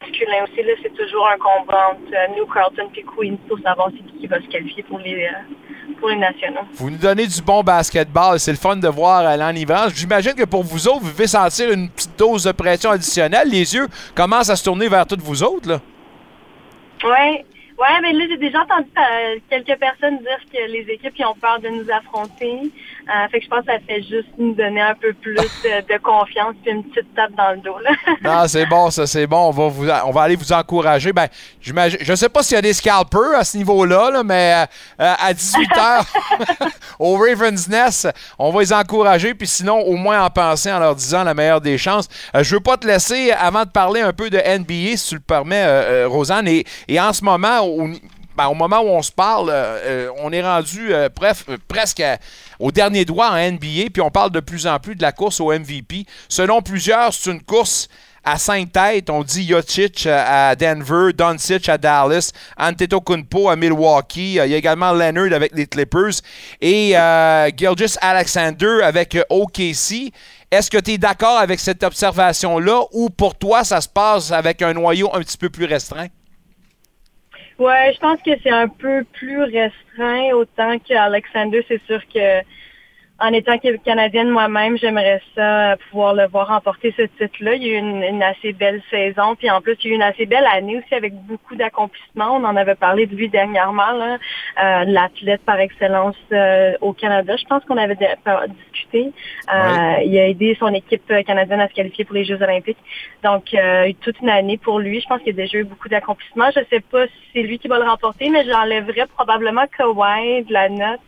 masculin 0.00 0.44
aussi. 0.44 0.66
C'est 0.82 0.94
toujours 0.94 1.28
un 1.28 1.38
combat 1.38 1.90
entre 1.92 2.14
euh, 2.14 2.34
New 2.36 2.46
Carlton 2.46 2.88
et 2.94 3.02
Queens 3.02 3.36
pour 3.48 3.58
savoir 3.60 3.90
qui 4.18 4.26
va 4.26 4.40
se 4.40 4.46
qualifier 4.46 4.82
pour 4.84 4.98
les, 4.98 5.24
euh, 5.24 5.54
pour 5.98 6.08
les 6.08 6.16
nationaux. 6.16 6.60
Vous 6.74 6.90
nous 6.90 6.98
donnez 6.98 7.26
du 7.26 7.42
bon 7.42 7.62
basketball. 7.62 8.38
C'est 8.38 8.52
le 8.52 8.58
fun 8.58 8.76
de 8.76 8.88
voir 8.88 9.26
à 9.26 9.36
l'enivrance. 9.36 9.94
J'imagine 9.94 10.34
que 10.34 10.44
pour 10.44 10.62
vous 10.62 10.88
autres, 10.88 11.00
vous 11.00 11.12
devez 11.12 11.26
sentir 11.26 11.70
une 11.70 11.90
petite 11.90 12.18
dose 12.18 12.44
de 12.44 12.52
pression 12.52 12.90
additionnelle. 12.90 13.48
Les 13.48 13.74
yeux 13.74 13.86
commencent 14.14 14.50
à 14.50 14.56
se 14.56 14.64
tourner 14.64 14.88
vers 14.88 15.06
toutes 15.06 15.20
vous 15.20 15.42
autres. 15.42 15.68
Là. 15.68 15.80
Oui. 17.04 17.44
Ouais, 17.78 18.00
mais 18.02 18.12
là, 18.12 18.24
j'ai 18.28 18.38
déjà 18.38 18.62
entendu 18.62 18.88
euh, 18.96 19.36
quelques 19.48 19.78
personnes 19.78 20.18
dire 20.18 20.40
que 20.52 20.68
les 20.68 20.84
équipes 20.92 21.14
ont 21.24 21.38
peur 21.40 21.60
de 21.60 21.68
nous 21.68 21.86
affronter. 21.88 22.72
Euh, 23.08 23.28
fait 23.30 23.38
que 23.38 23.44
je 23.44 23.48
pense 23.48 23.60
que 23.60 23.66
ça 23.66 23.78
fait 23.86 24.02
juste 24.02 24.28
nous 24.36 24.52
donner 24.52 24.80
un 24.80 24.96
peu 24.96 25.12
plus 25.12 25.36
de, 25.36 25.98
confiance 25.98 26.56
et 26.66 26.70
une 26.70 26.82
petite 26.82 27.14
tape 27.14 27.30
dans 27.36 27.52
le 27.52 27.58
dos. 27.58 27.78
Là. 27.78 27.90
non, 28.42 28.48
c'est 28.48 28.66
bon, 28.66 28.90
ça, 28.90 29.06
c'est 29.06 29.28
bon. 29.28 29.48
On 29.48 29.50
va, 29.52 29.68
vous, 29.68 29.88
on 30.06 30.10
va 30.10 30.22
aller 30.22 30.34
vous 30.34 30.52
encourager. 30.52 31.12
Ben, 31.12 31.28
je 31.60 31.72
ne 31.72 32.16
sais 32.16 32.28
pas 32.28 32.42
s'il 32.42 32.56
y 32.56 32.58
a 32.58 32.62
des 32.62 32.72
scalpers 32.72 33.36
à 33.36 33.44
ce 33.44 33.56
niveau-là, 33.56 34.24
mais 34.24 34.66
euh, 35.00 35.14
à 35.16 35.32
18h 35.32 36.04
au 36.98 37.14
Ravens 37.14 37.68
Nest, 37.68 38.08
on 38.40 38.50
va 38.50 38.60
les 38.60 38.72
encourager. 38.72 39.34
Puis 39.34 39.46
sinon, 39.46 39.78
au 39.82 39.94
moins 39.94 40.24
en 40.24 40.30
penser 40.30 40.72
en 40.72 40.80
leur 40.80 40.96
disant 40.96 41.22
la 41.22 41.32
meilleure 41.32 41.60
des 41.60 41.78
chances. 41.78 42.08
je 42.34 42.56
veux 42.56 42.60
pas 42.60 42.76
te 42.76 42.88
laisser, 42.88 43.30
avant 43.30 43.64
de 43.64 43.70
parler 43.70 44.00
un 44.00 44.12
peu 44.12 44.30
de 44.30 44.38
NBA, 44.38 44.96
si 44.96 45.10
tu 45.10 45.14
le 45.14 45.20
permets, 45.20 46.04
Rosanne. 46.06 46.48
Et, 46.48 46.64
et 46.88 47.00
en 47.00 47.12
ce 47.12 47.22
moment, 47.22 47.67
ben, 48.38 48.46
au, 48.46 48.54
moment 48.54 48.80
où 48.82 48.88
on 48.88 49.02
se 49.02 49.10
parle, 49.10 49.50
euh, 49.50 49.78
euh, 49.84 50.10
on 50.18 50.32
est 50.32 50.42
rendu 50.42 50.94
euh, 50.94 51.08
presque 51.66 52.02
au 52.60 52.70
dernier 52.70 53.04
doigt 53.04 53.30
en 53.32 53.36
NBA, 53.36 53.90
puis 53.92 54.00
on 54.00 54.12
parle 54.12 54.30
de 54.30 54.38
plus 54.38 54.68
en 54.68 54.78
plus 54.78 54.94
de 54.94 55.02
la 55.02 55.10
course 55.10 55.40
au 55.40 55.50
MVP. 55.50 56.06
Selon 56.28 56.62
plusieurs, 56.62 57.12
c'est 57.12 57.32
une 57.32 57.42
course 57.42 57.88
à 58.22 58.38
cinq 58.38 58.70
têtes. 58.70 59.10
On 59.10 59.24
dit 59.24 59.48
Jokic 59.48 60.06
à 60.06 60.54
Denver, 60.54 61.12
Doncic 61.12 61.68
à 61.68 61.78
Dallas, 61.78 62.30
Antetokounmpo 62.56 63.48
à 63.48 63.56
Milwaukee. 63.56 64.34
Il 64.34 64.50
y 64.50 64.54
a 64.54 64.56
également 64.56 64.92
Leonard 64.92 65.32
avec 65.32 65.52
les 65.56 65.66
Clippers 65.66 66.20
et 66.60 66.94
Gilgis 67.56 67.96
Alexander 68.00 68.82
avec 68.84 69.18
OKC. 69.30 70.12
Est-ce 70.50 70.70
que 70.70 70.78
tu 70.78 70.92
es 70.92 70.98
d'accord 70.98 71.38
avec 71.38 71.58
cette 71.58 71.82
observation-là 71.82 72.82
ou 72.92 73.10
pour 73.10 73.34
toi, 73.34 73.64
ça 73.64 73.80
se 73.80 73.88
passe 73.88 74.30
avec 74.30 74.62
un 74.62 74.74
noyau 74.74 75.10
un 75.12 75.20
petit 75.20 75.38
peu 75.38 75.50
plus 75.50 75.64
restreint? 75.64 76.06
Ouais, 77.58 77.92
je 77.92 77.98
pense 77.98 78.22
que 78.22 78.30
c'est 78.42 78.50
un 78.50 78.68
peu 78.68 79.04
plus 79.12 79.42
restreint, 79.42 80.30
autant 80.32 80.78
qu'Alexander, 80.78 81.64
c'est 81.66 81.82
sûr 81.86 82.00
que 82.06 82.40
en 83.20 83.32
étant 83.32 83.58
canadienne 83.84 84.30
moi-même, 84.30 84.78
j'aimerais 84.78 85.20
ça 85.34 85.76
pouvoir 85.90 86.14
le 86.14 86.28
voir 86.28 86.48
remporter 86.48 86.94
ce 86.96 87.02
titre-là. 87.02 87.54
Il 87.54 87.64
y 87.64 87.70
a 87.70 87.72
eu 87.72 87.78
une, 87.78 88.22
assez 88.22 88.52
belle 88.52 88.80
saison, 88.90 89.34
puis 89.34 89.50
en 89.50 89.60
plus, 89.60 89.76
il 89.82 89.86
y 89.86 89.90
a 89.90 89.92
eu 89.92 89.96
une 89.96 90.02
assez 90.02 90.24
belle 90.26 90.46
année 90.52 90.78
aussi 90.78 90.94
avec 90.94 91.14
beaucoup 91.26 91.56
d'accomplissements. 91.56 92.36
On 92.36 92.44
en 92.44 92.54
avait 92.54 92.76
parlé 92.76 93.06
de 93.06 93.16
lui 93.16 93.28
dernièrement, 93.28 93.90
là, 93.90 94.18
euh, 94.62 94.84
l'athlète 94.84 95.42
par 95.44 95.58
excellence 95.58 96.16
euh, 96.32 96.74
au 96.80 96.92
Canada. 96.92 97.34
Je 97.36 97.44
pense 97.46 97.64
qu'on 97.64 97.76
avait 97.76 97.96
discuté. 97.96 99.12
Euh, 99.52 99.94
il 100.04 100.16
a 100.16 100.28
aidé 100.28 100.56
son 100.60 100.72
équipe 100.72 101.12
canadienne 101.26 101.60
à 101.60 101.68
se 101.68 101.74
qualifier 101.74 102.04
pour 102.04 102.14
les 102.14 102.24
Jeux 102.24 102.40
olympiques. 102.40 102.78
Donc, 103.24 103.52
euh, 103.52 103.92
toute 104.00 104.20
une 104.20 104.30
année 104.30 104.58
pour 104.58 104.78
lui. 104.78 105.00
Je 105.00 105.08
pense 105.08 105.20
qu'il 105.22 105.30
a 105.30 105.36
déjà 105.36 105.58
eu 105.58 105.64
beaucoup 105.64 105.88
d'accomplissements. 105.88 106.50
Je 106.54 106.60
ne 106.60 106.64
sais 106.66 106.80
pas 106.80 107.06
si 107.06 107.12
c'est 107.34 107.42
lui 107.42 107.58
qui 107.58 107.66
va 107.66 107.78
le 107.78 107.84
remporter, 107.84 108.30
mais 108.30 108.44
j'enlèverais 108.44 109.06
probablement 109.16 109.64
Kawhi 109.76 110.44
de 110.44 110.52
la 110.52 110.68
note 110.68 111.00
euh, 111.00 111.07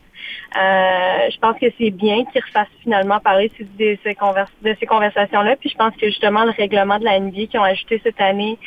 je 0.55 1.39
pense 1.39 1.59
que 1.59 1.67
c'est 1.79 1.91
bien 1.91 2.25
qu'ils 2.27 2.43
refassent 2.43 2.69
finalement 2.83 3.21
parler 3.21 3.51
de 3.79 3.99
ces, 4.03 4.15
conversations-là. 4.15 5.57
Puis 5.57 5.71
je 5.71 5.77
pense 5.77 5.95
que 5.97 6.07
justement 6.07 6.45
le 6.45 6.53
règlement 6.53 6.99
de 6.99 7.05
la 7.05 7.19
NBA 7.19 7.47
qu'ils 7.47 7.61
ont 7.61 7.65
ajouté 7.65 8.01
cette 8.03 8.21
année 8.21 8.59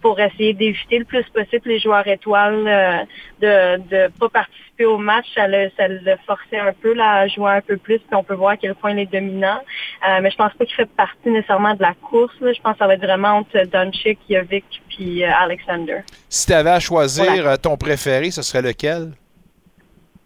pour 0.00 0.18
essayer 0.20 0.54
d'éviter 0.54 0.98
le 0.98 1.04
plus 1.04 1.24
possible 1.24 1.62
les 1.66 1.78
joueurs 1.78 2.06
étoiles 2.06 2.64
euh, 2.66 3.04
de 3.40 3.94
ne 3.94 4.08
pas 4.08 4.28
participer 4.28 4.86
au 4.86 4.96
match, 4.96 5.26
ça 5.34 5.46
le, 5.46 5.70
ça 5.76 5.88
le 5.88 6.16
forçait 6.26 6.58
un 6.58 6.72
peu 6.72 6.94
là, 6.94 7.16
à 7.16 7.28
jouer 7.28 7.50
un 7.50 7.60
peu 7.60 7.76
plus, 7.76 7.98
puis 7.98 8.14
on 8.14 8.24
peut 8.24 8.34
voir 8.34 8.52
à 8.52 8.56
quel 8.56 8.74
point 8.74 8.92
il 8.92 9.00
est 9.00 9.12
dominant. 9.12 9.60
Euh, 10.08 10.20
mais 10.22 10.30
je 10.30 10.36
pense 10.36 10.52
pas 10.54 10.64
qu'il 10.64 10.74
fait 10.74 10.90
partie 10.96 11.28
nécessairement 11.28 11.74
de 11.74 11.82
la 11.82 11.94
course. 11.94 12.34
Je 12.40 12.60
pense 12.62 12.72
que 12.72 12.78
ça 12.78 12.86
va 12.86 12.94
être 12.94 13.02
vraiment 13.04 13.38
entre 13.38 13.62
Doncic, 13.66 14.18
Jovic 14.28 14.64
puis 14.88 15.22
Alexander. 15.24 16.00
Si 16.28 16.46
tu 16.46 16.52
avais 16.52 16.70
à 16.70 16.80
choisir 16.80 17.58
ton 17.58 17.76
préféré, 17.76 18.30
ce 18.30 18.42
serait 18.42 18.62
lequel? 18.62 19.12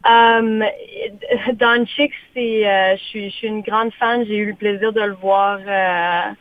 Um, 0.05 0.63
Don 1.55 1.87
Chick, 1.87 2.13
c'est, 2.35 2.69
euh, 2.69 2.97
je, 2.97 3.31
suis, 3.31 3.47
une 3.47 3.63
grande 3.63 3.93
fan. 3.95 4.25
J'ai 4.27 4.37
eu 4.37 4.47
le 4.47 4.55
plaisir 4.55 4.93
de 4.93 5.01
le 5.01 5.15
voir 5.15 5.59
euh, 5.67 6.33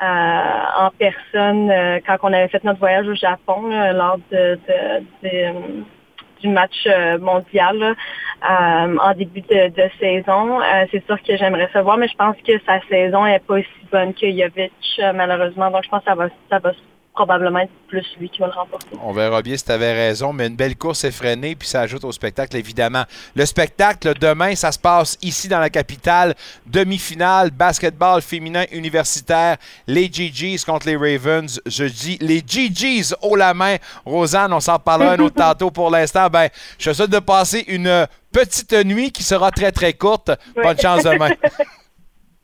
en 0.00 0.90
personne 0.98 1.72
quand 2.06 2.18
on 2.22 2.32
avait 2.32 2.48
fait 2.48 2.62
notre 2.64 2.78
voyage 2.78 3.08
au 3.08 3.14
Japon 3.14 3.70
lors 3.94 4.18
du 6.42 6.48
match 6.48 6.86
mondial 7.18 7.96
en 8.42 9.14
début 9.14 9.40
de, 9.40 9.88
saison. 9.98 10.60
c'est 10.90 11.04
sûr 11.06 11.16
que 11.22 11.36
j'aimerais 11.38 11.70
savoir, 11.72 11.96
mais 11.96 12.08
je 12.08 12.16
pense 12.16 12.36
que 12.46 12.58
sa 12.66 12.80
saison 12.90 13.24
n'est 13.24 13.38
pas 13.38 13.54
aussi 13.54 13.86
bonne 13.90 14.12
que 14.12 14.26
Jovic, 14.30 15.00
malheureusement. 15.14 15.70
Donc, 15.70 15.84
je 15.84 15.88
pense 15.88 16.00
que 16.00 16.10
ça 16.10 16.14
va, 16.14 16.28
ça 16.50 16.58
va 16.58 16.72
probablement 17.16 17.60
être 17.60 17.72
plus 17.88 18.04
lui 18.20 18.28
qui 18.28 18.40
va 18.40 18.46
le 18.48 18.52
remporter. 18.52 18.86
On 19.02 19.12
verra 19.12 19.40
bien 19.40 19.56
si 19.56 19.64
tu 19.64 19.72
avais 19.72 19.92
raison, 19.94 20.34
mais 20.34 20.46
une 20.46 20.54
belle 20.54 20.76
course 20.76 21.02
effrénée, 21.02 21.56
puis 21.56 21.66
ça 21.66 21.80
ajoute 21.80 22.04
au 22.04 22.12
spectacle, 22.12 22.56
évidemment. 22.56 23.04
Le 23.34 23.46
spectacle, 23.46 24.12
demain, 24.20 24.54
ça 24.54 24.70
se 24.70 24.78
passe 24.78 25.16
ici 25.22 25.48
dans 25.48 25.58
la 25.58 25.70
capitale. 25.70 26.34
Demi-finale, 26.66 27.50
basketball 27.50 28.20
féminin 28.20 28.64
universitaire, 28.70 29.56
les 29.86 30.12
GGs 30.12 30.64
contre 30.64 30.86
les 30.86 30.96
Ravens. 30.96 31.58
Je 31.64 31.84
dis 31.84 32.18
les 32.20 32.42
GGs 32.46 33.14
haut 33.22 33.34
la 33.34 33.54
main. 33.54 33.76
Rosanne, 34.04 34.52
on 34.52 34.60
s'en 34.60 34.78
parlera 34.78 35.12
un 35.12 35.18
autre 35.18 35.36
tantôt 35.42 35.70
pour 35.70 35.90
l'instant. 35.90 36.28
Ben, 36.28 36.50
je 36.78 36.92
souhaite 36.92 37.10
de 37.10 37.18
passer 37.18 37.64
une 37.68 38.06
petite 38.30 38.74
nuit 38.84 39.10
qui 39.10 39.22
sera 39.22 39.50
très, 39.50 39.72
très 39.72 39.94
courte. 39.94 40.30
Bonne 40.54 40.78
chance 40.78 41.02
demain. 41.02 41.30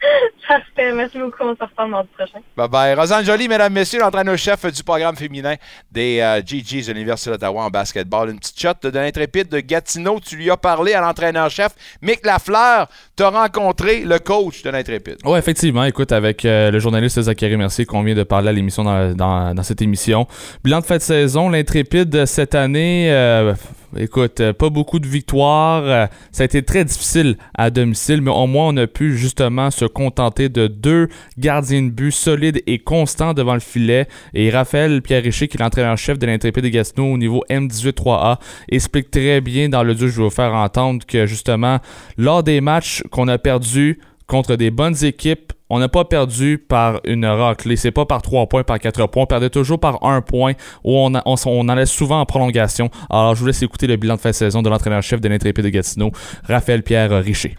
Parfait. 0.48 0.92
Merci 0.92 1.18
beaucoup. 1.18 1.44
On 1.44 1.54
se 1.54 1.62
reparle 1.62 1.90
mardi 1.90 2.08
prochain. 2.16 2.40
Bye 2.56 2.68
bye. 2.68 2.94
Rosanne 2.94 3.24
Jolie, 3.24 3.48
mesdames, 3.48 3.72
messieurs, 3.72 4.00
l'entraîneur-chef 4.00 4.66
du 4.72 4.82
programme 4.82 5.16
féminin 5.16 5.54
des 5.90 6.20
euh, 6.20 6.42
GGs 6.44 6.88
de 6.88 6.92
l'Université 6.92 7.30
d'Ottawa 7.30 7.64
en 7.64 7.70
basketball. 7.70 8.30
Une 8.30 8.38
petite 8.38 8.60
shot 8.60 8.74
de 8.82 8.98
l'intrépide 8.98 9.48
de 9.48 9.60
Gatineau. 9.60 10.20
Tu 10.20 10.36
lui 10.36 10.50
as 10.50 10.56
parlé 10.56 10.94
à 10.94 11.00
l'entraîneur-chef. 11.00 11.72
Mick 12.02 12.24
Lafleur, 12.24 12.88
tu 13.16 13.22
as 13.22 13.30
rencontré 13.30 14.00
le 14.00 14.18
coach 14.18 14.62
de 14.62 14.70
l'intrépide. 14.70 15.18
Oui, 15.24 15.38
effectivement. 15.38 15.84
Écoute, 15.84 16.12
avec 16.12 16.44
euh, 16.44 16.70
le 16.70 16.78
journaliste 16.78 17.20
Zachary 17.20 17.56
Mercier 17.56 17.84
qu'on 17.84 18.02
vient 18.02 18.14
de 18.14 18.24
parler 18.24 18.48
à 18.48 18.52
l'émission 18.52 18.84
dans, 18.84 19.62
cette 19.62 19.82
émission. 19.82 20.26
Bilan 20.64 20.80
de 20.80 20.84
fin 20.84 20.96
de 20.96 21.02
saison, 21.02 21.48
l'intrépide 21.48 22.26
cette 22.26 22.54
année. 22.54 23.12
Euh, 23.12 23.54
écoute, 23.96 24.40
euh, 24.40 24.52
pas 24.52 24.70
beaucoup 24.70 24.98
de 24.98 25.06
victoires. 25.06 25.82
Euh, 25.84 26.06
ça 26.30 26.42
a 26.42 26.46
été 26.46 26.62
très 26.62 26.84
difficile 26.84 27.36
à 27.54 27.70
domicile, 27.70 28.20
mais 28.22 28.30
au 28.30 28.46
moins 28.46 28.68
on 28.68 28.76
a 28.76 28.86
pu 28.86 29.16
justement 29.16 29.70
se 29.70 29.84
contenter 29.84 30.48
de 30.48 30.66
deux 30.66 31.08
gardiens 31.38 31.82
de 31.82 31.90
but 31.90 32.12
solides 32.12 32.62
et 32.66 32.78
constants 32.78 33.34
devant 33.34 33.54
le 33.54 33.60
filet. 33.60 34.06
Et 34.34 34.50
Raphaël 34.50 35.02
Pierre 35.02 35.22
Richer, 35.22 35.48
qui 35.48 35.56
est 35.56 35.60
l'entraîneur-chef 35.60 36.18
de 36.18 36.26
l'Intrépide 36.26 36.64
de 36.64 36.68
Gatineau 36.68 37.12
au 37.12 37.18
niveau 37.18 37.44
M18-3A, 37.50 38.38
explique 38.70 39.10
très 39.10 39.40
bien 39.40 39.68
dans 39.68 39.82
le 39.82 39.96
jeu 39.96 40.08
je 40.08 40.18
vais 40.18 40.24
vous 40.24 40.30
faire 40.30 40.54
entendre 40.54 41.04
que 41.06 41.26
justement, 41.26 41.78
lors 42.16 42.42
des 42.42 42.60
matchs 42.60 43.02
qu'on 43.10 43.28
a 43.28 43.38
perdus 43.38 43.98
contre 44.26 44.56
des 44.56 44.70
bonnes 44.70 45.04
équipes, 45.04 45.52
on 45.70 45.78
n'a 45.78 45.88
pas 45.88 46.04
perdu 46.04 46.58
par 46.58 47.00
une 47.04 47.24
raclée. 47.24 47.76
C'est 47.76 47.90
pas 47.90 48.04
par 48.04 48.20
trois 48.20 48.46
points, 48.46 48.62
par 48.62 48.78
quatre 48.78 49.06
points. 49.06 49.22
On 49.22 49.26
perdait 49.26 49.48
toujours 49.48 49.80
par 49.80 50.04
un 50.04 50.20
point 50.20 50.52
où 50.84 50.98
on, 50.98 51.12
on, 51.24 51.68
allait 51.68 51.86
souvent 51.86 52.20
en 52.20 52.26
prolongation. 52.26 52.90
Alors, 53.08 53.34
je 53.34 53.40
vous 53.40 53.46
laisse 53.46 53.62
écouter 53.62 53.86
le 53.86 53.96
bilan 53.96 54.16
de 54.16 54.20
fin 54.20 54.30
de 54.30 54.34
saison 54.34 54.60
de 54.60 54.68
l'entraîneur-chef 54.68 55.20
de 55.20 55.28
l'Intrépide 55.28 55.64
de 55.64 55.70
Gatineau, 55.70 56.10
Raphaël 56.44 56.82
Pierre 56.82 57.10
Richer. 57.22 57.56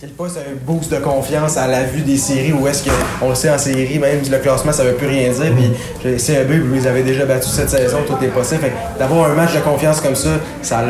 Quel 0.00 0.10
pas 0.10 0.24
un 0.24 0.54
boost 0.64 0.90
de 0.90 0.96
confiance 0.98 1.56
à 1.56 1.66
la 1.66 1.82
vue 1.82 2.02
des 2.02 2.16
séries 2.16 2.52
où 2.52 2.66
est-ce 2.66 2.84
qu'on 2.84 3.28
le 3.28 3.34
sait 3.34 3.50
en 3.50 3.58
série, 3.58 3.98
même 3.98 4.20
le 4.30 4.38
classement 4.38 4.72
ça 4.72 4.84
veut 4.84 4.94
plus 4.94 5.06
rien 5.06 5.30
dire. 5.30 5.52
Puis 6.00 6.18
CEB, 6.18 6.66
vous 6.66 6.74
les 6.74 6.86
avez 6.86 7.02
déjà 7.02 7.26
battus 7.26 7.50
cette 7.50 7.68
saison, 7.70 7.98
tout 8.06 8.16
est 8.24 8.28
possible. 8.28 8.70
d'avoir 8.98 9.30
un 9.30 9.34
match 9.34 9.52
de 9.52 9.60
confiance 9.60 10.00
comme 10.00 10.14
ça, 10.14 10.30
ça 10.62 10.82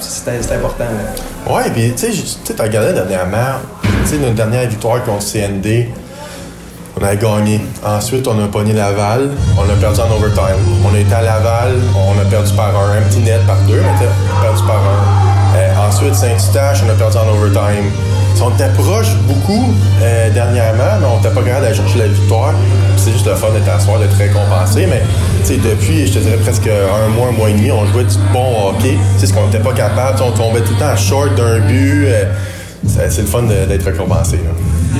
c'est 0.00 0.54
important. 0.54 0.84
Ouais, 1.50 1.70
puis 1.74 1.92
tu 1.94 2.12
sais, 2.12 2.54
t'as 2.56 2.64
regardé 2.64 2.94
dernièrement, 2.94 3.60
tu 3.82 4.10
sais, 4.10 4.18
notre 4.18 4.34
dernière 4.34 4.68
victoire 4.68 5.04
contre 5.04 5.24
CND, 5.24 5.88
on 6.98 7.04
a 7.04 7.16
gagné. 7.16 7.60
Ensuite, 7.84 8.26
on 8.28 8.42
a 8.42 8.46
pogné 8.46 8.72
Laval, 8.72 9.30
on 9.58 9.70
a 9.70 9.76
perdu 9.80 10.00
en 10.00 10.16
overtime. 10.16 10.56
On 10.84 10.94
a 10.94 10.98
été 10.98 11.12
à 11.12 11.22
Laval, 11.22 11.74
on 11.96 12.18
a 12.20 12.24
perdu 12.30 12.52
par 12.54 12.68
un, 12.68 13.02
petit 13.02 13.18
net 13.18 13.44
par 13.46 13.58
deux, 13.66 13.80
mais 13.80 14.06
on 14.06 14.38
a 14.38 14.42
perdu 14.42 14.62
par 14.66 14.76
un. 14.76 15.23
Ensuite, 15.94 16.16
Saint-Eustache, 16.16 16.82
on 16.84 16.90
a 16.90 16.94
perdu 16.94 17.16
en 17.18 17.28
overtime. 17.28 17.88
On 18.42 18.50
était 18.50 18.68
proche 18.70 19.14
beaucoup 19.28 19.72
euh, 20.02 20.28
dernièrement, 20.30 20.98
mais 20.98 21.06
on 21.06 21.18
n'était 21.18 21.32
pas 21.32 21.40
capable 21.40 21.66
d'aller 21.66 21.76
chercher 21.76 21.98
la 22.00 22.08
victoire. 22.08 22.52
C'est 22.96 23.12
juste 23.12 23.26
le 23.26 23.36
fun 23.36 23.46
d'être 23.52 23.68
à 23.68 23.78
soir, 23.78 24.00
d'être 24.00 24.16
récompensé. 24.16 24.88
Mais 24.88 25.02
depuis, 25.48 26.08
je 26.08 26.14
te 26.14 26.18
dirais 26.18 26.38
presque 26.38 26.66
un 26.66 27.08
mois, 27.10 27.28
un 27.28 27.30
mois 27.30 27.48
et 27.48 27.52
demi, 27.52 27.70
on 27.70 27.86
jouait 27.86 28.02
du 28.02 28.16
bon 28.32 28.70
hockey. 28.70 28.98
C'est 29.18 29.26
ce 29.26 29.32
qu'on 29.32 29.46
n'était 29.46 29.60
pas 29.60 29.72
capable. 29.72 30.20
on 30.20 30.32
tombait 30.32 30.62
tout 30.62 30.72
le 30.72 30.80
temps 30.80 30.96
short 30.96 31.32
d'un 31.36 31.60
but. 31.60 32.06
Euh, 32.08 32.24
c'est 32.88 33.20
le 33.20 33.28
fun 33.28 33.44
d'être 33.44 33.84
récompensé. 33.84 34.40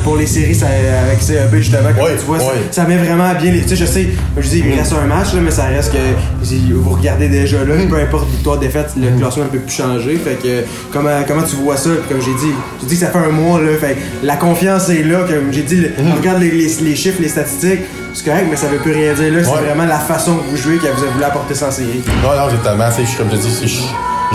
Pour 0.03 0.17
les 0.17 0.27
séries, 0.27 0.55
ça, 0.55 0.67
avec 0.67 1.23
CEB, 1.23 1.55
justement, 1.57 1.89
comme 1.97 2.17
tu 2.19 2.25
vois, 2.27 2.39
ça, 2.71 2.85
met 2.85 2.97
vraiment 2.97 3.33
bien 3.35 3.53
les. 3.53 3.63
Tu 3.63 3.69
sais, 3.69 3.77
je 3.77 3.85
sais, 3.85 4.09
je 4.37 4.49
dis, 4.49 4.63
il 4.67 4.79
reste 4.79 4.93
un 4.93 5.07
match, 5.07 5.29
mais 5.35 5.51
ça 5.51 5.65
reste 5.65 5.93
que 5.93 6.73
vous 6.73 6.91
regardez 6.91 7.29
déjà 7.29 7.65
là, 7.65 7.75
peu 7.89 7.97
importe 7.97 8.29
victoire, 8.31 8.59
défaite, 8.59 8.93
le 8.97 9.11
mm. 9.11 9.19
classement 9.19 9.45
ne 9.45 9.49
peut 9.49 9.59
plus 9.59 9.75
changer. 9.75 10.17
Fait 10.17 10.35
que 10.43 10.65
comment, 10.93 11.23
comment 11.27 11.43
tu 11.43 11.57
vois 11.57 11.77
ça? 11.77 11.91
Comme 12.09 12.21
j'ai 12.21 12.35
dit, 12.35 12.53
j'ai 12.81 12.87
dit 12.87 12.95
que 12.95 13.01
ça 13.01 13.11
fait 13.11 13.19
un 13.19 13.31
mois, 13.31 13.61
là. 13.61 13.77
Fait 13.79 13.97
la 14.23 14.37
confiance 14.37 14.89
est 14.89 15.03
là. 15.03 15.21
Comme 15.21 15.53
j'ai 15.53 15.63
dit, 15.63 15.87
on 15.99 16.05
mm. 16.05 16.13
regarde 16.19 16.41
les, 16.41 16.51
les, 16.51 16.97
chiffres, 16.97 17.21
les 17.21 17.29
statistiques, 17.29 17.81
c'est 18.13 18.25
correct, 18.25 18.47
mais 18.51 18.57
ça 18.57 18.69
veut 18.69 18.79
plus 18.79 18.93
rien 18.93 19.15
dire 19.15 19.33
là. 19.33 19.45
C'est 19.45 19.65
vraiment 19.65 19.87
la 19.87 19.99
façon 19.99 20.37
que 20.37 20.51
vous 20.51 20.57
jouez 20.57 20.79
qui 20.79 20.87
vous 20.87 21.05
a 21.05 21.09
voulu 21.09 21.25
apporter 21.25 21.55
ça 21.55 21.69
en 21.69 21.71
série. 21.71 22.03
Non, 22.23 22.37
non, 22.37 22.49
exactement. 22.49 22.85
Comme 23.19 23.31
je 23.31 23.37
dis, 23.37 23.89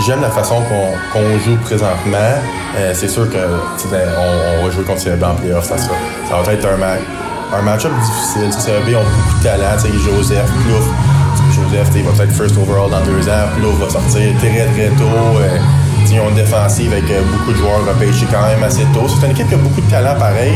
J'aime 0.06 0.22
la 0.22 0.30
façon 0.30 0.62
qu'on 1.12 1.38
joue 1.44 1.56
présentement. 1.56 2.16
Euh, 2.76 2.92
c'est 2.94 3.08
sûr 3.08 3.28
que 3.28 3.36
ben, 3.90 4.08
on, 4.18 4.64
va 4.64 4.70
jouer 4.70 4.84
contre 4.84 5.04
CRB 5.04 5.22
en 5.22 5.34
playoff, 5.34 5.64
ça, 5.64 5.76
ça, 5.76 5.90
ça 6.28 6.40
va 6.42 6.52
être 6.54 6.66
un, 6.66 6.76
match, 6.78 7.00
un 7.52 7.62
match-up 7.62 7.92
difficile. 8.00 8.50
CRB 8.50 8.96
ont 8.96 9.04
beaucoup 9.04 9.38
de 9.38 9.42
talent. 9.42 9.76
Joseph, 9.78 10.50
Plouf, 10.64 10.86
Joseph 11.54 11.88
il 11.96 12.02
va 12.04 12.24
être 12.24 12.32
first 12.32 12.56
overall 12.56 12.90
dans 12.90 13.02
deux 13.02 13.28
ans. 13.28 13.48
Plouf 13.58 13.78
va 13.78 13.90
sortir 13.90 14.34
très 14.38 14.64
très 14.66 14.88
tôt. 14.96 15.38
Euh, 15.38 15.58
ils 16.10 16.18
ont 16.18 16.30
une 16.30 16.34
défensive 16.34 16.92
avec 16.92 17.10
euh, 17.10 17.20
beaucoup 17.30 17.52
de 17.52 17.58
joueurs 17.58 17.84
repêchés 17.86 18.26
quand 18.32 18.46
même 18.46 18.62
assez 18.62 18.84
tôt. 18.94 19.06
C'est 19.06 19.26
une 19.26 19.32
équipe 19.32 19.48
qui 19.48 19.54
a 19.54 19.58
beaucoup 19.58 19.82
de 19.82 19.90
talent 19.90 20.18
pareil, 20.18 20.54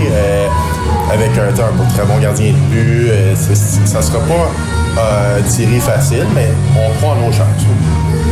avec 1.12 1.30
un, 1.36 1.48
un, 1.48 1.94
très 1.94 2.06
bon 2.06 2.18
gardien 2.18 2.52
de 2.52 2.74
but. 2.74 3.10
ça 3.36 4.00
sera 4.00 4.20
pas 4.20 4.50
tiré 5.48 5.80
facile, 5.80 6.26
mais 6.34 6.48
on 6.76 6.90
prend 7.00 7.14
nos 7.16 7.32
chances 7.32 7.66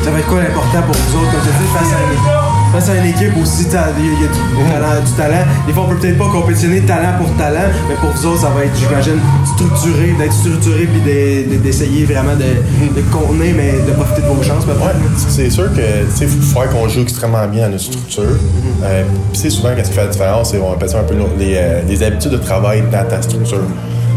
ça 0.03 0.11
va 0.11 0.19
être 0.19 0.27
quoi 0.27 0.41
l'important 0.43 0.83
pour 0.83 0.95
vous 0.95 1.19
autres, 1.19 1.31
comme 1.31 1.41
tu 1.43 1.63
dis, 1.63 1.71
face 1.73 1.93
à, 1.95 2.73
face 2.73 2.89
à 2.91 2.99
une 2.99 3.11
équipe 3.11 3.37
aussi, 3.41 3.67
il 3.67 3.73
y 3.73 3.77
a, 3.77 5.01
du, 5.01 5.13
talent, 5.13 5.45
Des 5.67 5.73
fois, 5.73 5.85
on 5.85 5.89
peut 5.91 5.97
peut-être 5.97 6.19
pas 6.19 6.29
compétitionner 6.29 6.81
talent 6.81 7.19
pour 7.19 7.31
talent, 7.37 7.71
mais 7.89 7.95
pour 7.97 8.11
vous 8.11 8.27
autres, 8.27 8.41
ça 8.41 8.51
va 8.51 8.65
être, 8.65 8.77
j'imagine, 8.77 9.21
structuré, 9.55 10.15
d'être 10.19 10.33
structuré 10.33 10.87
puis 10.87 11.59
d'essayer 11.59 12.05
vraiment 12.05 12.35
de, 12.35 13.01
de 13.01 13.03
contenir, 13.13 13.55
mais 13.57 13.75
de 13.87 13.93
profiter 13.93 14.23
de 14.23 14.27
vos 14.27 14.43
chances, 14.43 14.65
peut-être. 14.65 14.97
c'est 15.29 15.51
sûr 15.51 15.73
que, 15.73 15.81
il 16.21 16.29
faut 16.29 16.61
qu'on 16.73 16.89
joue 16.89 17.03
extrêmement 17.03 17.47
bien 17.47 17.67
dans 17.67 17.73
notre 17.73 17.85
structure. 17.85 18.23
Mm-hmm. 18.23 18.85
Euh, 18.85 19.05
c'est 19.35 19.51
souvent, 19.51 19.75
qu'est-ce 19.77 19.91
qui 19.91 19.95
fait 19.95 20.05
la 20.05 20.11
différence, 20.11 20.51
c'est 20.51 20.59
on 20.59 20.73
appelle 20.73 20.89
ça 20.89 20.99
un 20.99 21.05
peu 21.05 21.15
les, 21.39 21.55
euh, 21.57 21.83
les 21.87 22.03
habitudes 22.03 22.33
de 22.33 22.39
travail 22.39 22.83
dans 22.91 23.09
ta 23.09 23.23
structure. 23.23 23.63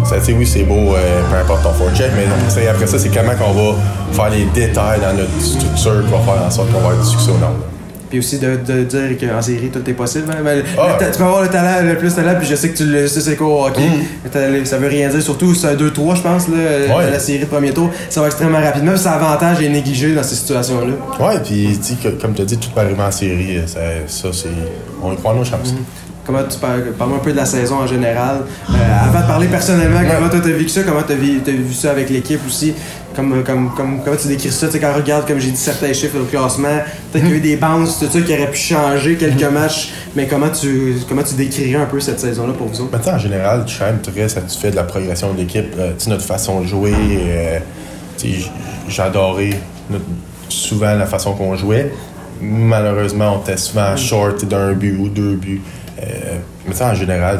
Ça, 0.05 0.17
oui, 0.37 0.45
c'est 0.45 0.63
beau, 0.63 0.93
euh, 0.93 1.21
peu 1.31 1.37
importe 1.37 1.63
ton 1.63 1.73
forecheck, 1.73 2.11
mais 2.15 2.67
après 2.67 2.85
ça, 2.85 2.99
c'est 2.99 3.09
comment 3.09 3.33
qu'on 3.33 3.53
va 3.53 3.75
faire 4.11 4.29
les 4.29 4.45
détails 4.53 4.99
dans 5.01 5.13
notre 5.17 5.41
structure 5.41 6.05
qui 6.05 6.11
va 6.11 6.19
faire 6.19 6.45
en 6.45 6.51
sorte 6.51 6.67
qu'on 6.71 6.79
va 6.79 6.89
avoir 6.89 7.03
du 7.03 7.09
succès 7.09 7.31
au 7.31 7.39
nombre. 7.39 7.65
Puis 8.11 8.19
aussi 8.19 8.37
de, 8.37 8.55
de 8.55 8.83
dire 8.83 9.17
qu'en 9.19 9.41
série, 9.41 9.69
tout 9.69 9.89
est 9.89 9.93
possible. 9.93 10.25
Hein. 10.29 10.61
Ah. 10.77 10.97
Tu 10.99 11.17
peux 11.17 11.23
avoir 11.23 11.41
le 11.41 11.47
talent, 11.47 11.83
le 11.83 11.97
plus 11.97 12.13
talent, 12.13 12.35
puis 12.37 12.47
je 12.47 12.53
sais 12.53 12.69
que 12.69 12.77
tu 12.77 12.85
le 12.85 13.07
sais 13.07 13.19
c'est 13.19 13.35
quoi 13.35 13.47
au 13.47 13.65
hockey. 13.65 13.81
Mm. 13.81 14.65
Ça 14.65 14.77
veut 14.77 14.87
rien 14.87 15.09
dire, 15.09 15.23
surtout 15.23 15.55
c'est 15.55 15.69
un 15.69 15.73
2-3, 15.73 16.17
je 16.17 16.21
pense, 16.21 16.47
là, 16.49 17.09
la 17.09 17.19
série 17.19 17.39
de 17.39 17.45
premier 17.45 17.71
tour. 17.71 17.89
Ça 18.09 18.21
va 18.21 18.27
extrêmement 18.27 18.61
rapidement, 18.61 18.95
ça 18.95 19.13
avantage 19.13 19.63
est 19.63 19.69
négligé 19.69 20.13
dans 20.13 20.23
ces 20.23 20.35
situations-là. 20.35 21.25
Ouais, 21.25 21.39
puis 21.43 21.79
comme 22.21 22.35
tu 22.35 22.43
as 22.43 22.45
dit, 22.45 22.57
tout 22.57 22.69
peut 22.69 22.81
arriver 22.81 23.01
en 23.01 23.11
série. 23.11 23.59
Ça, 23.65 23.79
ça 24.05 24.27
c'est. 24.31 24.49
On 25.01 25.13
y 25.13 25.17
croit 25.17 25.33
nos 25.33 25.43
chances. 25.43 25.73
Mm. 25.73 26.04
Comment 26.25 26.43
tu 26.49 26.57
parles, 26.57 26.81
parle 26.97 27.13
un 27.13 27.19
peu 27.19 27.31
de 27.31 27.37
la 27.37 27.45
saison 27.45 27.75
en 27.75 27.87
général. 27.87 28.41
Euh, 28.69 28.73
avant 29.07 29.21
de 29.21 29.27
parler 29.27 29.47
personnellement, 29.47 29.99
comment 29.99 30.29
tu 30.29 30.37
as 30.37 30.55
vécu 30.55 30.69
ça, 30.69 30.81
comment 30.81 31.03
tu 31.03 31.13
as, 31.13 31.15
vu 31.15 31.73
ça 31.73 31.91
avec 31.91 32.09
l'équipe 32.09 32.39
aussi, 32.47 32.73
comme, 33.15 33.43
comme, 33.43 33.69
comme, 33.75 34.01
comment 34.03 34.17
tu 34.17 34.27
décris 34.27 34.51
ça, 34.51 34.65
tu 34.65 34.73
sais, 34.73 34.79
quand 34.79 34.91
on 34.91 34.97
regarde, 34.97 35.27
comme 35.27 35.39
j'ai 35.39 35.51
dit, 35.51 35.57
certains 35.57 35.93
chiffres 35.93 36.19
au 36.19 36.25
classement, 36.25 36.79
peut-être 37.11 37.25
qu'il 37.25 37.31
y 37.31 37.35
a 37.35 37.37
eu 37.37 37.41
des 37.41 37.55
bounces, 37.57 37.99
tout 37.99 38.07
ça, 38.11 38.21
qui 38.21 38.33
auraient 38.33 38.49
pu 38.49 38.57
changer 38.57 39.15
quelques 39.17 39.39
mm-hmm. 39.39 39.49
matchs, 39.51 39.93
mais 40.15 40.25
comment 40.25 40.49
tu, 40.49 40.95
comment 41.07 41.21
tu 41.23 41.35
décrirais 41.35 41.81
un 41.81 41.85
peu 41.85 41.99
cette 41.99 42.19
saison-là 42.19 42.53
pour 42.53 42.67
vous 42.67 42.81
autres? 42.81 42.91
Maintenant, 42.91 43.13
en 43.13 43.19
général, 43.19 43.63
je 43.67 43.71
suis 43.71 43.79
quand 43.79 43.85
même 43.85 44.01
très 44.01 44.27
satisfait 44.27 44.71
de 44.71 44.75
la 44.75 44.83
progression 44.83 45.31
de 45.31 45.37
l'équipe, 45.37 45.75
euh, 45.77 45.91
notre 46.07 46.25
façon 46.25 46.61
de 46.61 46.65
jouer, 46.65 46.93
euh, 46.93 47.59
j'adorais 48.89 49.59
souvent 50.49 50.95
la 50.95 51.05
façon 51.05 51.33
qu'on 51.33 51.55
jouait. 51.55 51.91
Malheureusement, 52.41 53.37
on 53.37 53.41
était 53.41 53.57
souvent 53.57 53.95
short 53.95 54.43
d'un 54.45 54.73
but 54.73 54.97
ou 54.97 55.09
deux 55.09 55.35
buts. 55.35 55.61
Euh, 56.01 56.37
mais 56.67 56.73
ça, 56.73 56.89
en 56.89 56.93
général, 56.93 57.39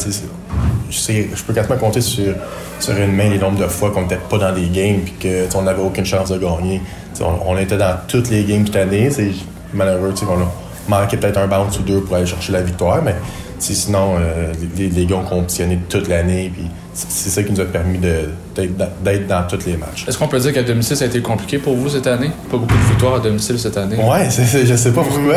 je 0.89 1.43
peux 1.43 1.53
quasiment 1.53 1.77
compter 1.77 2.01
sur, 2.01 2.33
sur 2.79 2.95
une 2.95 3.11
main 3.11 3.29
les 3.29 3.37
nombres 3.39 3.59
de 3.59 3.67
fois 3.67 3.91
qu'on 3.91 4.03
n'était 4.03 4.17
pas 4.17 4.37
dans 4.37 4.53
des 4.53 4.67
games 4.67 5.01
et 5.23 5.47
qu'on 5.49 5.63
n'avait 5.63 5.81
aucune 5.81 6.05
chance 6.05 6.29
de 6.29 6.37
gagner. 6.37 6.81
On, 7.21 7.57
était 7.57 7.77
dans 7.77 7.97
toutes 8.07 8.29
les 8.29 8.43
games 8.43 8.65
cette 8.65 8.75
année. 8.75 9.09
C'est 9.09 9.31
malheureux, 9.73 10.13
on 10.29 10.41
a 10.41 10.99
manqué 11.01 11.17
peut-être 11.17 11.37
un 11.37 11.47
bounce 11.47 11.79
ou 11.79 11.83
deux 11.83 12.01
pour 12.01 12.15
aller 12.15 12.25
chercher 12.25 12.53
la 12.53 12.61
victoire, 12.61 13.01
mais 13.01 13.15
sinon, 13.59 14.15
euh, 14.19 14.53
les, 14.77 14.89
les, 14.89 15.05
gars 15.05 15.15
ont 15.15 15.23
compétitionné 15.23 15.79
toute 15.89 16.07
l'année. 16.07 16.51
Puis 16.53 16.69
c'est 16.95 17.29
ça 17.29 17.43
qui 17.43 17.51
nous 17.51 17.59
a 17.59 17.65
permis 17.65 17.97
d'être 17.97 19.27
dans 19.27 19.43
tous 19.47 19.65
les 19.65 19.75
matchs. 19.75 20.05
Est-ce 20.07 20.17
qu'on 20.17 20.29
peut 20.29 20.39
dire 20.39 20.53
qu'à 20.53 20.63
domicile, 20.63 20.95
ça 20.95 21.03
a 21.03 21.07
été 21.07 21.21
compliqué 21.21 21.57
pour 21.57 21.75
vous 21.75 21.89
cette 21.89 22.07
année? 22.07 22.31
Pas 22.49 22.57
beaucoup 22.57 22.73
de 22.73 22.87
victoires 22.89 23.15
à 23.15 23.19
domicile 23.19 23.59
cette 23.59 23.75
année? 23.75 23.97
Ouais, 23.97 24.29
c'est, 24.29 24.65
je 24.65 24.75
sais 24.75 24.91
pas 24.91 25.03
pourquoi. 25.03 25.35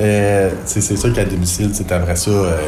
euh, 0.00 0.50
c'est 0.64 0.96
sûr 0.96 1.12
qu'à 1.12 1.24
domicile, 1.24 1.72
après 1.90 2.14
ça, 2.16 2.30
euh, 2.30 2.58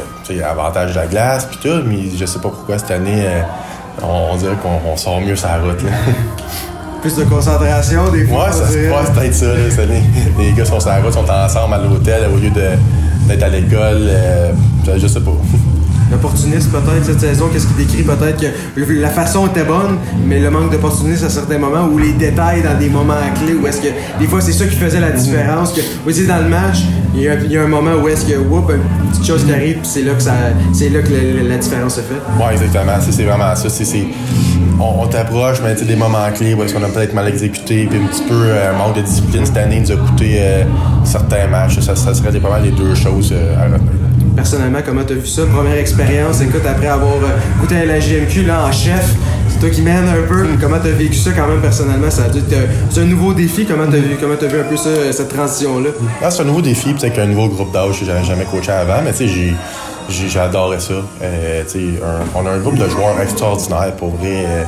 avantage 0.44 0.90
de 0.90 0.96
la 0.96 1.07
glace 1.07 1.46
puis 1.46 1.59
tout, 1.62 1.82
mais 1.86 2.16
je 2.18 2.26
sais 2.26 2.40
pas 2.40 2.48
pourquoi 2.48 2.78
cette 2.78 2.90
année, 2.90 3.24
on, 4.02 4.36
dirait 4.36 4.57
qu'on 4.57 4.96
sort 4.96 5.20
mieux 5.20 5.36
sur 5.36 5.48
la 5.48 5.59
route. 5.59 5.78
plus 7.02 7.16
de 7.16 7.24
concentration 7.24 8.10
des 8.10 8.24
fois. 8.24 8.47
Ouais, 8.47 8.52
ça 8.52 8.66
se 8.66 8.90
passe 8.90 9.10
peut-être 9.10 9.35
ça, 9.35 9.47
là, 9.47 9.94
Les 10.39 10.52
gars 10.52 10.64
sont 10.64 10.81
sur 10.81 10.89
la 10.89 10.97
route, 11.01 11.12
sont 11.12 11.31
ensemble 11.31 11.74
à 11.74 11.78
l'hôtel 11.78 12.24
au 12.32 12.36
lieu 12.36 12.51
d'être 12.51 13.43
à 13.43 13.48
l'école. 13.48 14.09
Euh, 14.09 14.52
je 14.97 15.06
sais 15.06 15.20
pas. 15.20 15.36
L'opportuniste 16.10 16.70
peut-être 16.70 17.05
cette 17.05 17.20
saison, 17.20 17.48
qu'est-ce 17.52 17.66
qu'il 17.66 17.76
décrit? 17.76 18.02
Peut-être 18.02 18.40
que 18.40 18.93
la 18.93 19.09
façon 19.09 19.47
était 19.47 19.64
bonne, 19.64 19.98
mais 20.26 20.40
le 20.40 20.51
manque 20.51 20.70
d'opportunisme 20.70 21.26
à 21.26 21.31
certains 21.31 21.59
moments 21.59 21.89
ou 21.90 21.98
les 21.98 22.12
détails 22.12 22.62
dans 22.62 22.78
des 22.78 22.89
moments 22.89 23.14
clés 23.35 23.55
où 23.55 23.66
est-ce 23.66 23.81
que 23.81 23.89
des 24.18 24.26
fois 24.26 24.40
c'est 24.40 24.52
ça 24.52 24.66
qui 24.66 24.76
faisait 24.76 25.01
la 25.01 25.10
différence 25.10 25.72
que 25.72 25.81
vous 26.05 26.26
dans 26.26 26.43
le 26.43 26.48
match, 26.48 26.78
il 27.14 27.22
y, 27.22 27.28
a, 27.28 27.35
il 27.35 27.51
y, 27.51 27.56
a, 27.56 27.62
un 27.62 27.68
moment 27.68 27.93
où 28.02 28.09
est-ce 28.09 28.24
que 28.24 28.36
whoop, 28.39 28.70
une 28.70 29.10
petite 29.10 29.26
chose 29.26 29.44
qui 29.44 29.52
arrive 29.52 29.78
puis 29.78 29.86
c'est 29.86 30.02
là 30.02 30.14
que 30.14 30.22
ça 30.22 30.32
c'est 30.72 30.89
là 30.89 31.01
que 31.02 31.12
la, 31.48 31.56
différence 31.56 31.97
se 31.97 32.01
fait. 32.01 32.14
Ouais, 32.43 32.52
exactement, 32.52 32.93
c'est 33.01 33.24
vraiment 33.24 33.55
ça, 33.55 33.68
c'est 33.68 33.85
on, 34.81 35.06
t'approche, 35.06 35.60
mais 35.62 35.74
tu 35.76 35.85
des 35.85 35.97
moments 35.97 36.31
clés 36.35 36.55
où 36.55 36.62
est-ce 36.62 36.74
qu'on 36.74 36.82
a 36.82 36.89
peut-être 36.89 37.14
mal 37.14 37.28
exécuté, 37.28 37.86
puis 37.89 37.98
un 37.98 38.06
petit 38.06 38.22
peu 38.22 38.35
euh, 38.35 38.76
manque 38.76 38.97
de 38.97 39.02
discipline 39.02 39.47
cette 39.47 39.56
année 39.56 39.81
nous 39.81 39.93
a 39.93 39.97
coûté 39.97 40.36
euh, 40.39 40.64
certains 41.05 41.47
matchs. 41.47 41.78
Ça, 41.81 41.94
ça 41.94 42.12
serait 42.12 42.39
pas 42.40 42.51
mal 42.51 42.64
les 42.64 42.72
deux 42.72 42.94
choses 42.94 43.32
euh, 43.32 43.56
à 43.56 43.64
retenir. 43.64 44.03
Personnellement, 44.35 44.81
comment 44.85 45.02
t'as 45.06 45.15
vu 45.15 45.27
ça? 45.27 45.43
Première 45.47 45.77
expérience, 45.77 46.40
écoute, 46.40 46.62
après 46.69 46.89
avoir 46.89 47.15
goûté 47.61 47.77
à 47.77 47.85
la 47.85 47.98
GMQ 47.98 48.43
là, 48.43 48.66
en 48.66 48.73
chef, 48.73 49.15
c'est 49.48 49.61
toi 49.61 49.70
qui 49.70 49.82
mène 49.82 50.09
un 50.09 50.27
peu. 50.27 50.47
Comment 50.61 50.78
t'as 50.82 50.90
vécu 50.90 51.15
ça 51.15 51.31
quand 51.32 51.47
même 51.47 51.61
personnellement? 51.61 52.11
Ça 52.11 52.24
c'est 52.90 53.01
un 53.01 53.05
nouveau 53.05 53.32
défi. 53.32 53.65
Comment 53.65 53.86
t'as 53.86 53.98
vu, 53.98 54.16
comment 54.20 54.35
as 54.35 54.47
vu 54.47 54.61
un 54.61 54.65
peu 54.65 54.77
ça, 54.77 54.90
cette 55.12 55.28
transition-là? 55.35 55.90
Ah, 56.23 56.31
c'est 56.31 56.43
un 56.43 56.47
nouveau 56.47 56.62
défi, 56.62 56.93
puis 56.93 57.01
c'est 57.01 57.19
un 57.19 57.27
nouveau 57.27 57.48
groupe 57.48 57.73
d'âge 57.73 58.01
que 58.01 58.05
j'avais 58.05 58.24
jamais 58.24 58.44
coaché 58.44 58.73
avant, 58.73 59.02
mais 59.05 59.12
tu 59.12 59.19
sais, 59.19 59.28
j'ai 59.28 59.55
J'adorais 60.09 60.81
ça. 60.81 60.94
Euh, 61.23 61.62
un, 61.74 62.39
on 62.39 62.47
a 62.47 62.51
un 62.51 62.59
groupe 62.59 62.77
de 62.77 62.89
joueurs 62.89 63.19
extraordinaires 63.20 63.94
pour 63.97 64.11
vrai. 64.11 64.44
Euh, 64.47 64.65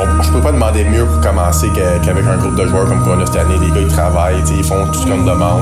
on, 0.00 0.22
je 0.22 0.30
peux 0.32 0.40
pas 0.40 0.52
demander 0.52 0.84
mieux 0.84 1.04
pour 1.04 1.20
commencer 1.20 1.68
qu'avec 1.74 2.24
un 2.26 2.36
groupe 2.36 2.56
de 2.56 2.66
joueurs 2.66 2.86
comme 2.86 3.02
qu'on 3.02 3.20
a 3.20 3.26
cette 3.26 3.36
année. 3.36 3.58
Les 3.60 3.68
gars, 3.68 3.80
ils 3.80 3.88
travaillent, 3.88 4.42
ils 4.56 4.64
font 4.64 4.86
tout 4.92 5.00
ce 5.00 5.06
qu'on 5.06 5.24
demande. 5.24 5.60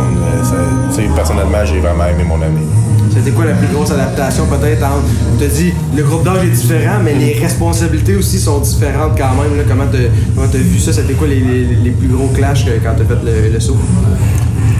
Euh, 0.54 1.14
personnellement, 1.14 1.64
j'ai 1.64 1.80
vraiment 1.80 2.06
aimé 2.06 2.24
mon 2.24 2.40
année. 2.42 2.66
C'était 3.10 3.30
quoi 3.30 3.46
la 3.46 3.54
plus 3.54 3.66
grosse 3.68 3.90
adaptation 3.90 4.46
peut-être 4.46 4.84
entre, 4.84 5.04
on 5.32 5.38
te 5.38 5.44
dit, 5.44 5.72
le 5.96 6.02
groupe 6.02 6.24
d'âge 6.24 6.44
est 6.44 6.50
différent, 6.50 6.98
mais 7.02 7.14
les 7.14 7.34
responsabilités 7.34 8.16
aussi 8.16 8.38
sont 8.38 8.58
différentes 8.58 9.16
quand 9.16 9.34
même. 9.42 9.56
Là. 9.56 9.64
Comment 9.66 9.86
tu 9.90 10.56
as 10.56 10.60
vu 10.60 10.78
ça? 10.78 10.92
C'était 10.92 11.14
quoi 11.14 11.26
les, 11.26 11.40
les, 11.40 11.90
plus 11.90 12.08
gros 12.08 12.28
clashs 12.28 12.66
quand 12.84 12.94
tu 12.96 13.02
as 13.02 13.06
fait 13.06 13.24
le, 13.24 13.52
le 13.52 13.60
saut? 13.60 13.76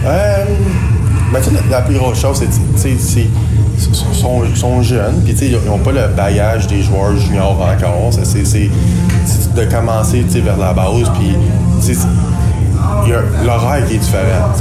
Euh, 0.04 0.44
ben, 1.32 1.40
la, 1.70 1.82
plus 1.82 1.96
grosse 1.96 2.20
chose, 2.20 2.42
c'est 2.76 3.26
sont, 3.78 4.54
sont, 4.54 4.82
jeunes, 4.82 5.22
puis 5.24 5.34
ils 5.40 5.58
n'ont 5.66 5.78
pas 5.78 5.92
le 5.92 6.08
bagage 6.14 6.66
des 6.66 6.82
joueurs 6.82 7.16
juniors 7.16 7.60
encore. 7.60 8.10
C'est 8.12 8.70
de 9.54 9.64
commencer 9.64 10.22
vers 10.22 10.56
la 10.56 10.72
base, 10.72 11.10
puis 11.18 11.36
l'horaire 13.44 13.86
qui 13.86 13.94
est 13.94 13.98
différent. 13.98 14.52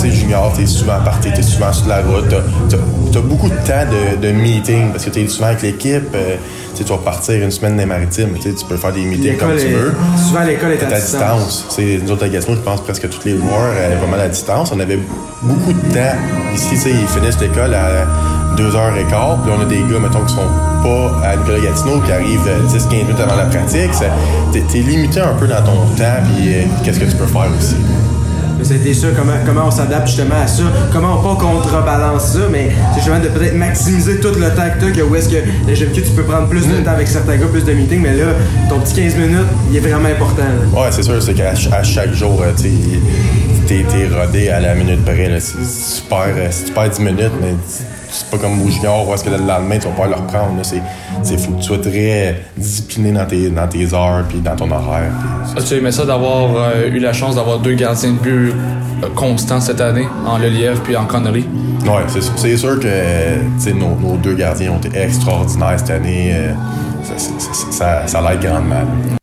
Tu 0.00 0.10
junior, 0.10 0.52
tu 0.54 0.62
es 0.62 0.66
souvent 0.66 1.00
parti, 1.04 1.30
tu 1.32 1.40
es 1.40 1.42
souvent 1.42 1.72
sur 1.72 1.88
la 1.88 2.02
route, 2.02 2.28
tu 2.68 3.18
as, 3.18 3.20
beaucoup 3.20 3.48
de 3.48 3.54
temps 3.54 3.84
de, 3.90 4.26
de 4.26 4.32
meeting 4.32 4.90
parce 4.90 5.04
que 5.04 5.10
tu 5.10 5.20
es 5.20 5.28
souvent 5.28 5.48
avec 5.48 5.62
l'équipe. 5.62 6.14
Euh, 6.14 6.36
tu 6.76 6.84
vas 6.84 6.98
partir 6.98 7.42
une 7.42 7.50
semaine 7.50 7.76
des 7.76 7.86
maritimes, 7.86 8.38
tu 8.40 8.52
peux 8.68 8.76
faire 8.76 8.92
des 8.92 9.00
meetings 9.00 9.36
comme 9.36 9.56
tu 9.56 9.66
veux. 9.66 9.92
Souvent, 10.16 10.44
l'école 10.44 10.72
est 10.72 10.84
à, 10.84 10.86
à 10.86 11.00
distance. 11.00 11.66
distance. 11.76 12.02
Nous 12.04 12.12
autres, 12.12 12.24
à 12.24 12.28
Gatineau, 12.28 12.56
je 12.56 12.60
pense 12.60 12.80
presque 12.82 13.08
tous 13.10 13.24
les 13.24 13.36
joueurs 13.36 13.74
pas 14.00 14.06
mal 14.06 14.20
à 14.20 14.28
distance. 14.28 14.70
On 14.72 14.78
avait 14.78 15.00
beaucoup 15.42 15.72
de 15.72 15.80
temps. 15.92 16.16
Ici, 16.54 16.76
ils 16.86 17.08
finissent 17.08 17.40
l'école 17.40 17.74
à 17.74 18.06
2h15, 18.58 19.42
puis 19.42 19.52
on 19.56 19.60
a 19.60 19.64
des 19.64 19.78
gars, 19.78 20.00
mettons, 20.00 20.24
qui 20.24 20.34
sont 20.34 20.48
pas 20.82 21.28
à 21.28 21.36
Nicolas 21.36 21.60
Gatineau, 21.60 22.00
qui 22.00 22.12
arrivent 22.12 22.50
10-15 22.68 22.90
minutes 22.90 23.20
avant 23.20 23.36
la 23.36 23.46
pratique. 23.46 23.90
T'es 24.52 24.58
es 24.58 24.82
limité 24.82 25.20
un 25.20 25.34
peu 25.34 25.46
dans 25.46 25.62
ton 25.62 25.86
temps, 25.96 26.18
puis 26.24 26.54
euh, 26.54 26.62
qu'est-ce 26.84 26.98
que 26.98 27.04
tu 27.04 27.16
peux 27.16 27.26
faire 27.26 27.48
aussi? 27.56 27.76
C'était 28.60 28.92
ça, 28.92 29.08
comment, 29.16 29.34
comment 29.46 29.66
on 29.68 29.70
s'adapte 29.70 30.08
justement 30.08 30.34
à 30.42 30.48
ça, 30.48 30.64
comment 30.92 31.20
on 31.20 31.22
pas 31.22 31.40
contrebalance 31.40 32.32
ça, 32.32 32.40
mais 32.50 32.70
c'est 32.92 33.00
justement 33.00 33.20
de 33.20 33.28
peut-être 33.28 33.54
maximiser 33.54 34.18
tout 34.18 34.28
le 34.28 34.48
temps 34.48 34.68
que 34.78 34.92
tu 34.92 35.00
as, 35.00 35.04
où 35.04 35.14
est-ce 35.14 35.28
que 35.28 35.36
les 35.66 35.76
jeunes 35.76 35.92
tu 35.92 36.02
peux 36.02 36.24
prendre 36.24 36.48
plus 36.48 36.66
de 36.66 36.80
mm. 36.80 36.84
temps 36.84 36.90
avec 36.90 37.06
certains 37.06 37.36
gars, 37.36 37.46
plus 37.46 37.64
de 37.64 37.72
meetings, 37.72 38.02
mais 38.02 38.16
là, 38.16 38.32
ton 38.68 38.80
petit 38.80 38.94
15 38.94 39.14
minutes, 39.14 39.46
il 39.70 39.76
est 39.76 39.80
vraiment 39.80 40.08
important. 40.08 40.42
Ouais, 40.74 40.88
c'est 40.90 41.04
sûr, 41.04 41.22
c'est 41.22 41.34
qu'à 41.34 41.54
chaque 41.54 42.12
jour, 42.12 42.42
euh, 42.42 42.50
tu 42.56 42.68
t'es 43.68 44.08
rodé 44.08 44.48
à 44.48 44.60
la 44.60 44.74
minute 44.74 45.04
près. 45.04 45.40
Si, 45.40 46.02
tu 46.02 46.08
perds, 46.08 46.34
euh, 46.36 46.48
si 46.50 46.64
tu 46.64 46.72
perds 46.72 46.90
10 46.90 47.00
minutes, 47.00 47.32
mais 47.40 47.54
c'est 48.10 48.30
pas 48.30 48.38
comme 48.38 48.62
au 48.62 48.70
junior 48.70 49.06
où 49.06 49.12
est-ce 49.12 49.24
que 49.24 49.30
le 49.30 49.36
lendemain, 49.36 49.78
tu 49.78 49.86
vas 49.86 49.94
pas 49.94 50.06
le 50.06 50.14
reprendre. 50.14 50.60
C'est 51.22 51.38
fou 51.38 51.52
que 51.52 51.58
tu 51.58 51.64
sois 51.64 51.78
très 51.78 52.42
discipliné 52.56 53.12
dans 53.12 53.26
tes, 53.26 53.50
dans 53.50 53.68
tes 53.68 53.92
heures 53.92 54.24
puis 54.28 54.40
dans 54.40 54.56
ton 54.56 54.70
horaire. 54.70 55.12
As-tu 55.56 55.74
aimé 55.74 55.92
ça 55.92 56.04
d'avoir 56.04 56.54
euh, 56.56 56.88
eu 56.88 56.98
la 56.98 57.12
chance 57.12 57.34
d'avoir 57.34 57.58
deux 57.58 57.74
gardiens 57.74 58.12
de 58.12 58.18
but 58.18 58.52
euh, 59.02 59.08
constants 59.14 59.60
cette 59.60 59.80
année, 59.80 60.08
en 60.26 60.38
Lelièvre 60.38 60.80
puis 60.82 60.96
en 60.96 61.04
Connery? 61.04 61.46
Oui, 61.82 62.02
c'est 62.36 62.56
sûr 62.56 62.80
que 62.80 63.72
nos, 63.72 63.94
nos, 63.96 64.16
deux 64.16 64.34
gardiens 64.34 64.72
ont 64.72 64.78
été 64.78 64.98
extraordinaires 64.98 65.78
cette 65.78 65.90
année. 65.90 66.32
Euh, 66.34 66.52
ça, 67.02 67.14
ça, 67.70 68.06
ça 68.06 68.20
l'aide 68.22 68.40
grandement. 68.40 69.17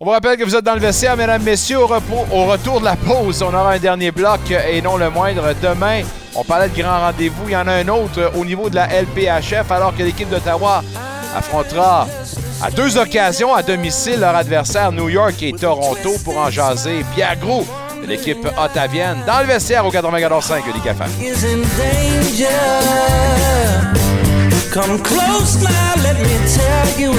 On 0.00 0.06
vous 0.06 0.10
rappelle 0.10 0.36
que 0.36 0.42
vous 0.42 0.56
êtes 0.56 0.64
dans 0.64 0.74
le 0.74 0.80
vestiaire, 0.80 1.16
mesdames, 1.16 1.44
messieurs, 1.44 1.78
au, 1.78 1.86
retour 1.86 2.80
de 2.80 2.84
la 2.84 2.96
pause. 2.96 3.44
On 3.44 3.54
aura 3.54 3.74
un 3.74 3.78
dernier 3.78 4.10
bloc 4.10 4.40
et 4.50 4.82
non 4.82 4.96
le 4.96 5.08
moindre. 5.08 5.54
Demain, 5.62 6.02
on 6.34 6.42
parlait 6.42 6.68
de 6.68 6.76
grand 6.76 6.98
rendez-vous. 6.98 7.44
Il 7.46 7.52
y 7.52 7.56
en 7.56 7.68
a 7.68 7.74
un 7.74 7.86
autre 7.86 8.32
au 8.36 8.44
niveau 8.44 8.68
de 8.68 8.74
la 8.74 8.88
LPHF, 8.88 9.70
alors 9.70 9.96
que 9.96 10.02
l'équipe 10.02 10.28
d'Ottawa 10.28 10.82
affrontera 11.36 12.08
à 12.60 12.72
deux 12.72 12.98
occasions 12.98 13.54
à 13.54 13.62
domicile 13.62 14.18
leur 14.18 14.34
adversaire 14.34 14.90
New 14.90 15.08
York 15.08 15.40
et 15.44 15.52
Toronto 15.52 16.16
pour 16.24 16.38
en 16.38 16.50
jaser. 16.50 17.04
Pierre 17.14 17.36
de 17.36 18.08
l'équipe 18.08 18.48
ottavienne 18.58 19.18
dans 19.28 19.38
le 19.42 19.46
vestiaire 19.46 19.86
au 19.86 19.92
94.5 19.92 20.64
de 20.66 20.80
Come 24.72 25.00
close 25.02 25.62
now, 25.62 25.94
let 26.02 26.18
me 26.20 26.36
tell 26.52 27.00
you 27.00 27.12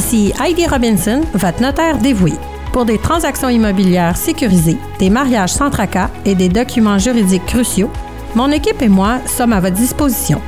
Ici 0.00 0.32
Heidi 0.42 0.66
Robinson, 0.66 1.20
votre 1.34 1.60
notaire 1.60 1.98
dévoué. 1.98 2.32
Pour 2.72 2.86
des 2.86 2.96
transactions 2.96 3.50
immobilières 3.50 4.16
sécurisées, 4.16 4.78
des 4.98 5.10
mariages 5.10 5.52
sans 5.52 5.68
tracas 5.68 6.08
et 6.24 6.34
des 6.34 6.48
documents 6.48 6.96
juridiques 6.96 7.44
cruciaux, 7.44 7.90
mon 8.34 8.50
équipe 8.50 8.80
et 8.80 8.88
moi 8.88 9.18
sommes 9.26 9.52
à 9.52 9.60
votre 9.60 9.76
disposition. 9.76 10.40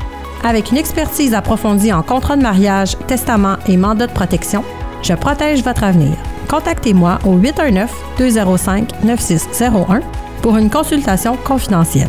Avec 0.43 0.71
une 0.71 0.79
expertise 0.79 1.35
approfondie 1.35 1.93
en 1.93 2.03
contrat 2.03 2.37
de 2.37 2.43
mariage, 2.43 2.97
testament 3.07 3.59
et 3.67 3.77
mandat 3.77 4.07
de 4.07 4.15
protection, 4.15 4.65
je 5.03 5.13
protège 5.13 5.63
votre 5.63 5.85
avenir. 5.85 6.17
Contactez-moi 6.49 7.19
au 7.27 7.37
819-205-9601 7.37 10.01
pour 10.41 10.57
une 10.57 10.71
consultation 10.71 11.37
confidentielle. 11.37 12.09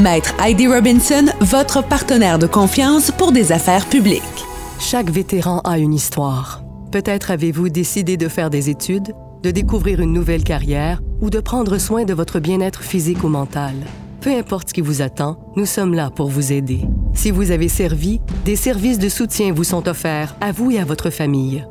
Maître 0.00 0.34
Heidi 0.44 0.66
Robinson, 0.66 1.26
votre 1.38 1.84
partenaire 1.84 2.40
de 2.40 2.48
confiance 2.48 3.12
pour 3.12 3.30
des 3.30 3.52
affaires 3.52 3.86
publiques. 3.86 4.49
Chaque 4.80 5.10
vétéran 5.10 5.60
a 5.64 5.78
une 5.78 5.92
histoire. 5.92 6.64
Peut-être 6.90 7.30
avez-vous 7.30 7.68
décidé 7.68 8.16
de 8.16 8.28
faire 8.28 8.48
des 8.48 8.70
études, 8.70 9.12
de 9.42 9.50
découvrir 9.50 10.00
une 10.00 10.14
nouvelle 10.14 10.42
carrière 10.42 11.02
ou 11.20 11.28
de 11.28 11.38
prendre 11.38 11.76
soin 11.76 12.04
de 12.04 12.14
votre 12.14 12.40
bien-être 12.40 12.82
physique 12.82 13.22
ou 13.22 13.28
mental. 13.28 13.74
Peu 14.22 14.30
importe 14.30 14.70
ce 14.70 14.74
qui 14.74 14.80
vous 14.80 15.02
attend, 15.02 15.38
nous 15.54 15.66
sommes 15.66 15.92
là 15.92 16.10
pour 16.10 16.28
vous 16.28 16.50
aider. 16.50 16.80
Si 17.12 17.30
vous 17.30 17.50
avez 17.50 17.68
servi, 17.68 18.22
des 18.46 18.56
services 18.56 18.98
de 18.98 19.10
soutien 19.10 19.52
vous 19.52 19.64
sont 19.64 19.86
offerts 19.86 20.34
à 20.40 20.50
vous 20.50 20.70
et 20.70 20.78
à 20.78 20.86
votre 20.86 21.10
famille. 21.10 21.62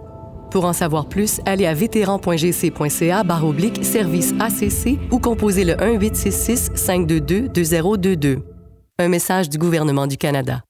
Pour 0.52 0.66
en 0.66 0.74
savoir 0.74 1.10
plus, 1.10 1.42
allez 1.48 1.66
à 1.66 1.74
vétéran.gc.ca 1.74 3.24
oblique 3.44 3.84
service 3.84 4.34
ACC 4.40 5.00
ou 5.12 5.18
composez 5.18 5.66
le 5.66 5.74
1-866 5.74 6.76
522 6.76 7.50
2022. 7.50 8.38
Un 9.00 9.08
message 9.08 9.50
du 9.50 9.58
gouvernement 9.58 10.06
du 10.06 10.18
Canada. 10.18 10.62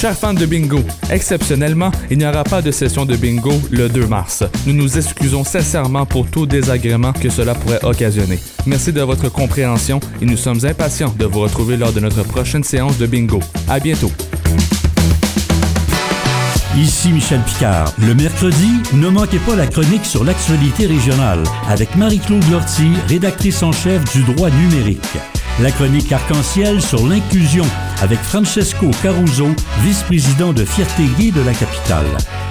Chers 0.00 0.16
fans 0.16 0.32
de 0.32 0.46
bingo, 0.46 0.78
exceptionnellement, 1.10 1.90
il 2.10 2.16
n'y 2.16 2.26
aura 2.26 2.42
pas 2.42 2.62
de 2.62 2.70
session 2.70 3.04
de 3.04 3.16
bingo 3.16 3.52
le 3.70 3.86
2 3.90 4.06
mars. 4.06 4.42
Nous 4.66 4.72
nous 4.72 4.96
excusons 4.96 5.44
sincèrement 5.44 6.06
pour 6.06 6.26
tout 6.26 6.46
désagrément 6.46 7.12
que 7.12 7.28
cela 7.28 7.54
pourrait 7.54 7.84
occasionner. 7.84 8.38
Merci 8.64 8.94
de 8.94 9.02
votre 9.02 9.28
compréhension 9.28 10.00
et 10.22 10.24
nous 10.24 10.38
sommes 10.38 10.64
impatients 10.64 11.14
de 11.18 11.26
vous 11.26 11.40
retrouver 11.40 11.76
lors 11.76 11.92
de 11.92 12.00
notre 12.00 12.22
prochaine 12.22 12.64
séance 12.64 12.96
de 12.96 13.04
bingo. 13.04 13.40
À 13.68 13.78
bientôt. 13.78 14.10
Ici 16.78 17.12
Michel 17.12 17.42
Picard. 17.42 17.92
Le 17.98 18.14
mercredi, 18.14 18.70
ne 18.94 19.08
manquez 19.10 19.38
pas 19.40 19.54
la 19.54 19.66
chronique 19.66 20.06
sur 20.06 20.24
l'actualité 20.24 20.86
régionale 20.86 21.42
avec 21.68 21.94
Marie-Claude 21.94 22.50
Lortie, 22.50 22.92
rédactrice 23.06 23.62
en 23.62 23.72
chef 23.72 24.02
du 24.14 24.22
droit 24.22 24.48
numérique. 24.48 25.18
La 25.60 25.70
chronique 25.70 26.10
arc-en-ciel 26.10 26.80
sur 26.80 27.06
l'inclusion 27.06 27.66
avec 28.00 28.18
Francesco 28.20 28.90
Caruso, 29.02 29.48
vice-président 29.82 30.54
de 30.54 30.64
Fierté 30.64 31.02
Gay 31.18 31.32
de 31.32 31.42
la 31.42 31.52
capitale. 31.52 32.06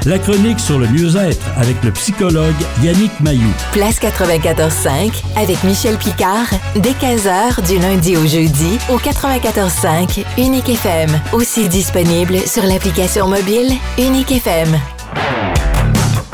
La 0.06 0.20
chronique 0.20 0.60
sur 0.60 0.78
le 0.78 0.88
mieux-être 0.88 1.44
avec 1.58 1.84
le 1.84 1.92
psychologue 1.92 2.54
Yannick 2.84 3.12
Mayou. 3.20 3.50
Place 3.72 4.00
94.5 4.00 5.24
avec 5.38 5.64
Michel 5.64 5.98
Picard, 5.98 6.50
dès 6.76 6.92
15h 6.92 7.66
du 7.68 7.80
lundi 7.80 8.16
au 8.16 8.28
jeudi 8.28 8.78
au 8.90 9.00
94.5 9.00 10.24
Unique 10.38 10.70
FM. 10.70 11.10
Aussi 11.34 11.68
disponible 11.68 12.38
sur 12.46 12.64
l'application 12.64 13.28
mobile 13.28 13.72
Unique 13.98 14.32
FM. 14.34 14.80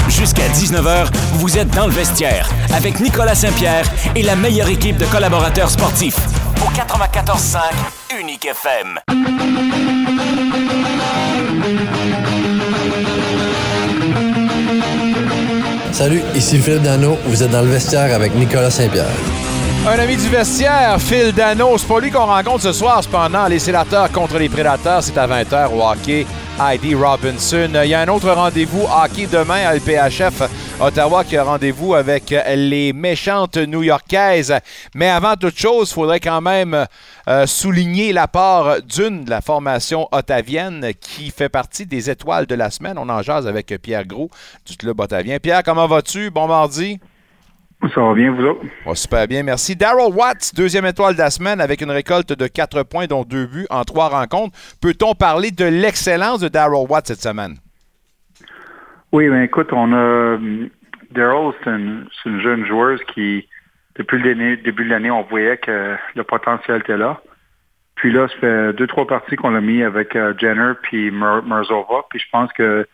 Jusqu'à 0.10 0.49
19h, 0.49 1.07
vous 1.35 1.57
êtes 1.57 1.69
dans 1.69 1.88
le 1.88 1.93
vestiaire 1.93 2.49
avec 2.73 2.99
Nicolas 2.99 3.35
Saint-Pierre 3.35 3.85
et 4.15 4.23
la 4.23 4.35
meilleure 4.35 4.68
équipe 4.68 4.97
de 4.97 5.06
collaborateurs 5.06 5.69
sportifs 5.69 6.19
au 6.61 6.69
94.5 6.69 8.19
Unique 8.19 8.45
FM. 8.45 8.99
Salut, 15.91 16.22
ici 16.36 16.60
Philippe 16.60 16.84
Dano. 16.84 17.18
Vous 17.26 17.41
êtes 17.41 17.52
dans 17.52 17.61
le 17.61 17.69
vestiaire 17.69 18.14
avec 18.14 18.36
Nicolas 18.36 18.69
Saint-Pierre. 18.69 19.06
Un 19.88 19.99
ami 19.99 20.18
du 20.18 20.27
vestiaire, 20.30 20.98
Phil 20.99 21.32
Dano. 21.32 21.77
C'est 21.77 21.88
pas 21.88 21.99
lui 21.99 22.11
qu'on 22.11 22.26
rencontre 22.26 22.61
ce 22.64 22.73
soir, 22.73 23.03
cependant. 23.03 23.45
Les 23.48 23.60
sénateurs 23.60 24.11
contre 24.11 24.38
les 24.38 24.49
prédateurs, 24.49 25.03
c'est 25.03 25.18
à 25.18 25.27
20h 25.27 25.68
au 25.73 25.82
hockey. 25.82 26.26
Heidi 26.60 26.95
Robinson. 26.95 27.69
Il 27.84 27.90
y 27.90 27.94
a 27.94 28.02
un 28.02 28.07
autre 28.07 28.32
rendez-vous 28.32 28.84
hockey 28.84 29.27
demain 29.27 29.65
à 29.65 29.76
l'PHF 29.76 30.44
Ottawa 30.80 31.26
qui 31.26 31.36
a 31.36 31.44
rendez-vous 31.44 31.95
avec 31.95 32.34
les 32.56 32.94
méchantes 32.94 33.57
new-yorkaises. 33.57 34.53
Mais 34.94 35.10
avant 35.10 35.36
toute 35.36 35.57
chose, 35.57 35.90
il 35.90 35.94
faudrait 35.94 36.19
quand 36.22 36.40
même 36.40 36.86
euh, 37.27 37.45
souligner 37.45 38.14
l'apport 38.14 38.82
d'une 38.82 39.26
de 39.26 39.30
la 39.30 39.41
formation 39.41 40.07
ottavienne 40.14 40.91
qui 40.99 41.30
fait 41.30 41.49
partie 41.49 41.86
des 41.86 42.10
étoiles 42.10 42.45
de 42.45 42.56
la 42.56 42.72
semaine. 42.72 42.98
On 42.98 43.10
en 43.10 43.22
jase 43.22 43.48
avec 43.48 43.68
Pierre 43.82 44.06
Gros 44.06 44.30
du 44.65 44.77
club 44.77 44.99
ottavien. 44.99 45.40
Pierre, 45.40 45.64
comment 45.64 45.88
vas-tu? 45.88 46.32
Bon 46.32 46.48
mardi. 46.48 46.99
Ça 47.94 48.02
va 48.02 48.14
bien, 48.14 48.32
vous 48.32 48.45
autres? 48.45 48.66
super 48.95 49.28
bien, 49.28 49.44
merci. 49.44 49.76
Daryl 49.76 50.14
Watts, 50.14 50.53
deuxième 50.56 50.86
étoile 50.86 51.14
de 51.14 51.20
la 51.20 51.30
semaine 51.30 51.62
avec 51.62 51.82
une 51.82 51.91
récolte 51.91 52.34
de 52.34 52.48
quatre 52.48 52.84
points, 52.84 53.06
dont 53.06 53.24
deux 53.24 53.45
buts 53.45 53.68
en 53.70 53.84
trois 53.84 54.10
rencontres. 54.10 54.57
Peut-on 54.82 55.14
parler 55.14 55.52
de 55.52 55.66
l'excellence 55.66 56.40
de 56.40 56.48
Daryl 56.48 56.86
Watts 56.90 57.07
cette 57.07 57.22
semaine? 57.22 57.56
Oui, 59.12 59.28
mais 59.30 59.45
écoute, 59.45 59.72
on 59.72 59.94
a. 59.94 60.38
Daryl, 61.12 61.53
c'est 61.64 61.70
une, 61.70 62.07
jeune 62.41 62.66
joueuse 62.66 63.02
qui, 63.14 63.48
depuis 63.95 64.20
le 64.20 64.57
début 64.57 64.86
de 64.86 64.90
l'année, 64.90 65.12
on 65.12 65.24
voyait 65.24 65.57
que 65.57 65.95
le 66.16 66.24
potentiel 66.24 66.82
était 66.82 66.98
là. 66.98 67.22
Puis 67.95 68.12
là, 68.12 68.28
ça 68.28 68.36
fait 68.40 68.74
deux, 68.74 68.88
trois 68.88 69.07
parties 69.07 69.36
qu'on 69.38 69.52
l'a 69.52 69.62
mis 69.62 69.82
avec 69.84 70.16
euh, 70.16 70.34
Jenner 70.38 70.74
puis 70.82 71.12
Merzova. 71.12 72.06
Puis 72.10 72.20
je 72.20 72.26
pense 72.32 72.52
que 72.52 72.86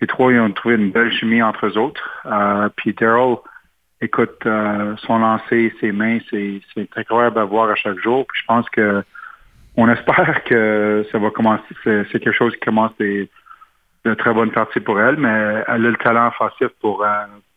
les 0.00 0.06
trois, 0.06 0.32
ils 0.32 0.40
ont 0.40 0.50
trouvé 0.52 0.74
une 0.74 0.90
belle 0.90 1.12
chimie 1.12 1.42
entre 1.42 1.66
eux 1.66 1.78
autres. 1.78 2.26
Euh, 2.26 2.68
puis 2.76 2.92
Daryl, 2.92 3.36
écoute, 4.00 4.38
euh, 4.46 4.96
son 5.06 5.18
lancer, 5.18 5.72
ses 5.80 5.92
mains, 5.92 6.18
c'est 6.30 6.60
incroyable 6.96 7.38
à 7.38 7.44
voir 7.44 7.70
à 7.70 7.74
chaque 7.74 7.98
jour. 7.98 8.26
Puis 8.26 8.40
je 8.40 8.46
pense 8.46 8.68
que 8.70 9.02
on 9.76 9.88
espère 9.88 10.42
que 10.44 11.06
ça 11.12 11.18
va 11.18 11.30
commencer. 11.30 11.62
C'est 11.84 12.06
quelque 12.10 12.32
chose 12.32 12.52
qui 12.54 12.60
commence 12.60 12.92
des, 12.98 13.28
de 14.04 14.14
très 14.14 14.32
bonnes 14.32 14.50
parties 14.50 14.80
pour 14.80 15.00
elle, 15.00 15.16
mais 15.16 15.28
elle 15.68 15.86
a 15.86 15.90
le 15.90 15.96
talent 15.96 16.28
offensif 16.28 16.68
pour, 16.80 17.04
euh, 17.04 17.08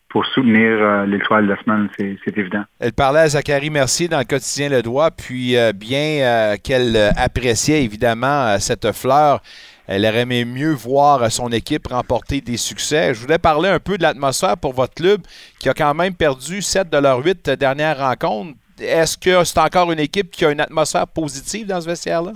pour 0.10 0.26
soutenir 0.28 0.78
euh, 0.80 1.06
l'étoile 1.06 1.48
de 1.48 1.54
la 1.54 1.64
semaine, 1.64 1.90
c'est 1.98 2.38
évident. 2.38 2.64
Elle 2.80 2.94
parlait 2.94 3.22
à 3.22 3.30
Zachary 3.30 3.70
Mercier 3.70 4.08
dans 4.08 4.20
le 4.20 4.26
quotidien 4.26 4.70
Le 4.70 4.82
Droit, 4.82 5.10
puis 5.12 5.56
bien 5.76 6.56
qu'elle 6.64 6.96
appréciait 7.18 7.84
évidemment 7.84 8.60
cette 8.60 8.92
fleur, 8.92 9.42
elle 9.88 10.06
aurait 10.06 10.22
aimé 10.22 10.46
mieux 10.46 10.72
voir 10.72 11.30
son 11.32 11.50
équipe 11.50 11.88
remporter 11.88 12.42
des 12.42 12.58
succès. 12.58 13.14
Je 13.14 13.22
voulais 13.22 13.38
parler 13.38 13.70
un 13.70 13.80
peu 13.80 13.98
de 13.98 14.04
l'atmosphère 14.04 14.58
pour 14.58 14.74
votre 14.74 14.94
club 14.94 15.22
qui 15.60 15.70
a 15.70 15.74
quand 15.74 15.94
même 15.94 16.16
perdu 16.16 16.62
7 16.62 16.90
de 16.90 16.98
leurs 16.98 17.24
8 17.24 17.50
dernières 17.52 17.98
rencontres. 17.98 18.58
Est-ce 18.80 19.18
que 19.18 19.44
c'est 19.44 19.60
encore 19.60 19.92
une 19.92 20.00
équipe 20.00 20.32
qui 20.32 20.46
a 20.46 20.52
une 20.52 20.62
atmosphère 20.62 21.08
positive 21.08 21.68
dans 21.68 21.82
ce 21.82 21.88
vestiaire-là? 21.88 22.32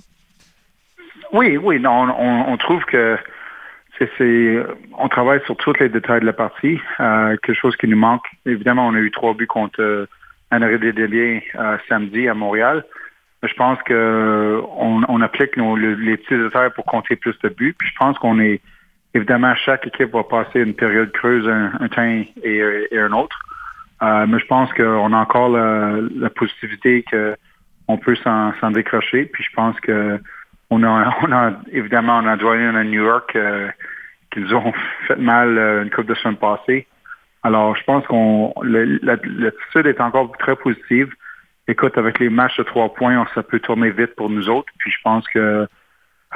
Oui, 1.33 1.57
oui. 1.57 1.81
On, 1.85 2.57
trouve 2.57 2.83
que 2.85 3.17
c'est, 3.97 4.57
on 4.97 5.09
travaille 5.09 5.41
sur 5.45 5.55
tous 5.57 5.73
les 5.79 5.89
détails 5.89 6.21
de 6.21 6.25
la 6.25 6.33
partie. 6.33 6.79
Euh, 6.99 7.35
quelque 7.43 7.59
chose 7.59 7.75
qui 7.77 7.87
nous 7.87 7.97
manque. 7.97 8.25
Évidemment, 8.45 8.87
on 8.87 8.93
a 8.93 8.99
eu 8.99 9.11
trois 9.11 9.33
buts 9.33 9.47
contre 9.47 9.81
euh, 9.81 10.07
Desdeliens 10.51 11.39
euh, 11.55 11.77
samedi 11.89 12.27
à 12.27 12.33
Montréal 12.33 12.85
je 13.43 13.53
pense 13.53 13.81
que 13.83 14.61
on, 14.77 15.21
applique 15.21 15.55
les 15.55 16.17
petits 16.17 16.37
détails 16.37 16.71
pour 16.73 16.85
compter 16.85 17.15
plus 17.15 17.37
de 17.43 17.49
buts. 17.49 17.75
Puis 17.77 17.89
je 17.89 17.95
pense 17.97 18.17
qu'on 18.17 18.39
est 18.39 18.61
évidemment 19.13 19.53
chaque 19.55 19.85
équipe 19.85 20.11
va 20.11 20.23
passer 20.23 20.61
une 20.61 20.73
période 20.73 21.11
creuse 21.11 21.47
un, 21.47 21.87
temps 21.89 22.23
et, 22.43 22.97
un 22.97 23.11
autre. 23.11 23.37
Euh, 24.01 24.25
mais 24.27 24.39
je 24.39 24.45
pense 24.45 24.71
qu'on 24.73 25.13
a 25.13 25.17
encore 25.17 25.49
la, 25.49 26.29
positivité 26.31 27.03
qu'on 27.03 27.97
peut 27.97 28.15
s'en 28.15 28.71
décrocher. 28.71 29.25
Puis 29.25 29.43
je 29.43 29.55
pense 29.55 29.79
que 29.81 30.19
on 30.69 30.83
a, 30.83 31.15
on 31.21 31.31
a 31.31 31.53
évidemment 31.71 32.19
on 32.19 32.27
a 32.27 32.37
joint 32.37 32.75
à 32.75 32.83
New 32.83 33.03
York 33.03 33.35
euh, 33.35 33.69
qui 34.31 34.39
nous 34.39 34.53
ont 34.53 34.73
fait 35.07 35.15
mal 35.15 35.57
euh, 35.57 35.83
une 35.83 35.89
couple 35.89 36.07
de 36.07 36.15
semaines 36.15 36.37
passées. 36.37 36.87
Alors 37.43 37.75
je 37.75 37.83
pense 37.83 38.05
qu'on 38.07 38.53
l'attitude 38.63 39.85
est 39.85 40.01
encore 40.01 40.31
très 40.39 40.55
positive 40.55 41.13
écoute, 41.67 41.97
avec 41.97 42.19
les 42.19 42.29
matchs 42.29 42.57
de 42.57 42.63
trois 42.63 42.93
points, 42.93 43.25
ça 43.35 43.43
peut 43.43 43.59
tourner 43.59 43.91
vite 43.91 44.15
pour 44.15 44.29
nous 44.29 44.49
autres. 44.49 44.71
Puis 44.79 44.91
je 44.91 44.97
pense 45.03 45.27
que 45.27 45.67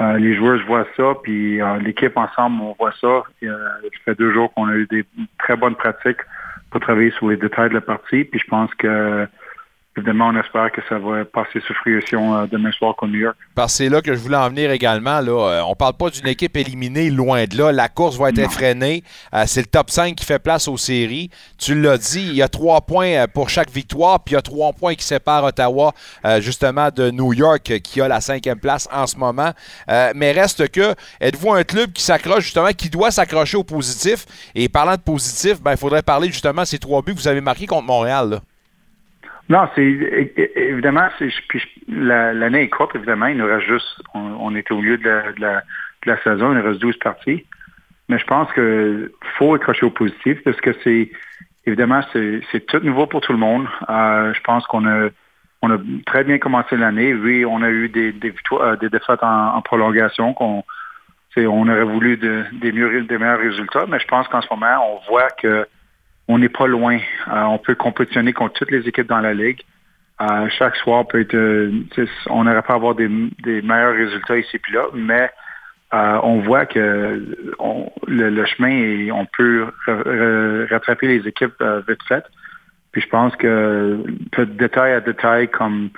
euh, 0.00 0.18
les 0.18 0.34
joueurs 0.34 0.58
voient 0.66 0.86
ça, 0.96 1.14
puis 1.22 1.60
euh, 1.60 1.78
l'équipe 1.78 2.16
ensemble, 2.16 2.62
on 2.62 2.74
voit 2.78 2.92
ça. 3.00 3.22
Euh, 3.42 3.58
ça 3.82 3.98
fait 4.04 4.14
deux 4.18 4.32
jours 4.32 4.52
qu'on 4.54 4.68
a 4.68 4.74
eu 4.74 4.86
des 4.86 5.04
très 5.38 5.56
bonnes 5.56 5.76
pratiques 5.76 6.20
pour 6.70 6.80
travailler 6.80 7.10
sur 7.12 7.28
les 7.28 7.36
détails 7.36 7.68
de 7.68 7.74
la 7.74 7.80
partie. 7.82 8.24
Puis 8.24 8.40
je 8.40 8.46
pense 8.48 8.74
que 8.74 9.26
Évidemment, 9.94 10.28
on 10.28 10.40
espère 10.40 10.72
que 10.72 10.80
ça 10.88 10.98
va 10.98 11.22
passer 11.26 11.60
sous 11.66 11.74
fruition 11.74 12.34
euh, 12.34 12.46
demain 12.46 12.72
soir 12.72 12.96
contre 12.96 13.12
New 13.12 13.18
York. 13.18 13.36
Parce 13.54 13.74
que 13.74 13.76
c'est 13.76 13.88
là 13.90 14.00
que 14.00 14.14
je 14.14 14.18
voulais 14.18 14.38
en 14.38 14.48
venir 14.48 14.70
également. 14.70 15.20
Là. 15.20 15.32
Euh, 15.32 15.62
on 15.66 15.74
parle 15.74 15.98
pas 15.98 16.08
d'une 16.08 16.28
équipe 16.28 16.56
éliminée 16.56 17.10
loin 17.10 17.44
de 17.44 17.58
là. 17.58 17.72
La 17.72 17.90
course 17.90 18.16
va 18.16 18.30
être 18.30 18.38
effrénée. 18.38 19.04
Euh, 19.34 19.44
c'est 19.46 19.60
le 19.60 19.66
top 19.66 19.90
5 19.90 20.14
qui 20.14 20.24
fait 20.24 20.38
place 20.38 20.66
aux 20.66 20.78
séries. 20.78 21.28
Tu 21.58 21.78
l'as 21.78 21.98
dit, 21.98 22.22
il 22.26 22.34
y 22.34 22.40
a 22.40 22.48
trois 22.48 22.80
points 22.80 23.26
pour 23.34 23.50
chaque 23.50 23.70
victoire, 23.70 24.24
puis 24.24 24.32
il 24.32 24.36
y 24.36 24.38
a 24.38 24.42
trois 24.42 24.72
points 24.72 24.94
qui 24.94 25.04
séparent 25.04 25.44
Ottawa 25.44 25.92
justement 26.38 26.88
de 26.94 27.10
New 27.10 27.34
York 27.34 27.80
qui 27.80 28.00
a 28.00 28.08
la 28.08 28.20
cinquième 28.20 28.58
place 28.58 28.88
en 28.92 29.06
ce 29.06 29.16
moment. 29.16 29.52
mais 30.14 30.32
reste 30.32 30.70
que, 30.70 30.94
êtes-vous 31.20 31.52
un 31.52 31.64
club 31.64 31.92
qui 31.92 32.02
s'accroche 32.02 32.44
justement, 32.44 32.70
qui 32.72 32.88
doit 32.88 33.10
s'accrocher 33.10 33.56
au 33.56 33.64
positif? 33.64 34.24
Et 34.54 34.68
parlant 34.68 34.96
de 34.96 35.00
positif, 35.00 35.60
ben, 35.60 35.72
il 35.72 35.78
faudrait 35.78 36.02
parler 36.02 36.28
justement 36.28 36.62
de 36.62 36.66
ces 36.66 36.78
trois 36.78 37.02
buts 37.02 37.14
que 37.14 37.18
vous 37.18 37.28
avez 37.28 37.40
marqués 37.40 37.66
contre 37.66 37.86
Montréal. 37.86 38.30
Là. 38.30 38.40
Non, 39.52 39.68
c'est 39.74 39.82
évidemment, 40.56 41.08
l'année 41.86 42.62
est 42.62 42.68
courte, 42.70 42.96
évidemment. 42.96 43.26
Il 43.26 43.36
nous 43.36 43.44
reste 43.44 43.66
juste, 43.66 44.02
on, 44.14 44.54
est 44.54 44.70
au 44.70 44.78
milieu 44.78 44.96
de 44.96 45.42
la, 46.06 46.22
saison, 46.24 46.52
il 46.52 46.58
nous 46.58 46.64
reste 46.64 46.80
12 46.80 46.96
parties. 46.96 47.44
Mais 48.08 48.18
je 48.18 48.24
pense 48.24 48.50
qu'il 48.54 49.10
faut 49.36 49.52
accrocher 49.52 49.84
au 49.84 49.90
positif 49.90 50.42
parce 50.42 50.58
que 50.62 50.70
c'est 50.82 51.10
évidemment 51.66 52.00
c'est 52.14 52.66
tout 52.66 52.80
nouveau 52.80 53.06
pour 53.06 53.20
tout 53.20 53.32
le 53.32 53.38
monde. 53.38 53.66
Euh, 53.90 54.32
je 54.32 54.40
pense 54.40 54.66
qu'on 54.68 54.86
a 54.86 55.10
on 55.60 55.70
a 55.70 55.76
très 56.06 56.24
bien 56.24 56.38
commencé 56.38 56.74
l'année. 56.78 57.12
Oui, 57.12 57.44
on 57.44 57.60
a 57.60 57.68
eu 57.68 57.90
des, 57.90 58.10
des 58.10 58.30
victoires, 58.30 58.62
euh, 58.62 58.76
des 58.76 58.88
défaites 58.88 59.22
en, 59.22 59.60
prolongation 59.60 60.32
qu'on 60.32 60.64
on 61.36 61.68
aurait 61.68 61.84
voulu 61.84 62.16
des 62.16 62.72
meilleurs 62.72 63.38
résultats, 63.38 63.84
mais 63.86 64.00
je 64.00 64.06
pense 64.06 64.26
qu'en 64.28 64.40
ce 64.40 64.48
moment, 64.50 64.94
on 64.94 65.10
voit 65.10 65.28
que 65.28 65.66
on 66.28 66.38
n'est 66.38 66.48
pas 66.48 66.66
loin. 66.66 66.98
Euh, 67.28 67.42
on 67.42 67.58
peut 67.58 67.74
compétitionner 67.74 68.32
contre 68.32 68.54
toutes 68.54 68.70
les 68.70 68.86
équipes 68.88 69.08
dans 69.08 69.20
la 69.20 69.34
ligue. 69.34 69.62
Euh, 70.20 70.48
chaque 70.50 70.76
soir 70.76 71.06
peut 71.06 71.20
être, 71.20 71.34
euh, 71.34 71.84
on 72.30 72.44
n'aurait 72.44 72.62
pas 72.62 72.74
avoir 72.74 72.94
des, 72.94 73.08
meilleurs 73.08 73.94
résultats 73.94 74.38
ici 74.38 74.56
et 74.56 74.72
là, 74.72 74.84
mais 74.94 75.30
on 75.92 76.40
voit 76.40 76.64
que 76.64 77.36
le, 78.06 78.44
chemin 78.46 79.10
on 79.12 79.26
peut 79.26 79.66
rattraper 80.70 81.08
les 81.08 81.28
équipes 81.28 81.62
vite 81.88 82.02
fait. 82.08 82.24
Puis 82.92 83.02
je 83.02 83.08
pense 83.08 83.34
que 83.36 84.02
de 84.38 84.44
détail 84.44 84.92
à 84.92 85.00
détail, 85.00 85.48
comme 85.48 85.90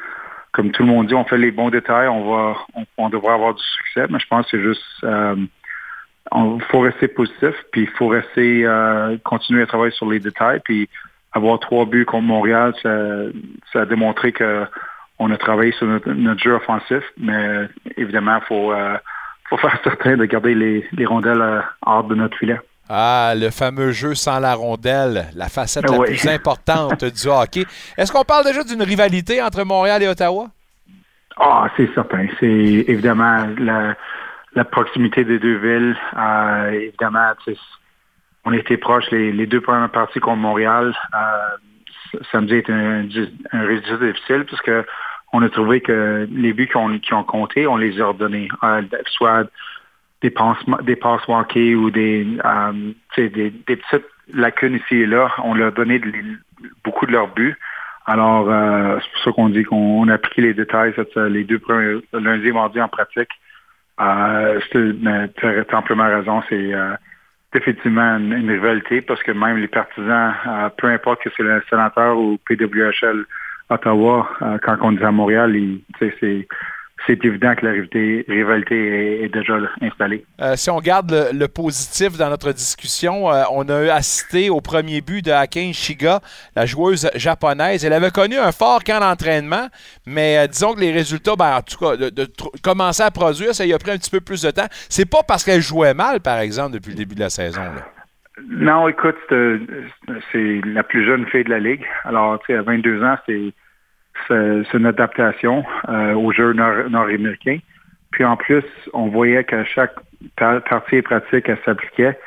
comme 0.53 0.71
tout 0.71 0.85
le 0.85 0.89
monde 0.89 1.09
dit, 1.09 1.15
on 1.15 1.25
fait 1.25 1.39
les 1.39 1.51
bons 1.51 1.71
détails, 1.71 2.09
on 2.09 2.31
va 2.31 2.57
on 2.97 3.09
devrait 3.09 3.35
avoir 3.35 3.55
du 3.55 3.63
succès, 3.63 4.07
mais 4.09 4.19
je 4.19 4.27
pense 4.27 4.47
que 4.47 4.57
c'est 4.57 4.63
juste 4.63 5.05
il 6.33 6.63
faut 6.71 6.81
rester 6.81 7.09
positif, 7.09 7.55
puis 7.73 7.83
il 7.83 7.91
faut 7.91 8.09
rester 8.09 8.65
euh, 8.65 9.17
continuer 9.25 9.63
à 9.63 9.67
travailler 9.67 9.93
sur 9.93 10.09
les 10.11 10.21
détails, 10.21 10.61
puis 10.65 10.89
avoir 11.33 11.59
trois 11.59 11.85
buts 11.85 12.05
contre 12.05 12.25
Montréal, 12.25 12.75
ça, 12.83 13.81
a 13.81 13.87
démontré 13.87 14.33
que 14.33 14.65
on 15.19 15.31
a 15.31 15.37
travaillé 15.37 15.73
sur 15.73 15.87
notre, 15.87 16.43
jeu 16.43 16.55
offensif, 16.55 17.03
mais 17.19 17.69
évidemment, 17.97 18.39
il 18.39 18.47
faut, 18.47 18.73
euh, 18.73 18.97
faut 19.49 19.57
faire 19.59 19.79
certain 19.85 20.17
de 20.17 20.25
garder 20.25 20.55
les, 20.55 20.87
les 20.93 21.07
rondelles 21.07 21.41
euh, 21.41 21.61
hors 21.87 22.05
de 22.05 22.15
notre 22.15 22.37
filet. 22.37 22.59
Ah, 22.89 23.33
le 23.35 23.51
fameux 23.51 23.93
jeu 23.93 24.15
sans 24.15 24.41
la 24.41 24.55
rondelle, 24.55 25.27
la 25.35 25.49
facette 25.49 25.89
la 25.89 25.99
plus 26.01 26.29
importante 26.29 27.05
du 27.23 27.29
hockey. 27.29 27.65
Est-ce 27.97 28.13
qu'on 28.13 28.25
parle 28.25 28.45
déjà 28.45 28.63
d'une 28.63 28.83
rivalité 28.83 29.41
entre 29.41 29.65
Montréal 29.65 30.03
et 30.03 30.09
Ottawa? 30.09 30.49
Ah, 31.39 31.69
c'est 31.77 31.93
certain. 31.95 32.27
C'est 32.39 32.85
évidemment 32.87 33.47
la, 33.59 33.95
la 34.55 34.65
proximité 34.65 35.25
des 35.25 35.39
deux 35.39 35.57
villes. 35.57 35.97
Euh, 36.17 36.71
évidemment, 36.71 37.33
on 38.45 38.53
était 38.53 38.77
proches 38.77 39.11
les, 39.11 39.33
les 39.33 39.47
deux 39.47 39.61
premières 39.61 39.91
parties 39.91 40.21
contre 40.21 40.39
Montréal. 40.39 40.95
Euh, 41.15 42.19
samedi 42.31 42.57
était 42.57 42.73
un, 42.73 43.09
résultat 43.53 43.97
difficile 44.07 44.45
parce 44.49 44.63
que 44.63 44.85
on 45.33 45.43
a 45.43 45.49
trouvé 45.49 45.81
que 45.81 46.29
les 46.31 46.53
buts 46.53 46.69
qui 46.69 47.13
ont, 47.15 47.25
compté, 47.25 47.67
on 47.67 47.77
les 47.77 48.01
a 48.01 48.07
redonnés. 48.07 48.49
Euh, 48.63 48.83
soit 49.07 49.49
des 50.23 50.31
passes, 50.31 51.29
manquées 51.29 51.75
ou 51.75 51.91
des, 51.91 52.27
euh, 52.45 52.93
des, 53.17 53.51
petites 53.51 54.07
lacunes 54.33 54.77
ici 54.77 54.95
et 54.95 55.07
là. 55.07 55.33
On 55.43 55.55
leur 55.55 55.69
a 55.69 55.71
donné 55.73 56.01
beaucoup 56.85 57.07
de 57.07 57.13
leurs 57.13 57.35
buts. 57.35 57.57
Alors, 58.07 58.47
c'est 59.03 59.13
pour 59.13 59.23
ça 59.25 59.33
qu'on 59.33 59.49
dit 59.49 59.65
qu'on 59.65 60.03
on 60.03 60.09
a 60.09 60.15
appliqué 60.15 60.43
les 60.43 60.55
détails 60.55 60.95
les 61.17 61.45
deux 61.45 61.59
premiers, 61.59 62.01
lundi 62.13 62.49
et 62.49 62.53
mardi 62.53 62.81
en 62.81 62.89
pratique. 62.89 63.31
Euh, 64.01 64.61
tu 64.71 65.09
as 65.09 65.77
amplement 65.77 66.05
raison, 66.07 66.43
c'est 66.49 66.75
euh, 66.75 66.95
définitivement 67.53 68.17
une, 68.17 68.33
une 68.33 68.51
rivalité 68.51 69.01
parce 69.03 69.23
que 69.23 69.33
même 69.33 69.59
les 69.59 69.69
partisans, 69.69 70.35
euh, 70.47 70.69
peu 70.77 70.89
importe 70.89 71.23
que 71.23 71.31
c'est 71.37 71.43
le 71.43 71.63
sénateur 71.71 72.19
ou 72.19 72.39
PWHL 72.49 73.25
Ottawa, 73.71 74.29
euh, 74.43 74.59
quand 74.63 74.77
on 74.81 74.93
dit 74.93 75.05
à 75.05 75.13
Montréal, 75.13 75.57
c'est 75.99 76.47
c'est 77.07 77.23
évident 77.25 77.55
que 77.55 77.67
la 77.67 77.73
rivalité, 77.73 78.25
rivalité 78.29 78.77
est, 78.77 79.25
est 79.25 79.29
déjà 79.29 79.59
installée. 79.83 80.25
Euh, 80.41 80.57
si 80.57 80.71
on 80.71 80.81
garde 80.81 81.11
le, 81.11 81.39
le 81.39 81.49
positif 81.49 82.17
dans 82.17 82.31
notre 82.31 82.53
discussion, 82.53 83.31
euh, 83.31 83.43
on 83.53 83.69
a 83.69 83.93
assisté 83.93 84.49
au 84.49 84.61
premier 84.61 85.01
but 85.01 85.25
de 85.25 85.31
Akin 85.31 85.73
Shiga, 85.73 86.21
la 86.57 86.67
joueuse 86.67 87.11
japonaise. 87.15 87.85
Elle 87.85 87.93
avait 87.93 88.11
connu 88.11 88.37
un 88.39 88.53
fort 88.53 88.83
camp 88.85 89.01
d'entraînement, 89.01 89.69
mais 90.07 90.39
euh, 90.39 90.47
disons 90.47 90.75
que 90.75 90.81
les 90.81 90.93
résultats, 90.93 91.37
ben, 91.37 91.57
en 91.57 91.63
tout 91.63 91.79
cas, 91.79 91.97
de, 91.97 92.27
commencer 92.63 93.03
à 93.03 93.11
produire, 93.11 93.55
ça 93.55 93.67
y 93.67 93.73
a 93.73 93.79
pris 93.79 93.91
un 93.91 93.99
petit 93.99 94.11
peu 94.11 94.21
plus 94.21 94.43
de 94.43 94.51
temps. 94.51 94.67
C'est 94.89 95.09
pas 95.09 95.23
parce 95.27 95.45
qu'elle 95.45 95.61
jouait 95.61 95.95
mal, 95.95 96.21
par 96.21 96.39
exemple, 96.39 96.73
depuis 96.73 96.91
le 96.91 96.97
début 96.97 97.15
de 97.15 97.21
la 97.21 97.31
saison. 97.31 97.61
là. 97.61 97.87
Non, 98.51 98.89
écoute, 98.89 99.15
c'est 99.29 99.61
c'est 100.33 100.61
la 100.65 100.83
plus 100.83 101.07
jeune 101.07 101.25
fille 101.27 101.45
de 101.45 101.51
la 101.51 101.61
Ligue. 101.61 101.85
Alors, 102.05 102.41
tu 102.41 102.47
sais, 102.47 102.59
à 102.59 102.63
22 102.63 103.03
ans, 103.05 103.17
c'est 103.27 103.53
c'est 104.29 104.75
une 104.75 104.87
adaptation 104.87 105.65
euh, 105.89 106.15
au 106.15 106.33
jeu 106.33 106.53
nord- 106.53 106.89
nord-américain. 106.91 107.59
Puis 108.11 108.25
en 108.25 108.37
plus, 108.37 108.65
on 108.93 109.09
voyait 109.09 109.45
qu'à 109.45 109.65
chaque 109.65 109.95
par- 110.37 110.63
partie 110.63 111.03
pratique, 111.03 111.49
elle 111.49 111.59
s'appliquait. 111.65 112.19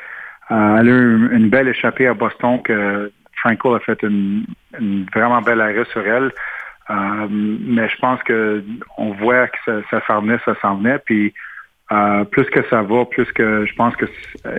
Euh, 0.50 0.76
elle 0.78 0.88
a 0.88 0.92
eu 0.92 1.32
une 1.32 1.48
belle 1.48 1.68
échappée 1.68 2.06
à 2.06 2.14
Boston 2.14 2.60
que 2.62 3.10
Franco 3.36 3.74
a 3.74 3.80
fait 3.80 4.02
une, 4.02 4.44
une 4.78 5.06
vraiment 5.14 5.40
belle 5.42 5.60
arrêt 5.60 5.84
sur 5.92 6.06
elle. 6.06 6.30
Euh, 6.90 7.26
mais 7.30 7.88
je 7.88 7.96
pense 7.98 8.22
que 8.22 8.64
on 8.96 9.12
voit 9.12 9.46
que 9.48 9.58
ça, 9.64 9.72
ça 9.90 10.06
s'en 10.06 10.22
venait, 10.22 10.38
ça 10.44 10.54
s'en 10.60 10.76
venait. 10.76 10.98
Puis 10.98 11.34
euh, 11.92 12.24
plus 12.24 12.44
que 12.44 12.62
ça 12.68 12.82
va, 12.82 13.04
plus 13.04 13.30
que 13.32 13.66
je 13.66 13.74
pense 13.74 13.94
que 13.96 14.06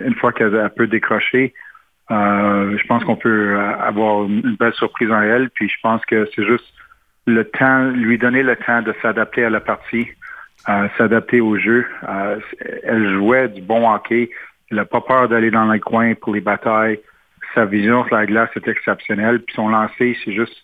une 0.04 0.16
fois 0.16 0.32
qu'elle 0.32 0.56
elle 0.56 0.70
peut 0.72 0.88
décrocher, 0.88 1.54
euh, 2.12 2.78
je 2.78 2.88
pense 2.88 3.04
qu'on 3.04 3.16
peut 3.16 3.56
euh, 3.56 3.78
avoir 3.80 4.24
une 4.24 4.56
belle 4.60 4.74
surprise 4.74 5.12
en 5.12 5.22
elle. 5.22 5.50
Puis 5.52 5.70
je 5.70 5.78
pense 5.82 6.04
que 6.06 6.28
c'est 6.36 6.46
juste 6.46 6.66
le 7.30 7.46
temps, 7.46 7.84
lui 7.92 8.18
donner 8.18 8.44
le 8.44 8.56
temps 8.56 8.82
de 8.82 8.94
s'adapter 9.02 9.46
à 9.46 9.50
la 9.50 9.60
partie, 9.60 10.08
euh, 10.68 10.88
s'adapter 10.98 11.42
au 11.42 11.58
jeu. 11.58 11.86
Euh, 12.08 12.40
elle 12.84 13.14
jouait 13.14 13.48
du 13.48 13.62
bon 13.62 13.90
hockey. 13.90 14.30
Elle 14.70 14.78
n'a 14.78 14.86
pas 14.86 15.02
peur 15.02 15.30
d'aller 15.30 15.52
dans 15.52 15.72
les 15.72 15.80
coins 15.80 16.14
pour 16.16 16.34
les 16.34 16.42
batailles. 16.42 17.00
Sa 17.56 17.66
vision 17.66 18.06
sur 18.06 18.16
la 18.16 18.26
glace 18.26 18.50
est 18.56 18.68
exceptionnelle. 18.68 19.42
Puis 19.42 19.56
son 19.56 19.70
lancer, 19.70 20.18
c'est 20.24 20.34
juste 20.34 20.56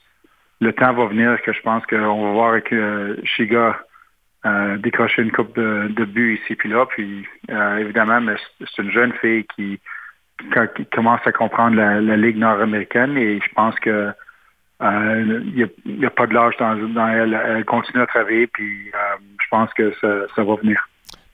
le 0.61 0.73
temps 0.73 0.93
va 0.93 1.05
venir 1.05 1.41
que 1.41 1.51
je 1.51 1.61
pense 1.61 1.85
qu'on 1.85 2.25
va 2.25 2.31
voir 2.31 2.49
avec 2.51 2.71
euh, 2.71 3.17
Shiga 3.23 3.77
euh, 4.45 4.77
décrocher 4.77 5.23
une 5.23 5.31
coupe 5.31 5.55
de, 5.55 6.05
buts 6.05 6.39
ici 6.41 6.55
puis 6.55 6.69
là. 6.69 6.85
Puis 6.85 7.25
évidemment, 7.79 8.21
c'est 8.59 8.81
une 8.81 8.91
jeune 8.91 9.13
fille 9.13 9.45
qui, 9.55 9.79
qui- 10.75 10.85
commence 10.93 11.21
à 11.25 11.31
comprendre 11.31 11.75
la 11.75 12.17
Ligue 12.17 12.37
nord-américaine 12.37 13.17
et 13.17 13.39
je 13.39 13.53
pense 13.55 13.75
que 13.79 14.13
euh, 14.81 15.41
il 15.55 15.69
n'y 15.85 16.05
a, 16.05 16.09
pas 16.09 16.27
de 16.27 16.33
l'âge 16.33 16.55
dans, 16.59 16.75
dans 16.75 17.07
elle. 17.07 17.33
Elle 17.33 17.65
continue 17.65 18.01
à 18.01 18.07
travailler, 18.07 18.47
puis 18.47 18.91
euh, 18.93 19.17
je 19.41 19.45
pense 19.49 19.73
que 19.73 19.93
ça, 20.01 20.07
ça 20.35 20.43
va 20.43 20.55
venir. 20.55 20.87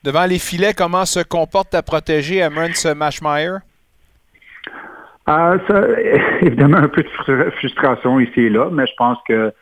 Devant 0.04 0.26
les 0.26 0.38
filets, 0.38 0.74
comment 0.74 1.04
se 1.04 1.20
comporte 1.20 1.70
ta 1.70 1.82
protégée, 1.82 2.42
Emrance 2.42 2.84
Mashmeyer? 2.86 3.56
Euh, 5.28 5.58
ça, 5.68 5.82
évidemment, 6.40 6.78
un 6.78 6.88
peu 6.88 7.02
de 7.02 7.08
frustra- 7.08 7.50
frustration 7.52 8.20
ici 8.20 8.42
et 8.42 8.50
là, 8.50 8.68
mais 8.70 8.86
je 8.86 8.92
pense 8.96 9.18
que, 9.26 9.52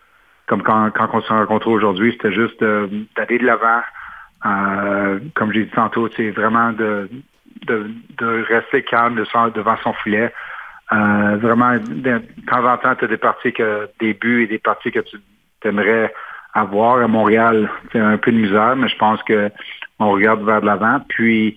comme 0.46 0.62
quand, 0.62 0.90
quand 0.90 1.08
on 1.12 1.22
s'est 1.22 1.32
rencontrés 1.32 1.70
aujourd'hui, 1.70 2.12
c'était 2.12 2.32
juste 2.32 2.60
de- 2.60 2.88
d'aller 3.16 3.38
de 3.38 3.46
l'avant. 3.46 3.80
Euh, 4.46 5.20
comme 5.34 5.52
j'ai 5.52 5.64
dit 5.64 5.70
tantôt, 5.70 6.08
c'est 6.16 6.30
vraiment 6.30 6.72
de, 6.72 7.10
de, 7.66 7.90
de 8.18 8.44
rester 8.48 8.82
calme 8.82 9.16
devant 9.16 9.76
son 9.82 9.92
filet. 9.94 10.32
Euh, 10.92 11.36
vraiment, 11.36 11.76
de, 11.76 12.20
temps 12.48 12.64
en 12.64 12.76
temps, 12.78 12.94
tu 12.96 13.04
as 13.04 13.08
des 13.08 13.16
parties 13.16 13.52
que 13.52 13.88
des 14.00 14.14
buts 14.14 14.42
et 14.42 14.46
des 14.46 14.58
parties 14.58 14.90
que 14.90 15.00
tu 15.00 15.18
aimerais 15.64 16.12
avoir. 16.52 16.98
À 16.98 17.06
Montréal, 17.06 17.70
c'est 17.92 18.00
un 18.00 18.16
peu 18.16 18.32
de 18.32 18.38
misère, 18.38 18.74
mais 18.76 18.88
je 18.88 18.96
pense 18.96 19.22
que 19.22 19.50
on 19.98 20.10
regarde 20.10 20.42
vers 20.42 20.60
l'avant. 20.62 21.00
Puis, 21.08 21.56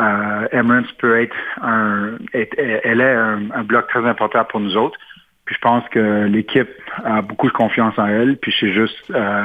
euh, 0.00 0.48
Emirates 0.50 0.92
peut 0.98 1.20
être 1.20 1.36
un, 1.62 2.16
est- 2.32 2.58
elle 2.58 3.00
est 3.00 3.14
un, 3.14 3.62
bloc 3.62 3.86
très 3.88 4.04
important 4.04 4.44
pour 4.44 4.60
nous 4.60 4.76
autres. 4.76 4.98
Puis 5.44 5.54
je 5.54 5.60
pense 5.60 5.86
que 5.90 6.24
l'équipe 6.24 6.70
a 7.04 7.22
beaucoup 7.22 7.46
de 7.46 7.52
confiance 7.52 7.96
en 7.98 8.06
elle. 8.06 8.38
Puis 8.38 8.52
c'est 8.58 8.72
juste, 8.72 9.10
euh, 9.10 9.44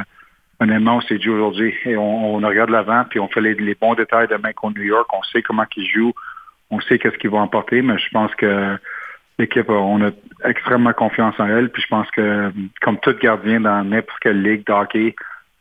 honnêtement, 0.60 0.98
on 0.98 1.02
s'est 1.02 1.20
dit 1.20 1.30
aujourd'hui 1.30 1.76
et 1.86 1.98
on, 1.98 2.36
on 2.36 2.48
regarde 2.48 2.70
l'avant, 2.70 3.04
puis 3.08 3.20
on 3.20 3.28
fait 3.28 3.42
les, 3.42 3.54
les 3.54 3.76
bons 3.76 3.94
détails 3.94 4.28
demain 4.28 4.54
contre 4.54 4.80
New 4.80 4.86
York. 4.86 5.08
On 5.14 5.22
sait 5.24 5.44
comment 5.44 5.66
ils 5.76 5.86
jouent, 5.86 6.14
on 6.72 6.80
sait 6.80 6.98
qu'est-ce 6.98 7.18
qu'ils 7.18 7.30
vont 7.30 7.42
emporter, 7.42 7.82
mais 7.82 7.98
je 8.00 8.10
pense 8.10 8.34
que 8.36 8.78
l'équipe, 9.40 9.70
on 9.70 10.06
a 10.06 10.12
extrêmement 10.46 10.94
confiance 10.94 11.36
en 11.40 11.48
elle. 11.48 11.70
Puis 11.70 11.82
je 11.82 11.88
pense 11.88 12.10
que, 12.12 12.52
comme 12.82 13.00
tout 13.00 13.16
gardien 13.22 13.62
dans 13.62 13.84
n'importe 13.84 14.20
quelle 14.22 14.42
ligue 14.42 14.66
de 14.66 14.74
hockey, 14.74 15.16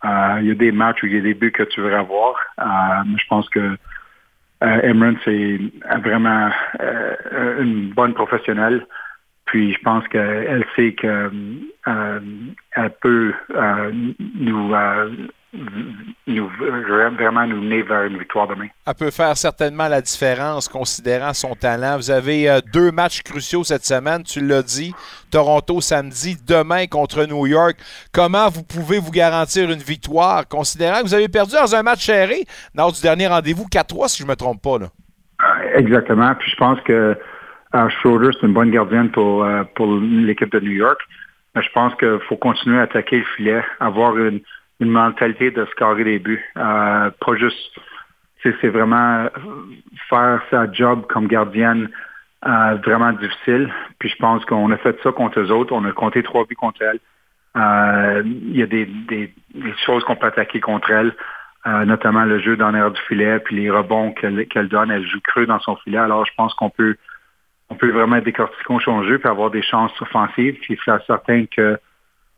euh, 0.05 0.39
il 0.41 0.49
y 0.49 0.51
a 0.51 0.55
des 0.55 0.73
matchs 0.73 1.03
où 1.03 1.07
il 1.07 1.15
y 1.15 1.19
a 1.19 1.23
des 1.23 1.35
buts 1.35 1.53
que 1.53 1.65
tu 1.65 1.81
veux 1.81 1.95
avoir. 1.95 2.35
Euh, 2.61 3.17
je 3.17 3.27
pense 3.29 3.49
que 3.49 3.77
euh, 4.63 4.81
Emirates 4.83 5.19
c'est 5.25 5.59
vraiment 6.03 6.51
euh, 6.81 7.63
une 7.63 7.91
bonne 7.91 8.15
professionnelle. 8.15 8.87
Puis 9.47 9.73
je 9.73 9.79
pense 9.81 10.07
qu'elle 10.09 10.65
sait 10.77 10.93
que 10.93 11.31
euh, 11.87 12.21
elle 12.73 12.91
peut 13.01 13.33
nous, 14.35 14.75
nous 15.53 16.49
vraiment 16.49 17.47
nous 17.47 17.63
mener 17.63 17.83
vers 17.83 18.05
une 18.05 18.19
victoire 18.19 18.49
demain. 18.49 18.67
Elle 18.87 18.95
peut 18.95 19.11
faire 19.11 19.37
certainement 19.37 19.89
la 19.89 20.03
différence 20.03 20.69
considérant 20.69 21.33
son 21.33 21.55
talent. 21.55 21.97
Vous 21.97 22.11
avez 22.11 22.51
euh, 22.51 22.61
deux 22.73 22.91
matchs 22.91 23.23
cruciaux 23.23 23.65
cette 23.65 23.85
semaine, 23.85 24.23
tu 24.25 24.41
l'as 24.41 24.63
dit. 24.63 24.95
Toronto 25.31 25.81
samedi, 25.81 26.37
demain 26.47 26.87
contre 26.87 27.25
New 27.25 27.47
York. 27.47 27.77
Comment 28.13 28.49
vous 28.51 28.63
pouvez 28.63 28.99
vous 28.99 29.11
garantir 29.11 29.71
une 29.71 29.79
victoire 29.79 30.47
considérant 30.47 30.99
que 30.99 31.05
vous 31.05 31.15
avez 31.15 31.29
perdu 31.29 31.55
dans 31.55 31.75
un 31.75 31.83
match 31.83 32.05
serré 32.05 32.45
lors 32.75 32.93
du 32.93 33.01
dernier 33.01 33.27
rendez-vous 33.27 33.67
4-3 33.73 34.09
si 34.09 34.19
je 34.19 34.25
ne 34.25 34.31
me 34.31 34.37
trompe 34.37 34.63
pas. 34.63 34.79
Là? 34.79 34.89
Exactement. 35.75 36.35
Puis 36.35 36.51
je 36.51 36.57
pense 36.57 36.81
que 36.83 37.17
euh, 37.75 37.89
Schroeder, 38.01 38.31
c'est 38.39 38.47
une 38.47 38.55
bonne 38.55 38.71
gardienne 38.71 39.11
pour, 39.11 39.45
euh, 39.45 39.63
pour 39.75 39.87
l'équipe 39.97 40.53
de 40.53 40.61
New 40.61 40.73
York. 40.73 41.01
Mais 41.55 41.63
je 41.63 41.71
pense 41.73 41.95
qu'il 41.95 42.19
faut 42.29 42.37
continuer 42.37 42.79
à 42.79 42.83
attaquer 42.83 43.19
le 43.19 43.25
filet, 43.37 43.63
avoir 43.81 44.17
une, 44.19 44.41
une 44.81 44.91
mentalité 44.91 45.51
de 45.51 45.65
scorer 45.67 46.05
des 46.05 46.19
buts. 46.19 46.45
Euh, 46.57 47.11
pas 47.25 47.37
juste, 47.37 47.79
c'est 48.43 48.55
c'est 48.61 48.69
vraiment 48.69 49.29
faire 50.09 50.43
sa 50.51 50.71
job 50.73 51.07
comme 51.09 51.27
gardienne 51.27 51.91
euh, 52.47 52.77
vraiment 52.85 53.13
difficile. 53.13 53.73
Puis 53.99 54.09
je 54.09 54.17
pense 54.17 54.45
qu'on 54.45 54.71
a 54.71 54.77
fait 54.77 54.97
ça 55.03 55.13
contre 55.13 55.41
eux 55.41 55.51
autres. 55.51 55.73
On 55.73 55.85
a 55.85 55.93
compté 55.93 56.23
trois 56.23 56.45
buts 56.45 56.55
contre 56.55 56.83
elle. 56.83 57.01
Euh, 57.57 58.23
Il 58.25 58.57
y 58.57 58.63
a 58.63 58.67
des, 58.67 58.87
des, 58.87 59.35
des 59.55 59.75
choses 59.85 60.05
qu'on 60.05 60.17
peut 60.17 60.27
attaquer 60.27 60.61
contre 60.61 60.91
elle. 60.91 61.15
Euh, 61.67 61.85
notamment 61.85 62.25
le 62.25 62.39
jeu 62.39 62.57
dans 62.57 62.71
l'air 62.71 62.91
du 62.93 63.01
filet, 63.09 63.41
puis 63.41 63.57
les 63.57 63.69
rebonds 63.69 64.13
qu'elle 64.13 64.69
donne, 64.69 64.93
elle 64.93 65.07
joue 65.07 65.21
creux 65.21 65.45
dans 65.45 65.59
son 65.59 65.75
filet. 65.77 65.99
Alors 65.99 66.25
je 66.25 66.33
pense 66.37 66.55
qu'on 66.55 66.71
peut 66.71 66.97
on 67.69 67.75
peut 67.75 67.91
vraiment 67.91 68.21
décortiquer 68.21 68.79
son 68.85 69.03
jeu 69.03 69.19
puis 69.19 69.29
avoir 69.29 69.51
des 69.51 69.63
chances 69.63 69.93
offensives, 70.01 70.57
puis 70.61 70.77
faire 70.77 71.01
certain 71.07 71.47
que 71.47 71.79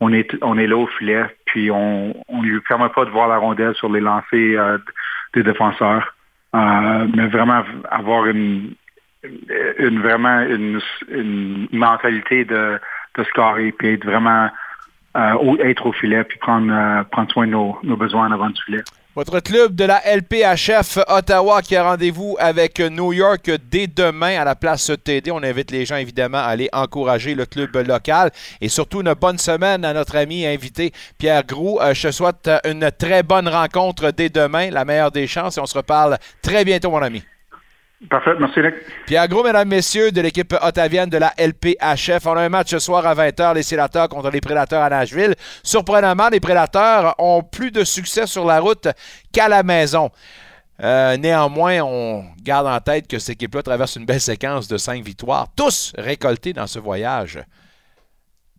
on 0.01 0.11
est 0.11 0.35
on 0.41 0.57
est 0.57 0.67
là 0.67 0.77
au 0.77 0.87
filet, 0.87 1.25
puis 1.45 1.71
on 1.71 2.13
on 2.27 2.41
lui 2.41 2.59
permet 2.61 2.89
pas 2.89 3.05
de 3.05 3.11
voir 3.11 3.29
la 3.29 3.37
rondelle 3.37 3.75
sur 3.75 3.89
les 3.89 4.01
lancers 4.01 4.59
euh, 4.59 4.77
des 5.33 5.43
défenseurs, 5.43 6.15
Euh, 6.53 7.07
mais 7.15 7.27
vraiment 7.27 7.63
avoir 7.89 8.25
une 8.25 8.73
une 9.87 9.99
vraiment 10.01 10.39
une, 10.41 10.81
mentalité 11.71 12.43
de 12.43 12.79
de 13.15 13.23
scorer 13.29 13.71
puis 13.71 13.93
être 13.93 14.05
vraiment 14.05 14.49
euh, 15.15 15.69
être 15.71 15.85
au 15.85 15.93
filet 15.93 16.23
puis 16.25 16.37
prendre 16.39 16.71
prendre 17.13 17.31
soin 17.31 17.45
de 17.47 17.51
nos, 17.51 17.77
nos 17.83 17.95
besoins 17.95 18.27
en 18.27 18.31
avant 18.31 18.49
du 18.49 18.61
filet. 18.63 18.83
Votre 19.13 19.41
club 19.41 19.75
de 19.75 19.83
la 19.83 20.01
LPHF 20.05 20.99
Ottawa 21.09 21.61
qui 21.61 21.75
a 21.75 21.83
rendez-vous 21.83 22.37
avec 22.39 22.79
New 22.79 23.11
York 23.11 23.51
dès 23.69 23.87
demain 23.87 24.39
à 24.39 24.45
la 24.45 24.55
place 24.55 24.89
TD. 25.03 25.31
On 25.31 25.43
invite 25.43 25.69
les 25.71 25.85
gens 25.85 25.97
évidemment 25.97 26.37
à 26.37 26.43
aller 26.43 26.69
encourager 26.71 27.35
le 27.35 27.45
club 27.45 27.75
local 27.75 28.31
et 28.61 28.69
surtout 28.69 29.01
une 29.01 29.13
bonne 29.13 29.37
semaine 29.37 29.83
à 29.83 29.93
notre 29.93 30.15
ami 30.15 30.45
invité 30.45 30.93
Pierre 31.17 31.43
Groux. 31.45 31.77
Euh, 31.81 31.93
je 31.93 32.07
te 32.07 32.11
souhaite 32.13 32.49
une 32.63 32.89
très 32.97 33.21
bonne 33.21 33.49
rencontre 33.49 34.11
dès 34.11 34.29
demain, 34.29 34.69
la 34.69 34.85
meilleure 34.85 35.11
des 35.11 35.27
chances 35.27 35.57
et 35.57 35.59
on 35.59 35.65
se 35.65 35.77
reparle 35.77 36.17
très 36.41 36.63
bientôt 36.63 36.89
mon 36.89 37.01
ami. 37.01 37.21
Parfait, 38.09 38.31
merci 38.39 38.59
Nick. 38.61 38.73
Pierre 39.05 39.27
Gros, 39.27 39.43
mesdames, 39.43 39.67
messieurs, 39.67 40.11
de 40.11 40.21
l'équipe 40.21 40.55
ottavienne 40.59 41.09
de 41.09 41.17
la 41.17 41.33
LPHF. 41.37 42.25
On 42.25 42.35
a 42.35 42.41
un 42.41 42.49
match 42.49 42.71
ce 42.71 42.79
soir 42.79 43.05
à 43.05 43.13
20h, 43.13 43.53
les 43.53 43.63
sénateurs 43.63 44.09
contre 44.09 44.31
les 44.31 44.41
prédateurs 44.41 44.81
à 44.81 44.89
Nashville. 44.89 45.35
Surprenamment, 45.63 46.29
les 46.29 46.39
prédateurs 46.39 47.13
ont 47.19 47.43
plus 47.43 47.69
de 47.69 47.83
succès 47.83 48.25
sur 48.25 48.43
la 48.45 48.59
route 48.59 48.87
qu'à 49.31 49.47
la 49.47 49.61
maison. 49.61 50.09
Euh, 50.81 51.15
néanmoins, 51.17 51.81
on 51.81 52.25
garde 52.41 52.65
en 52.65 52.79
tête 52.79 53.07
que 53.07 53.19
cette 53.19 53.35
équipe-là 53.35 53.61
traverse 53.61 53.95
une 53.97 54.05
belle 54.05 54.21
séquence 54.21 54.67
de 54.67 54.77
cinq 54.77 55.03
victoires, 55.03 55.47
tous 55.55 55.93
récoltés 55.95 56.53
dans 56.53 56.65
ce 56.65 56.79
voyage 56.79 57.39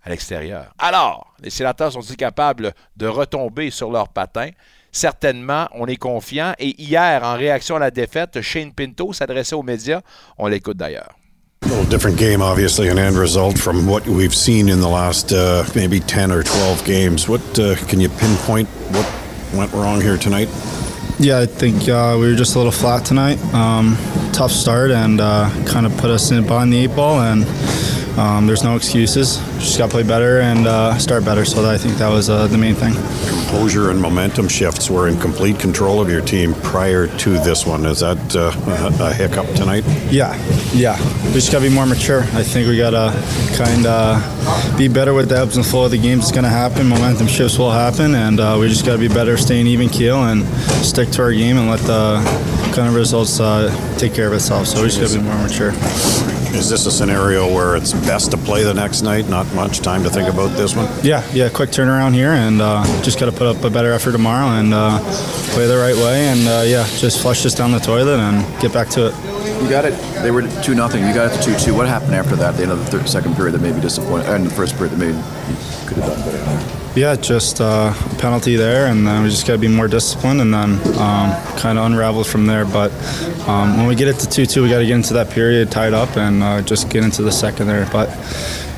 à 0.05 0.11
l'extérieur. 0.11 0.73
Alors, 0.79 1.35
les 1.43 1.51
sénateurs 1.51 1.93
sont-ils 1.93 2.17
capables 2.17 2.73
de 2.97 3.07
retomber 3.09 3.71
sur 3.71 3.91
leurs 3.91 4.09
patins? 4.09 4.51
Certainement, 4.93 5.69
on 5.75 5.87
est 5.87 5.97
confiant. 5.97 6.55
Et 6.59 6.81
hier, 6.81 7.25
en 7.25 7.35
réaction 7.35 7.77
à 7.77 7.81
la 7.81 7.91
défaite, 7.91 8.41
Shane 8.43 8.73
Pinto 8.73 9.13
s'adressait 9.13 9.57
aux 9.57 9.63
médias. 9.63 10.03
On 10.39 10.47
l'écoute 10.47 10.77
d'ailleurs. 10.77 11.17
A 11.65 11.69
little 11.69 11.85
different 11.85 12.19
game, 12.19 12.43
obviously, 12.43 12.89
an 12.89 12.99
end 12.99 13.17
result 13.17 13.57
from 13.57 13.87
what 13.87 14.05
we've 14.07 14.35
seen 14.35 14.69
in 14.69 14.81
the 14.81 14.89
last 14.89 15.33
uh, 15.33 15.65
maybe 15.75 16.01
10 16.01 16.33
or 16.33 16.43
12 16.43 16.85
games. 16.85 17.29
What 17.29 17.41
uh, 17.59 17.77
can 17.89 18.01
you 18.01 18.09
pinpoint 18.09 18.69
what 18.91 19.07
went 19.55 19.73
wrong 19.73 20.01
here 20.01 20.17
tonight? 20.17 20.49
Yeah, 21.21 21.39
I 21.39 21.47
think 21.47 21.89
uh, 21.89 22.17
we 22.19 22.27
were 22.27 22.35
just 22.35 22.57
a 22.57 22.59
little 22.59 22.73
flat 22.73 23.05
tonight. 23.05 23.39
Um, 23.55 23.97
tough 24.33 24.51
start 24.51 24.91
and 24.91 25.21
uh, 25.21 25.49
kind 25.65 25.87
of 25.87 25.97
put 25.99 26.11
us 26.11 26.33
in 26.33 26.45
behind 26.45 26.73
the 26.73 26.79
eight 26.79 26.97
ball, 26.97 27.21
and 27.21 27.45
um, 28.19 28.47
there's 28.47 28.63
no 28.63 28.77
excuses. 28.77 29.39
Just 29.59 29.79
got 29.79 29.87
to 29.87 29.93
play 29.93 30.03
better 30.03 30.41
and 30.41 30.67
uh, 30.67 30.99
start 30.99 31.25
better. 31.25 31.45
So 31.45 31.69
I 31.69 31.79
think 31.79 31.97
that 31.97 32.09
was 32.09 32.29
uh, 32.29 32.47
the 32.47 32.59
main 32.59 32.75
thing. 32.75 32.95
Composure 32.95 33.91
and 33.91 34.01
momentum 34.01 34.49
shifts 34.49 34.91
were 34.91 35.09
in 35.09 35.19
complete 35.19 35.59
control 35.59 36.01
of 36.01 36.11
your 36.11 36.21
team 36.21 36.55
prior 36.55 37.07
to 37.19 37.31
this 37.31 37.65
one. 37.65 37.87
Is 37.87 38.01
that 38.01 38.37
uh, 38.37 39.05
a, 39.05 39.15
hiccup 39.15 39.47
tonight? 39.55 39.85
Yeah, 40.11 40.37
yeah. 40.73 40.99
We 41.27 41.35
just 41.35 41.51
got 41.51 41.61
to 41.61 41.69
be 41.69 41.75
more 41.75 41.87
mature. 41.87 42.21
I 42.21 42.43
think 42.43 42.69
we 42.69 42.77
got 42.77 42.91
to 42.91 43.57
kind 43.57 43.87
of 43.87 44.79
be 44.79 44.89
better 44.89 45.15
with 45.15 45.31
the 45.31 45.39
ebbs 45.39 45.57
and 45.57 45.65
flow 45.65 45.87
of 45.87 45.91
the 45.91 45.99
games. 45.99 46.25
It's 46.25 46.33
going 46.33 46.45
to 46.45 46.51
happen. 46.51 46.89
Momentum 46.89 47.29
shifts 47.29 47.59
will 47.59 47.71
happen, 47.71 48.15
and 48.15 48.41
uh, 48.41 48.59
we 48.61 48.69
just 48.69 48.85
got 48.85 48.93
to 48.93 48.99
be 48.99 49.09
better, 49.09 49.39
staying 49.39 49.67
even 49.67 49.89
keel, 49.89 50.25
and 50.25 50.47
stick 50.85 51.11
to 51.11 51.23
our 51.23 51.33
game 51.33 51.57
and 51.57 51.71
let 51.71 51.81
the 51.81 52.23
kind 52.75 52.89
of 52.89 52.95
results 52.95 53.41
uh, 53.41 53.71
take 53.99 54.13
care 54.13 54.27
of 54.27 54.35
itself. 54.35 54.67
So 54.67 54.83
we 54.83 54.89
just 54.89 55.01
got 55.01 55.11
to 55.11 55.19
be 55.19 55.25
more 55.25 55.39
mature. 55.43 56.42
Is 56.55 56.69
this 56.69 56.85
a 56.87 56.91
scenario 56.91 57.53
where 57.53 57.77
it's 57.77 57.93
best 57.93 58.31
to 58.33 58.37
play 58.37 58.63
the 58.63 58.75
next 58.75 59.03
night? 59.03 59.27
Not 59.29 59.53
much 59.55 59.81
time 59.81 60.03
to 60.05 60.11
think 60.11 60.29
about 60.29 60.55
this 60.57 60.77
one? 60.77 60.87
Yeah, 61.03 61.27
yeah, 61.33 61.49
quick 61.49 61.71
turnaround 61.71 62.15
here, 62.15 62.31
and 62.31 62.61
uh, 62.61 62.85
just 63.03 63.19
got 63.19 63.27
to 63.27 63.33
put 63.33 63.47
up 63.47 63.65
a 63.65 63.71
better 63.71 63.91
effort 63.91 64.13
tomorrow 64.13 64.59
and 64.59 64.75
uh, 64.75 64.99
play 65.55 65.67
the 65.67 65.79
right 65.79 65.97
way, 65.97 66.29
and 66.29 66.47
uh, 66.47 66.63
yeah, 66.67 66.87
just 66.99 67.23
flush 67.23 67.43
this 67.43 67.55
down 67.55 67.73
the 67.73 67.79
toilet 67.79 68.21
and 68.21 68.61
get 68.61 68.73
back 68.73 68.89
to 68.91 69.07
it. 69.07 69.15
You 69.63 69.69
got 69.71 69.87
it. 69.87 69.95
They 70.23 70.31
were 70.31 70.43
two 70.63 70.75
nothing. 70.75 71.07
You 71.07 71.15
got 71.15 71.33
it 71.33 71.37
to 71.39 71.43
two 71.43 71.59
two. 71.59 71.75
What 71.75 71.87
happened 71.89 72.15
after 72.15 72.37
that? 72.37 72.57
The 72.57 72.65
end 72.65 72.73
of 72.73 72.79
the 72.79 72.87
third, 72.87 73.09
second 73.09 73.35
period 73.35 73.53
that 73.55 73.63
made 73.63 73.75
you 73.75 73.81
disappointed, 73.81 74.29
and 74.29 74.47
the 74.47 74.51
first 74.51 74.77
period 74.77 74.93
that 74.93 74.99
maybe 74.99 75.17
you 75.17 75.89
could 75.89 75.97
have 75.99 76.13
done 76.13 76.21
better. 76.21 76.82
Yeah, 76.95 77.17
just 77.17 77.59
uh, 77.59 77.95
a 77.95 78.15
penalty 78.17 78.55
there, 78.57 78.89
and 78.89 79.07
then 79.07 79.23
we 79.23 79.31
just 79.31 79.47
got 79.47 79.55
to 79.55 79.59
be 79.59 79.67
more 79.67 79.89
disciplined, 79.89 80.43
and 80.43 80.53
then 80.53 80.75
um, 80.99 81.33
kind 81.57 81.79
of 81.79 81.87
unravel 81.87 82.23
from 82.23 82.45
there. 82.45 82.67
But 82.67 82.93
um, 83.49 83.79
when 83.79 83.87
we 83.87 83.95
get 83.95 84.09
it 84.09 84.19
to 84.19 84.29
two-two, 84.29 84.63
we 84.63 84.69
got 84.69 84.81
to 84.81 84.87
get 84.87 84.97
into 84.97 85.15
that 85.15 85.31
period 85.31 85.71
tied 85.71 85.95
up 85.95 86.19
and 86.19 86.43
uh, 86.43 86.61
just 86.61 86.91
get 86.91 87.03
into 87.03 87.23
the 87.23 87.33
second 87.33 87.67
there. 87.67 87.89
But 87.91 88.11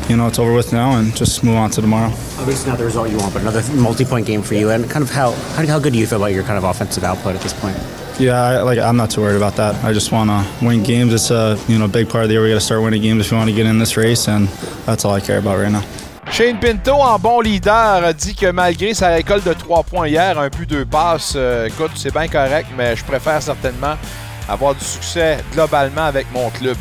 you 0.08 0.16
know, 0.16 0.28
it's 0.28 0.38
over 0.38 0.52
with 0.52 0.72
now, 0.72 0.96
and 0.96 1.14
just 1.16 1.42
move 1.42 1.56
on 1.56 1.70
to 1.70 1.80
tomorrow. 1.80 2.10
Obviously, 2.38 2.70
not 2.70 2.78
the 2.78 2.84
result 2.84 3.10
you 3.10 3.16
want, 3.16 3.32
but 3.32 3.42
another 3.42 3.62
multi-point 3.74 4.26
game 4.26 4.42
for 4.42 4.54
you. 4.54 4.70
And 4.70 4.88
kind 4.88 5.02
of 5.02 5.10
how 5.10 5.32
how, 5.32 5.66
how 5.66 5.78
good 5.80 5.92
do 5.92 5.98
you 5.98 6.06
feel 6.06 6.18
about 6.18 6.32
your 6.32 6.44
kind 6.44 6.56
of 6.56 6.62
offensive 6.62 7.02
output 7.02 7.34
at 7.34 7.40
this 7.40 7.52
point? 7.52 7.76
Yeah, 8.20 8.40
I, 8.40 8.62
like 8.62 8.78
I'm 8.78 8.96
not 8.96 9.10
too 9.10 9.22
worried 9.22 9.38
about 9.38 9.56
that. 9.56 9.82
I 9.84 9.92
just 9.92 10.12
want 10.12 10.30
to 10.30 10.64
win 10.64 10.84
games. 10.84 11.12
It's 11.12 11.32
a 11.32 11.58
you 11.66 11.80
know 11.80 11.88
big 11.88 12.08
part 12.08 12.22
of 12.22 12.28
the 12.28 12.34
year. 12.34 12.44
We 12.44 12.50
got 12.50 12.54
to 12.54 12.60
start 12.60 12.80
winning 12.80 13.02
games 13.02 13.26
if 13.26 13.32
we 13.32 13.38
want 13.38 13.50
to 13.50 13.56
get 13.56 13.66
in 13.66 13.80
this 13.80 13.96
race, 13.96 14.28
and 14.28 14.46
that's 14.86 15.04
all 15.04 15.12
I 15.12 15.20
care 15.20 15.38
about 15.38 15.58
right 15.58 15.72
now. 15.72 15.84
Shane 16.36 16.58
Pinto, 16.58 16.94
en 16.94 17.16
bon 17.16 17.40
leader, 17.40 18.12
dit 18.12 18.34
que 18.34 18.50
malgré 18.50 18.92
sa 18.92 19.10
récolte 19.10 19.44
de 19.46 19.52
3 19.52 19.84
points 19.84 20.08
hier, 20.08 20.36
un 20.36 20.48
but, 20.48 20.68
deux 20.68 20.84
passes, 20.84 21.34
euh, 21.36 21.68
écoute, 21.68 21.92
c'est 21.94 22.12
bien 22.12 22.26
correct, 22.26 22.66
mais 22.76 22.96
je 22.96 23.04
préfère 23.04 23.40
certainement 23.40 23.94
avoir 24.48 24.74
du 24.74 24.84
succès 24.84 25.38
globalement 25.52 26.06
avec 26.06 26.26
mon 26.32 26.50
club. 26.50 26.76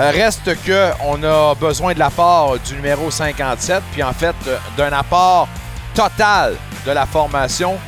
Euh, 0.00 0.10
reste 0.10 0.60
que 0.64 0.90
on 1.06 1.22
a 1.22 1.54
besoin 1.54 1.94
de 1.94 2.00
l'apport 2.00 2.58
du 2.58 2.74
numéro 2.74 3.08
57, 3.08 3.84
puis 3.92 4.02
en 4.02 4.12
fait 4.12 4.34
euh, 4.48 4.58
d'un 4.76 4.92
apport 4.92 5.46
total 5.94 6.56
de 6.84 6.90
la 6.90 7.06
formation. 7.06 7.78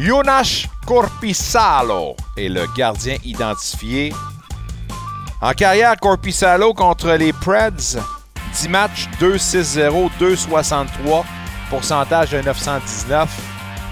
Jonas 0.00 0.64
Corpissalo 0.84 2.16
est 2.36 2.48
le 2.48 2.66
gardien 2.76 3.18
identifié. 3.24 4.12
En 5.40 5.52
carrière, 5.52 5.94
Corpissalo 5.96 6.74
contre 6.74 7.12
les 7.12 7.32
Preds, 7.32 7.98
10 8.60 8.68
matchs, 8.70 9.08
2-6-0, 9.20 10.10
2-63, 10.20 11.22
pourcentage 11.70 12.30
de 12.30 12.40
919. 12.40 13.28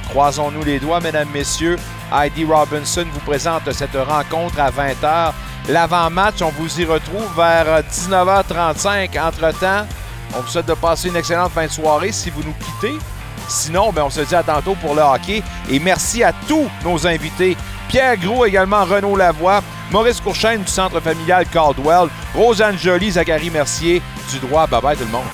Croisons-nous 0.09 0.65
les 0.65 0.81
doigts, 0.81 1.01
mesdames, 1.01 1.29
messieurs. 1.33 1.77
Heidi 2.13 2.45
Robinson 2.45 3.05
vous 3.13 3.21
présente 3.21 3.71
cette 3.73 3.95
rencontre 3.95 4.59
à 4.59 4.71
20h. 4.71 5.33
L'avant-match, 5.69 6.43
on 6.43 6.51
vous 6.51 6.81
y 6.81 6.85
retrouve 6.85 7.29
vers 7.37 7.81
19h35. 7.83 9.21
Entre-temps, 9.21 9.87
on 10.35 10.41
vous 10.41 10.49
souhaite 10.49 10.67
de 10.67 10.75
passer 10.75 11.09
une 11.09 11.17
excellente 11.17 11.53
fin 11.53 11.67
de 11.67 11.71
soirée 11.71 12.11
si 12.11 12.31
vous 12.31 12.43
nous 12.43 12.55
quittez. 12.55 12.99
Sinon, 13.47 13.93
ben, 13.93 14.03
on 14.03 14.11
se 14.11 14.23
dit 14.23 14.35
à 14.35 14.43
tantôt 14.43 14.75
pour 14.75 14.97
le 14.97 15.03
hockey. 15.03 15.45
Et 15.71 15.79
merci 15.79 16.25
à 16.25 16.33
tous 16.49 16.69
nos 16.85 17.07
invités. 17.07 17.57
Pierre 17.89 18.17
Gros, 18.17 18.45
également 18.45 18.85
Renaud 18.85 19.17
Lavoie, 19.17 19.63
Maurice 19.91 20.21
Courchaine 20.21 20.63
du 20.63 20.71
Centre 20.71 21.01
familial 21.01 21.47
Caldwell, 21.47 22.09
Rosanne 22.35 22.79
Joly, 22.79 23.13
Zachary 23.13 23.51
Mercier 23.51 24.03
du 24.33 24.39
droit. 24.41 24.67
Bye 24.67 24.83
bye 24.83 24.97
tout 24.97 25.05
le 25.05 25.11
monde. 25.11 25.27